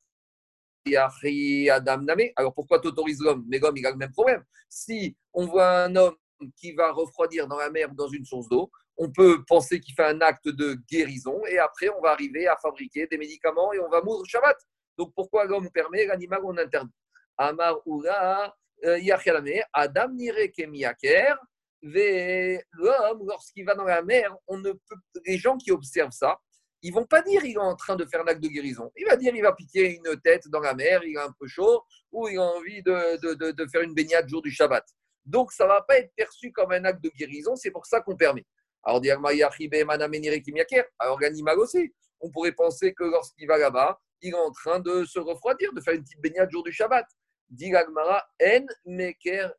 Alors 2.36 2.54
pourquoi 2.54 2.80
tu 2.80 2.88
autorises 2.88 3.20
l'homme? 3.20 3.44
Mais 3.48 3.58
l'homme, 3.58 3.76
il 3.76 3.86
a 3.86 3.90
le 3.90 3.96
même 3.96 4.12
problème. 4.12 4.42
Si 4.68 5.16
on 5.32 5.46
voit 5.46 5.84
un 5.84 5.96
homme 5.96 6.16
qui 6.56 6.72
va 6.72 6.92
refroidir 6.92 7.46
dans 7.46 7.58
la 7.58 7.70
mer 7.70 7.94
dans 7.94 8.08
une 8.08 8.24
source 8.24 8.48
d'eau, 8.48 8.70
on 8.96 9.10
peut 9.10 9.44
penser 9.46 9.80
qu'il 9.80 9.94
fait 9.94 10.04
un 10.04 10.20
acte 10.20 10.48
de 10.48 10.76
guérison 10.90 11.40
et 11.46 11.58
après 11.58 11.88
on 11.88 12.00
va 12.00 12.10
arriver 12.10 12.46
à 12.46 12.56
fabriquer 12.56 13.06
des 13.06 13.18
médicaments 13.18 13.72
et 13.72 13.80
on 13.80 13.88
va 13.88 14.02
mourir 14.02 14.24
Shabbat. 14.26 14.56
Donc 14.98 15.12
pourquoi 15.14 15.44
l'homme 15.44 15.70
permet, 15.70 16.04
l'animal 16.06 16.40
on 16.44 16.56
interdit? 16.56 16.92
Amar 17.38 17.80
Ura, 17.86 18.54
euh, 18.84 18.98
Adam 19.72 20.08
l'homme, 21.82 23.26
lorsqu'il 23.26 23.64
va 23.64 23.74
dans 23.74 23.84
la 23.84 24.02
mer, 24.02 24.36
on 24.46 24.58
ne 24.58 24.72
peut, 24.72 24.96
les 25.24 25.38
gens 25.38 25.56
qui 25.56 25.72
observent 25.72 26.12
ça, 26.12 26.38
ils 26.82 26.92
vont 26.92 27.06
pas 27.06 27.22
dire 27.22 27.44
il 27.44 27.54
est 27.54 27.58
en 27.58 27.76
train 27.76 27.96
de 27.96 28.04
faire 28.04 28.20
un 28.22 28.26
acte 28.26 28.42
de 28.42 28.48
guérison. 28.48 28.90
Il 28.96 29.06
va 29.06 29.16
dire 29.16 29.34
il 29.34 29.42
va 29.42 29.52
piquer 29.52 29.94
une 29.96 30.20
tête 30.20 30.48
dans 30.48 30.60
la 30.60 30.74
mer, 30.74 31.02
il 31.04 31.16
a 31.16 31.24
un 31.24 31.32
peu 31.38 31.46
chaud, 31.46 31.82
ou 32.10 32.28
il 32.28 32.38
a 32.38 32.42
envie 32.42 32.82
de, 32.82 33.52
de, 33.52 33.66
faire 33.66 33.82
une 33.82 33.94
baignade 33.94 34.28
jour 34.28 34.42
du 34.42 34.50
Shabbat. 34.50 34.84
Donc 35.24 35.52
ça 35.52 35.66
va 35.66 35.82
pas 35.82 35.98
être 35.98 36.12
perçu 36.16 36.50
comme 36.52 36.72
un 36.72 36.84
acte 36.84 37.02
de 37.02 37.10
guérison, 37.10 37.54
c'est 37.56 37.70
pour 37.70 37.86
ça 37.86 38.00
qu'on 38.00 38.16
permet. 38.16 38.44
Alors, 38.84 39.00
alors 40.98 41.20
l'animal 41.20 41.58
aussi, 41.60 41.94
on 42.20 42.30
pourrait 42.30 42.52
penser 42.52 42.92
que 42.94 43.04
lorsqu'il 43.04 43.46
va 43.46 43.58
là-bas, 43.58 44.00
il 44.22 44.30
est 44.30 44.38
en 44.38 44.50
train 44.50 44.80
de 44.80 45.04
se 45.04 45.20
refroidir, 45.20 45.72
de 45.72 45.80
faire 45.80 45.94
une 45.94 46.02
petite 46.02 46.20
baignade 46.20 46.50
jour 46.50 46.64
du 46.64 46.72
Shabbat. 46.72 47.06
Dilagmara, 47.50 48.24
en 48.42 48.66
meker. 48.86 49.52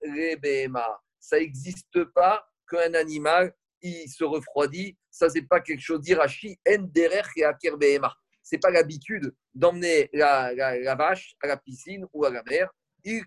Ça 1.19 1.39
n'existe 1.39 2.03
pas 2.05 2.45
qu'un 2.67 2.93
animal, 2.95 3.53
il 3.83 4.09
se 4.09 4.23
refroidit. 4.23 4.97
Ça, 5.11 5.29
c'est 5.29 5.43
pas 5.43 5.59
quelque 5.59 5.81
chose 5.81 6.01
d'irachi, 6.01 6.57
en 6.67 6.81
derer 6.81 7.21
et 7.35 7.71
behema. 7.77 8.13
C'est 8.41 8.57
pas 8.57 8.71
l'habitude 8.71 9.33
d'emmener 9.53 10.09
la, 10.13 10.95
vache 10.95 11.35
à 11.41 11.47
la 11.47 11.57
piscine 11.57 12.05
ou 12.13 12.25
à 12.25 12.29
la 12.29 12.43
mer. 12.43 12.69
Il 13.05 13.23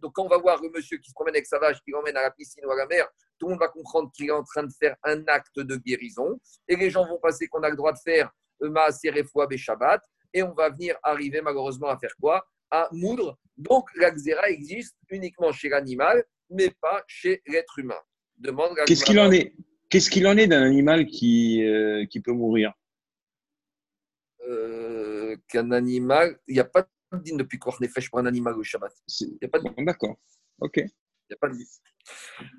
donc, 0.00 0.12
quand 0.14 0.24
on 0.24 0.28
va 0.28 0.38
voir 0.38 0.60
le 0.62 0.70
monsieur 0.70 0.98
qui 0.98 1.10
se 1.10 1.14
promène 1.14 1.34
avec 1.34 1.46
sa 1.46 1.58
vache, 1.58 1.80
qui 1.82 1.90
l'emmène 1.90 2.16
à 2.16 2.22
la 2.22 2.30
piscine 2.30 2.64
ou 2.64 2.70
à 2.70 2.76
la 2.76 2.86
mer, 2.86 3.06
tout 3.38 3.46
le 3.46 3.52
monde 3.52 3.60
va 3.60 3.68
comprendre 3.68 4.10
qu'il 4.12 4.28
est 4.28 4.32
en 4.32 4.42
train 4.42 4.62
de 4.62 4.72
faire 4.72 4.96
un 5.04 5.24
acte 5.26 5.58
de 5.58 5.76
guérison. 5.76 6.40
Et 6.68 6.76
les 6.76 6.90
gens 6.90 7.06
vont 7.06 7.18
passer 7.18 7.48
qu'on 7.48 7.62
a 7.62 7.68
le 7.68 7.76
droit 7.76 7.92
de 7.92 7.98
faire 7.98 8.30
Maaser 8.60 9.12
et 9.50 9.56
Shabbat. 9.58 10.02
Et 10.32 10.42
on 10.42 10.54
va 10.54 10.70
venir 10.70 10.96
arriver 11.02 11.42
malheureusement 11.42 11.88
à 11.88 11.98
faire 11.98 12.14
quoi? 12.20 12.46
À 12.70 12.88
moudre. 12.92 13.38
Donc, 13.56 13.88
la 13.96 14.10
existe 14.48 14.96
uniquement 15.10 15.52
chez 15.52 15.68
l'animal, 15.68 16.24
mais 16.52 16.70
pas 16.80 17.02
chez 17.06 17.42
l'être 17.46 17.78
humain. 17.78 18.00
Demande 18.36 18.76
Qu'est-ce 18.86 19.04
qu'il 19.04 19.20
en 19.20 19.30
est? 19.30 19.54
Qu'est-ce 19.88 20.10
qu'il 20.10 20.26
en 20.26 20.36
est 20.36 20.46
d'un 20.46 20.62
animal 20.62 21.06
qui, 21.06 21.64
euh, 21.64 22.06
qui 22.06 22.20
peut 22.20 22.32
mourir? 22.32 22.72
Euh, 24.48 25.36
Qu'un 25.48 25.70
animal, 25.70 26.38
il 26.46 26.54
n'y 26.54 26.60
a 26.60 26.64
pas 26.64 26.82
de 27.12 27.36
depuis 27.36 27.58
quoi 27.58 27.74
on 27.78 27.84
est 27.84 28.08
pour 28.08 28.18
un 28.18 28.26
animal 28.26 28.54
au 28.54 28.62
Shabbat. 28.62 28.92
Il 29.20 29.38
a 29.42 29.48
pas 29.48 29.58
de 29.58 29.84
D'accord. 29.84 30.16
Ok. 30.60 30.78
Il 30.78 30.82
n'y 30.82 31.34
a 31.34 31.36
pas 31.36 31.48
de 31.48 31.56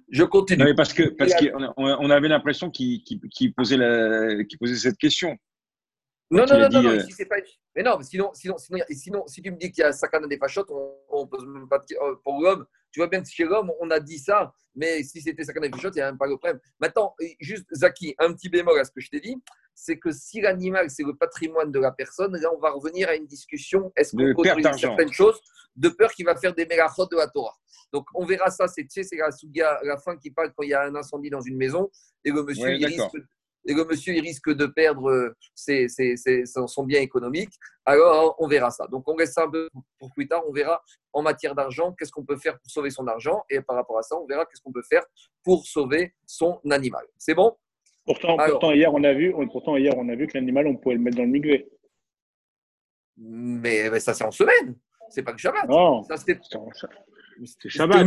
Je 0.10 0.24
continue. 0.24 0.64
Non, 0.64 0.76
parce 0.76 0.94
que 0.94 1.10
parce 1.10 1.34
qu'on 1.36 1.74
on 1.78 2.10
avait 2.10 2.28
l'impression 2.28 2.70
qu'il 2.70 3.04
posait, 3.56 3.78
la, 3.78 4.44
posait 4.60 4.76
cette 4.76 4.98
question. 4.98 5.38
Non, 6.32 6.46
non, 6.48 6.58
non, 6.58 6.82
non, 6.82 6.90
euh, 6.90 7.26
pas... 7.30 7.36
Mais 7.76 7.84
non, 7.84 8.02
sinon, 8.02 8.32
sinon, 8.34 8.58
sinon, 8.58 8.80
sinon, 8.90 9.28
si 9.28 9.42
tu 9.42 9.52
me 9.52 9.58
dis 9.58 9.72
qu'il 9.72 9.84
y 9.84 9.86
a 9.86 9.92
sakana 9.92 10.26
des 10.28 10.38
fachotes, 10.38 10.72
on, 11.10 11.28
pose 11.28 11.46
même 11.46 11.68
pas 11.68 11.84
euh, 12.02 12.16
pour 12.24 12.42
l'homme. 12.42 12.66
Tu 12.94 13.00
vois 13.00 13.08
bien 13.08 13.22
que 13.22 13.28
chez 13.28 13.44
l'homme, 13.44 13.72
on 13.80 13.90
a 13.90 14.00
dit 14.00 14.20
ça, 14.20 14.54
mais 14.76 15.02
si 15.04 15.20
c'était 15.20 15.44
sakana 15.44 15.68
des 15.68 15.76
fachotes, 15.76 15.96
il 15.96 16.00
n'y 16.00 16.04
a 16.04 16.12
même 16.12 16.18
pas 16.18 16.30
de 16.30 16.36
problème. 16.36 16.60
Maintenant, 16.80 17.16
juste, 17.40 17.66
Zaki, 17.74 18.14
un 18.20 18.34
petit 18.34 18.50
bémol 18.50 18.80
à 18.80 18.86
ce 18.86 18.92
que 18.92 19.02
je 19.02 19.10
t'ai 19.10 19.20
dit, 19.20 19.36
c'est 19.74 19.98
que 19.98 20.12
si 20.12 20.42
l'animal, 20.42 20.92
c'est 20.92 21.04
le 21.04 21.16
patrimoine 21.16 21.72
de 21.72 21.80
la 21.80 21.92
personne, 21.92 22.38
là, 22.38 22.50
on 22.56 22.60
va 22.60 22.70
revenir 22.70 23.10
à 23.10 23.16
une 23.16 23.26
discussion, 23.26 23.92
est-ce 23.96 24.16
qu'on 24.16 24.32
autorise 24.40 24.68
certaines 24.78 25.12
choses 25.12 25.42
de 25.76 25.90
peur 25.90 26.12
qu'il 26.12 26.26
va 26.26 26.36
faire 26.36 26.54
des 26.54 26.68
mélachot 26.68 27.08
de 27.08 27.16
la 27.18 27.28
Torah. 27.28 27.56
Donc, 27.92 28.06
on 28.14 28.26
verra 28.26 28.52
ça, 28.52 28.68
c'est 28.68 28.88
la, 29.56 29.80
la 29.84 29.98
fin 29.98 30.16
qui 30.16 30.30
parle 30.30 30.54
quand 30.56 30.62
il 30.62 30.70
y 30.70 30.74
a 30.76 30.84
un 30.84 30.94
incendie 30.94 31.32
dans 31.32 31.42
une 31.42 31.58
maison 31.58 31.90
et 32.24 32.30
le 32.30 32.44
monsieur, 32.44 32.76
il 32.76 32.86
risque 32.86 33.18
et 33.66 33.74
le 33.74 33.86
monsieur 33.86 34.14
il 34.14 34.22
risque 34.22 34.52
de 34.54 34.66
perdre 34.66 35.10
euh, 35.10 35.36
ses, 35.56 35.88
son 36.46 36.84
bien 36.84 37.02
économique, 37.02 37.54
alors 37.86 38.36
on 38.40 38.48
verra 38.48 38.72
ça. 38.72 38.88
Donc 38.88 39.08
on 39.08 39.16
reste 39.16 39.38
un 39.38 39.50
peu 39.50 39.70
pour 40.00 40.12
plus 40.14 40.28
tard, 40.28 40.44
on 40.48 40.52
verra 40.52 40.82
en 41.14 41.22
matière 41.22 41.56
d'argent 41.56 41.94
qu'est-ce 41.94 42.12
qu'on 42.12 42.26
peut 42.26 42.38
faire 42.38 42.60
pour 42.60 42.70
sauver 42.70 42.90
son 42.90 43.08
argent 43.08 43.44
et 43.50 43.62
par 43.62 43.76
rapport 43.76 43.98
à 43.98 44.04
ça, 44.04 44.16
on 44.18 44.26
verra 44.26 44.46
qu'est-ce 44.46 44.62
qu'on 44.62 44.72
peut 44.72 44.84
faire 44.90 45.04
pour 45.44 45.66
sauver 45.66 46.14
son 46.26 46.60
animal. 46.70 47.06
C'est 47.18 47.36
bon? 47.36 47.56
Pourtant, 48.06 48.36
pourtant, 48.38 48.72
hier, 48.74 48.94
on 48.94 49.04
a 49.04 49.14
vu, 49.14 49.34
pourtant, 49.52 49.78
hier, 49.78 49.94
on 49.98 50.10
a 50.10 50.16
vu 50.16 50.28
que 50.28 50.38
l'animal, 50.38 50.68
on 50.68 50.76
pouvait 50.76 50.96
le 50.96 51.02
mettre 51.02 51.18
dans 51.18 51.24
le 51.24 51.30
migvé. 51.30 51.70
Mais, 53.18 54.00
ça, 54.00 54.14
c'est 54.14 54.26
en 54.26 54.32
semaine. 54.32 54.76
C'est 55.10 55.24
pas 55.24 55.32
que 55.32 55.40
Shabbat. 55.40 55.70
Non, 55.70 56.04
ça, 56.04 56.18
c'était 56.18 56.38
Shabbat. 57.68 58.06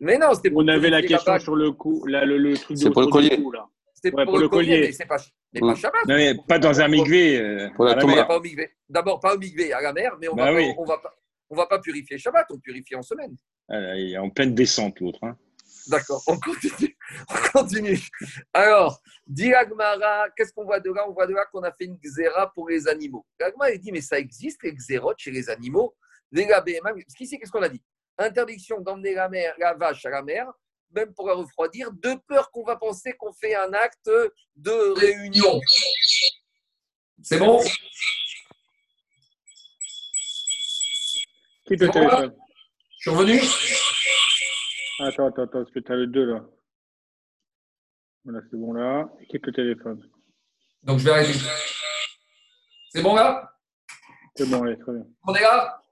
Mais 0.00 0.16
non, 0.18 0.34
c'était 0.34 0.52
On 0.54 0.68
avait 0.68 0.90
la 0.90 1.02
question 1.02 1.38
sur 1.40 1.56
le 1.56 1.72
coup, 1.72 2.04
là, 2.06 2.24
le, 2.24 2.38
le 2.38 2.56
truc 2.56 2.78
de 2.78 2.88
pour 2.90 3.02
le 3.02 3.08
collier. 3.08 3.36
là. 3.52 3.68
C'était 4.00 4.12
pour, 4.12 4.38
le 4.38 4.48
collier, 4.48 4.80
mais 4.80 4.92
c'est 4.92 5.06
pas, 5.06 5.16
mais 5.52 5.60
pas 5.60 5.74
Shabbat. 5.74 6.06
Non, 6.06 6.14
mais 6.14 6.36
pas 6.46 6.60
dans 6.60 6.80
un 6.80 6.86
migvé. 6.86 7.36
Euh, 7.36 7.68
D'abord, 8.88 9.18
pas 9.18 9.34
au 9.34 9.38
migvé 9.38 9.72
à 9.72 9.80
la 9.80 9.92
mer, 9.92 10.12
mais 10.20 10.28
on 10.28 10.36
bah 10.36 10.52
va, 10.52 10.60
on, 10.78 10.84
va 10.84 10.98
pas, 10.98 11.12
on 11.50 11.56
va 11.56 11.66
pas 11.66 11.80
purifier 11.80 12.16
Shabbat, 12.16 12.46
on 12.50 12.60
purifie 12.60 12.94
en 12.94 13.02
semaine. 13.02 13.34
Ah, 13.68 13.96
il 13.96 14.12
est 14.12 14.18
en 14.18 14.30
pleine 14.30 14.54
descente, 14.54 15.00
l'autre. 15.00 15.18
Hein. 15.24 15.36
D'accord, 15.88 16.22
on 16.28 16.38
continue. 16.38 16.96
on 17.28 17.58
continue. 17.58 17.98
Alors, 18.54 19.00
dit 19.26 19.52
Agmara, 19.52 20.28
qu'est-ce 20.36 20.52
qu'on 20.52 20.64
voit 20.64 20.78
de 20.78 20.92
là? 20.92 21.04
On 21.08 21.12
voit 21.12 21.26
de 21.26 21.34
là 21.34 21.44
qu'on 21.50 21.64
a 21.64 21.72
fait 21.72 21.86
une 21.86 21.98
xéra 21.98 22.52
pour 22.54 22.68
les 22.68 22.86
animaux. 22.86 23.26
Agmara, 23.40 23.72
il 23.72 23.80
dit, 23.80 23.90
mais 23.90 24.00
ça 24.00 24.16
existe, 24.16 24.62
les 24.62 24.74
xérotes 24.74 25.18
chez 25.18 25.32
les 25.32 25.50
animaux? 25.50 25.96
Les 26.30 26.46
Parce 26.46 27.14
qu'ici, 27.16 27.36
qu'est-ce 27.36 27.50
qu'on 27.50 27.62
a 27.62 27.68
dit? 27.68 27.82
Interdiction 28.16 28.80
d'emmener 28.80 29.14
la, 29.14 29.28
mer, 29.28 29.54
la 29.58 29.74
vache 29.74 30.06
à 30.06 30.10
la 30.10 30.22
mer 30.22 30.46
même 30.92 31.12
pour 31.14 31.28
la 31.28 31.34
refroidir, 31.34 31.92
de 31.92 32.14
peur 32.26 32.50
qu'on 32.50 32.64
va 32.64 32.76
penser 32.76 33.12
qu'on 33.18 33.32
fait 33.32 33.54
un 33.54 33.72
acte 33.72 34.10
de 34.56 34.98
réunion. 34.98 35.60
C'est 37.22 37.38
bon? 37.38 37.62
Qui 41.66 41.76
le 41.76 41.90
téléphone? 41.90 42.36
Je 42.98 43.10
suis 43.10 43.10
revenu? 43.10 43.40
Attends, 45.00 45.28
attends, 45.28 45.42
attends, 45.42 45.62
parce 45.62 45.70
que 45.70 45.80
tu 45.80 45.92
as 45.92 45.96
le 45.96 46.06
2 46.06 46.24
là. 46.24 46.44
Voilà, 48.24 48.40
c'est 48.50 48.56
bon 48.56 48.72
là. 48.72 49.08
Quitte 49.28 49.46
le 49.46 49.52
téléphone? 49.52 50.10
Donc 50.82 50.98
je 50.98 51.04
vais 51.04 51.10
arrêter. 51.10 51.38
C'est 52.90 53.02
bon 53.02 53.14
là? 53.14 53.54
C'est 54.34 54.46
bon, 54.46 54.62
allez, 54.62 54.78
très 54.78 54.92
bien. 54.92 55.04
On 55.26 55.34
est 55.34 55.42
là? 55.42 55.82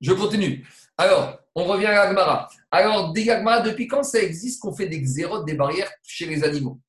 Je 0.00 0.12
continue. 0.12 0.66
Alors, 0.96 1.39
on 1.54 1.64
revient 1.64 1.86
à 1.86 2.04
l'Agmara. 2.04 2.48
Alors, 2.70 3.12
des 3.12 3.24
depuis 3.24 3.88
quand 3.88 4.02
ça 4.02 4.20
existe 4.20 4.60
qu'on 4.60 4.74
fait 4.74 4.86
des 4.86 5.00
xérotes, 5.00 5.46
des 5.46 5.54
barrières 5.54 5.90
chez 6.02 6.26
les 6.26 6.44
animaux? 6.44 6.80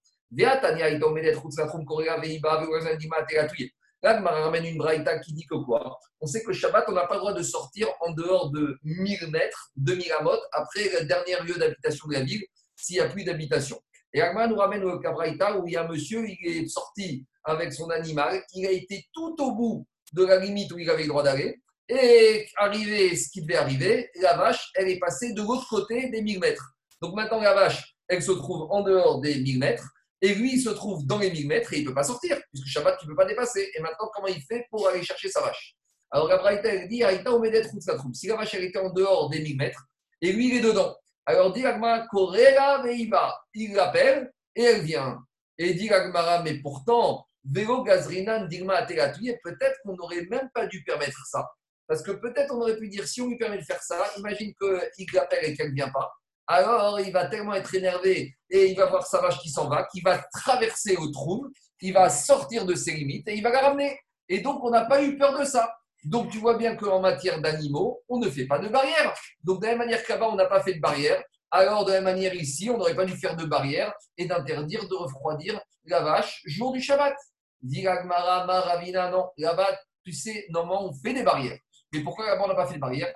L'Agmara 4.03 4.41
ramène 4.41 4.65
une 4.65 4.77
braïta 4.77 5.19
qui 5.19 5.33
dit 5.33 5.45
que 5.45 5.55
quoi? 5.55 5.99
On 6.19 6.27
sait 6.27 6.43
que 6.43 6.53
Shabbat, 6.53 6.85
on 6.87 6.93
n'a 6.93 7.07
pas 7.07 7.15
le 7.15 7.19
droit 7.19 7.33
de 7.33 7.43
sortir 7.43 7.87
en 7.99 8.11
dehors 8.13 8.51
de 8.51 8.77
1000 8.83 9.29
mètres, 9.31 9.71
2000 9.75 10.11
amot, 10.13 10.31
après 10.51 10.89
le 10.99 11.05
dernier 11.05 11.35
lieu 11.45 11.55
d'habitation 11.55 12.07
de 12.07 12.13
la 12.13 12.21
ville, 12.21 12.43
s'il 12.75 12.95
n'y 12.95 13.01
a 13.01 13.09
plus 13.09 13.23
d'habitation. 13.23 13.79
Et 14.13 14.19
l'Agmara 14.19 14.47
nous 14.47 14.57
ramène 14.57 14.83
au 14.83 14.99
Cabraïta 14.99 15.57
où 15.57 15.67
il 15.67 15.73
y 15.73 15.77
a 15.77 15.83
un 15.83 15.87
monsieur, 15.87 16.27
il 16.27 16.37
est 16.47 16.67
sorti 16.67 17.25
avec 17.43 17.73
son 17.73 17.89
animal, 17.89 18.43
il 18.53 18.67
a 18.67 18.71
été 18.71 19.05
tout 19.13 19.35
au 19.39 19.53
bout 19.53 19.87
de 20.13 20.23
la 20.23 20.37
limite 20.37 20.71
où 20.71 20.79
il 20.79 20.89
avait 20.89 21.03
le 21.03 21.09
droit 21.09 21.23
d'aller. 21.23 21.61
Et 21.89 22.47
arrivé 22.57 23.15
ce 23.15 23.29
qui 23.29 23.41
devait 23.41 23.57
arriver, 23.57 24.09
la 24.15 24.37
vache, 24.37 24.71
elle 24.75 24.89
est 24.89 24.99
passée 24.99 25.33
de 25.33 25.41
l'autre 25.41 25.67
côté 25.69 26.09
des 26.09 26.21
1000 26.21 26.39
mètres. 26.39 26.73
Donc 27.01 27.15
maintenant, 27.15 27.41
la 27.41 27.53
vache, 27.53 27.95
elle 28.07 28.21
se 28.21 28.31
trouve 28.31 28.67
en 28.71 28.81
dehors 28.81 29.19
des 29.21 29.35
1000 29.35 29.59
mètres. 29.59 29.89
Et 30.21 30.35
lui, 30.35 30.53
il 30.53 30.61
se 30.61 30.69
trouve 30.69 31.05
dans 31.05 31.17
les 31.17 31.31
1000 31.31 31.47
mètres 31.47 31.73
et 31.73 31.77
il 31.77 31.83
ne 31.83 31.89
peut 31.89 31.95
pas 31.95 32.03
sortir, 32.03 32.39
puisque 32.51 32.67
Shabbat, 32.67 32.97
tu 32.99 33.05
ne 33.05 33.11
peux 33.11 33.15
pas 33.15 33.25
dépasser. 33.25 33.71
Et 33.75 33.81
maintenant, 33.81 34.09
comment 34.13 34.27
il 34.27 34.41
fait 34.41 34.65
pour 34.69 34.87
aller 34.87 35.03
chercher 35.03 35.29
sa 35.29 35.41
vache? 35.41 35.75
Alors, 36.11 36.27
la 36.27 36.53
elle 36.53 36.87
dit 36.87 37.03
Aïta 37.03 37.31
Omedet 37.31 37.63
trouve. 37.63 38.13
Si 38.13 38.27
la 38.27 38.35
vache, 38.35 38.53
elle 38.53 38.65
était 38.65 38.79
en 38.79 38.91
dehors 38.91 39.29
des 39.29 39.41
1000 39.41 39.57
mètres, 39.57 39.87
et 40.21 40.31
lui, 40.31 40.49
il 40.49 40.57
est 40.57 40.61
dedans. 40.61 40.95
Alors, 41.25 41.51
dit 41.51 41.65
Agma, 41.65 42.07
Korela 42.07 42.83
Veiva. 42.83 43.35
Il 43.53 43.73
l'appelle 43.73 44.31
et 44.55 44.63
elle 44.63 44.81
vient. 44.81 45.19
Et 45.57 45.73
dit 45.73 45.89
Agmara, 45.89 46.43
mais 46.43 46.59
pourtant, 46.61 47.25
Vélo 47.43 47.83
Gazrinan 47.83 48.45
Digma 48.45 48.85
peut-être 48.85 49.79
qu'on 49.83 49.95
n'aurait 49.95 50.27
même 50.29 50.49
pas 50.53 50.67
dû 50.67 50.83
permettre 50.83 51.25
ça. 51.25 51.49
Parce 51.91 52.03
que 52.03 52.11
peut-être 52.11 52.55
on 52.55 52.61
aurait 52.61 52.77
pu 52.77 52.87
dire, 52.87 53.05
si 53.05 53.19
on 53.19 53.27
lui 53.27 53.37
permet 53.37 53.57
de 53.57 53.65
faire 53.65 53.83
ça, 53.83 53.97
imagine 54.17 54.53
qu'il 54.55 55.07
l'appelle 55.13 55.43
et 55.43 55.53
qu'elle 55.53 55.71
ne 55.71 55.75
vient 55.75 55.89
pas. 55.89 56.09
Alors 56.47 57.01
il 57.01 57.11
va 57.11 57.25
tellement 57.25 57.53
être 57.53 57.75
énervé 57.75 58.33
et 58.49 58.67
il 58.67 58.77
va 58.77 58.85
voir 58.85 59.05
sa 59.05 59.19
vache 59.19 59.39
qui 59.39 59.49
s'en 59.49 59.67
va, 59.67 59.85
qu'il 59.91 60.01
va 60.01 60.23
traverser 60.31 60.95
au 60.95 61.09
trou, 61.11 61.49
il 61.81 61.91
va 61.91 62.07
sortir 62.07 62.65
de 62.65 62.75
ses 62.75 62.93
limites 62.93 63.27
et 63.27 63.35
il 63.35 63.43
va 63.43 63.49
la 63.49 63.59
ramener. 63.59 63.99
Et 64.29 64.39
donc 64.39 64.63
on 64.63 64.69
n'a 64.69 64.85
pas 64.85 65.03
eu 65.03 65.17
peur 65.17 65.37
de 65.37 65.43
ça. 65.43 65.75
Donc 66.05 66.31
tu 66.31 66.37
vois 66.37 66.55
bien 66.55 66.77
qu'en 66.77 67.01
matière 67.01 67.41
d'animaux, 67.41 68.01
on 68.07 68.19
ne 68.19 68.29
fait 68.29 68.45
pas 68.45 68.59
de 68.59 68.69
barrière. 68.69 69.13
Donc 69.43 69.59
de 69.59 69.65
la 69.65 69.71
même 69.73 69.79
manière 69.79 70.05
qu'avant, 70.05 70.31
on 70.31 70.37
n'a 70.37 70.45
pas 70.45 70.63
fait 70.63 70.75
de 70.75 70.79
barrière, 70.79 71.21
alors 71.51 71.83
de 71.83 71.91
la 71.91 71.99
même 71.99 72.15
manière 72.15 72.33
ici, 72.33 72.69
on 72.69 72.77
n'aurait 72.77 72.95
pas 72.95 73.03
dû 73.03 73.17
faire 73.17 73.35
de 73.35 73.43
barrière 73.43 73.93
et 74.17 74.27
d'interdire 74.27 74.87
de 74.87 74.95
refroidir 74.95 75.59
la 75.83 75.99
vache 75.99 76.41
jour 76.45 76.71
du 76.71 76.81
Shabbat. 76.81 77.17
Dit 77.61 77.83
Maravina, 77.83 79.11
non, 79.11 79.25
là-bas, 79.37 79.77
tu 80.05 80.13
sais, 80.13 80.45
normalement, 80.51 80.85
on 80.85 80.93
fait 80.93 81.13
des 81.13 81.23
barrières. 81.23 81.59
Mais 81.93 82.01
pourquoi 82.01 82.41
on 82.41 82.47
n'a 82.47 82.55
pas 82.55 82.67
fait 82.67 82.75
de 82.75 82.79
barrière 82.79 83.13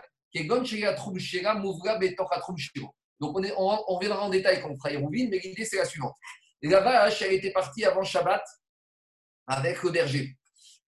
donc 3.21 3.37
on, 3.37 3.43
est, 3.43 3.53
on, 3.57 3.69
on 3.87 3.95
reviendra 3.95 4.23
en 4.23 4.29
détail 4.29 4.61
quand 4.61 4.69
on 4.69 4.75
fera 4.75 4.91
Hérouvine, 4.91 5.29
mais 5.29 5.39
l'idée 5.39 5.63
c'est 5.63 5.77
la 5.77 5.85
suivante. 5.85 6.15
La 6.61 6.81
vache, 6.81 7.21
elle 7.21 7.33
était 7.33 7.51
partie 7.51 7.85
avant 7.85 8.03
Shabbat 8.03 8.43
avec 9.47 9.81
le 9.83 9.91
berger. 9.91 10.35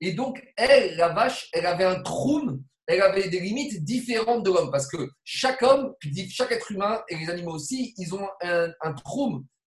Et 0.02 0.12
donc, 0.14 0.44
elle, 0.56 0.98
la 0.98 1.10
vache, 1.10 1.50
elle 1.54 1.66
avait 1.66 1.86
un 1.86 2.02
trou, 2.02 2.60
elle 2.88 3.02
avait 3.02 3.30
des 3.30 3.40
limites 3.40 3.84
différentes 3.84 4.44
de 4.44 4.52
l'homme, 4.52 4.72
parce 4.72 4.88
que 4.88 4.98
chaque 5.24 5.62
homme, 5.62 5.94
chaque 6.30 6.52
être 6.52 6.72
humain 6.72 7.02
et 7.10 7.16
les 7.16 7.30
animaux 7.30 7.54
aussi, 7.54 7.94
ils 7.98 8.14
ont 8.14 8.28
un, 8.42 8.70
un 8.82 8.96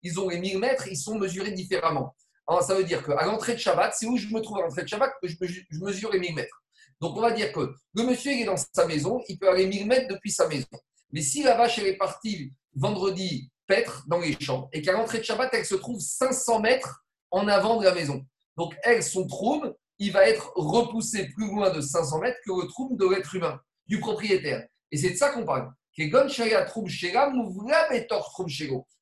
ils 0.02 0.20
ont 0.20 0.28
les 0.28 0.38
millimètres, 0.38 0.88
ils 0.88 0.96
sont 0.96 1.18
mesurés 1.18 1.52
différemment. 1.52 2.14
Alors, 2.46 2.62
ça 2.62 2.74
veut 2.74 2.84
dire 2.84 3.04
qu'à 3.04 3.24
l'entrée 3.24 3.54
de 3.54 3.58
Shabbat, 3.58 3.94
c'est 3.94 4.06
où 4.06 4.16
je 4.16 4.28
me 4.28 4.40
trouve 4.40 4.58
à 4.58 4.62
l'entrée 4.62 4.82
de 4.82 4.88
Shabbat 4.88 5.12
que 5.22 5.28
je, 5.28 5.36
je 5.70 5.78
mesure 5.80 6.10
les 6.10 6.18
millimètres? 6.18 6.62
Donc, 7.00 7.16
on 7.16 7.20
va 7.20 7.32
dire 7.32 7.52
que 7.52 7.74
le 7.94 8.02
monsieur 8.02 8.32
est 8.32 8.44
dans 8.44 8.56
sa 8.56 8.86
maison, 8.86 9.20
il 9.28 9.38
peut 9.38 9.48
aller 9.48 9.66
1000 9.66 9.86
mètres 9.86 10.08
depuis 10.08 10.30
sa 10.30 10.46
maison. 10.48 10.66
Mais 11.12 11.22
si 11.22 11.42
la 11.42 11.56
vache 11.56 11.78
est 11.78 11.96
partie 11.96 12.52
vendredi 12.74 13.50
paître 13.66 14.04
dans 14.08 14.18
les 14.18 14.36
champs 14.40 14.68
et 14.72 14.82
qu'à 14.82 14.92
l'entrée 14.92 15.18
de 15.18 15.24
Shabbat, 15.24 15.50
elle 15.52 15.64
se 15.64 15.76
trouve 15.76 15.98
500 15.98 16.60
mètres 16.60 17.04
en 17.30 17.48
avant 17.48 17.78
de 17.78 17.84
la 17.84 17.94
maison. 17.94 18.22
Donc, 18.56 18.74
elle, 18.82 19.02
son 19.02 19.26
trône, 19.26 19.72
il 19.98 20.12
va 20.12 20.28
être 20.28 20.52
repoussé 20.56 21.28
plus 21.28 21.46
loin 21.46 21.70
de 21.70 21.80
500 21.80 22.20
mètres 22.20 22.38
que 22.44 22.52
le 22.52 22.68
troum 22.68 22.96
de 22.96 23.06
l'être 23.08 23.34
humain, 23.34 23.60
du 23.86 23.98
propriétaire. 24.00 24.66
Et 24.90 24.96
c'est 24.96 25.10
de 25.10 25.16
ça 25.16 25.30
qu'on 25.30 25.44
parle. 25.44 25.70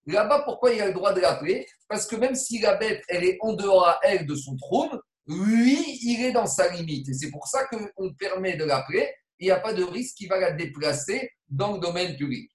Là-bas, 0.07 0.43
pourquoi 0.45 0.73
il 0.73 0.81
a 0.81 0.87
le 0.87 0.93
droit 0.93 1.13
de 1.13 1.21
l'appeler? 1.21 1.67
Parce 1.89 2.07
que 2.07 2.17
même 2.17 2.35
si 2.35 2.61
la 2.61 2.77
bête, 2.77 3.03
elle 3.09 3.25
est 3.25 3.39
en 3.41 3.53
dehors 3.53 3.87
à 3.87 4.01
elle 4.03 4.27
de 4.27 4.35
son 4.35 4.57
trône, 4.57 4.99
lui, 5.29 5.99
il 6.03 6.25
est 6.25 6.33
dans 6.33 6.47
sa 6.47 6.69
limite. 6.73 7.09
Et 7.09 7.15
c'est 7.15 7.31
pour 7.31 7.47
ça 7.47 7.67
qu'on 7.67 8.15
permet 8.15 8.57
de 8.57 8.65
l'appeler. 8.65 9.09
Il 9.39 9.45
n'y 9.47 9.51
a 9.53 9.61
pas 9.61 9.73
de 9.73 9.85
risque 9.85 10.17
qui 10.17 10.27
va 10.27 10.39
la 10.39 10.53
déplacer 10.53 11.31
dans 11.49 11.75
le 11.75 11.79
domaine 11.79 12.17
public, 12.17 12.51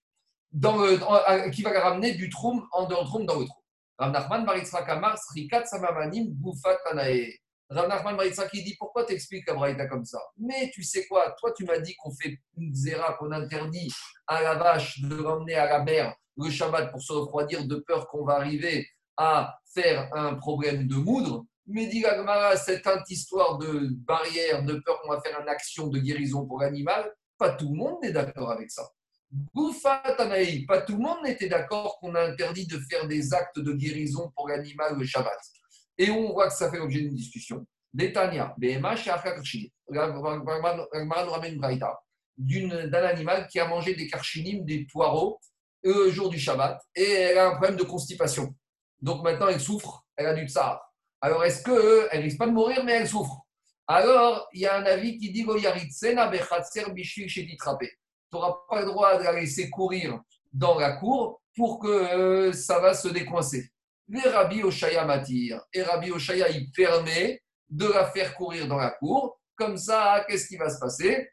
dans 0.51 0.77
qui 1.51 1.61
va 1.61 1.71
la 1.71 1.81
ramener 1.81 2.13
du 2.13 2.29
trône 2.29 2.61
en 2.73 2.85
dehors 2.87 3.05
trône 3.05 3.25
dans 3.25 3.39
le 3.39 3.45
trône. 3.45 3.63
Rav 3.97 4.11
Nachman 4.11 4.45
Kamar 4.85 5.17
Srikat 5.17 5.65
Samamanim 5.65 6.31
Boufat 6.31 6.77
Tanae. 6.83 7.39
Rav 7.69 7.87
Nachman 7.87 8.17
qui 8.51 8.63
dit 8.63 8.75
Pourquoi 8.77 9.05
t'expliques 9.05 9.47
la 9.47 9.53
braïta 9.53 9.85
comme 9.87 10.03
ça? 10.03 10.19
Mais 10.37 10.69
tu 10.73 10.83
sais 10.83 11.07
quoi? 11.07 11.33
Toi, 11.39 11.53
tu 11.55 11.63
m'as 11.63 11.79
dit 11.79 11.95
qu'on 11.95 12.11
fait 12.13 12.37
une 12.57 12.73
zéra, 12.73 13.13
qu'on 13.13 13.31
interdit 13.31 13.93
à 14.27 14.41
la 14.41 14.55
vache 14.55 14.99
de 14.99 15.21
ramener 15.21 15.55
à 15.55 15.67
la 15.67 15.83
mer 15.83 16.13
le 16.37 16.49
Shabbat 16.49 16.91
pour 16.91 17.01
se 17.01 17.13
refroidir 17.13 17.65
de 17.65 17.75
peur 17.75 18.07
qu'on 18.07 18.25
va 18.25 18.33
arriver 18.33 18.87
à 19.15 19.57
faire 19.73 20.09
un 20.13 20.35
problème 20.35 20.87
de 20.87 20.95
moudre. 20.95 21.45
Mais 21.67 21.87
dit 21.87 22.01
Gagmara, 22.01 22.57
cette 22.57 22.85
histoire 23.09 23.57
de 23.57 23.89
barrière, 24.05 24.63
de 24.63 24.81
peur 24.85 25.01
qu'on 25.01 25.11
va 25.11 25.21
faire 25.21 25.39
une 25.41 25.47
action 25.47 25.87
de 25.87 25.99
guérison 25.99 26.45
pour 26.45 26.59
l'animal, 26.59 27.11
pas 27.37 27.51
tout 27.51 27.69
le 27.71 27.77
monde 27.77 28.03
est 28.03 28.11
d'accord 28.11 28.51
avec 28.51 28.69
ça. 28.69 28.83
Tanaï, 30.17 30.65
pas 30.65 30.81
tout 30.81 30.93
le 30.93 30.99
monde 30.99 31.23
n'était 31.23 31.47
d'accord 31.47 31.97
qu'on 31.99 32.13
a 32.15 32.21
interdit 32.21 32.67
de 32.67 32.77
faire 32.89 33.07
des 33.07 33.33
actes 33.33 33.59
de 33.59 33.73
guérison 33.73 34.31
pour 34.35 34.47
l'animal 34.47 34.97
le 34.97 35.05
Shabbat. 35.05 35.39
Et 35.97 36.09
on 36.09 36.33
voit 36.33 36.47
que 36.49 36.53
ça 36.53 36.69
fait 36.69 36.77
l'objet 36.77 36.99
d'une 36.99 37.15
discussion. 37.15 37.65
Détania, 37.93 38.53
BMH 38.57 39.07
et 42.37 42.67
d'un 42.87 43.03
animal 43.03 43.47
qui 43.47 43.59
a 43.59 43.67
mangé 43.67 43.95
des 43.95 44.07
karchinim, 44.07 44.65
des 44.65 44.85
poireaux, 44.91 45.39
le 45.83 46.09
jour 46.09 46.29
du 46.29 46.39
Shabbat, 46.39 46.81
et 46.95 47.03
elle 47.03 47.37
a 47.37 47.49
un 47.49 47.51
problème 47.51 47.75
de 47.75 47.83
constipation. 47.83 48.55
Donc 49.01 49.23
maintenant, 49.23 49.47
elle 49.49 49.59
souffre, 49.59 50.05
elle 50.15 50.27
a 50.27 50.33
du 50.33 50.47
tsar. 50.47 50.81
Alors, 51.23 51.45
est-ce 51.45 51.63
qu'elle 51.63 52.21
risque 52.21 52.37
pas 52.37 52.47
de 52.47 52.51
mourir, 52.51 52.83
mais 52.83 52.91
elle 52.95 53.07
souffre 53.07 53.45
Alors, 53.87 54.45
il 54.51 54.59
y 54.59 54.65
a 54.65 54.75
un 54.75 54.83
avis 54.83 55.17
qui 55.17 55.31
dit 55.31 55.45
tu 55.45 55.55
n'auras 58.33 58.57
pas 58.69 58.81
le 58.81 58.85
droit 58.85 59.17
de 59.17 59.23
la 59.23 59.31
laisser 59.31 59.69
courir 59.69 60.19
dans 60.51 60.77
la 60.77 60.97
cour 60.97 61.41
pour 61.55 61.79
que 61.79 61.87
euh, 61.87 62.51
ça 62.51 62.79
va 62.79 62.93
se 62.93 63.07
décoincer. 63.07 63.69
Les 64.09 64.19
Rabbi 64.19 64.63
Oshaya 64.63 65.05
m'attire. 65.05 65.61
Et 65.71 65.81
Rabbi 65.81 66.11
Oshaya, 66.11 66.49
il 66.49 66.69
permet 66.71 67.41
de 67.69 67.87
la 67.87 68.11
faire 68.11 68.35
courir 68.35 68.67
dans 68.67 68.77
la 68.77 68.89
cour. 68.89 69.39
Comme 69.55 69.77
ça, 69.77 70.25
qu'est-ce 70.27 70.47
qui 70.47 70.57
va 70.57 70.69
se 70.69 70.79
passer? 70.79 71.29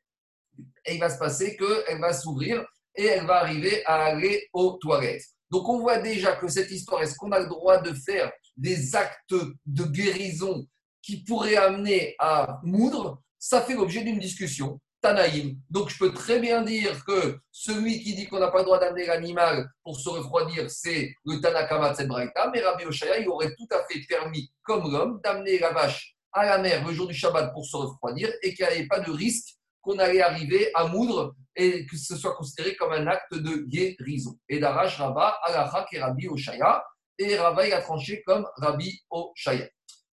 Et 0.85 0.95
il 0.95 1.01
va 1.01 1.11
se 1.11 1.19
passer 1.19 1.57
qu'elle 1.57 2.01
va 2.01 2.13
s'ouvrir 2.13 2.65
et 2.95 3.07
elle 3.07 3.27
va 3.27 3.41
arriver 3.41 3.85
à 3.87 4.05
aller 4.05 4.49
aux 4.53 4.79
toilettes. 4.81 5.25
Donc 5.51 5.69
on 5.69 5.81
voit 5.81 5.99
déjà 5.99 6.37
que 6.37 6.47
cette 6.47 6.71
histoire, 6.71 7.03
est-ce 7.03 7.17
qu'on 7.17 7.33
a 7.33 7.41
le 7.41 7.49
droit 7.49 7.79
de 7.79 7.93
faire 7.93 8.31
des 8.61 8.95
actes 8.95 9.35
de 9.67 9.85
guérison 9.85 10.67
qui 11.03 11.25
pourraient 11.25 11.57
amener 11.57 12.15
à 12.19 12.61
moudre 12.63 13.23
Ça 13.39 13.63
fait 13.63 13.75
l'objet 13.75 14.03
d'une 14.03 14.19
discussion. 14.19 14.79
Tanaïm. 15.01 15.59
Donc 15.71 15.89
je 15.89 15.99
peux 15.99 16.13
très 16.13 16.41
bien 16.41 16.63
dire 16.63 17.03
que 17.07 17.39
celui 17.51 18.03
qui 18.03 18.15
dit 18.15 18.27
qu'on 18.27 18.39
n'a 18.39 18.51
pas 18.51 18.59
le 18.59 18.65
droit 18.65 18.79
d'amener 18.79 19.07
l'animal 19.07 19.67
pour 19.83 19.99
se 19.99 20.09
refroidir, 20.11 20.71
c'est 20.71 21.15
le 21.25 21.41
Tanakama 21.41 21.95
Braïta, 22.07 22.51
mais 22.53 22.61
Rabbi 22.61 22.85
Oshaya, 22.85 23.19
il 23.19 23.29
aurait 23.29 23.55
tout 23.57 23.69
à 23.71 23.83
fait 23.91 24.01
permis, 24.07 24.53
comme 24.63 24.93
l'homme, 24.93 25.19
d'amener 25.25 25.59
la 25.59 25.73
vache 25.73 26.15
à 26.33 26.45
la 26.45 26.59
mer 26.59 26.87
le 26.87 26.93
jour 26.93 27.07
du 27.07 27.15
Shabbat 27.15 27.53
pour 27.53 27.65
se 27.65 27.77
refroidir 27.77 28.31
et 28.43 28.55
qu'il 28.55 28.65
n'y 28.67 28.73
avait 28.73 28.87
pas 28.87 29.01
de 29.01 29.11
risque 29.11 29.57
qu'on 29.81 29.99
allait 29.99 30.23
arriver 30.23 30.71
à 30.75 30.87
moudre 30.87 31.35
et 31.57 31.87
que 31.87 31.97
ce 31.97 32.17
soit 32.17 32.35
considéré 32.37 32.77
comme 32.77 32.93
un 32.93 33.07
acte 33.07 33.35
de 33.35 33.57
guérison. 33.67 34.39
Et 34.49 34.61
d'Arash 34.61 34.99
Rabba, 34.99 35.39
Alacha 35.43 35.87
et 35.93 35.99
Rabbi 35.99 36.29
Oshaya, 36.29 36.85
et 37.21 37.37
Rabba 37.37 37.67
il 37.67 37.73
a 37.73 37.83
tranché 37.83 38.23
comme 38.23 38.47
Rabbi 38.57 39.03
Oshaya. 39.11 39.69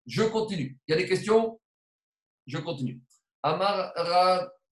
Je 0.07 0.23
continue. 0.23 0.79
Il 0.87 0.93
y 0.93 0.95
a 0.95 0.97
des 0.97 1.07
questions? 1.07 1.61
Je 2.47 2.59
continue. 2.59 3.01
Amar 3.43 3.93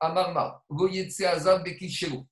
Amarma, 0.01 0.61
Azam 0.69 1.63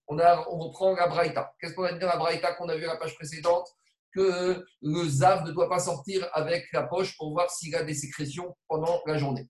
On, 0.08 0.18
on 0.18 0.58
reprend 0.58 0.94
la 0.94 1.06
Braïta. 1.06 1.52
Qu'est-ce 1.60 1.74
qu'on 1.74 1.82
va 1.82 1.92
dire 1.92 2.08
la 2.08 2.16
Braïta 2.16 2.54
qu'on 2.54 2.68
a 2.68 2.76
vu 2.76 2.84
à 2.84 2.94
la 2.94 2.96
page 2.96 3.14
précédente? 3.14 3.68
Que 4.12 4.64
le 4.82 5.08
Zav 5.08 5.44
ne 5.44 5.52
doit 5.52 5.68
pas 5.68 5.78
sortir 5.78 6.28
avec 6.32 6.66
la 6.72 6.82
poche 6.82 7.16
pour 7.16 7.30
voir 7.30 7.48
s'il 7.48 7.76
a 7.76 7.84
des 7.84 7.94
sécrétions 7.94 8.56
pendant 8.66 9.00
la 9.06 9.18
journée, 9.18 9.46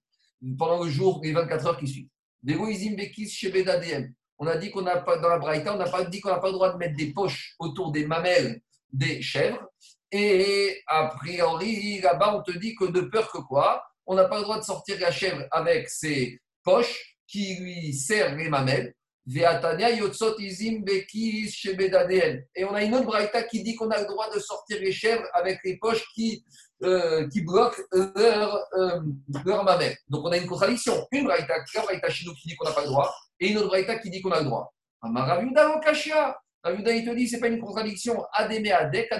pendant 0.59 0.85
le 0.85 0.91
jour, 0.91 1.21
les 1.23 1.33
24 1.33 1.67
heures 1.67 1.79
qui 1.79 1.89
suivent. 1.89 2.09
On 4.39 4.47
a 4.47 4.57
dit 4.59 4.71
qu'on 4.71 4.83
n'a 4.83 4.99
pas, 4.99 5.17
dans 5.17 5.29
la 5.29 5.39
Braïta, 5.39 5.75
on 5.75 5.79
n'a 5.79 5.89
pas 5.89 6.05
dit 6.05 6.21
qu'on 6.21 6.29
n'a 6.29 6.41
pas 6.41 6.49
le 6.49 6.53
droit 6.53 6.73
de 6.75 6.77
mettre 6.77 6.97
des 6.97 7.15
poches 7.15 7.55
autour 7.59 7.91
des 7.91 8.07
mamelles 8.07 8.61
des 8.93 9.23
chèvres. 9.23 9.67
Et 10.13 10.83
a 10.87 11.07
priori, 11.07 12.01
là-bas, 12.01 12.37
on 12.37 12.43
te 12.43 12.57
dit 12.59 12.75
que 12.75 12.87
de 12.87 13.03
peur 13.03 13.31
que 13.31 13.39
quoi 13.39 13.85
On 14.07 14.15
n'a 14.15 14.25
pas 14.25 14.39
le 14.39 14.43
droit 14.43 14.59
de 14.59 14.65
sortir 14.65 14.99
la 15.01 15.13
chèvre 15.13 15.45
avec 15.51 15.89
ses 15.89 16.41
poches 16.65 17.17
qui 17.29 17.55
lui 17.57 17.95
sert 17.95 18.35
les 18.37 18.49
mamelles. 18.49 18.95
Et 19.33 19.45
on 22.65 22.75
a 22.75 22.83
une 22.83 22.95
autre 22.95 23.07
braïta 23.07 23.45
qui 23.45 23.63
dit 23.63 23.77
qu'on 23.77 23.91
a 23.91 24.01
le 24.01 24.07
droit 24.07 24.29
de 24.35 24.41
sortir 24.41 24.81
les 24.81 24.91
chèvres 24.91 25.27
avec 25.33 25.61
les 25.63 25.77
poches 25.77 26.05
qui, 26.15 26.45
euh, 26.83 27.29
qui 27.29 27.43
bloquent 27.43 27.81
leur, 27.93 28.67
euh, 28.75 29.01
leur 29.45 29.63
mamelle. 29.63 29.97
Donc 30.09 30.25
on 30.25 30.33
a 30.33 30.37
une 30.37 30.49
contradiction. 30.49 31.07
Une 31.13 31.25
braïta, 31.25 31.59
la 31.75 31.83
braïta 31.83 32.11
chez 32.11 32.27
nous 32.27 32.35
qui 32.35 32.49
dit 32.49 32.57
qu'on 32.57 32.69
n'a 32.69 32.75
pas 32.75 32.81
le 32.81 32.89
droit, 32.89 33.15
et 33.39 33.49
une 33.49 33.59
autre 33.59 33.69
braïta 33.69 33.99
qui 33.99 34.11
dit 34.11 34.21
qu'on 34.21 34.33
a 34.33 34.41
le 34.41 34.47
droit. 34.47 34.73
Okashia. 35.77 36.37
Raviuda, 36.63 36.93
il 36.93 37.05
te 37.07 37.15
dit, 37.15 37.29
ce 37.29 37.37
n'est 37.37 37.41
pas 37.41 37.49
une 37.49 37.61
contradiction. 37.61 38.23
Ademe 38.33 38.67
adek. 38.73 39.11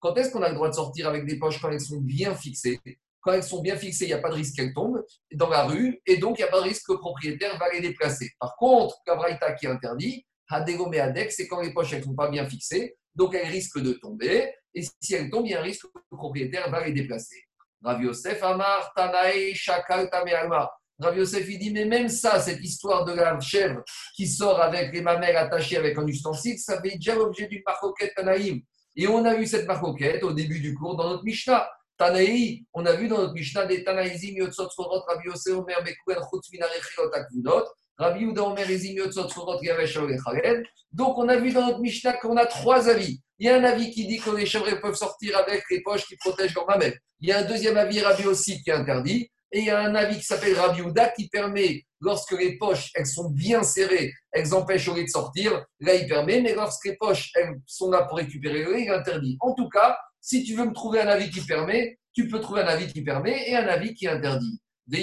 Quand 0.00 0.16
est-ce 0.16 0.30
qu'on 0.30 0.42
a 0.42 0.48
le 0.48 0.54
droit 0.54 0.68
de 0.68 0.74
sortir 0.74 1.08
avec 1.08 1.26
des 1.26 1.38
poches 1.38 1.60
quand 1.60 1.70
elles 1.70 1.80
sont 1.80 2.00
bien 2.00 2.34
fixées? 2.34 2.80
Quand 3.20 3.32
elles 3.32 3.44
sont 3.44 3.60
bien 3.60 3.76
fixées, 3.76 4.06
il 4.06 4.08
n'y 4.08 4.14
a 4.14 4.18
pas 4.18 4.30
de 4.30 4.36
risque 4.36 4.56
qu'elles 4.56 4.72
tombent 4.72 5.04
dans 5.32 5.50
la 5.50 5.64
rue 5.64 6.00
et 6.06 6.16
donc 6.16 6.38
il 6.38 6.42
n'y 6.42 6.48
a 6.48 6.50
pas 6.50 6.60
de 6.60 6.68
risque 6.68 6.86
que 6.86 6.92
le 6.92 6.98
propriétaire 6.98 7.58
va 7.58 7.70
les 7.70 7.80
déplacer. 7.82 8.30
Par 8.40 8.56
contre, 8.56 8.96
la 9.06 9.52
qui 9.52 9.66
est 9.66 9.68
interdit, 9.68 10.26
Hadegome 10.48 10.94
Adek, 10.94 11.30
c'est 11.30 11.46
quand 11.46 11.60
les 11.60 11.72
poches 11.72 11.92
ne 11.92 12.02
sont 12.02 12.14
pas 12.14 12.30
bien 12.30 12.48
fixées, 12.48 12.96
donc 13.14 13.34
elles 13.34 13.48
risquent 13.48 13.80
de 13.80 13.92
tomber 13.92 14.54
et 14.74 14.82
si 15.00 15.14
elles 15.14 15.28
tombent, 15.28 15.46
il 15.46 15.52
y 15.52 15.54
a 15.54 15.60
un 15.60 15.62
risque 15.62 15.82
que 15.82 16.00
le 16.10 16.16
propriétaire 16.16 16.70
va 16.70 16.84
les 16.84 16.92
déplacer. 16.92 17.36
Rav 17.82 18.02
Yosef 18.02 18.42
Amar 18.42 18.92
Tanae 18.94 19.54
Shakal 19.54 20.08
Tamealma. 20.08 20.70
Rav 20.98 21.16
Yosef, 21.16 21.48
il 21.48 21.58
dit, 21.58 21.72
mais 21.72 21.84
même 21.84 22.08
ça, 22.08 22.38
cette 22.40 22.60
histoire 22.60 23.04
de 23.04 23.12
la 23.12 23.38
chèvre 23.40 23.82
qui 24.14 24.26
sort 24.26 24.60
avec 24.60 24.92
les 24.92 25.00
mamelles 25.00 25.36
attachées 25.36 25.76
avec 25.76 25.96
un 25.98 26.06
ustensile, 26.06 26.58
ça 26.58 26.80
fait 26.80 26.96
déjà 26.96 27.14
l'objet 27.14 27.46
d'une 27.48 27.62
marcoquette 27.66 28.14
Tanaïm. 28.14 28.60
Et 29.00 29.08
on 29.08 29.24
a 29.24 29.34
eu 29.34 29.46
cette 29.46 29.66
marcoquette 29.66 30.22
au 30.24 30.34
début 30.34 30.60
du 30.60 30.74
cours 30.74 30.94
dans 30.94 31.08
notre 31.08 31.24
Mishnah. 31.24 31.66
Tanaï, 31.96 32.66
on 32.74 32.84
a 32.84 32.92
vu 32.92 33.08
dans 33.08 33.16
notre 33.16 33.32
Mishnah 33.32 33.64
des 33.64 33.82
Tanaïzim 33.82 34.34
Yotzot 34.36 34.68
Sorot, 34.68 35.00
Rabbi 35.08 35.24
Yosef 35.24 35.56
Omer 35.56 35.82
Bekouel 35.82 36.18
Chutz 36.30 36.52
Minarechilot 36.52 37.10
Akvudot, 37.14 37.64
Rabbi 37.96 38.24
Yuda 38.24 38.42
Omer 38.42 38.70
Izim 38.70 38.96
Yotzot 38.96 39.30
Sorot 39.30 39.58
Yavesh 39.62 39.94
Chalel. 39.94 40.66
Donc 40.92 41.16
on 41.16 41.30
a 41.30 41.36
vu 41.36 41.50
dans 41.50 41.64
notre 41.64 41.80
Mishnah 41.80 42.12
qu'on 42.18 42.36
a 42.36 42.44
trois 42.44 42.90
avis. 42.90 43.22
Il 43.38 43.46
y 43.46 43.48
a 43.48 43.56
un 43.56 43.64
avis 43.64 43.90
qui 43.90 44.06
dit 44.06 44.18
que 44.18 44.36
les 44.36 44.44
chèvres 44.44 44.78
peuvent 44.82 44.94
sortir 44.94 45.38
avec 45.38 45.64
les 45.70 45.80
poches 45.80 46.04
qui 46.04 46.16
protègent 46.16 46.54
leur 46.54 46.66
mamelle. 46.66 46.98
Il 47.20 47.30
y 47.30 47.32
a 47.32 47.38
un 47.38 47.44
deuxième 47.44 47.78
avis, 47.78 48.02
Rabbi 48.02 48.26
aussi, 48.26 48.62
qui 48.62 48.68
est 48.68 48.74
interdit. 48.74 49.30
Et 49.52 49.60
il 49.60 49.64
y 49.64 49.70
a 49.70 49.80
un 49.80 49.94
avis 49.94 50.16
qui 50.16 50.24
s'appelle 50.24 50.54
Rabbi 50.58 50.80
Uda 50.80 51.08
qui 51.08 51.28
permet, 51.28 51.84
lorsque 52.00 52.32
les 52.32 52.56
poches 52.56 52.90
elles 52.94 53.06
sont 53.06 53.30
bien 53.30 53.62
serrées, 53.62 54.12
elles 54.32 54.54
empêchent 54.54 54.88
au 54.88 54.94
lait 54.94 55.04
de 55.04 55.08
sortir, 55.08 55.64
là 55.80 55.94
il 55.94 56.06
permet, 56.06 56.40
mais 56.40 56.54
lorsque 56.54 56.84
les 56.84 56.96
poches 56.96 57.32
elles 57.34 57.56
sont 57.66 57.90
là 57.90 58.02
pour 58.04 58.18
récupérer 58.18 58.62
le 58.62 58.72
lait, 58.72 58.84
il 58.84 58.90
interdit. 58.90 59.36
En 59.40 59.54
tout 59.54 59.68
cas, 59.68 59.98
si 60.20 60.44
tu 60.44 60.54
veux 60.54 60.66
me 60.66 60.72
trouver 60.72 61.00
un 61.00 61.08
avis 61.08 61.30
qui 61.30 61.40
permet, 61.40 61.98
tu 62.12 62.28
peux 62.28 62.40
trouver 62.40 62.62
un 62.62 62.68
avis 62.68 62.92
qui 62.92 63.02
permet 63.02 63.48
et 63.48 63.56
un 63.56 63.66
avis 63.66 63.94
qui 63.94 64.06
interdit. 64.06 64.60
Et 64.92 64.96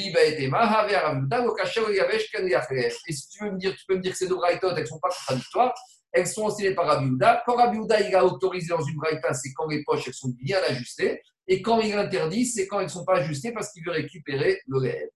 si 3.13 3.29
tu 3.29 3.43
veux 3.43 3.51
me 3.51 3.57
dire, 3.57 3.73
tu 3.75 3.85
peux 3.87 3.95
me 3.95 4.01
dire 4.01 4.11
que 4.11 4.17
ces 4.17 4.27
deux 4.27 4.35
braïtotes, 4.35 4.73
elles 4.75 4.83
ne 4.83 4.87
sont 4.87 4.99
pas 4.99 5.09
contradictoires, 5.09 5.73
elles 6.11 6.27
sont 6.27 6.43
enseignées 6.43 6.75
par 6.75 6.87
Rabbi 6.87 7.11
Quand 7.45 7.55
Rabbi 7.55 7.77
il 8.07 8.15
a 8.15 8.25
autorisé 8.25 8.69
dans 8.69 8.83
une 8.83 8.97
braïta, 8.97 9.33
c'est 9.33 9.53
quand 9.53 9.67
les 9.67 9.83
poches 9.83 10.07
elles 10.07 10.13
sont 10.13 10.33
bien 10.41 10.59
ajustées. 10.67 11.21
Et 11.47 11.61
quand 11.61 11.79
il 11.79 11.93
interdit, 11.93 12.45
c'est 12.45 12.67
quand 12.67 12.79
elles 12.79 12.87
ne 12.87 12.91
sont 12.91 13.05
pas 13.05 13.19
ajustées 13.19 13.51
parce 13.51 13.71
qu'il 13.71 13.83
veut 13.85 13.91
récupérer 13.91 14.61
le 14.67 14.81
lèvre. 14.81 15.11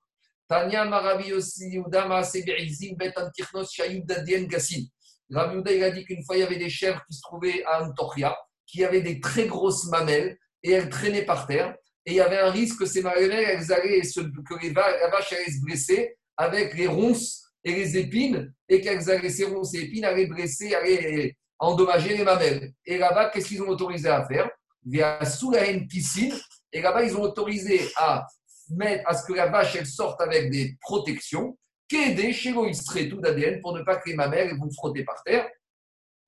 Tanya 0.47 0.85
Marabi 0.85 1.33
aussi, 1.33 1.75
Udama 1.75 2.23
Seberizim 2.23 2.95
Betan 2.95 3.29
Kirnos 3.35 3.71
Shayud 3.71 4.05
Dadien 4.05 4.43
Gassin. 4.43 4.83
Rabbi 5.29 5.61
il 5.73 5.83
a 5.83 5.91
dit 5.91 6.03
qu'une 6.03 6.23
fois 6.25 6.35
il 6.35 6.39
y 6.41 6.43
avait 6.43 6.57
des 6.57 6.69
chèvres 6.69 7.01
qui 7.07 7.15
se 7.15 7.21
trouvaient 7.21 7.63
à 7.65 7.83
Antoria 7.83 8.35
qui 8.71 8.85
avaient 8.85 9.01
des 9.01 9.19
très 9.19 9.45
grosses 9.47 9.85
mamelles 9.87 10.37
et 10.63 10.71
elles 10.71 10.89
traînaient 10.89 11.25
par 11.25 11.45
terre. 11.45 11.75
Et 12.05 12.11
il 12.11 12.15
y 12.15 12.21
avait 12.21 12.39
un 12.39 12.49
risque 12.49 12.79
que 12.79 12.85
ces 12.85 13.01
mamelles, 13.01 13.31
elles 13.31 13.71
allaient 13.71 14.03
se, 14.03 14.21
que 14.21 14.61
les 14.61 14.71
la 14.73 15.09
vache 15.09 15.33
allait 15.33 15.51
se 15.51 15.61
blesser 15.61 16.15
avec 16.37 16.73
les 16.75 16.87
ronces 16.87 17.43
et 17.63 17.75
les 17.75 17.97
épines, 17.97 18.51
et 18.67 18.81
qu'elles 18.81 19.09
allaient, 19.11 19.29
ces 19.29 19.45
ronces 19.45 19.75
et 19.75 19.81
épines 19.81 20.05
allaient 20.05 20.25
blesser, 20.25 20.73
allaient 20.73 21.37
endommager 21.59 22.17
les 22.17 22.23
mamelles. 22.23 22.73
Et 22.85 22.97
là-bas, 22.97 23.29
qu'est-ce 23.29 23.49
qu'ils 23.49 23.61
ont 23.61 23.67
autorisé 23.67 24.09
à 24.09 24.25
faire? 24.25 24.49
Via 24.85 25.23
sous 25.25 25.51
la 25.51 25.61
piscine. 25.89 26.33
Et 26.73 26.81
là-bas, 26.81 27.03
ils 27.03 27.15
ont 27.15 27.21
autorisé 27.21 27.91
à 27.97 28.25
mettre 28.69 29.07
à 29.07 29.13
ce 29.15 29.25
que 29.25 29.33
la 29.33 29.47
vache 29.47 29.75
elle 29.75 29.85
sorte 29.85 30.21
avec 30.21 30.49
des 30.49 30.77
protections, 30.79 31.57
qu'aider 31.87 32.31
chez 32.31 32.53
serait 32.73 33.09
tout 33.09 33.19
d'ADN 33.19 33.59
pour 33.61 33.73
ne 33.73 33.83
pas 33.83 33.97
que 33.97 34.09
les 34.09 34.15
mamelles 34.15 34.57
vont 34.57 34.71
frotter 34.71 35.03
par 35.03 35.21
terre. 35.23 35.47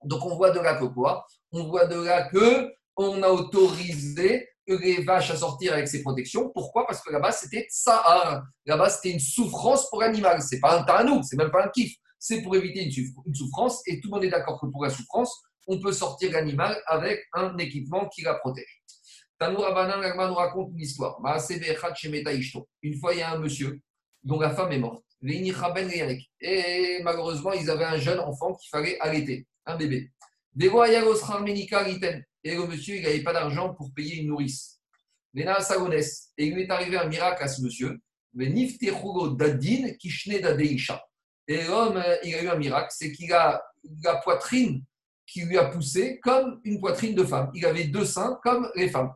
Donc 0.04 0.26
on 0.26 0.36
voit 0.36 0.52
de 0.52 0.60
là 0.60 0.76
que 0.76 0.86
quoi? 0.86 1.26
On 1.52 1.68
voit 1.68 1.86
de 1.86 2.02
là 2.02 2.24
que 2.24 2.70
on 2.98 3.24
a 3.24 3.30
autorisé 3.30 4.50
les 4.68 5.02
vaches 5.04 5.32
à 5.32 5.38
sortir 5.38 5.74
avec 5.74 5.88
ces 5.88 6.02
protections. 6.02 6.50
Pourquoi? 6.50 6.86
Parce 6.86 7.02
que 7.02 7.12
là-bas, 7.12 7.32
c'était 7.32 7.66
Sahar. 7.70 8.44
Là-bas, 8.66 8.90
c'était 8.90 9.12
une 9.12 9.20
souffrance 9.20 9.90
pour 9.90 10.02
l'animal. 10.02 10.42
C'est 10.42 10.60
pas 10.60 10.80
un 10.80 10.84
tanouk, 10.84 11.24
c'est 11.24 11.38
même 11.38 11.52
pas 11.52 11.66
un 11.66 11.70
kiff. 11.70 11.96
C'est 12.20 12.42
pour 12.42 12.56
éviter 12.56 12.90
une 13.26 13.36
souffrance. 13.36 13.82
Et 13.88 14.00
tout 14.00 14.10
le 14.10 14.16
monde 14.16 14.24
est 14.26 14.30
d'accord 14.30 14.60
que 14.60 14.68
pour 14.68 14.84
la 14.84 14.90
souffrance, 14.90 15.44
on 15.68 15.80
peut 15.80 15.94
sortir 15.94 16.32
l'animal 16.32 16.82
avec 16.88 17.26
un 17.34 17.58
équipement 17.58 18.08
qui 18.10 18.22
la 18.22 18.36
protège. 18.36 18.84
Tanour 19.40 19.66
Abanan, 19.68 20.02
nous 20.30 20.36
raconte 20.36 20.72
une 20.74 20.82
histoire. 20.82 21.20
Une 22.82 23.00
fois, 23.00 23.14
il 23.14 23.20
y 23.20 23.22
a 23.22 23.32
un 23.32 23.40
monsieur 23.40 23.82
dont 24.24 24.40
la 24.40 24.52
femme 24.52 24.72
est 24.72 24.80
morte. 24.80 25.04
Et 25.22 27.00
malheureusement, 27.04 27.54
ils 27.54 27.70
avaient 27.70 27.86
un 27.86 27.98
jeune 27.98 28.20
enfant 28.20 28.54
qu'il 28.56 28.70
fallait 28.70 29.00
allaiter, 29.00 29.46
un 29.66 29.76
bébé. 29.76 30.12
Et 30.60 30.70
le 32.56 32.68
monsieur, 32.68 32.96
il 32.96 33.04
n'avait 33.04 33.24
pas 33.24 33.34
d'argent 33.34 33.74
pour 33.74 33.94
payer 33.94 34.18
une 34.22 34.28
nourrice. 34.28 34.80
Et 35.36 35.46
il 36.38 36.54
lui 36.54 36.64
est 36.64 36.70
arrivé 36.70 36.98
un 36.98 37.08
miracle 37.08 37.44
à 37.44 37.48
ce 37.48 37.62
monsieur. 37.62 38.00
Et 41.48 41.64
l'homme, 41.66 42.04
il 42.24 42.36
a 42.36 42.44
eu 42.44 42.48
un 42.48 42.56
miracle, 42.56 42.90
c'est 42.92 43.12
qu'il 43.12 43.34
a 43.34 43.62
la 44.04 44.16
poitrine 44.18 44.84
qui 45.34 45.42
lui 45.42 45.58
a 45.58 45.66
poussé 45.66 46.20
comme 46.22 46.62
une 46.64 46.80
poitrine 46.80 47.16
de 47.16 47.24
femme. 47.24 47.50
Il 47.56 47.66
avait 47.66 47.86
deux 47.86 48.06
seins 48.06 48.40
comme 48.44 48.70
les 48.76 48.88
femmes. 48.88 49.12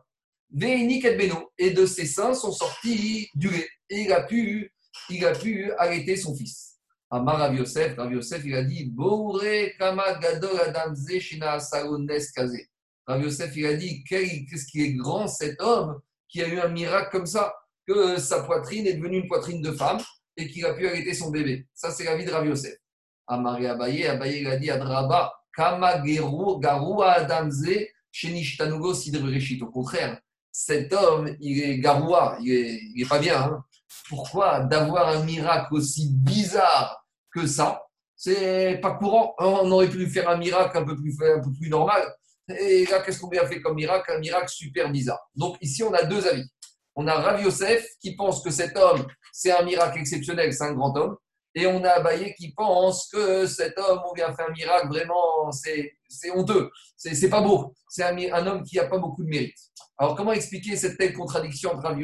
Et 0.52 1.70
de 1.70 1.86
ses 1.86 2.06
seins 2.06 2.34
sont 2.34 2.50
sortis 2.50 3.28
du 3.36 3.48
lait. 3.48 3.68
Et 3.88 4.00
il 4.02 4.12
a 4.12 4.24
pu, 4.24 4.74
il 5.10 5.24
a 5.24 5.32
pu 5.32 5.70
arrêter 5.78 6.16
son 6.16 6.34
fils. 6.34 6.74
Amar 7.08 7.38
Rav 7.38 7.54
Yosef, 7.54 7.96
Rav 7.96 8.12
il 8.44 8.54
a 8.54 8.62
dit. 8.64 8.92
Rav 13.06 13.22
Yosef, 13.22 13.56
il 13.56 13.66
a 13.66 13.74
dit 13.74 14.04
Qu'est-ce 14.04 14.66
qui 14.66 14.82
est 14.82 14.94
grand 14.94 15.28
cet 15.28 15.62
homme 15.62 16.00
qui 16.28 16.42
a 16.42 16.48
eu 16.48 16.58
un 16.58 16.68
miracle 16.68 17.10
comme 17.12 17.26
ça, 17.26 17.54
que 17.86 18.18
sa 18.18 18.42
poitrine 18.42 18.86
est 18.86 18.94
devenue 18.94 19.18
une 19.18 19.28
poitrine 19.28 19.62
de 19.62 19.72
femme 19.72 19.98
et 20.36 20.48
qu'il 20.48 20.66
a 20.66 20.74
pu 20.74 20.86
arrêter 20.86 21.14
son 21.14 21.30
bébé. 21.30 21.66
Ça, 21.74 21.90
c'est 21.90 22.04
la 22.04 22.16
vie 22.16 22.24
de 22.24 22.30
Rav 22.30 22.44
Yosef. 22.44 22.74
Amar 23.28 23.54
Abaye, 23.54 24.06
Abaye, 24.06 24.40
il 24.40 24.48
a 24.48 24.56
dit 24.56 24.70
Adraba, 24.70 25.37
Au 29.60 29.66
contraire, 29.66 30.20
cet 30.50 30.92
homme, 30.92 31.36
il 31.40 31.62
est 31.62 31.78
garoua, 31.78 32.36
il 32.40 32.94
n'est 32.96 33.08
pas 33.08 33.18
bien. 33.18 33.40
Hein 33.40 33.64
pourquoi 34.08 34.60
d'avoir 34.60 35.08
un 35.08 35.24
miracle 35.24 35.74
aussi 35.74 36.10
bizarre 36.10 37.04
que 37.32 37.46
ça? 37.46 37.82
C'est 38.16 38.78
pas 38.82 38.92
courant. 38.92 39.34
On 39.38 39.70
aurait 39.70 39.88
pu 39.88 40.06
faire 40.06 40.28
un 40.28 40.36
miracle 40.36 40.76
un 40.76 40.84
peu 40.84 40.96
plus, 40.96 41.68
normal. 41.68 42.02
Et 42.48 42.86
là, 42.86 43.00
qu'est-ce 43.00 43.20
qu'on 43.20 43.28
a 43.30 43.46
fait 43.46 43.60
comme 43.60 43.76
miracle? 43.76 44.10
Un 44.12 44.18
miracle 44.18 44.48
super 44.48 44.90
bizarre. 44.90 45.20
Donc 45.36 45.56
ici, 45.60 45.82
on 45.82 45.92
a 45.92 46.02
deux 46.04 46.26
avis. 46.26 46.44
On 46.96 47.06
a 47.06 47.14
Rav 47.14 47.42
Yosef 47.42 47.86
qui 48.00 48.16
pense 48.16 48.42
que 48.42 48.50
cet 48.50 48.76
homme, 48.76 49.06
c'est 49.32 49.52
un 49.52 49.62
miracle 49.62 50.00
exceptionnel, 50.00 50.52
c'est 50.52 50.64
un 50.64 50.72
grand 50.72 50.96
homme. 50.96 51.16
Et 51.54 51.66
on 51.66 51.82
a 51.84 51.90
Abaye 51.90 52.34
qui 52.34 52.52
pense 52.52 53.08
que 53.08 53.46
cet 53.46 53.78
homme, 53.78 54.00
on 54.08 54.14
vient 54.14 54.34
faire 54.34 54.48
un 54.48 54.52
miracle, 54.52 54.88
vraiment, 54.88 55.50
c'est 55.50 56.30
honteux. 56.34 56.70
C'est 56.96 57.30
pas 57.30 57.40
beau. 57.40 57.74
C'est 57.88 58.02
un, 58.02 58.16
un, 58.16 58.46
homme 58.46 58.62
qui 58.62 58.76
n'a 58.76 58.86
pas 58.86 58.98
beaucoup 58.98 59.24
de 59.24 59.28
mérite. 59.28 59.58
Alors, 59.96 60.14
comment 60.14 60.32
expliquer 60.32 60.76
cette 60.76 60.98
telle 60.98 61.14
contradiction 61.14 61.72
entre 61.72 61.82
Rav 61.84 61.98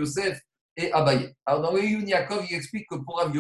et 0.77 0.93
Abaye? 0.93 1.33
Alors 1.47 1.63
dans 1.63 1.73
le 1.73 1.85
Yaakov, 1.85 2.45
il 2.51 2.57
explique 2.57 2.89
que 2.89 2.97
pour 2.97 3.19
Rav 3.19 3.33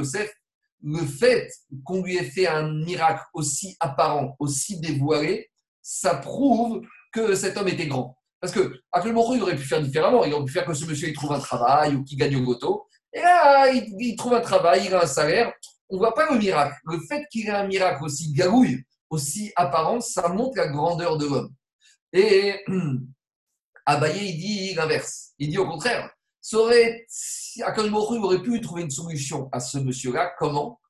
le 0.87 1.07
fait 1.07 1.51
qu'on 1.83 2.03
lui 2.03 2.17
ait 2.17 2.25
fait 2.25 2.47
un 2.47 2.71
miracle 2.85 3.25
aussi 3.33 3.77
apparent, 3.81 4.37
aussi 4.39 4.81
dévoilé, 4.81 5.51
ça 5.83 6.17
prouve 6.17 6.83
que 7.13 7.35
cet 7.35 7.57
homme 7.57 7.69
était 7.69 7.87
grand. 7.87 8.17
Parce 8.41 8.53
que 8.53 8.79
Akel 8.93 9.13
il 9.13 9.43
aurait 9.43 9.57
pu 9.57 9.65
faire 9.65 9.81
différemment. 9.81 10.25
Il 10.25 10.35
aurait 10.35 10.45
pu 10.45 10.53
faire 10.53 10.67
que 10.67 10.75
ce 10.75 10.85
monsieur 10.85 11.09
il 11.09 11.15
trouve 11.15 11.33
un 11.33 11.39
travail 11.39 11.95
ou 11.95 12.05
qu'il 12.05 12.19
gagne 12.19 12.37
au 12.37 12.45
loto. 12.45 12.87
Et 13.15 13.21
là, 13.21 13.71
il, 13.71 14.17
trouve 14.17 14.35
un 14.35 14.41
travail, 14.41 14.85
il 14.87 14.95
a 14.95 15.03
un 15.03 15.07
salaire. 15.07 15.53
On 15.91 15.97
ne 15.97 15.99
voit 15.99 16.15
pas 16.15 16.33
le 16.33 16.39
miracle. 16.39 16.77
Le 16.85 16.99
fait 17.01 17.25
qu'il 17.31 17.47
ait 17.47 17.51
un 17.51 17.67
miracle 17.67 18.05
aussi 18.05 18.33
garouille, 18.33 18.85
aussi 19.11 19.53
apparent, 19.57 20.01
ça 20.01 20.29
montre 20.29 20.57
la 20.57 20.69
grandeur 20.69 21.19
de 21.19 21.27
l'homme. 21.27 21.55
Et 22.13 22.65
Abaye, 23.87 24.31
il 24.31 24.39
dit 24.39 24.75
l'inverse. 24.75 25.33
Il 25.39 25.51
dit 25.51 25.59
au 25.59 25.69
contraire, 25.69 26.11
ça 26.41 26.59
aurait, 26.59 27.07
aurait 27.67 28.43
pu 28.43 28.61
trouver 28.61 28.83
une 28.83 28.91
solution 28.91 29.49
à 29.53 29.61
ce 29.61 29.79
monsieur-là. 29.79 30.33
Comment? 30.39 30.81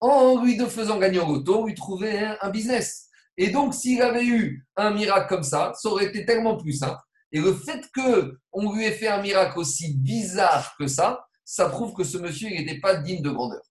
En 0.00 0.42
lui 0.42 0.56
de 0.56 0.66
faisant 0.66 0.98
gagner 0.98 1.20
au 1.20 1.26
loto, 1.26 1.66
lui 1.66 1.74
trouver 1.74 2.18
un, 2.40 2.50
business. 2.50 3.08
Et 3.36 3.50
donc, 3.50 3.74
s'il 3.74 4.02
avait 4.02 4.24
eu 4.24 4.66
un 4.76 4.90
miracle 4.90 5.28
comme 5.28 5.42
ça, 5.42 5.72
ça 5.80 5.88
aurait 5.88 6.06
été 6.06 6.24
tellement 6.26 6.56
plus 6.56 6.72
simple. 6.72 6.98
Et 7.30 7.40
le 7.40 7.54
fait 7.54 7.88
qu'on 7.94 8.74
lui 8.74 8.84
ait 8.84 8.92
fait 8.92 9.08
un 9.08 9.22
miracle 9.22 9.58
aussi 9.58 9.94
bizarre 9.96 10.74
que 10.78 10.86
ça, 10.86 11.24
ça 11.44 11.68
prouve 11.68 11.94
que 11.94 12.04
ce 12.04 12.18
monsieur 12.18 12.48
n'était 12.48 12.80
pas 12.80 12.96
digne 12.96 13.22
de 13.22 13.30
grandeur. 13.30 13.62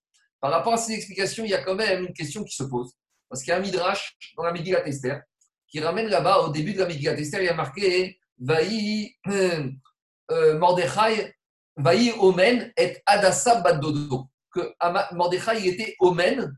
Par 0.41 0.51
rapport 0.51 0.73
à 0.73 0.77
ces 0.77 0.93
explications, 0.93 1.45
il 1.45 1.51
y 1.51 1.53
a 1.53 1.63
quand 1.63 1.76
même 1.76 2.05
une 2.05 2.13
question 2.13 2.43
qui 2.43 2.55
se 2.55 2.63
pose. 2.63 2.93
Parce 3.30 3.43
qu'il 3.43 3.51
y 3.51 3.53
a 3.53 3.57
un 3.57 3.61
midrash 3.61 4.18
dans 4.35 4.43
la 4.43 4.51
Megillat 4.51 4.85
Esther 4.88 5.22
qui 5.68 5.80
ramène 5.80 6.07
là-bas, 6.07 6.39
au 6.39 6.49
début 6.49 6.73
de 6.73 6.80
la 6.80 6.88
Megillat 6.88 7.18
Esther, 7.18 7.41
il 7.41 7.45
y 7.45 7.49
a 7.49 7.53
marqué 7.53 8.19
Vaï 8.39 9.15
euh, 9.27 10.57
Mordechai, 10.57 11.34
Vaï 11.77 12.11
Omen 12.19 12.73
et 12.76 12.97
Adassa 13.05 13.61
Badodo. 13.61 14.27
Que 14.53 14.73
Mordechai 15.13 15.65
était 15.65 15.95
Omen, 15.99 16.53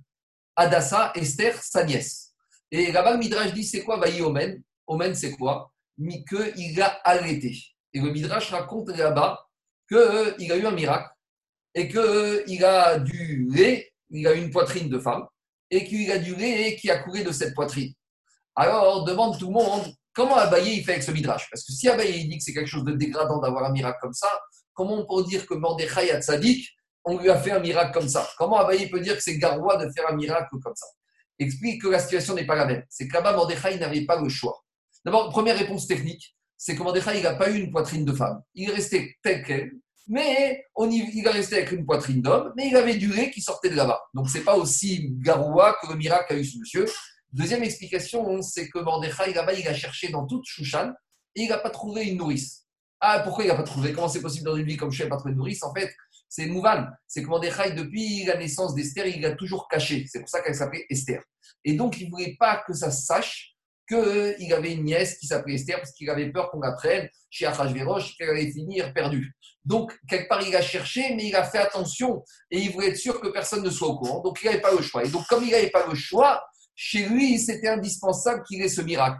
Adassa, 0.55 1.11
Esther, 1.13 1.61
sa 1.61 1.83
nièce. 1.83 2.33
Et 2.71 2.91
là-bas, 2.91 3.11
le 3.11 3.19
Midrash 3.19 3.53
dit 3.53 3.63
c'est 3.63 3.83
quoi 3.83 3.97
Vaï 3.97 4.21
Omen? 4.21 4.63
Omen, 4.87 5.13
c'est 5.13 5.31
quoi? 5.31 5.71
Qu'il 6.27 6.81
a 6.81 6.87
allaité. 7.03 7.55
Et 7.93 7.99
le 7.99 8.09
Midrash 8.09 8.49
raconte 8.49 8.89
là-bas 8.89 9.47
qu'il 9.87 9.97
euh, 9.97 10.33
a 10.39 10.55
eu 10.55 10.65
un 10.65 10.71
miracle 10.71 11.12
et 11.75 11.87
qu'il 11.87 11.97
euh, 11.99 12.67
a 12.67 12.99
du 12.99 13.47
lait, 13.49 13.91
il 14.09 14.27
a 14.27 14.33
une 14.33 14.51
poitrine 14.51 14.89
de 14.89 14.99
femme, 14.99 15.25
et 15.71 15.85
qu'il 15.85 16.11
a 16.11 16.17
du 16.17 16.35
lait 16.35 16.75
qui 16.75 16.91
a 16.91 16.99
coulé 16.99 17.23
de 17.23 17.31
cette 17.31 17.53
poitrine. 17.55 17.93
Alors, 18.55 19.03
demande 19.05 19.39
tout 19.39 19.47
le 19.47 19.53
monde, 19.53 19.93
Comment 20.13 20.35
Abaye 20.35 20.77
il 20.77 20.83
fait 20.83 20.91
avec 20.91 21.03
ce 21.03 21.11
midrash? 21.11 21.49
Parce 21.49 21.65
que 21.65 21.71
si 21.71 21.89
Abaye 21.89 22.21
il 22.21 22.29
dit 22.29 22.37
que 22.37 22.43
c'est 22.43 22.53
quelque 22.53 22.69
chose 22.69 22.83
de 22.83 22.91
dégradant 22.91 23.39
d'avoir 23.39 23.65
un 23.65 23.71
miracle 23.71 23.97
comme 23.99 24.13
ça, 24.13 24.27
comment 24.73 24.93
on 24.93 25.05
peut 25.05 25.27
dire 25.27 25.47
que 25.47 25.55
Mordechai 25.55 26.11
a 26.11 26.21
Tzadik, 26.21 26.69
on 27.03 27.17
lui 27.17 27.29
a 27.29 27.37
fait 27.37 27.51
un 27.51 27.59
miracle 27.59 27.91
comme 27.91 28.07
ça? 28.07 28.29
Comment 28.37 28.57
Abaye 28.57 28.89
peut 28.89 28.99
dire 28.99 29.15
que 29.15 29.23
c'est 29.23 29.39
garois 29.39 29.77
de 29.77 29.91
faire 29.91 30.07
un 30.07 30.15
miracle 30.15 30.55
comme 30.61 30.75
ça? 30.75 30.85
Explique 31.39 31.81
que 31.81 31.87
la 31.87 31.97
situation 31.97 32.35
n'est 32.35 32.45
pas 32.45 32.55
la 32.55 32.65
même. 32.65 32.83
C'est 32.89 33.07
que 33.07 33.13
là-bas, 33.13 33.35
n'avait 33.79 34.05
pas 34.05 34.21
le 34.21 34.29
choix. 34.29 34.63
D'abord, 35.03 35.29
première 35.31 35.57
réponse 35.57 35.87
technique, 35.87 36.35
c'est 36.57 36.75
que 36.75 36.83
Mordechai 36.83 37.19
n'a 37.23 37.33
pas 37.33 37.49
eu 37.49 37.57
une 37.57 37.71
poitrine 37.71 38.05
de 38.05 38.13
femme. 38.13 38.39
Il 38.53 38.69
est 38.69 38.73
resté 38.73 39.17
tel 39.23 39.43
quel, 39.43 39.71
mais 40.07 40.65
on 40.75 40.89
y, 40.89 40.97
il 40.97 41.25
est 41.25 41.29
resté 41.29 41.57
avec 41.57 41.71
une 41.71 41.85
poitrine 41.85 42.21
d'homme, 42.21 42.51
mais 42.57 42.67
il 42.67 42.75
avait 42.75 42.95
du 42.95 43.07
lait 43.07 43.31
qui 43.31 43.41
sortait 43.41 43.69
de 43.69 43.75
là-bas. 43.75 44.01
Donc, 44.13 44.29
ce 44.29 44.37
n'est 44.37 44.43
pas 44.43 44.55
aussi 44.55 45.09
garoua 45.19 45.77
que 45.81 45.87
le 45.87 45.95
miracle 45.95 46.25
qu'a 46.29 46.35
eu 46.35 46.45
ce 46.45 46.57
monsieur. 46.57 46.85
Deuxième 47.31 47.63
explication, 47.63 48.41
c'est 48.41 48.69
que 48.69 48.79
Mordechai, 48.79 49.33
là-bas, 49.33 49.53
il 49.53 49.67
a 49.67 49.73
cherché 49.73 50.09
dans 50.09 50.27
toute 50.27 50.45
Shushan 50.45 50.91
et 51.35 51.43
il 51.43 51.49
n'a 51.49 51.57
pas 51.57 51.69
trouvé 51.69 52.05
une 52.05 52.17
nourrice. 52.17 52.67
Ah, 52.99 53.21
pourquoi 53.23 53.43
il 53.43 53.47
n'a 53.47 53.55
pas 53.55 53.63
trouvé? 53.63 53.91
Comment 53.91 54.07
c'est 54.07 54.21
possible 54.21 54.45
dans 54.45 54.55
une 54.55 54.65
vie 54.65 54.77
comme 54.77 54.91
je 54.91 55.03
n'ai 55.03 55.09
pas 55.09 55.17
trouvé 55.17 55.33
nourrice? 55.33 55.63
En 55.63 55.73
fait, 55.73 55.93
c'est 56.29 56.45
Mouvan. 56.45 56.87
C'est 57.07 57.23
que 57.23 57.27
Mordechai, 57.27 57.71
depuis 57.71 58.23
la 58.25 58.37
naissance 58.37 58.75
d'Esther, 58.75 59.07
il 59.07 59.21
l'a 59.21 59.31
toujours 59.35 59.67
caché. 59.67 60.05
C'est 60.07 60.19
pour 60.19 60.29
ça 60.29 60.41
qu'elle 60.41 60.55
s'appelait 60.55 60.85
Esther. 60.89 61.21
Et 61.65 61.73
donc, 61.73 61.99
il 61.99 62.05
ne 62.05 62.11
voulait 62.11 62.35
pas 62.39 62.63
que 62.65 62.73
ça 62.73 62.91
se 62.91 63.05
sache 63.05 63.52
qu'il 63.87 64.53
avait 64.53 64.73
une 64.73 64.85
nièce 64.85 65.17
qui 65.17 65.27
s'appelait 65.27 65.55
Esther 65.55 65.77
parce 65.77 65.91
qu'il 65.91 66.09
avait 66.09 66.31
peur 66.31 66.49
qu'on 66.51 66.59
l'apprenne 66.59 67.09
chez 67.29 67.45
Achashverosh 67.45 68.17
qu'elle 68.17 68.29
allait 68.29 68.51
finir 68.51 68.93
perdue. 68.93 69.33
Donc, 69.65 69.97
quelque 70.09 70.27
part, 70.27 70.41
il 70.45 70.55
a 70.55 70.61
cherché, 70.61 71.13
mais 71.15 71.25
il 71.25 71.35
a 71.35 71.43
fait 71.43 71.57
attention 71.57 72.23
et 72.51 72.59
il 72.59 72.71
voulait 72.71 72.89
être 72.89 72.97
sûr 72.97 73.19
que 73.21 73.29
personne 73.29 73.63
ne 73.63 73.69
soit 73.69 73.87
au 73.87 73.97
courant. 73.97 74.21
Donc, 74.21 74.39
il 74.41 74.45
n'avait 74.47 74.61
pas 74.61 74.71
le 74.71 74.81
choix. 74.81 75.03
Et 75.03 75.09
donc, 75.09 75.25
comme 75.27 75.43
il 75.43 75.51
n'avait 75.51 75.69
pas 75.69 75.85
le 75.87 75.95
choix, 75.95 76.43
chez 76.75 77.05
lui, 77.05 77.39
c'était 77.39 77.69
indispensable 77.69 78.43
qu'il 78.43 78.61
ait 78.61 78.69
ce 78.69 78.81
miracle. 78.81 79.17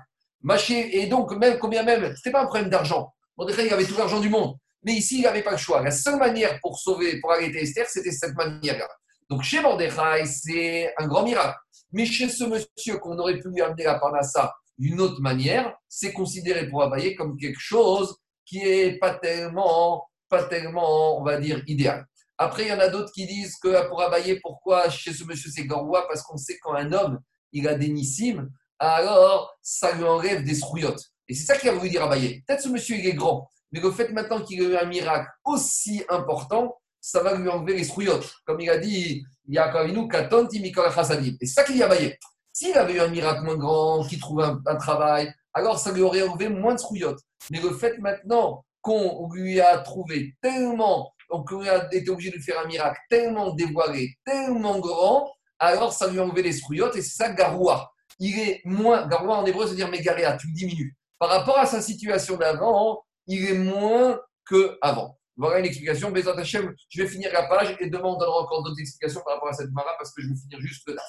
Et 0.70 1.08
donc, 1.08 1.32
même 1.38 1.58
combien 1.60 1.84
même, 1.84 2.04
ce 2.04 2.10
n'était 2.10 2.32
pas 2.32 2.42
un 2.42 2.48
problème 2.48 2.70
d'argent. 2.70 3.14
Mordechai, 3.38 3.68
il 3.68 3.74
avait 3.74 3.86
tout 3.86 3.98
l'argent 3.98 4.20
du 4.20 4.30
monde. 4.30 4.58
Mais 4.84 4.94
ici, 4.94 5.20
il 5.20 5.22
n'avait 5.24 5.44
pas 5.44 5.52
le 5.52 5.58
choix. 5.58 5.82
La 5.82 5.92
seule 5.92 6.18
manière 6.18 6.60
pour 6.60 6.78
sauver, 6.78 7.22
pour 7.22 7.32
arrêter 7.32 7.64
Esther, 7.64 7.88
c'était 7.88 8.12
cette 8.12 8.36
manière-là. 8.36 8.90
Donc, 9.30 9.44
chez 9.44 9.62
Mordechai, 9.62 10.26
c'est 10.26 10.94
un 10.98 11.08
grand 11.08 11.24
miracle. 11.24 11.58
Mais 11.94 12.06
chez 12.06 12.28
ce 12.28 12.44
monsieur 12.44 12.98
qu'on 12.98 13.18
aurait 13.18 13.40
pu 13.40 13.50
lui 13.50 13.62
amener 13.62 13.84
la 13.84 14.00
parnassa 14.00 14.54
d'une 14.78 15.00
autre 15.00 15.22
manière, 15.22 15.74
c'est 15.88 16.12
considéré 16.12 16.68
pour 16.68 16.84
Abaye 16.84 17.16
comme 17.16 17.38
quelque 17.38 17.60
chose 17.60 18.18
qui 18.46 18.60
est 18.60 18.98
pas 19.00 19.14
tellement, 19.14 20.06
pas 20.28 20.44
tellement, 20.44 21.20
on 21.20 21.24
va 21.24 21.40
dire, 21.40 21.64
idéal. 21.68 22.06
Après, 22.38 22.64
il 22.64 22.70
y 22.70 22.74
en 22.74 22.80
a 22.80 22.90
d'autres 22.90 23.12
qui 23.14 23.26
disent 23.26 23.56
que 23.62 23.88
pour 23.88 24.02
Abaye, 24.02 24.40
pourquoi 24.42 24.90
chez 24.90 25.14
ce 25.14 25.24
monsieur 25.24 25.50
c'est 25.52 25.66
Garoua 25.66 26.08
Parce 26.08 26.24
qu'on 26.24 26.38
sait 26.38 26.58
quand 26.62 26.74
un 26.74 26.92
homme 26.92 27.20
il 27.54 27.68
a 27.68 27.76
des 27.76 27.88
nissim, 27.88 28.50
alors 28.80 29.56
ça 29.62 29.94
lui 29.94 30.04
enlève 30.04 30.44
des 30.44 30.56
srouillottes. 30.56 31.14
Et 31.28 31.34
c'est 31.34 31.46
ça 31.46 31.58
qu'il 31.58 31.70
a 31.70 31.74
voulu 31.74 31.90
dire 31.90 32.04
à 32.04 32.10
Baye. 32.10 32.42
Peut-être 32.46 32.62
ce 32.62 32.70
monsieur, 32.70 32.98
il 32.98 33.08
est 33.08 33.14
grand, 33.14 33.50
mais 33.72 33.80
le 33.80 33.92
fait 33.92 34.10
maintenant 34.10 34.42
qu'il 34.42 34.62
ait 34.62 34.66
eu 34.66 34.76
un 34.76 34.86
miracle 34.86 35.30
aussi 35.46 36.04
important, 36.10 36.76
ça 37.04 37.22
va 37.22 37.36
lui 37.36 37.50
enlever 37.50 37.76
les 37.76 37.84
strouillottes. 37.84 38.34
Comme 38.46 38.62
il 38.62 38.70
a 38.70 38.78
dit, 38.78 39.26
il 39.46 39.54
y 39.54 39.58
a 39.58 39.68
quand 39.68 39.86
même 39.86 39.94
nous, 39.94 40.08
Et 40.10 41.46
c'est 41.46 41.54
ça 41.54 41.64
qu'il 41.66 41.76
y 41.76 41.84
a 41.84 41.88
baillé. 41.88 42.18
S'il 42.54 42.78
avait 42.78 42.94
eu 42.94 43.00
un 43.02 43.10
miracle 43.10 43.44
moins 43.44 43.58
grand, 43.58 44.08
qu'il 44.08 44.22
trouve 44.22 44.42
un, 44.42 44.76
travail, 44.78 45.30
alors 45.54 45.78
ça 45.78 45.92
lui 45.92 46.02
aurait 46.02 46.22
enlevé 46.22 46.48
moins 46.48 46.76
de 46.76 46.80
strouillottes. 46.80 47.20
Mais 47.52 47.60
le 47.60 47.72
fait 47.72 47.98
maintenant 47.98 48.64
qu'on 48.82 49.30
lui 49.34 49.60
a 49.60 49.80
trouvé 49.80 50.36
tellement, 50.42 51.12
qu'on 51.30 51.68
a 51.68 51.94
été 51.94 52.10
obligé 52.10 52.32
de 52.32 52.40
faire 52.40 52.60
un 52.64 52.68
miracle 52.68 53.00
tellement 53.10 53.54
dévoilé, 53.54 54.16
tellement 54.26 54.80
grand, 54.80 55.30
alors 55.60 55.92
ça 55.92 56.08
lui 56.08 56.20
a 56.20 56.24
enlevé 56.24 56.42
les 56.42 56.54
strouillottes 56.54 56.96
et 56.96 57.02
c'est 57.02 57.18
ça 57.18 57.34
Garoua. 57.34 57.92
Il 58.20 58.40
est 58.40 58.62
moins, 58.64 59.08
Garoua 59.08 59.40
en 59.40 59.46
hébreu, 59.46 59.66
c'est-à-dire 59.66 59.90
Mégaréa, 59.90 60.38
tu 60.38 60.50
diminues. 60.54 60.96
Par 61.20 61.30
rapport 61.30 61.60
à 61.60 61.66
sa 61.66 61.82
situation 61.82 62.38
d'avant, 62.38 63.04
il 63.28 63.46
est 63.46 63.58
moins 63.58 64.20
qu'avant. 64.48 65.18
Voilà 65.36 65.60
une 65.60 65.66
explication. 65.66 66.12
Bézat 66.12 66.38
Hachem, 66.38 66.74
je 66.90 67.02
vais 67.02 67.10
finir 67.10 67.32
la 67.34 67.44
page 67.48 67.76
et 67.80 67.90
demain 67.90 68.10
on 68.10 68.18
donnera 68.18 68.42
encore 68.42 68.64
d'autres 68.64 68.80
explications 68.80 69.22
par 69.26 69.36
rapport 69.36 69.50
à 69.50 69.54
cette 69.54 69.72
Mara 69.72 69.96
parce 69.98 70.14
que 70.14 70.22
je 70.22 70.30
vais 70.30 70.36
finir 70.36 70.60
juste 70.62 70.88
là. 70.90 71.02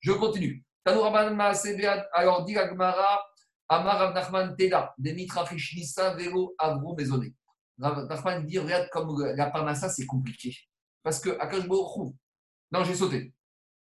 Je 0.00 0.12
continue. 0.12 0.64
Alors, 0.84 2.44
dit 2.44 2.56
Agmara, 2.56 3.24
Amar 3.68 4.12
Nachman 4.12 4.56
Teda, 4.56 4.92
Demitra 4.98 5.46
Fishnissa, 5.46 6.14
Velo, 6.14 6.54
Avro, 6.58 6.96
Maisonné. 6.96 7.34
Nachman 7.78 8.44
dit 8.44 8.58
Regarde 8.58 8.88
comme 8.90 9.24
la 9.36 9.50
Parnassa, 9.50 9.88
c'est 9.88 10.06
compliqué. 10.06 10.56
Parce 11.02 11.20
que 11.20 11.30
Akash 11.38 11.66
Non, 11.68 12.84
j'ai 12.84 12.94
sauté. 12.94 13.32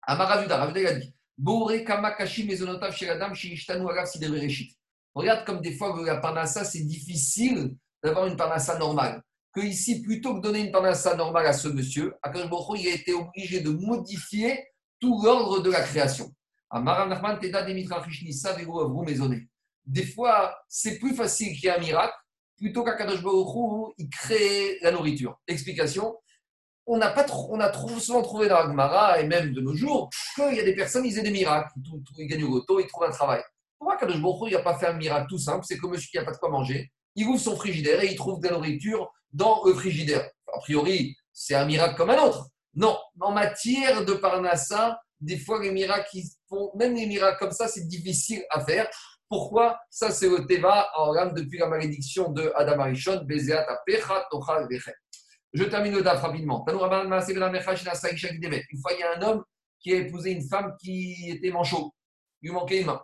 Amar 0.03 0.31
Avuda, 0.33 0.63
Avuda 0.63 0.89
a 0.89 0.95
dit 0.95 1.15
Bore 1.37 1.85
Kamakashi, 1.85 2.47
Maisonotav, 2.47 2.93
Shiradam, 2.93 3.35
Shiishtanu, 3.35 3.89
Agav, 3.89 4.07
Sidevereshit. 4.07 4.77
Regarde 5.15 5.45
comme 5.45 5.61
des 5.61 5.77
fois 5.77 5.95
la 6.05 6.17
Parnassa, 6.17 6.65
c'est 6.65 6.85
difficile 6.85 7.77
d'avoir 8.03 8.27
une 8.27 8.37
Parnassa 8.37 8.79
normale 8.79 9.23
que 9.53 9.61
ici, 9.61 10.03
plutôt 10.03 10.35
que 10.35 10.41
donner 10.41 10.61
une 10.61 10.73
parnassa 10.73 11.15
normale 11.15 11.47
à 11.47 11.53
ce 11.53 11.69
monsieur, 11.69 12.15
Akash 12.23 12.49
il 12.77 12.89
a 12.89 12.95
été 12.95 13.13
obligé 13.15 13.61
de 13.61 13.71
modifier 13.71 14.67
tout 15.01 15.21
l'ordre 15.23 15.61
de 15.61 15.71
la 15.71 15.81
création. 15.81 16.31
Des 19.87 20.07
fois, 20.07 20.59
c'est 20.69 20.99
plus 20.99 21.15
facile 21.15 21.55
qu'il 21.55 21.65
y 21.65 21.67
ait 21.69 21.77
un 21.77 21.81
miracle 21.81 22.15
plutôt 22.59 22.85
qu'Akadosh 22.85 23.23
Baruch 23.23 23.95
il 23.99 24.09
crée 24.11 24.79
la 24.83 24.91
nourriture. 24.91 25.41
Explication 25.47 26.15
on, 26.89 27.01
a 27.03 27.11
pas 27.11 27.25
trop, 27.25 27.49
on 27.55 27.61
a 27.61 27.69
trop 27.69 27.99
souvent 28.01 28.23
trouvé 28.23 28.49
dans 28.49 28.57
Agmara 28.57 29.21
et 29.21 29.27
même 29.27 29.53
de 29.53 29.61
nos 29.61 29.75
jours 29.75 30.09
qu'il 30.35 30.55
y 30.55 30.61
a 30.61 30.65
des 30.65 30.75
personnes, 30.75 31.05
ils 31.05 31.19
aient 31.19 31.23
des 31.23 31.31
miracles. 31.31 31.71
Ils 32.17 32.27
gagnent 32.27 32.45
au 32.45 32.55
loto, 32.55 32.81
ils 32.81 32.87
trouvent 32.87 33.05
un 33.05 33.11
travail. 33.11 33.43
Pourquoi 33.79 33.97
Akadosh 33.97 34.21
Baruch 34.21 34.51
il 34.51 34.55
n'a 34.55 34.63
pas 34.63 34.79
fait 34.79 34.87
un 34.87 34.95
miracle 34.95 35.27
tout 35.29 35.39
simple? 35.39 35.65
C'est 35.69 35.79
que 35.79 35.87
monsieur 35.87 36.09
qui 36.11 36.17
n'a 36.17 36.25
pas 36.25 36.33
de 36.33 36.39
quoi 36.39 36.49
manger, 36.49 36.91
il 37.15 37.27
ouvre 37.27 37.39
son 37.39 37.57
frigidaire 37.57 38.03
et 38.03 38.07
il 38.07 38.17
trouve 38.17 38.41
de 38.41 38.49
la 38.49 38.55
nourriture 38.55 39.13
dans 39.33 39.65
le 39.65 39.75
frigidaire. 39.75 40.31
A 40.53 40.59
priori, 40.61 41.17
c'est 41.33 41.55
un 41.55 41.65
miracle 41.65 41.97
comme 41.97 42.11
un 42.11 42.23
autre. 42.23 42.49
Non, 42.75 42.99
en 43.21 43.33
matière 43.33 44.05
de 44.05 44.15
Parnassa, 44.15 45.01
des 45.21 45.39
fois 45.39 45.63
les 45.63 45.71
miracles, 45.71 46.19
font, 46.49 46.71
même 46.77 46.95
les 46.95 47.07
miracles 47.07 47.39
comme 47.39 47.51
ça, 47.51 47.69
c'est 47.69 47.87
difficile 47.87 48.43
à 48.51 48.65
faire. 48.65 48.89
Pourquoi? 49.29 49.79
Ça, 49.91 50.11
c'est 50.11 50.29
le 50.29 50.47
Teva 50.47 50.89
en 50.97 51.13
gamme 51.13 51.35
depuis 51.35 51.59
la 51.59 51.67
malédiction 51.67 52.33
de 52.33 52.51
Adam 52.55 52.81
Arishon, 52.81 53.27
Je 55.53 55.65
termine 55.65 55.95
le 55.95 56.03
DAF 56.03 56.23
rapidement. 56.23 56.65
Une 56.67 56.79
fois, 56.79 57.05
il 58.93 59.01
y 59.01 59.03
a 59.03 59.17
un 59.17 59.23
homme 59.23 59.45
qui 59.81 59.93
a 59.93 59.97
épousé 59.97 60.31
une 60.31 60.49
femme 60.49 60.75
qui 60.81 61.31
était 61.31 61.51
manchot. 61.51 61.93
Il 62.41 62.49
lui 62.49 62.55
manquait 62.55 62.81
une 62.81 62.87
main. 62.87 63.03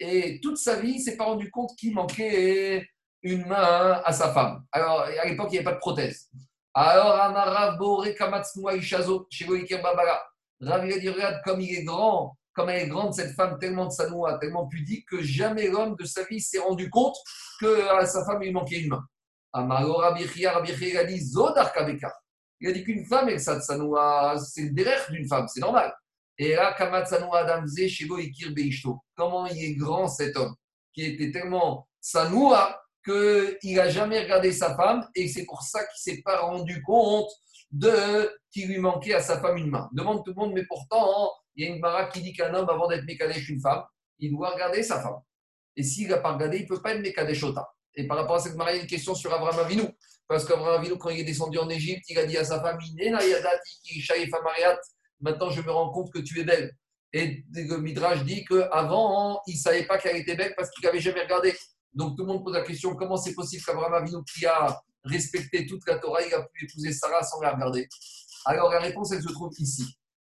Et 0.00 0.40
toute 0.42 0.58
sa 0.58 0.80
vie, 0.80 0.94
il 0.96 1.00
s'est 1.00 1.16
pas 1.16 1.24
rendu 1.24 1.50
compte 1.50 1.70
qu'il 1.78 1.94
manquait 1.94 2.86
une 3.22 3.46
main 3.46 4.00
à 4.04 4.12
sa 4.12 4.32
femme. 4.32 4.64
Alors, 4.72 5.00
à 5.02 5.24
l'époque, 5.26 5.48
il 5.50 5.52
n'y 5.52 5.58
avait 5.58 5.64
pas 5.64 5.74
de 5.74 5.78
prothèse. 5.78 6.28
Alors, 6.74 7.16
Amara 7.16 7.72
Bore 7.72 8.06
Kamatsnua 8.16 8.76
Ishazo, 8.76 9.26
chez 9.30 9.46
Babara. 9.46 10.22
Ravi 10.60 10.92
a 10.92 10.98
dit 10.98 11.08
Regarde 11.08 11.40
comme 11.44 11.60
il 11.60 11.74
est 11.74 11.84
grand, 11.84 12.36
comme 12.52 12.68
elle 12.68 12.84
est 12.84 12.88
grande, 12.88 13.14
cette 13.14 13.34
femme, 13.34 13.58
tellement 13.58 13.86
de 13.86 13.92
sanoua, 13.92 14.38
tellement 14.38 14.66
pudique, 14.66 15.06
que 15.08 15.22
jamais 15.22 15.68
l'homme 15.68 15.96
de 15.96 16.04
sa 16.04 16.24
vie 16.24 16.40
s'est 16.40 16.58
rendu 16.58 16.90
compte 16.90 17.16
que 17.60 17.88
à 17.88 18.04
sa 18.06 18.24
femme, 18.24 18.42
il 18.42 18.52
manquait 18.52 18.80
une 18.80 18.90
main. 18.90 19.04
Amaro 19.52 19.94
Rabichia, 19.94 20.52
Rabichia, 20.52 21.00
a 21.00 21.04
dit 21.04 21.20
Zodar. 21.20 21.72
Il 22.60 22.68
a 22.68 22.72
dit 22.72 22.84
qu'une 22.84 23.04
femme, 23.06 23.28
elle, 23.28 23.40
ça, 23.40 23.60
sanoua, 23.60 24.36
c'est 24.38 24.62
le 24.62 24.70
derrière 24.70 25.10
d'une 25.10 25.26
femme, 25.26 25.48
c'est 25.48 25.60
normal. 25.60 25.94
Et 26.36 26.54
là, 26.54 26.72
Kamatsanoua 26.72 27.40
Adamze, 27.40 27.86
Shego 27.88 28.18
Beishto. 28.54 29.02
Comment 29.16 29.46
il 29.46 29.62
est 29.62 29.74
grand 29.74 30.08
cet 30.08 30.36
homme, 30.36 30.54
qui 30.92 31.04
était 31.04 31.30
tellement 31.30 31.88
sanoua 32.00 32.79
qu'il 33.04 33.76
n'a 33.76 33.88
jamais 33.88 34.20
regardé 34.20 34.52
sa 34.52 34.76
femme 34.76 35.06
et 35.14 35.28
c'est 35.28 35.44
pour 35.44 35.62
ça 35.62 35.80
qu'il 35.80 36.12
ne 36.12 36.16
s'est 36.16 36.22
pas 36.22 36.40
rendu 36.40 36.82
compte 36.82 37.30
de 37.70 38.30
qu'il 38.50 38.68
lui 38.68 38.78
manquait 38.78 39.14
à 39.14 39.22
sa 39.22 39.40
femme 39.40 39.56
une 39.56 39.70
main. 39.70 39.88
Demande 39.92 40.24
tout 40.24 40.32
le 40.36 40.40
monde, 40.40 40.52
mais 40.54 40.64
pourtant, 40.66 41.32
il 41.54 41.64
y 41.64 41.70
a 41.70 41.74
une 41.74 41.80
mara 41.80 42.06
qui 42.06 42.20
dit 42.20 42.32
qu'un 42.32 42.52
homme, 42.54 42.68
avant 42.68 42.88
d'être 42.88 43.04
mécadesh 43.04 43.48
une 43.48 43.60
femme, 43.60 43.82
il 44.18 44.30
doit 44.30 44.50
regarder 44.50 44.82
sa 44.82 45.00
femme. 45.00 45.20
Et 45.76 45.82
s'il 45.82 46.08
n'a 46.08 46.18
pas 46.18 46.32
regardé, 46.32 46.58
il 46.58 46.62
ne 46.62 46.68
peut 46.68 46.82
pas 46.82 46.94
être 46.94 47.00
mécadesh 47.00 47.44
Et 47.94 48.06
par 48.06 48.16
rapport 48.16 48.36
à 48.36 48.40
cette 48.40 48.56
mara, 48.56 48.72
il 48.72 48.76
y 48.76 48.78
a 48.80 48.82
une 48.82 48.88
question 48.88 49.14
sur 49.14 49.32
Abraham 49.32 49.58
Avinu. 49.60 49.84
Parce 50.26 50.44
qu'Abraham 50.44 50.80
Avinu, 50.80 50.98
quand 50.98 51.10
il 51.10 51.20
est 51.20 51.24
descendu 51.24 51.58
en 51.58 51.68
Égypte, 51.68 52.04
il 52.08 52.18
a 52.18 52.26
dit 52.26 52.36
à 52.36 52.44
sa 52.44 52.60
femme 52.60 52.78
Maintenant, 55.20 55.50
je 55.50 55.60
me 55.60 55.70
rends 55.70 55.90
compte 55.90 56.12
que 56.12 56.18
tu 56.18 56.40
es 56.40 56.44
belle. 56.44 56.72
Et 57.12 57.44
le 57.52 57.78
Midrash 57.78 58.24
dit 58.24 58.44
qu'avant, 58.44 59.42
il 59.46 59.54
ne 59.54 59.58
savait 59.58 59.84
pas 59.84 59.98
qu'elle 59.98 60.16
était 60.16 60.36
belle 60.36 60.54
parce 60.56 60.70
qu'il 60.70 60.84
n'avait 60.84 61.00
jamais 61.00 61.22
regardé. 61.22 61.54
Donc 61.92 62.16
tout 62.16 62.22
le 62.22 62.32
monde 62.32 62.44
pose 62.44 62.54
la 62.54 62.62
question 62.62 62.94
comment 62.94 63.16
c'est 63.16 63.34
possible 63.34 63.64
qu'Abraham 63.64 63.94
Avinu, 63.94 64.18
qui 64.24 64.46
a 64.46 64.80
respecté 65.04 65.66
toute 65.66 65.86
la 65.86 65.98
Torah, 65.98 66.22
il 66.22 66.32
a 66.34 66.42
pu 66.42 66.66
épouser 66.66 66.92
Sarah 66.92 67.22
sans 67.22 67.40
la 67.40 67.52
regarder? 67.52 67.88
Alors 68.44 68.70
la 68.70 68.80
réponse, 68.80 69.12
elle 69.12 69.22
se 69.22 69.32
trouve 69.32 69.50
ici. 69.58 69.84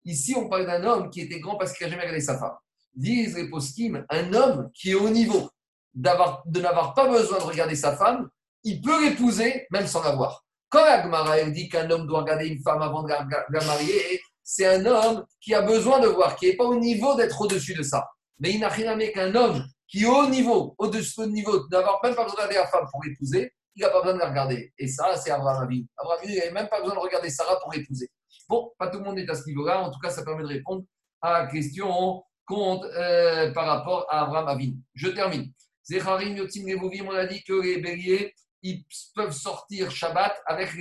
Ici, 0.03 0.35
on 0.37 0.49
parle 0.49 0.65
d'un 0.65 0.83
homme 0.83 1.09
qui 1.09 1.21
était 1.21 1.39
grand 1.39 1.57
parce 1.57 1.73
qu'il 1.73 1.87
n'a 1.87 1.91
jamais 1.91 2.03
regardé 2.03 2.21
sa 2.21 2.37
femme. 2.37 2.55
Disent 2.93 3.35
les 3.35 3.49
poskim, 3.49 4.05
un 4.09 4.33
homme 4.33 4.69
qui 4.73 4.91
est 4.91 4.95
au 4.95 5.09
niveau 5.09 5.49
de 5.93 6.59
n'avoir 6.59 6.93
pas 6.93 7.07
besoin 7.07 7.39
de 7.39 7.43
regarder 7.43 7.75
sa 7.75 7.95
femme, 7.95 8.29
il 8.63 8.81
peut 8.81 9.07
l'épouser 9.07 9.67
même 9.71 9.87
sans 9.87 10.03
la 10.03 10.15
voir. 10.15 10.43
Quand 10.69 10.83
Agmara 10.83 11.41
dit 11.43 11.69
qu'un 11.69 11.89
homme 11.89 12.07
doit 12.07 12.21
regarder 12.21 12.47
une 12.47 12.61
femme 12.61 12.81
avant 12.81 13.03
de 13.03 13.09
la, 13.09 13.65
marier, 13.65 14.21
c'est 14.43 14.65
un 14.65 14.85
homme 14.85 15.23
qui 15.39 15.53
a 15.53 15.61
besoin 15.61 15.99
de 15.99 16.07
voir, 16.07 16.35
qui 16.35 16.47
n'est 16.47 16.55
pas 16.55 16.65
au 16.65 16.75
niveau 16.75 17.15
d'être 17.15 17.39
au-dessus 17.39 17.73
de 17.73 17.83
ça. 17.83 18.05
Mais 18.39 18.51
il 18.51 18.59
n'a 18.59 18.69
rien 18.69 18.99
à 18.99 19.07
qu'un 19.07 19.33
homme 19.35 19.63
qui 19.87 20.03
est 20.03 20.07
au 20.07 20.27
niveau, 20.27 20.75
au-dessus 20.77 21.25
du 21.25 21.31
niveau, 21.31 21.67
d'avoir 21.67 21.99
même 22.03 22.15
pas 22.15 22.23
besoin 22.23 22.35
de 22.35 22.47
regarder 22.47 22.55
la 22.55 22.67
femme 22.67 22.85
pour 22.91 23.05
épouser, 23.05 23.51
il 23.75 23.81
n'a 23.81 23.89
pas 23.89 24.01
besoin 24.01 24.13
de 24.15 24.19
la 24.19 24.29
regarder. 24.29 24.73
Et 24.77 24.87
ça, 24.87 25.15
c'est 25.17 25.31
Abraham 25.31 25.63
Avinu. 25.63 25.85
Abraham 25.97 26.19
Avinu, 26.23 26.37
n'avait 26.37 26.51
même 26.51 26.67
pas 26.67 26.79
besoin 26.79 26.95
de 26.95 26.99
regarder 26.99 27.29
Sarah 27.29 27.59
pour 27.59 27.73
épouser. 27.73 28.09
Bon, 28.47 28.71
pas 28.77 28.87
tout 28.89 28.99
le 28.99 29.05
monde 29.05 29.19
est 29.19 29.29
à 29.29 29.35
ce 29.35 29.45
niveau-là. 29.47 29.81
En 29.81 29.91
tout 29.91 29.99
cas, 29.99 30.09
ça 30.09 30.23
permet 30.23 30.43
de 30.43 30.47
répondre 30.47 30.83
à 31.21 31.33
la 31.33 31.47
question 31.47 32.23
compte 32.45 32.83
euh, 32.85 33.51
par 33.53 33.65
rapport 33.65 34.05
à 34.09 34.23
Abraham 34.23 34.47
Avinu. 34.47 34.77
Je 34.93 35.07
termine. 35.09 35.51
Zecharim 35.83 36.35
Yotim 36.35 36.67
Levovim, 36.67 37.07
on 37.07 37.15
a 37.15 37.25
dit 37.25 37.43
que 37.43 37.53
les 37.53 37.79
béliers, 37.79 38.33
ils 38.61 38.83
peuvent 39.15 39.33
sortir 39.33 39.91
Shabbat 39.91 40.41
avec. 40.45 40.73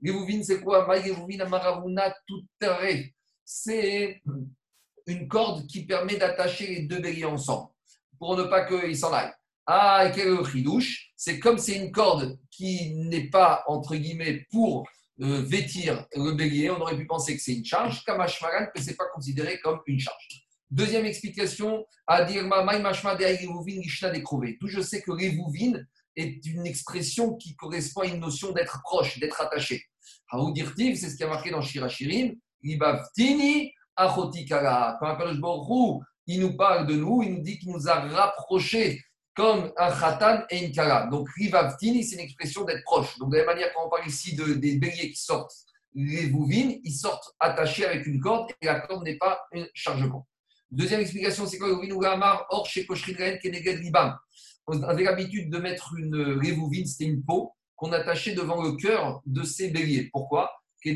Les 0.00 0.12
Vouvines, 0.12 0.44
c'est 0.44 0.60
quoi? 0.60 0.86
Amaravuna 0.90 2.14
C'est 3.44 4.22
une 5.06 5.28
corde 5.28 5.66
qui 5.66 5.86
permet 5.86 6.16
d'attacher 6.16 6.66
les 6.66 6.82
deux 6.82 7.00
béliers 7.00 7.24
ensemble 7.24 7.70
pour 8.18 8.36
ne 8.36 8.44
pas 8.44 8.64
qu'ils 8.64 8.96
s'en 8.96 9.12
aillent. 9.12 9.32
Ah, 9.66 10.06
et 10.06 10.12
quel 10.12 10.44
chidouche? 10.44 11.10
C'est 11.16 11.40
comme 11.40 11.58
c'est 11.58 11.76
une 11.76 11.90
corde 11.90 12.38
qui 12.50 12.94
n'est 12.94 13.28
pas, 13.28 13.64
entre 13.66 13.96
guillemets, 13.96 14.46
pour 14.50 14.86
euh, 15.22 15.42
vêtir 15.42 16.06
le 16.14 16.32
bélier, 16.32 16.70
on 16.70 16.80
aurait 16.80 16.96
pu 16.96 17.06
penser 17.06 17.36
que 17.36 17.42
c'est 17.42 17.54
une 17.54 17.64
charge, 17.64 18.04
kamashmaran, 18.04 18.66
que 18.74 18.80
ce 18.80 18.88
n'est 18.88 18.96
pas 18.96 19.08
considéré 19.12 19.58
comme 19.60 19.80
une 19.86 19.98
charge. 19.98 20.28
Deuxième 20.70 21.06
explication, 21.06 21.84
à 22.06 22.24
dire 22.24 22.44
D'où 22.44 22.50
je 24.68 24.80
sais 24.80 25.02
que 25.02 25.10
Revouvin 25.10 25.80
est 26.16 26.46
une 26.46 26.66
expression 26.66 27.34
qui 27.36 27.56
correspond 27.56 28.02
à 28.02 28.06
une 28.06 28.20
notion 28.20 28.52
d'être 28.52 28.80
proche, 28.82 29.18
d'être 29.18 29.40
attaché. 29.40 29.84
Haoudirtiv, 30.30 30.96
c'est 30.96 31.10
ce 31.10 31.16
qui 31.16 31.24
a 31.24 31.28
marqué 31.28 31.50
dans 31.50 31.60
Shirachirim, 31.60 32.36
Libavtini 32.62 33.72
Achotikara. 33.96 34.98
Quand 35.00 35.16
il 36.28 36.40
nous 36.40 36.56
parle 36.56 36.86
de 36.86 36.94
nous, 36.94 37.22
il 37.22 37.34
nous 37.34 37.42
dit 37.42 37.58
qu'il 37.58 37.70
nous 37.70 37.88
a 37.88 38.00
rapprochés 38.00 39.02
comme 39.34 39.70
un 39.76 39.90
khatan 39.90 40.44
et 40.50 40.64
une 40.64 40.72
kara. 40.72 41.06
Donc, 41.08 41.28
rivavtini, 41.36 42.02
c'est 42.04 42.16
une 42.16 42.22
expression 42.22 42.64
d'être 42.64 42.82
proche. 42.84 43.18
Donc, 43.18 43.30
de 43.30 43.36
la 43.36 43.44
même 43.44 43.54
manière, 43.54 43.72
quand 43.74 43.86
on 43.86 43.90
parle 43.90 44.08
ici 44.08 44.34
de, 44.34 44.54
des 44.54 44.76
béliers 44.76 45.10
qui 45.10 45.20
sortent 45.20 45.52
les 45.94 46.26
bouvines, 46.26 46.80
ils 46.84 46.92
sortent 46.92 47.34
attachés 47.38 47.84
avec 47.84 48.06
une 48.06 48.20
corde 48.20 48.50
et 48.60 48.66
la 48.66 48.80
corde 48.80 49.04
n'est 49.04 49.18
pas 49.18 49.40
un 49.54 49.64
chargement. 49.74 50.26
Deuxième 50.70 51.00
explication, 51.00 51.46
c'est 51.46 51.58
quoi 51.58 51.68
or 52.50 52.66
chez 52.66 52.86
Libam. 53.80 54.16
On 54.66 54.82
avait 54.82 55.04
l'habitude 55.04 55.48
de 55.48 55.58
mettre 55.58 55.94
une 55.96 56.38
révouvine, 56.40 56.86
c'était 56.86 57.04
une 57.04 57.22
peau 57.22 57.52
qu'on 57.76 57.92
attachait 57.92 58.34
devant 58.34 58.62
le 58.62 58.72
cœur 58.72 59.22
de 59.26 59.42
ces 59.42 59.70
béliers. 59.70 60.10
Pourquoi? 60.12 60.50
Pour 60.82 60.92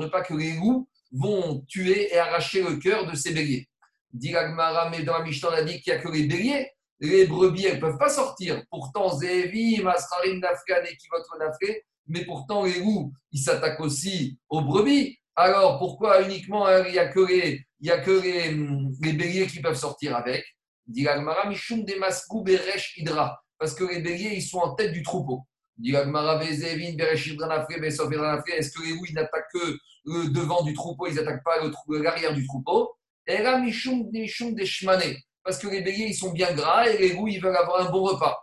ne 0.00 0.06
pas 0.06 0.22
que 0.22 0.34
les 0.34 0.54
loups 0.54 0.88
vont 1.12 1.64
tuer 1.68 2.12
et 2.12 2.18
arracher 2.18 2.62
le 2.62 2.76
cœur 2.76 3.06
de 3.10 3.14
ces 3.14 3.32
béliers. 3.32 3.68
Dit 4.12 4.32
mais 4.32 5.02
dans 5.04 5.18
la 5.18 5.24
Mishnah, 5.24 5.48
on 5.48 5.52
a 5.52 5.62
dit 5.62 5.80
qu'il 5.80 5.92
n'y 5.92 5.98
a 5.98 6.02
que 6.02 6.08
les 6.08 6.24
béliers. 6.24 6.70
les 7.00 7.26
brebis, 7.26 7.66
elles 7.66 7.76
ne 7.76 7.80
peuvent 7.80 7.98
pas 7.98 8.10
sortir. 8.10 8.62
Pourtant, 8.70 9.16
Zévi, 9.16 9.82
Masrarim, 9.82 10.38
Nafkan 10.38 10.82
et 10.84 10.96
Kivot 10.96 11.38
Nafré, 11.38 11.84
mais 12.06 12.24
pourtant, 12.24 12.64
les 12.64 12.80
loups, 12.80 13.12
ils 13.30 13.40
s'attaquent 13.40 13.80
aussi 13.80 14.38
aux 14.48 14.60
brebis. 14.60 15.18
Alors, 15.34 15.78
pourquoi 15.78 16.22
uniquement 16.22 16.66
hein, 16.66 16.84
il 16.86 16.92
n'y 16.92 16.98
a 16.98 17.08
que, 17.08 17.20
les, 17.20 17.64
y 17.80 17.90
a 17.90 17.98
que 17.98 18.10
les, 18.10 18.52
les, 19.00 19.12
béliers 19.14 19.46
qui 19.46 19.60
peuvent 19.60 19.78
sortir 19.78 20.14
avec? 20.14 20.44
Parce 23.58 23.74
que 23.74 23.84
les 23.84 24.00
béliers, 24.00 24.34
ils 24.34 24.42
sont 24.42 24.58
en 24.58 24.74
tête 24.74 24.92
du 24.92 25.02
troupeau. 25.02 25.46
Est-ce 25.78 26.04
que 28.72 28.82
les 28.82 28.92
loups, 28.92 29.06
n'attaquent 29.12 29.52
que 29.52 29.78
le 30.04 30.28
devant 30.30 30.62
du 30.62 30.74
troupeau, 30.74 31.06
ils 31.06 31.14
n'attaquent 31.14 31.44
pas 31.44 31.56
l'arrière 31.88 32.34
du 32.34 32.46
troupeau? 32.46 32.92
Parce 35.44 35.58
que 35.58 35.68
les 35.68 35.80
béliers, 35.80 36.06
ils 36.06 36.14
sont 36.14 36.32
bien 36.32 36.52
gras 36.52 36.88
et 36.88 36.98
les 36.98 37.14
loups, 37.14 37.28
ils 37.28 37.40
veulent 37.40 37.56
avoir 37.56 37.86
un 37.86 37.90
bon 37.90 38.02
repas. 38.04 38.38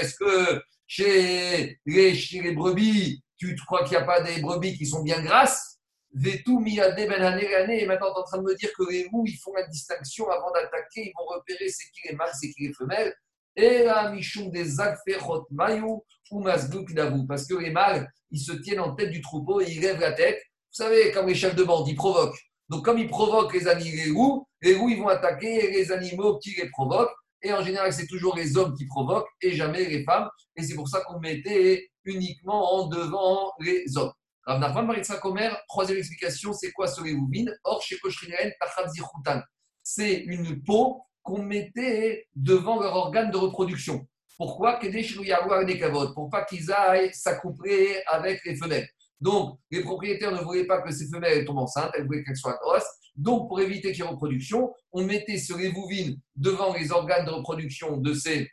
Est-ce 0.00 0.14
que 0.16 0.62
chez 0.86 1.78
les, 1.86 2.14
chez 2.14 2.40
les 2.40 2.52
brebis, 2.52 3.22
tu 3.38 3.54
crois 3.66 3.84
qu'il 3.84 3.96
n'y 3.96 4.02
a 4.02 4.06
pas 4.06 4.20
des 4.20 4.40
brebis 4.40 4.76
qui 4.76 4.86
sont 4.86 5.02
bien 5.02 5.22
grasses? 5.22 5.76
Ben 6.12 6.32
et 6.34 7.86
maintenant 7.86 8.12
tu 8.12 8.16
es 8.16 8.20
en 8.20 8.24
train 8.24 8.38
de 8.38 8.42
me 8.42 8.54
dire 8.56 8.70
que 8.78 8.90
les 8.90 9.04
loups, 9.12 9.26
ils 9.26 9.36
font 9.36 9.52
la 9.52 9.66
distinction 9.66 10.30
avant 10.30 10.50
d'attaquer, 10.50 11.08
ils 11.08 11.12
vont 11.14 11.26
repérer 11.26 11.68
c'est 11.68 11.90
qui 11.90 12.08
les 12.08 12.14
mâles, 12.14 12.32
c'est 12.40 12.50
qui 12.52 12.68
les 12.68 12.72
femelles. 12.72 13.14
Et 13.56 13.84
la 13.84 14.10
michon 14.10 14.50
des 14.50 14.78
agferot 14.80 15.46
mayou 15.50 16.04
ou 16.30 16.40
masgouk 16.40 16.92
Parce 17.26 17.46
que 17.46 17.54
les 17.54 17.70
mâles, 17.70 18.06
ils 18.30 18.40
se 18.40 18.52
tiennent 18.52 18.80
en 18.80 18.94
tête 18.94 19.10
du 19.10 19.22
troupeau 19.22 19.60
et 19.60 19.70
ils 19.70 19.80
lèvent 19.80 20.00
la 20.00 20.12
tête. 20.12 20.38
Vous 20.38 20.84
savez, 20.84 21.10
comme 21.10 21.26
les 21.26 21.34
chefs 21.34 21.56
de 21.56 21.64
bande, 21.64 21.88
ils 21.88 21.94
provoquent. 21.94 22.38
Donc, 22.68 22.84
comme 22.84 22.98
ils 22.98 23.08
provoquent 23.08 23.54
les 23.54 23.66
animaux, 23.66 24.46
les 24.60 24.74
loups, 24.74 24.88
les 24.88 24.94
ils 24.94 24.98
vont 25.00 25.08
attaquer 25.08 25.70
les 25.70 25.90
animaux 25.90 26.38
qui 26.38 26.54
les 26.56 26.68
provoquent. 26.68 27.14
Et 27.42 27.52
en 27.52 27.62
général, 27.62 27.92
c'est 27.92 28.06
toujours 28.06 28.36
les 28.36 28.56
hommes 28.56 28.74
qui 28.76 28.86
provoquent 28.86 29.28
et 29.40 29.54
jamais 29.54 29.84
les 29.84 30.04
femmes. 30.04 30.28
Et 30.56 30.62
c'est 30.62 30.74
pour 30.74 30.88
ça 30.88 31.00
qu'on 31.02 31.20
mettait 31.20 31.88
uniquement 32.04 32.74
en 32.74 32.88
devant 32.88 33.52
les 33.60 33.84
hommes. 33.96 34.12
Rav 34.44 34.60
Nachman 34.60 34.86
Maritza 34.86 35.16
Komer, 35.16 35.50
troisième 35.68 35.98
explication, 35.98 36.52
c'est 36.52 36.72
quoi 36.72 36.86
ce 36.86 37.00
révouvine 37.00 37.52
Or, 37.64 37.82
chez 37.82 37.98
Koshrinaren, 37.98 38.52
C'est 39.82 40.14
une 40.14 40.62
peau 40.62 41.02
qu'on 41.26 41.42
mettait 41.42 42.28
devant 42.36 42.80
leur 42.80 42.94
organe 42.94 43.32
de 43.32 43.36
reproduction. 43.36 44.06
Pourquoi 44.38 44.78
Pour 46.14 46.30
pas 46.30 46.44
qu'ils 46.44 46.72
aillent 46.72 47.12
s'accoupler 47.12 48.00
avec 48.06 48.44
les 48.44 48.54
fenêtres. 48.54 48.88
Donc, 49.20 49.58
les 49.72 49.82
propriétaires 49.82 50.30
ne 50.30 50.38
voulaient 50.38 50.66
pas 50.66 50.82
que 50.82 50.92
ces 50.92 51.08
femelles 51.08 51.44
tombent 51.44 51.58
enceintes, 51.58 51.90
elles 51.94 52.06
voulaient 52.06 52.22
qu'elles 52.22 52.36
soient 52.36 52.58
grosses. 52.62 52.86
Donc, 53.16 53.48
pour 53.48 53.60
éviter 53.60 53.90
qu'il 53.90 54.04
y 54.04 54.06
ait 54.06 54.10
reproduction, 54.10 54.72
on 54.92 55.04
mettait 55.04 55.38
ce 55.38 55.52
révouvine 55.52 56.16
devant 56.36 56.72
les 56.74 56.92
organes 56.92 57.26
de 57.26 57.30
reproduction 57.30 57.96
de 57.96 58.14
ces, 58.14 58.48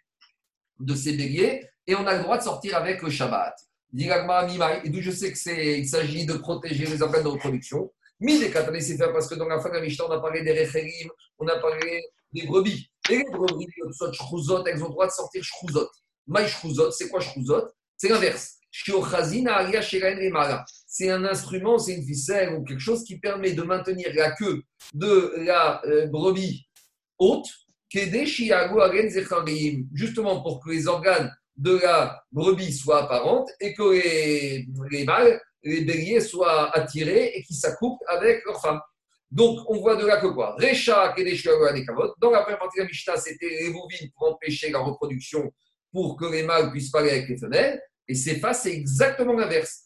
de 0.79 0.95
ces 0.95 1.15
béliers 1.15 1.67
et 1.85 1.95
on 1.95 2.07
a 2.07 2.15
le 2.15 2.23
droit 2.23 2.39
de 2.39 2.43
sortir 2.43 2.77
avec 2.77 3.03
le 3.03 3.11
Shabbat. 3.11 3.53
D'où 3.91 5.01
je 5.01 5.11
sais 5.11 5.31
qu'il 5.33 5.87
s'agit 5.87 6.25
de 6.25 6.33
protéger 6.33 6.87
les 6.87 7.03
organes 7.03 7.23
de 7.23 7.27
reproduction. 7.27 7.91
Mais 8.19 8.37
les 8.37 8.81
c'est 8.81 8.97
parce 8.97 9.27
que 9.27 9.35
dans 9.35 9.47
la 9.47 9.59
fin 9.59 9.69
de 9.69 9.75
la 9.75 9.81
Mishnah, 9.81 10.05
on 10.07 10.11
a 10.11 10.19
parlé 10.19 10.41
des 10.41 10.59
Recherim, 10.59 11.09
on 11.37 11.47
a 11.47 11.59
parlé 11.59 12.01
des 12.33 12.45
brebis. 12.45 12.89
Et 13.09 13.17
les 13.17 13.25
brebis, 13.31 13.67
elles 13.77 14.83
ont 14.83 14.87
le 14.87 14.91
droit 14.91 15.07
de 15.07 15.11
sortir 15.11 15.43
shrouzot. 15.43 15.89
Maï 16.27 16.47
shrouzot, 16.47 16.91
c'est 16.91 17.09
quoi 17.09 17.19
shrouzot 17.19 17.67
C'est 17.97 18.09
l'inverse. 18.09 18.57
C'est 20.87 21.09
un 21.11 21.25
instrument, 21.25 21.77
c'est 21.77 21.93
une 21.93 22.05
ficelle 22.05 22.53
ou 22.55 22.63
quelque 22.63 22.79
chose 22.79 23.03
qui 23.03 23.19
permet 23.19 23.51
de 23.53 23.61
maintenir 23.61 24.11
la 24.15 24.31
queue 24.31 24.63
de 24.93 25.33
la 25.45 25.85
euh, 25.85 26.07
brebis 26.07 26.65
haute, 27.19 27.47
justement 29.93 30.41
pour 30.41 30.63
que 30.63 30.71
les 30.71 30.87
organes 30.87 31.31
de 31.55 31.77
la 31.77 32.23
brebis 32.31 32.73
soit 32.73 33.03
apparente 33.03 33.47
et 33.59 33.75
que 33.75 33.91
les, 33.91 34.65
les 34.89 35.03
mâles, 35.03 35.39
les 35.61 35.81
béliers 35.81 36.19
soient 36.19 36.75
attirés 36.75 37.31
et 37.35 37.43
qu'ils 37.43 37.55
s'accouplent 37.55 38.03
avec 38.07 38.43
leurs 38.45 38.59
femmes. 38.59 38.81
Donc, 39.33 39.67
on 39.67 39.79
voit 39.79 39.95
de 39.95 40.05
là 40.05 40.17
que 40.17 40.27
quoi? 40.27 40.55
Recha, 40.59 41.15
Dans 42.21 42.29
la 42.29 42.41
première 42.41 42.59
partie 42.59 42.77
de 42.77 42.83
la 42.83 42.87
Mishnah, 42.87 43.17
c'était 43.17 43.49
les 43.49 43.71
bovines 43.71 44.11
pour 44.15 44.27
empêcher 44.27 44.69
la 44.69 44.77
reproduction, 44.77 45.51
pour 45.91 46.15
que 46.17 46.25
les 46.25 46.43
mâles 46.43 46.69
puissent 46.69 46.91
parler 46.91 47.09
avec 47.09 47.27
les 47.27 47.37
femelles. 47.37 47.81
Et 48.07 48.13
c'est 48.13 48.39
pas, 48.39 48.53
c'est 48.53 48.71
exactement 48.71 49.33
l'inverse. 49.33 49.85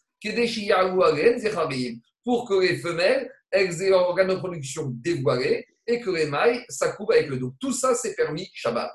Pour 2.25 2.49
que 2.49 2.59
les 2.59 2.77
femelles, 2.77 3.31
elles 3.49 3.81
aient 3.81 3.89
leur 3.89 4.09
organe 4.09 4.27
de 4.27 4.33
reproduction 4.33 4.89
dévoilé 4.89 5.65
et 5.87 6.01
que 6.01 6.09
les 6.09 6.25
mâles 6.25 6.65
s'accouplent 6.67 7.13
avec 7.13 7.31
eux. 7.31 7.39
Donc, 7.39 7.53
tout 7.57 7.71
ça, 7.71 7.95
c'est 7.95 8.15
permis 8.15 8.49
Shabbat. 8.53 8.91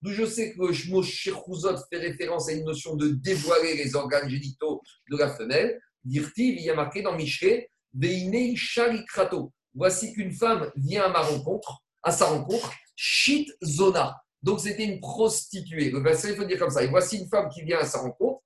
D'où 0.00 0.12
je 0.12 0.24
sais 0.24 0.52
que 0.52 0.60
le 0.60 0.90
mot 0.90 1.02
shechuzot 1.02 1.76
fait 1.90 1.98
référence 1.98 2.48
à 2.48 2.52
une 2.52 2.64
notion 2.64 2.94
de 2.94 3.08
dévoiler 3.08 3.74
les 3.74 3.96
organes 3.96 4.30
génitaux 4.30 4.80
de 5.10 5.16
la 5.18 5.28
femelle. 5.28 5.78
Dirtiv, 6.08 6.56
il 6.56 6.62
y 6.62 6.70
a 6.70 6.74
marqué 6.74 7.02
dans 7.02 7.14
Michelet, 7.14 7.70
Veinei 7.94 8.56
Shalikrato. 8.56 9.52
Voici 9.74 10.12
qu'une 10.12 10.32
femme 10.32 10.70
vient 10.76 11.04
à 11.04 11.08
ma 11.08 11.20
rencontre, 11.20 11.82
à 12.02 12.10
sa 12.10 12.26
rencontre, 12.26 12.72
Shit 12.96 13.48
Zona. 13.62 14.16
Donc 14.42 14.60
c'était 14.60 14.84
une 14.84 15.00
prostituée. 15.00 15.90
Le 15.90 16.00
verset, 16.00 16.30
il 16.30 16.36
faut 16.36 16.44
dire 16.44 16.58
comme 16.58 16.70
ça. 16.70 16.82
Et 16.82 16.88
voici 16.88 17.18
une 17.18 17.28
femme 17.28 17.48
qui 17.48 17.62
vient 17.62 17.78
à 17.78 17.84
sa 17.84 18.00
rencontre, 18.00 18.40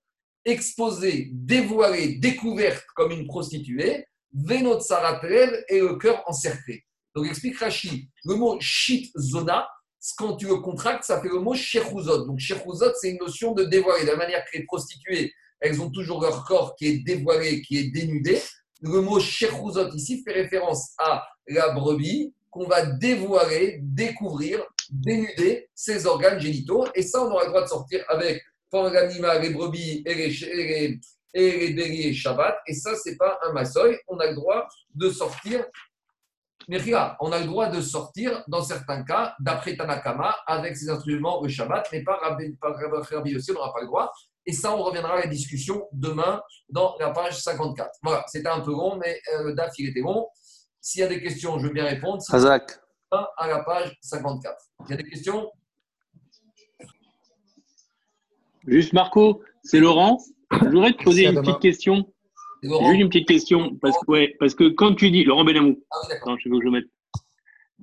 exposée, 0.44 1.30
dévoilée, 1.32 2.16
découverte 2.16 2.84
comme 2.94 3.12
une 3.12 3.26
prostituée, 3.26 4.06
Venot 4.32 4.80
Saratrel 4.80 5.64
et 5.68 5.80
le 5.80 5.96
cœur 5.96 6.22
encerclé. 6.26 6.84
Donc, 7.14 7.26
explique 7.26 7.58
Rashi, 7.58 8.08
le 8.24 8.34
mot 8.34 8.56
shit 8.60 9.12
zona, 9.16 9.68
quand 10.16 10.36
tu 10.36 10.46
le 10.46 10.56
contractes, 10.56 11.04
ça 11.04 11.20
fait 11.20 11.28
le 11.28 11.38
mot 11.38 11.54
shechuzot. 11.54 12.26
Donc, 12.26 12.38
shechuzot, 12.38 12.92
c'est 13.00 13.10
une 13.10 13.18
notion 13.18 13.52
de 13.52 13.64
dévoiler. 13.64 14.04
De 14.04 14.10
la 14.10 14.16
manière 14.16 14.44
que 14.44 14.58
les 14.58 14.64
prostituées, 14.64 15.32
elles 15.62 15.80
ont 15.80 15.90
toujours 15.90 16.20
leur 16.20 16.44
corps 16.44 16.74
qui 16.76 16.86
est 16.88 16.98
dévoilé, 16.98 17.62
qui 17.62 17.78
est 17.78 17.90
dénudé. 17.90 18.40
Le 18.80 19.00
mot 19.00 19.20
shechuzot 19.20 19.90
ici 19.94 20.22
fait 20.24 20.32
référence 20.32 20.92
à 20.98 21.24
la 21.46 21.70
brebis 21.70 22.34
qu'on 22.50 22.66
va 22.66 22.84
dévoiler, 22.84 23.78
découvrir, 23.82 24.62
dénuder 24.90 25.70
ses 25.74 26.04
organes 26.04 26.40
génitaux. 26.40 26.86
Et 26.94 27.02
ça, 27.02 27.22
on 27.24 27.30
aura 27.30 27.44
le 27.44 27.48
droit 27.50 27.62
de 27.62 27.68
sortir 27.68 28.04
avec 28.08 28.42
pendant 28.70 28.90
l'animal, 28.90 29.40
les 29.40 29.50
brebis 29.50 30.02
et 30.04 30.14
les, 30.14 31.00
et 31.34 31.58
les, 31.58 31.72
béliers 31.72 32.12
Shabbat. 32.12 32.56
Et 32.66 32.74
ça, 32.74 32.94
c'est 32.96 33.16
pas 33.16 33.38
un 33.46 33.52
massoï. 33.52 33.96
On 34.08 34.18
a 34.18 34.26
le 34.26 34.34
droit 34.34 34.68
de 34.94 35.10
sortir 35.10 35.64
mais 36.68 36.78
regarde, 36.78 37.16
on 37.20 37.32
a 37.32 37.40
le 37.40 37.46
droit 37.46 37.68
de 37.68 37.80
sortir, 37.80 38.44
dans 38.46 38.62
certains 38.62 39.02
cas, 39.02 39.34
d'après 39.40 39.76
Tanakama, 39.76 40.36
avec 40.46 40.76
ses 40.76 40.88
instruments 40.90 41.40
au 41.40 41.48
Shabbat, 41.48 41.88
mais 41.92 42.04
pas 42.04 42.18
Rabbi, 42.22 43.36
aussi, 43.36 43.50
on 43.50 43.54
n'aura 43.54 43.72
pas 43.72 43.80
le 43.80 43.86
droit. 43.86 44.12
Et 44.46 44.52
ça, 44.52 44.76
on 44.76 44.82
reviendra 44.82 45.14
à 45.14 45.20
la 45.20 45.26
discussion 45.26 45.86
demain 45.92 46.42
dans 46.68 46.96
la 46.98 47.10
page 47.10 47.40
54. 47.40 47.90
Voilà, 48.02 48.24
c'était 48.26 48.48
un 48.48 48.60
peu 48.60 48.72
long, 48.72 48.96
mais 48.96 49.20
euh, 49.34 49.44
le 49.44 49.54
DAF, 49.54 49.72
il 49.78 49.88
était 49.88 50.02
bon. 50.02 50.26
S'il 50.80 51.00
y 51.00 51.04
a 51.04 51.08
des 51.08 51.22
questions, 51.22 51.58
je 51.58 51.68
veux 51.68 51.72
bien 51.72 51.84
répondre. 51.84 52.20
Si 52.20 52.34
à 52.34 53.46
la 53.46 53.62
page 53.62 53.96
54. 54.00 54.56
Il 54.86 54.90
y 54.90 54.94
a 54.94 54.96
des 54.96 55.08
questions? 55.08 55.50
Juste 58.66 58.92
Marco, 58.92 59.42
c'est 59.62 59.80
Laurent. 59.80 60.18
Je 60.50 60.68
voudrais 60.68 60.92
te 60.92 61.02
poser 61.02 61.26
une 61.26 61.40
petite 61.40 61.60
question. 61.60 62.12
Juste 62.62 63.00
une 63.00 63.08
petite 63.08 63.28
question, 63.28 63.76
parce 63.76 63.96
que, 63.98 64.10
ouais, 64.10 64.36
parce 64.38 64.54
que 64.54 64.68
quand 64.68 64.94
tu 64.94 65.10
dis, 65.10 65.24
Laurent 65.24 65.44
Benamou, 65.44 65.82
ah, 65.90 66.36
je 66.38 66.48
veux 66.48 66.58
que 66.58 66.64
je 66.64 66.70
mette. 66.70 66.86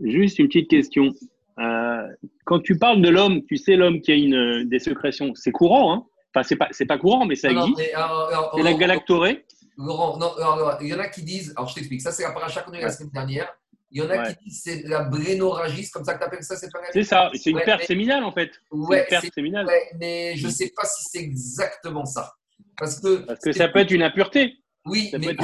Juste 0.01 0.39
une 0.39 0.47
petite 0.47 0.69
question. 0.69 1.13
Euh, 1.59 2.07
quand 2.45 2.61
tu 2.61 2.77
parles 2.77 3.01
de 3.01 3.09
l'homme, 3.09 3.43
tu 3.45 3.57
sais, 3.57 3.75
l'homme 3.75 3.99
qui 4.01 4.11
a 4.11 4.15
une, 4.15 4.69
des 4.69 4.79
sécrétions, 4.79 5.33
c'est 5.35 5.51
courant, 5.51 5.93
hein? 5.93 6.05
Enfin, 6.33 6.45
c'est 6.47 6.55
pas, 6.55 6.67
c'est 6.71 6.85
pas 6.85 6.97
courant, 6.97 7.25
mais 7.25 7.35
ça 7.35 7.49
existe. 7.49 7.77
C'est 7.79 8.63
la 8.63 8.73
galactorée. 8.73 9.45
Laurent, 9.77 10.17
non, 10.17 10.33
il 10.81 10.87
y 10.87 10.93
en 10.93 10.99
a 10.99 11.07
qui 11.07 11.23
disent, 11.23 11.53
alors 11.55 11.69
je 11.69 11.75
t'explique, 11.75 12.01
ça 12.01 12.11
c'est 12.11 12.23
la 12.23 12.31
paracha 12.31 12.61
qu'on 12.61 12.73
a 12.73 12.79
eu 12.79 12.81
la 12.81 12.91
semaine 12.91 13.11
dernière. 13.11 13.53
Il 13.91 14.03
y 14.03 14.05
en 14.05 14.09
a 14.09 14.27
qui 14.27 14.43
disent 14.43 14.61
c'est 14.63 14.83
la 14.83 15.03
brénorragie, 15.03 15.89
comme 15.89 16.03
ça 16.03 16.13
que 16.15 16.19
tu 16.19 16.25
appelles 16.25 16.43
ça, 16.43 16.57
c'est 16.57 16.71
pas 16.71 16.79
C'est 16.91 17.03
ça, 17.03 17.31
c'est 17.33 17.49
une 17.49 17.61
perte 17.61 17.85
séminale 17.85 18.23
en 18.23 18.33
fait. 18.33 18.51
Ouais, 18.71 19.01
une 19.01 19.07
perte 19.07 19.33
séminale. 19.33 19.67
mais 19.97 20.35
je 20.35 20.47
ne 20.47 20.51
sais 20.51 20.71
pas 20.75 20.85
si 20.85 21.03
c'est 21.09 21.23
exactement 21.23 22.05
ça. 22.05 22.33
Parce 22.77 22.99
que, 22.99 23.17
Parce 23.25 23.39
que 23.39 23.51
ça 23.51 23.69
peut 23.69 23.79
être 23.79 23.91
une 23.91 24.03
impureté. 24.03 24.55
Oui, 24.85 25.11
mais 25.13 25.35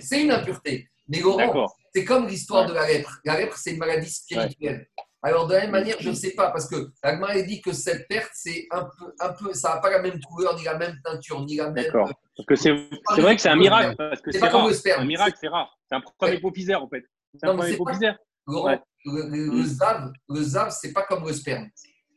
c'est 0.00 0.22
une 0.22 0.30
impureté. 0.30 0.88
Mais 1.08 1.20
Laurent, 1.20 1.66
c'est 1.94 2.04
comme 2.04 2.26
l'histoire 2.26 2.66
de 2.66 2.74
la 2.74 2.86
lèpre. 2.86 3.18
La 3.24 3.38
lèpre, 3.38 3.56
c'est 3.56 3.72
une 3.72 3.78
maladie 3.78 4.10
spirituelle. 4.10 4.88
Alors, 5.26 5.46
de 5.46 5.54
la 5.54 5.60
même 5.62 5.70
manière, 5.70 5.96
je 6.00 6.10
ne 6.10 6.14
sais 6.14 6.32
pas, 6.32 6.50
parce 6.50 6.68
que 6.68 6.90
a 7.02 7.42
dit 7.42 7.62
que 7.62 7.72
cette 7.72 8.06
perte, 8.08 8.30
c'est 8.34 8.66
un 8.70 8.82
peu, 8.82 9.12
un 9.20 9.32
peu, 9.32 9.54
ça 9.54 9.74
n'a 9.74 9.80
pas 9.80 9.88
la 9.90 10.02
même 10.02 10.20
couleur, 10.20 10.54
ni 10.54 10.64
la 10.64 10.76
même 10.76 11.00
teinture, 11.02 11.40
ni 11.46 11.56
la 11.56 11.70
même. 11.70 11.82
D'accord. 11.82 12.12
Parce 12.36 12.46
que 12.46 12.56
c'est 12.56 13.20
vrai 13.22 13.34
que 13.34 13.40
c'est 13.40 13.48
un 13.48 13.56
miracle, 13.56 13.96
parce 13.96 14.20
que 14.20 14.30
c'est 14.30 14.38
rare. 14.40 14.68
Un 14.98 15.04
miracle, 15.06 15.38
c'est 15.40 15.48
rare. 15.48 15.74
C'est 15.88 15.96
un 15.96 16.00
premier 16.00 16.40
ouais. 16.42 16.74
en 16.74 16.88
fait. 16.88 17.04
C'est 17.40 17.48
un 17.48 17.56
premier 17.56 17.76
popizère. 17.76 18.18
Laurent, 18.46 18.78
le, 19.06 19.62
zav, 19.64 20.12
le 20.28 20.42
zav, 20.42 20.70
c'est 20.70 20.92
pas 20.92 21.04
comme 21.04 21.26
le 21.26 21.32
sperme. 21.32 21.68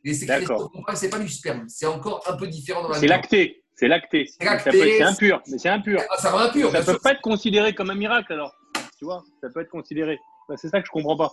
C'est 0.04 1.08
pas 1.10 1.18
du 1.18 1.28
sperme. 1.28 1.64
C'est 1.66 1.86
encore 1.86 2.22
un 2.26 2.36
peu 2.36 2.46
différent 2.46 2.82
dans 2.82 2.90
la 2.90 2.98
C'est 2.98 3.06
lacté. 3.06 3.64
C'est 3.74 3.88
lacté. 3.88 4.26
C'est 4.38 5.02
impur, 5.02 5.40
mais 5.46 5.56
c'est 5.56 5.68
impur. 5.70 6.02
Ah, 6.10 6.18
ça 6.18 6.30
rend 6.30 6.40
impur. 6.40 6.70
Ça 6.72 6.80
ne 6.80 6.84
peut 6.84 6.98
pas 6.98 7.12
être 7.12 7.22
considéré 7.22 7.74
comme 7.74 7.88
un 7.88 7.94
miracle 7.94 8.34
alors. 8.34 8.52
tu 8.98 9.06
vois, 9.06 9.22
ça 9.40 9.48
peut 9.48 9.60
être 9.60 9.70
considéré. 9.70 10.18
Bah, 10.48 10.56
c'est 10.58 10.68
ça 10.68 10.80
que 10.80 10.86
je 10.86 10.90
comprends 10.90 11.16
pas. 11.16 11.32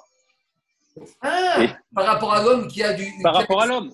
Ah, 1.22 1.57
par 1.93 2.05
rapport 2.05 2.34
à 2.34 2.43
l'homme 2.43 2.67
qui 2.67 2.84
a 2.84 2.93
du. 2.93 3.11
Par 3.22 3.35
rapport 3.35 3.61
à 3.61 3.65
l'homme. 3.65 3.91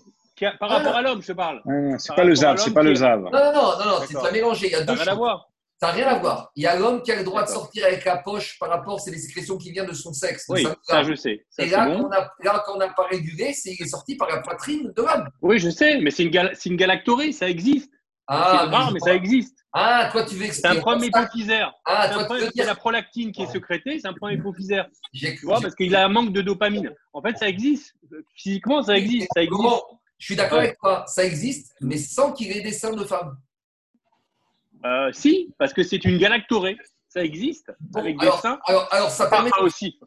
Par 0.60 0.70
rapport 0.70 0.96
à 0.96 1.02
l'homme, 1.02 1.22
je 1.22 1.34
parle. 1.34 1.62
c'est 2.00 2.16
pas 2.16 2.24
le 2.24 2.36
Zav, 2.36 2.58
c'est 2.58 2.74
pas 2.74 2.84
le 2.84 2.96
Zav. 2.96 3.22
Non, 3.22 3.30
non, 3.32 3.54
non, 3.54 3.86
non, 3.86 3.98
c'est 4.08 4.20
pas 4.20 4.32
mélangé. 4.32 4.68
Il 4.68 4.72
y 4.72 4.76
a 4.76 4.82
deux 4.82 4.96
Ça 4.96 5.06
n'a 5.06 5.12
rien 5.12 5.14
à 5.14 5.16
voir. 5.16 5.48
Ça 5.80 5.88
n'a 5.88 5.94
rien 5.94 6.08
à 6.08 6.20
voir. 6.20 6.52
Il 6.56 6.64
y 6.64 6.68
a 6.68 6.78
l'homme 6.78 7.02
qui 7.02 7.12
a 7.12 7.16
le 7.16 7.24
droit 7.24 7.44
de 7.44 7.50
sortir 7.50 7.86
avec 7.86 8.06
la 8.06 8.18
poche 8.18 8.58
par 8.60 8.70
rapport, 8.70 9.00
c'est 9.00 9.10
les 9.10 9.18
sécrétions 9.18 9.58
qui 9.58 9.72
viennent 9.72 9.88
de 9.88 9.94
son 9.94 10.14
sexe. 10.14 10.46
Oui, 10.50 10.66
ça, 10.84 11.04
je 11.04 11.16
sais. 11.16 11.44
et 11.58 11.66
là, 11.68 11.88
bon. 11.88 12.04
quand 12.04 12.08
on 12.08 12.12
a, 12.12 12.32
là, 12.44 12.64
quand 12.66 12.76
on 12.76 12.78
n'a 12.78 12.90
pas 12.90 13.08
régulé, 13.10 13.54
c'est 13.54 13.72
il 13.72 13.84
est 13.84 13.88
sorti 13.88 14.16
par 14.16 14.30
la 14.30 14.42
poitrine 14.42 14.92
de 14.96 15.02
l'homme. 15.02 15.28
Oui, 15.42 15.58
je 15.58 15.70
sais, 15.70 16.00
mais 16.00 16.12
c'est 16.12 16.24
une, 16.24 16.30
gal 16.30 16.54
une 16.66 16.76
galactorie, 16.76 17.34
ça 17.34 17.50
existe. 17.50 17.91
Ah, 18.28 18.66
c'est 18.66 18.76
rare, 18.76 18.92
mais, 18.94 19.00
ça 19.00 19.14
existe. 19.14 19.58
Ah, 19.74 20.10
toi, 20.12 20.24
tu 20.24 20.36
veux 20.36 20.46
expliquer. 20.46 20.70
C'est 20.70 20.78
un 20.78 20.82
problème 20.82 21.04
hypophysaire. 21.04 21.74
Ah, 21.86 22.10
toi, 22.10 22.26
tu 22.26 22.46
veux 22.46 22.52
dire... 22.52 22.66
la 22.66 22.76
prolactine 22.76 23.32
qui 23.32 23.44
est 23.44 23.48
sécrétée, 23.48 24.00
c'est 24.00 24.08
un 24.08 24.14
problème 24.14 24.40
hypophysaire. 24.40 24.88
Tu 25.14 25.38
vois, 25.44 25.60
parce 25.62 25.76
qu'il 25.76 25.96
a 25.96 26.06
un 26.06 26.10
manque 26.10 26.34
de 26.34 26.42
dopamine. 26.42 26.94
En 27.14 27.22
fait, 27.22 27.38
ça 27.38 27.48
existe. 27.48 27.94
Physiquement, 28.36 28.84
ça 28.84 28.98
existe. 28.98 29.28
Ça 29.34 29.44
existe. 29.44 29.84
Je 30.18 30.26
suis 30.26 30.36
d'accord 30.36 30.60
avec 30.60 30.78
toi, 30.78 31.04
ça 31.08 31.26
existe, 31.26 31.74
mais 31.82 31.98
sans 31.98 32.32
qu'il 32.32 32.56
ait 32.56 32.62
des 32.62 32.74
seins 32.74 32.96
de 32.96 33.04
femme. 33.04 33.38
Euh, 34.86 35.12
si, 35.12 35.52
parce 35.58 35.74
que 35.74 35.82
c'est 35.82 36.06
une 36.06 36.20
galactorée. 36.20 36.78
Ça 37.10 37.24
existe 37.24 37.72
avec 37.96 38.18
des 38.20 38.32
seins. 38.42 38.60
Alors, 38.68 38.88
alors, 38.92 39.10
ça 39.10 39.28
permet. 39.28 39.50
Aussi. 39.60 40.00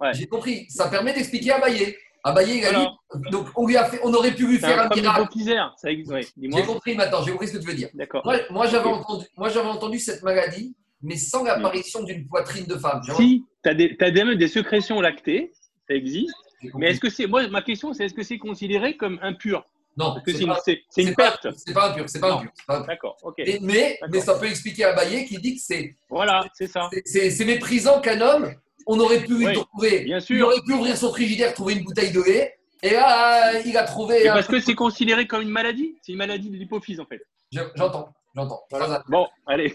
Ouais. 0.00 0.14
J'ai 0.14 0.26
compris. 0.26 0.66
Ça 0.70 0.88
permet 0.88 1.12
d'expliquer 1.12 1.52
à 1.52 1.60
Bayer. 1.60 1.98
À 2.24 2.32
Bayer, 2.32 2.58
il 2.58 2.64
a. 2.64 2.92
Donc, 3.30 3.48
on, 3.54 3.66
lui 3.66 3.76
a 3.76 3.84
fait, 3.84 4.00
on 4.02 4.12
aurait 4.12 4.34
pu 4.34 4.46
lui 4.46 4.58
faire 4.58 4.90
un, 4.90 4.94
miracle. 4.94 5.28
Ça 5.76 5.90
existe. 5.90 6.10
Ouais, 6.10 6.26
j'ai 6.36 6.62
compris 6.64 6.94
maintenant. 6.94 7.22
J'ai 7.22 7.32
compris 7.32 7.48
ce 7.48 7.54
que 7.54 7.58
tu 7.58 7.68
veux 7.68 7.74
dire. 7.74 7.88
Moi, 8.24 8.36
moi 8.50 8.66
j'avais 8.66 8.88
entendu, 8.88 9.26
moi, 9.36 9.48
j'avais 9.48 9.68
entendu 9.68 9.98
cette 9.98 10.22
maladie, 10.22 10.74
mais 11.02 11.16
sans 11.16 11.44
l'apparition 11.44 12.02
d'une 12.02 12.26
poitrine 12.26 12.66
de 12.66 12.76
femme. 12.76 13.00
Si, 13.16 13.44
tu 13.62 13.70
as, 13.70 13.74
des, 13.74 13.96
as 14.00 14.10
des, 14.10 14.36
des 14.36 14.48
sécrétions 14.48 15.00
lactées. 15.00 15.52
Ça 15.88 15.94
existe. 15.94 16.34
Mais 16.74 16.90
est-ce 16.90 17.00
que 17.00 17.10
c'est. 17.10 17.26
Moi, 17.26 17.48
ma 17.48 17.62
question, 17.62 17.92
c'est 17.92 18.06
est-ce 18.06 18.14
que 18.14 18.22
c'est 18.22 18.38
considéré 18.38 18.96
comme 18.96 19.18
impur? 19.22 19.64
Non, 19.96 20.14
c'est 20.26 20.78
une 20.98 21.14
perte. 21.14 21.46
C'est 21.56 21.72
pas 21.72 21.90
impur, 21.90 22.04
c'est 22.06 22.20
pas 22.20 22.34
impur. 22.34 22.50
D'accord, 22.86 23.16
ok. 23.22 23.36
mais, 23.62 23.98
mais 24.10 24.20
ça 24.20 24.38
peut 24.38 24.46
expliquer 24.46 24.84
à 24.84 24.94
Bayer 24.94 25.24
qui 25.24 25.38
dit 25.38 25.56
que 25.56 25.62
c'est. 25.62 25.96
Voilà, 26.10 26.44
c'est 26.54 26.66
ça. 26.66 26.90
C'est 27.04 27.44
méprisant 27.44 28.00
qu'un 28.00 28.20
homme, 28.20 28.54
on 28.86 28.98
aurait 29.00 29.20
pu 29.20 29.34
oui, 29.34 29.52
trouver. 29.52 30.00
Bien 30.00 30.20
sûr. 30.20 30.36
Il 30.36 30.42
aurait 30.42 30.62
pu 30.64 30.72
ouvrir 30.72 30.96
son 30.96 31.10
frigidaire, 31.10 31.52
trouver 31.54 31.74
une 31.74 31.84
bouteille 31.84 32.12
de 32.12 32.22
lait, 32.22 32.58
et 32.82 32.90
là, 32.90 33.60
il 33.60 33.76
a 33.76 33.84
trouvé. 33.84 34.24
Parce 34.24 34.46
que 34.46 34.60
c'est 34.60 34.74
considéré 34.74 35.26
comme 35.26 35.42
une 35.42 35.50
maladie 35.50 35.96
C'est 36.02 36.12
une 36.12 36.18
maladie 36.18 36.50
de 36.50 36.56
l'hypophyse, 36.56 37.00
en 37.00 37.06
fait. 37.06 37.20
J'entends, 37.52 38.08
j'entends. 38.34 38.62
Voilà. 38.70 39.02
Bon, 39.08 39.26
allez. 39.46 39.74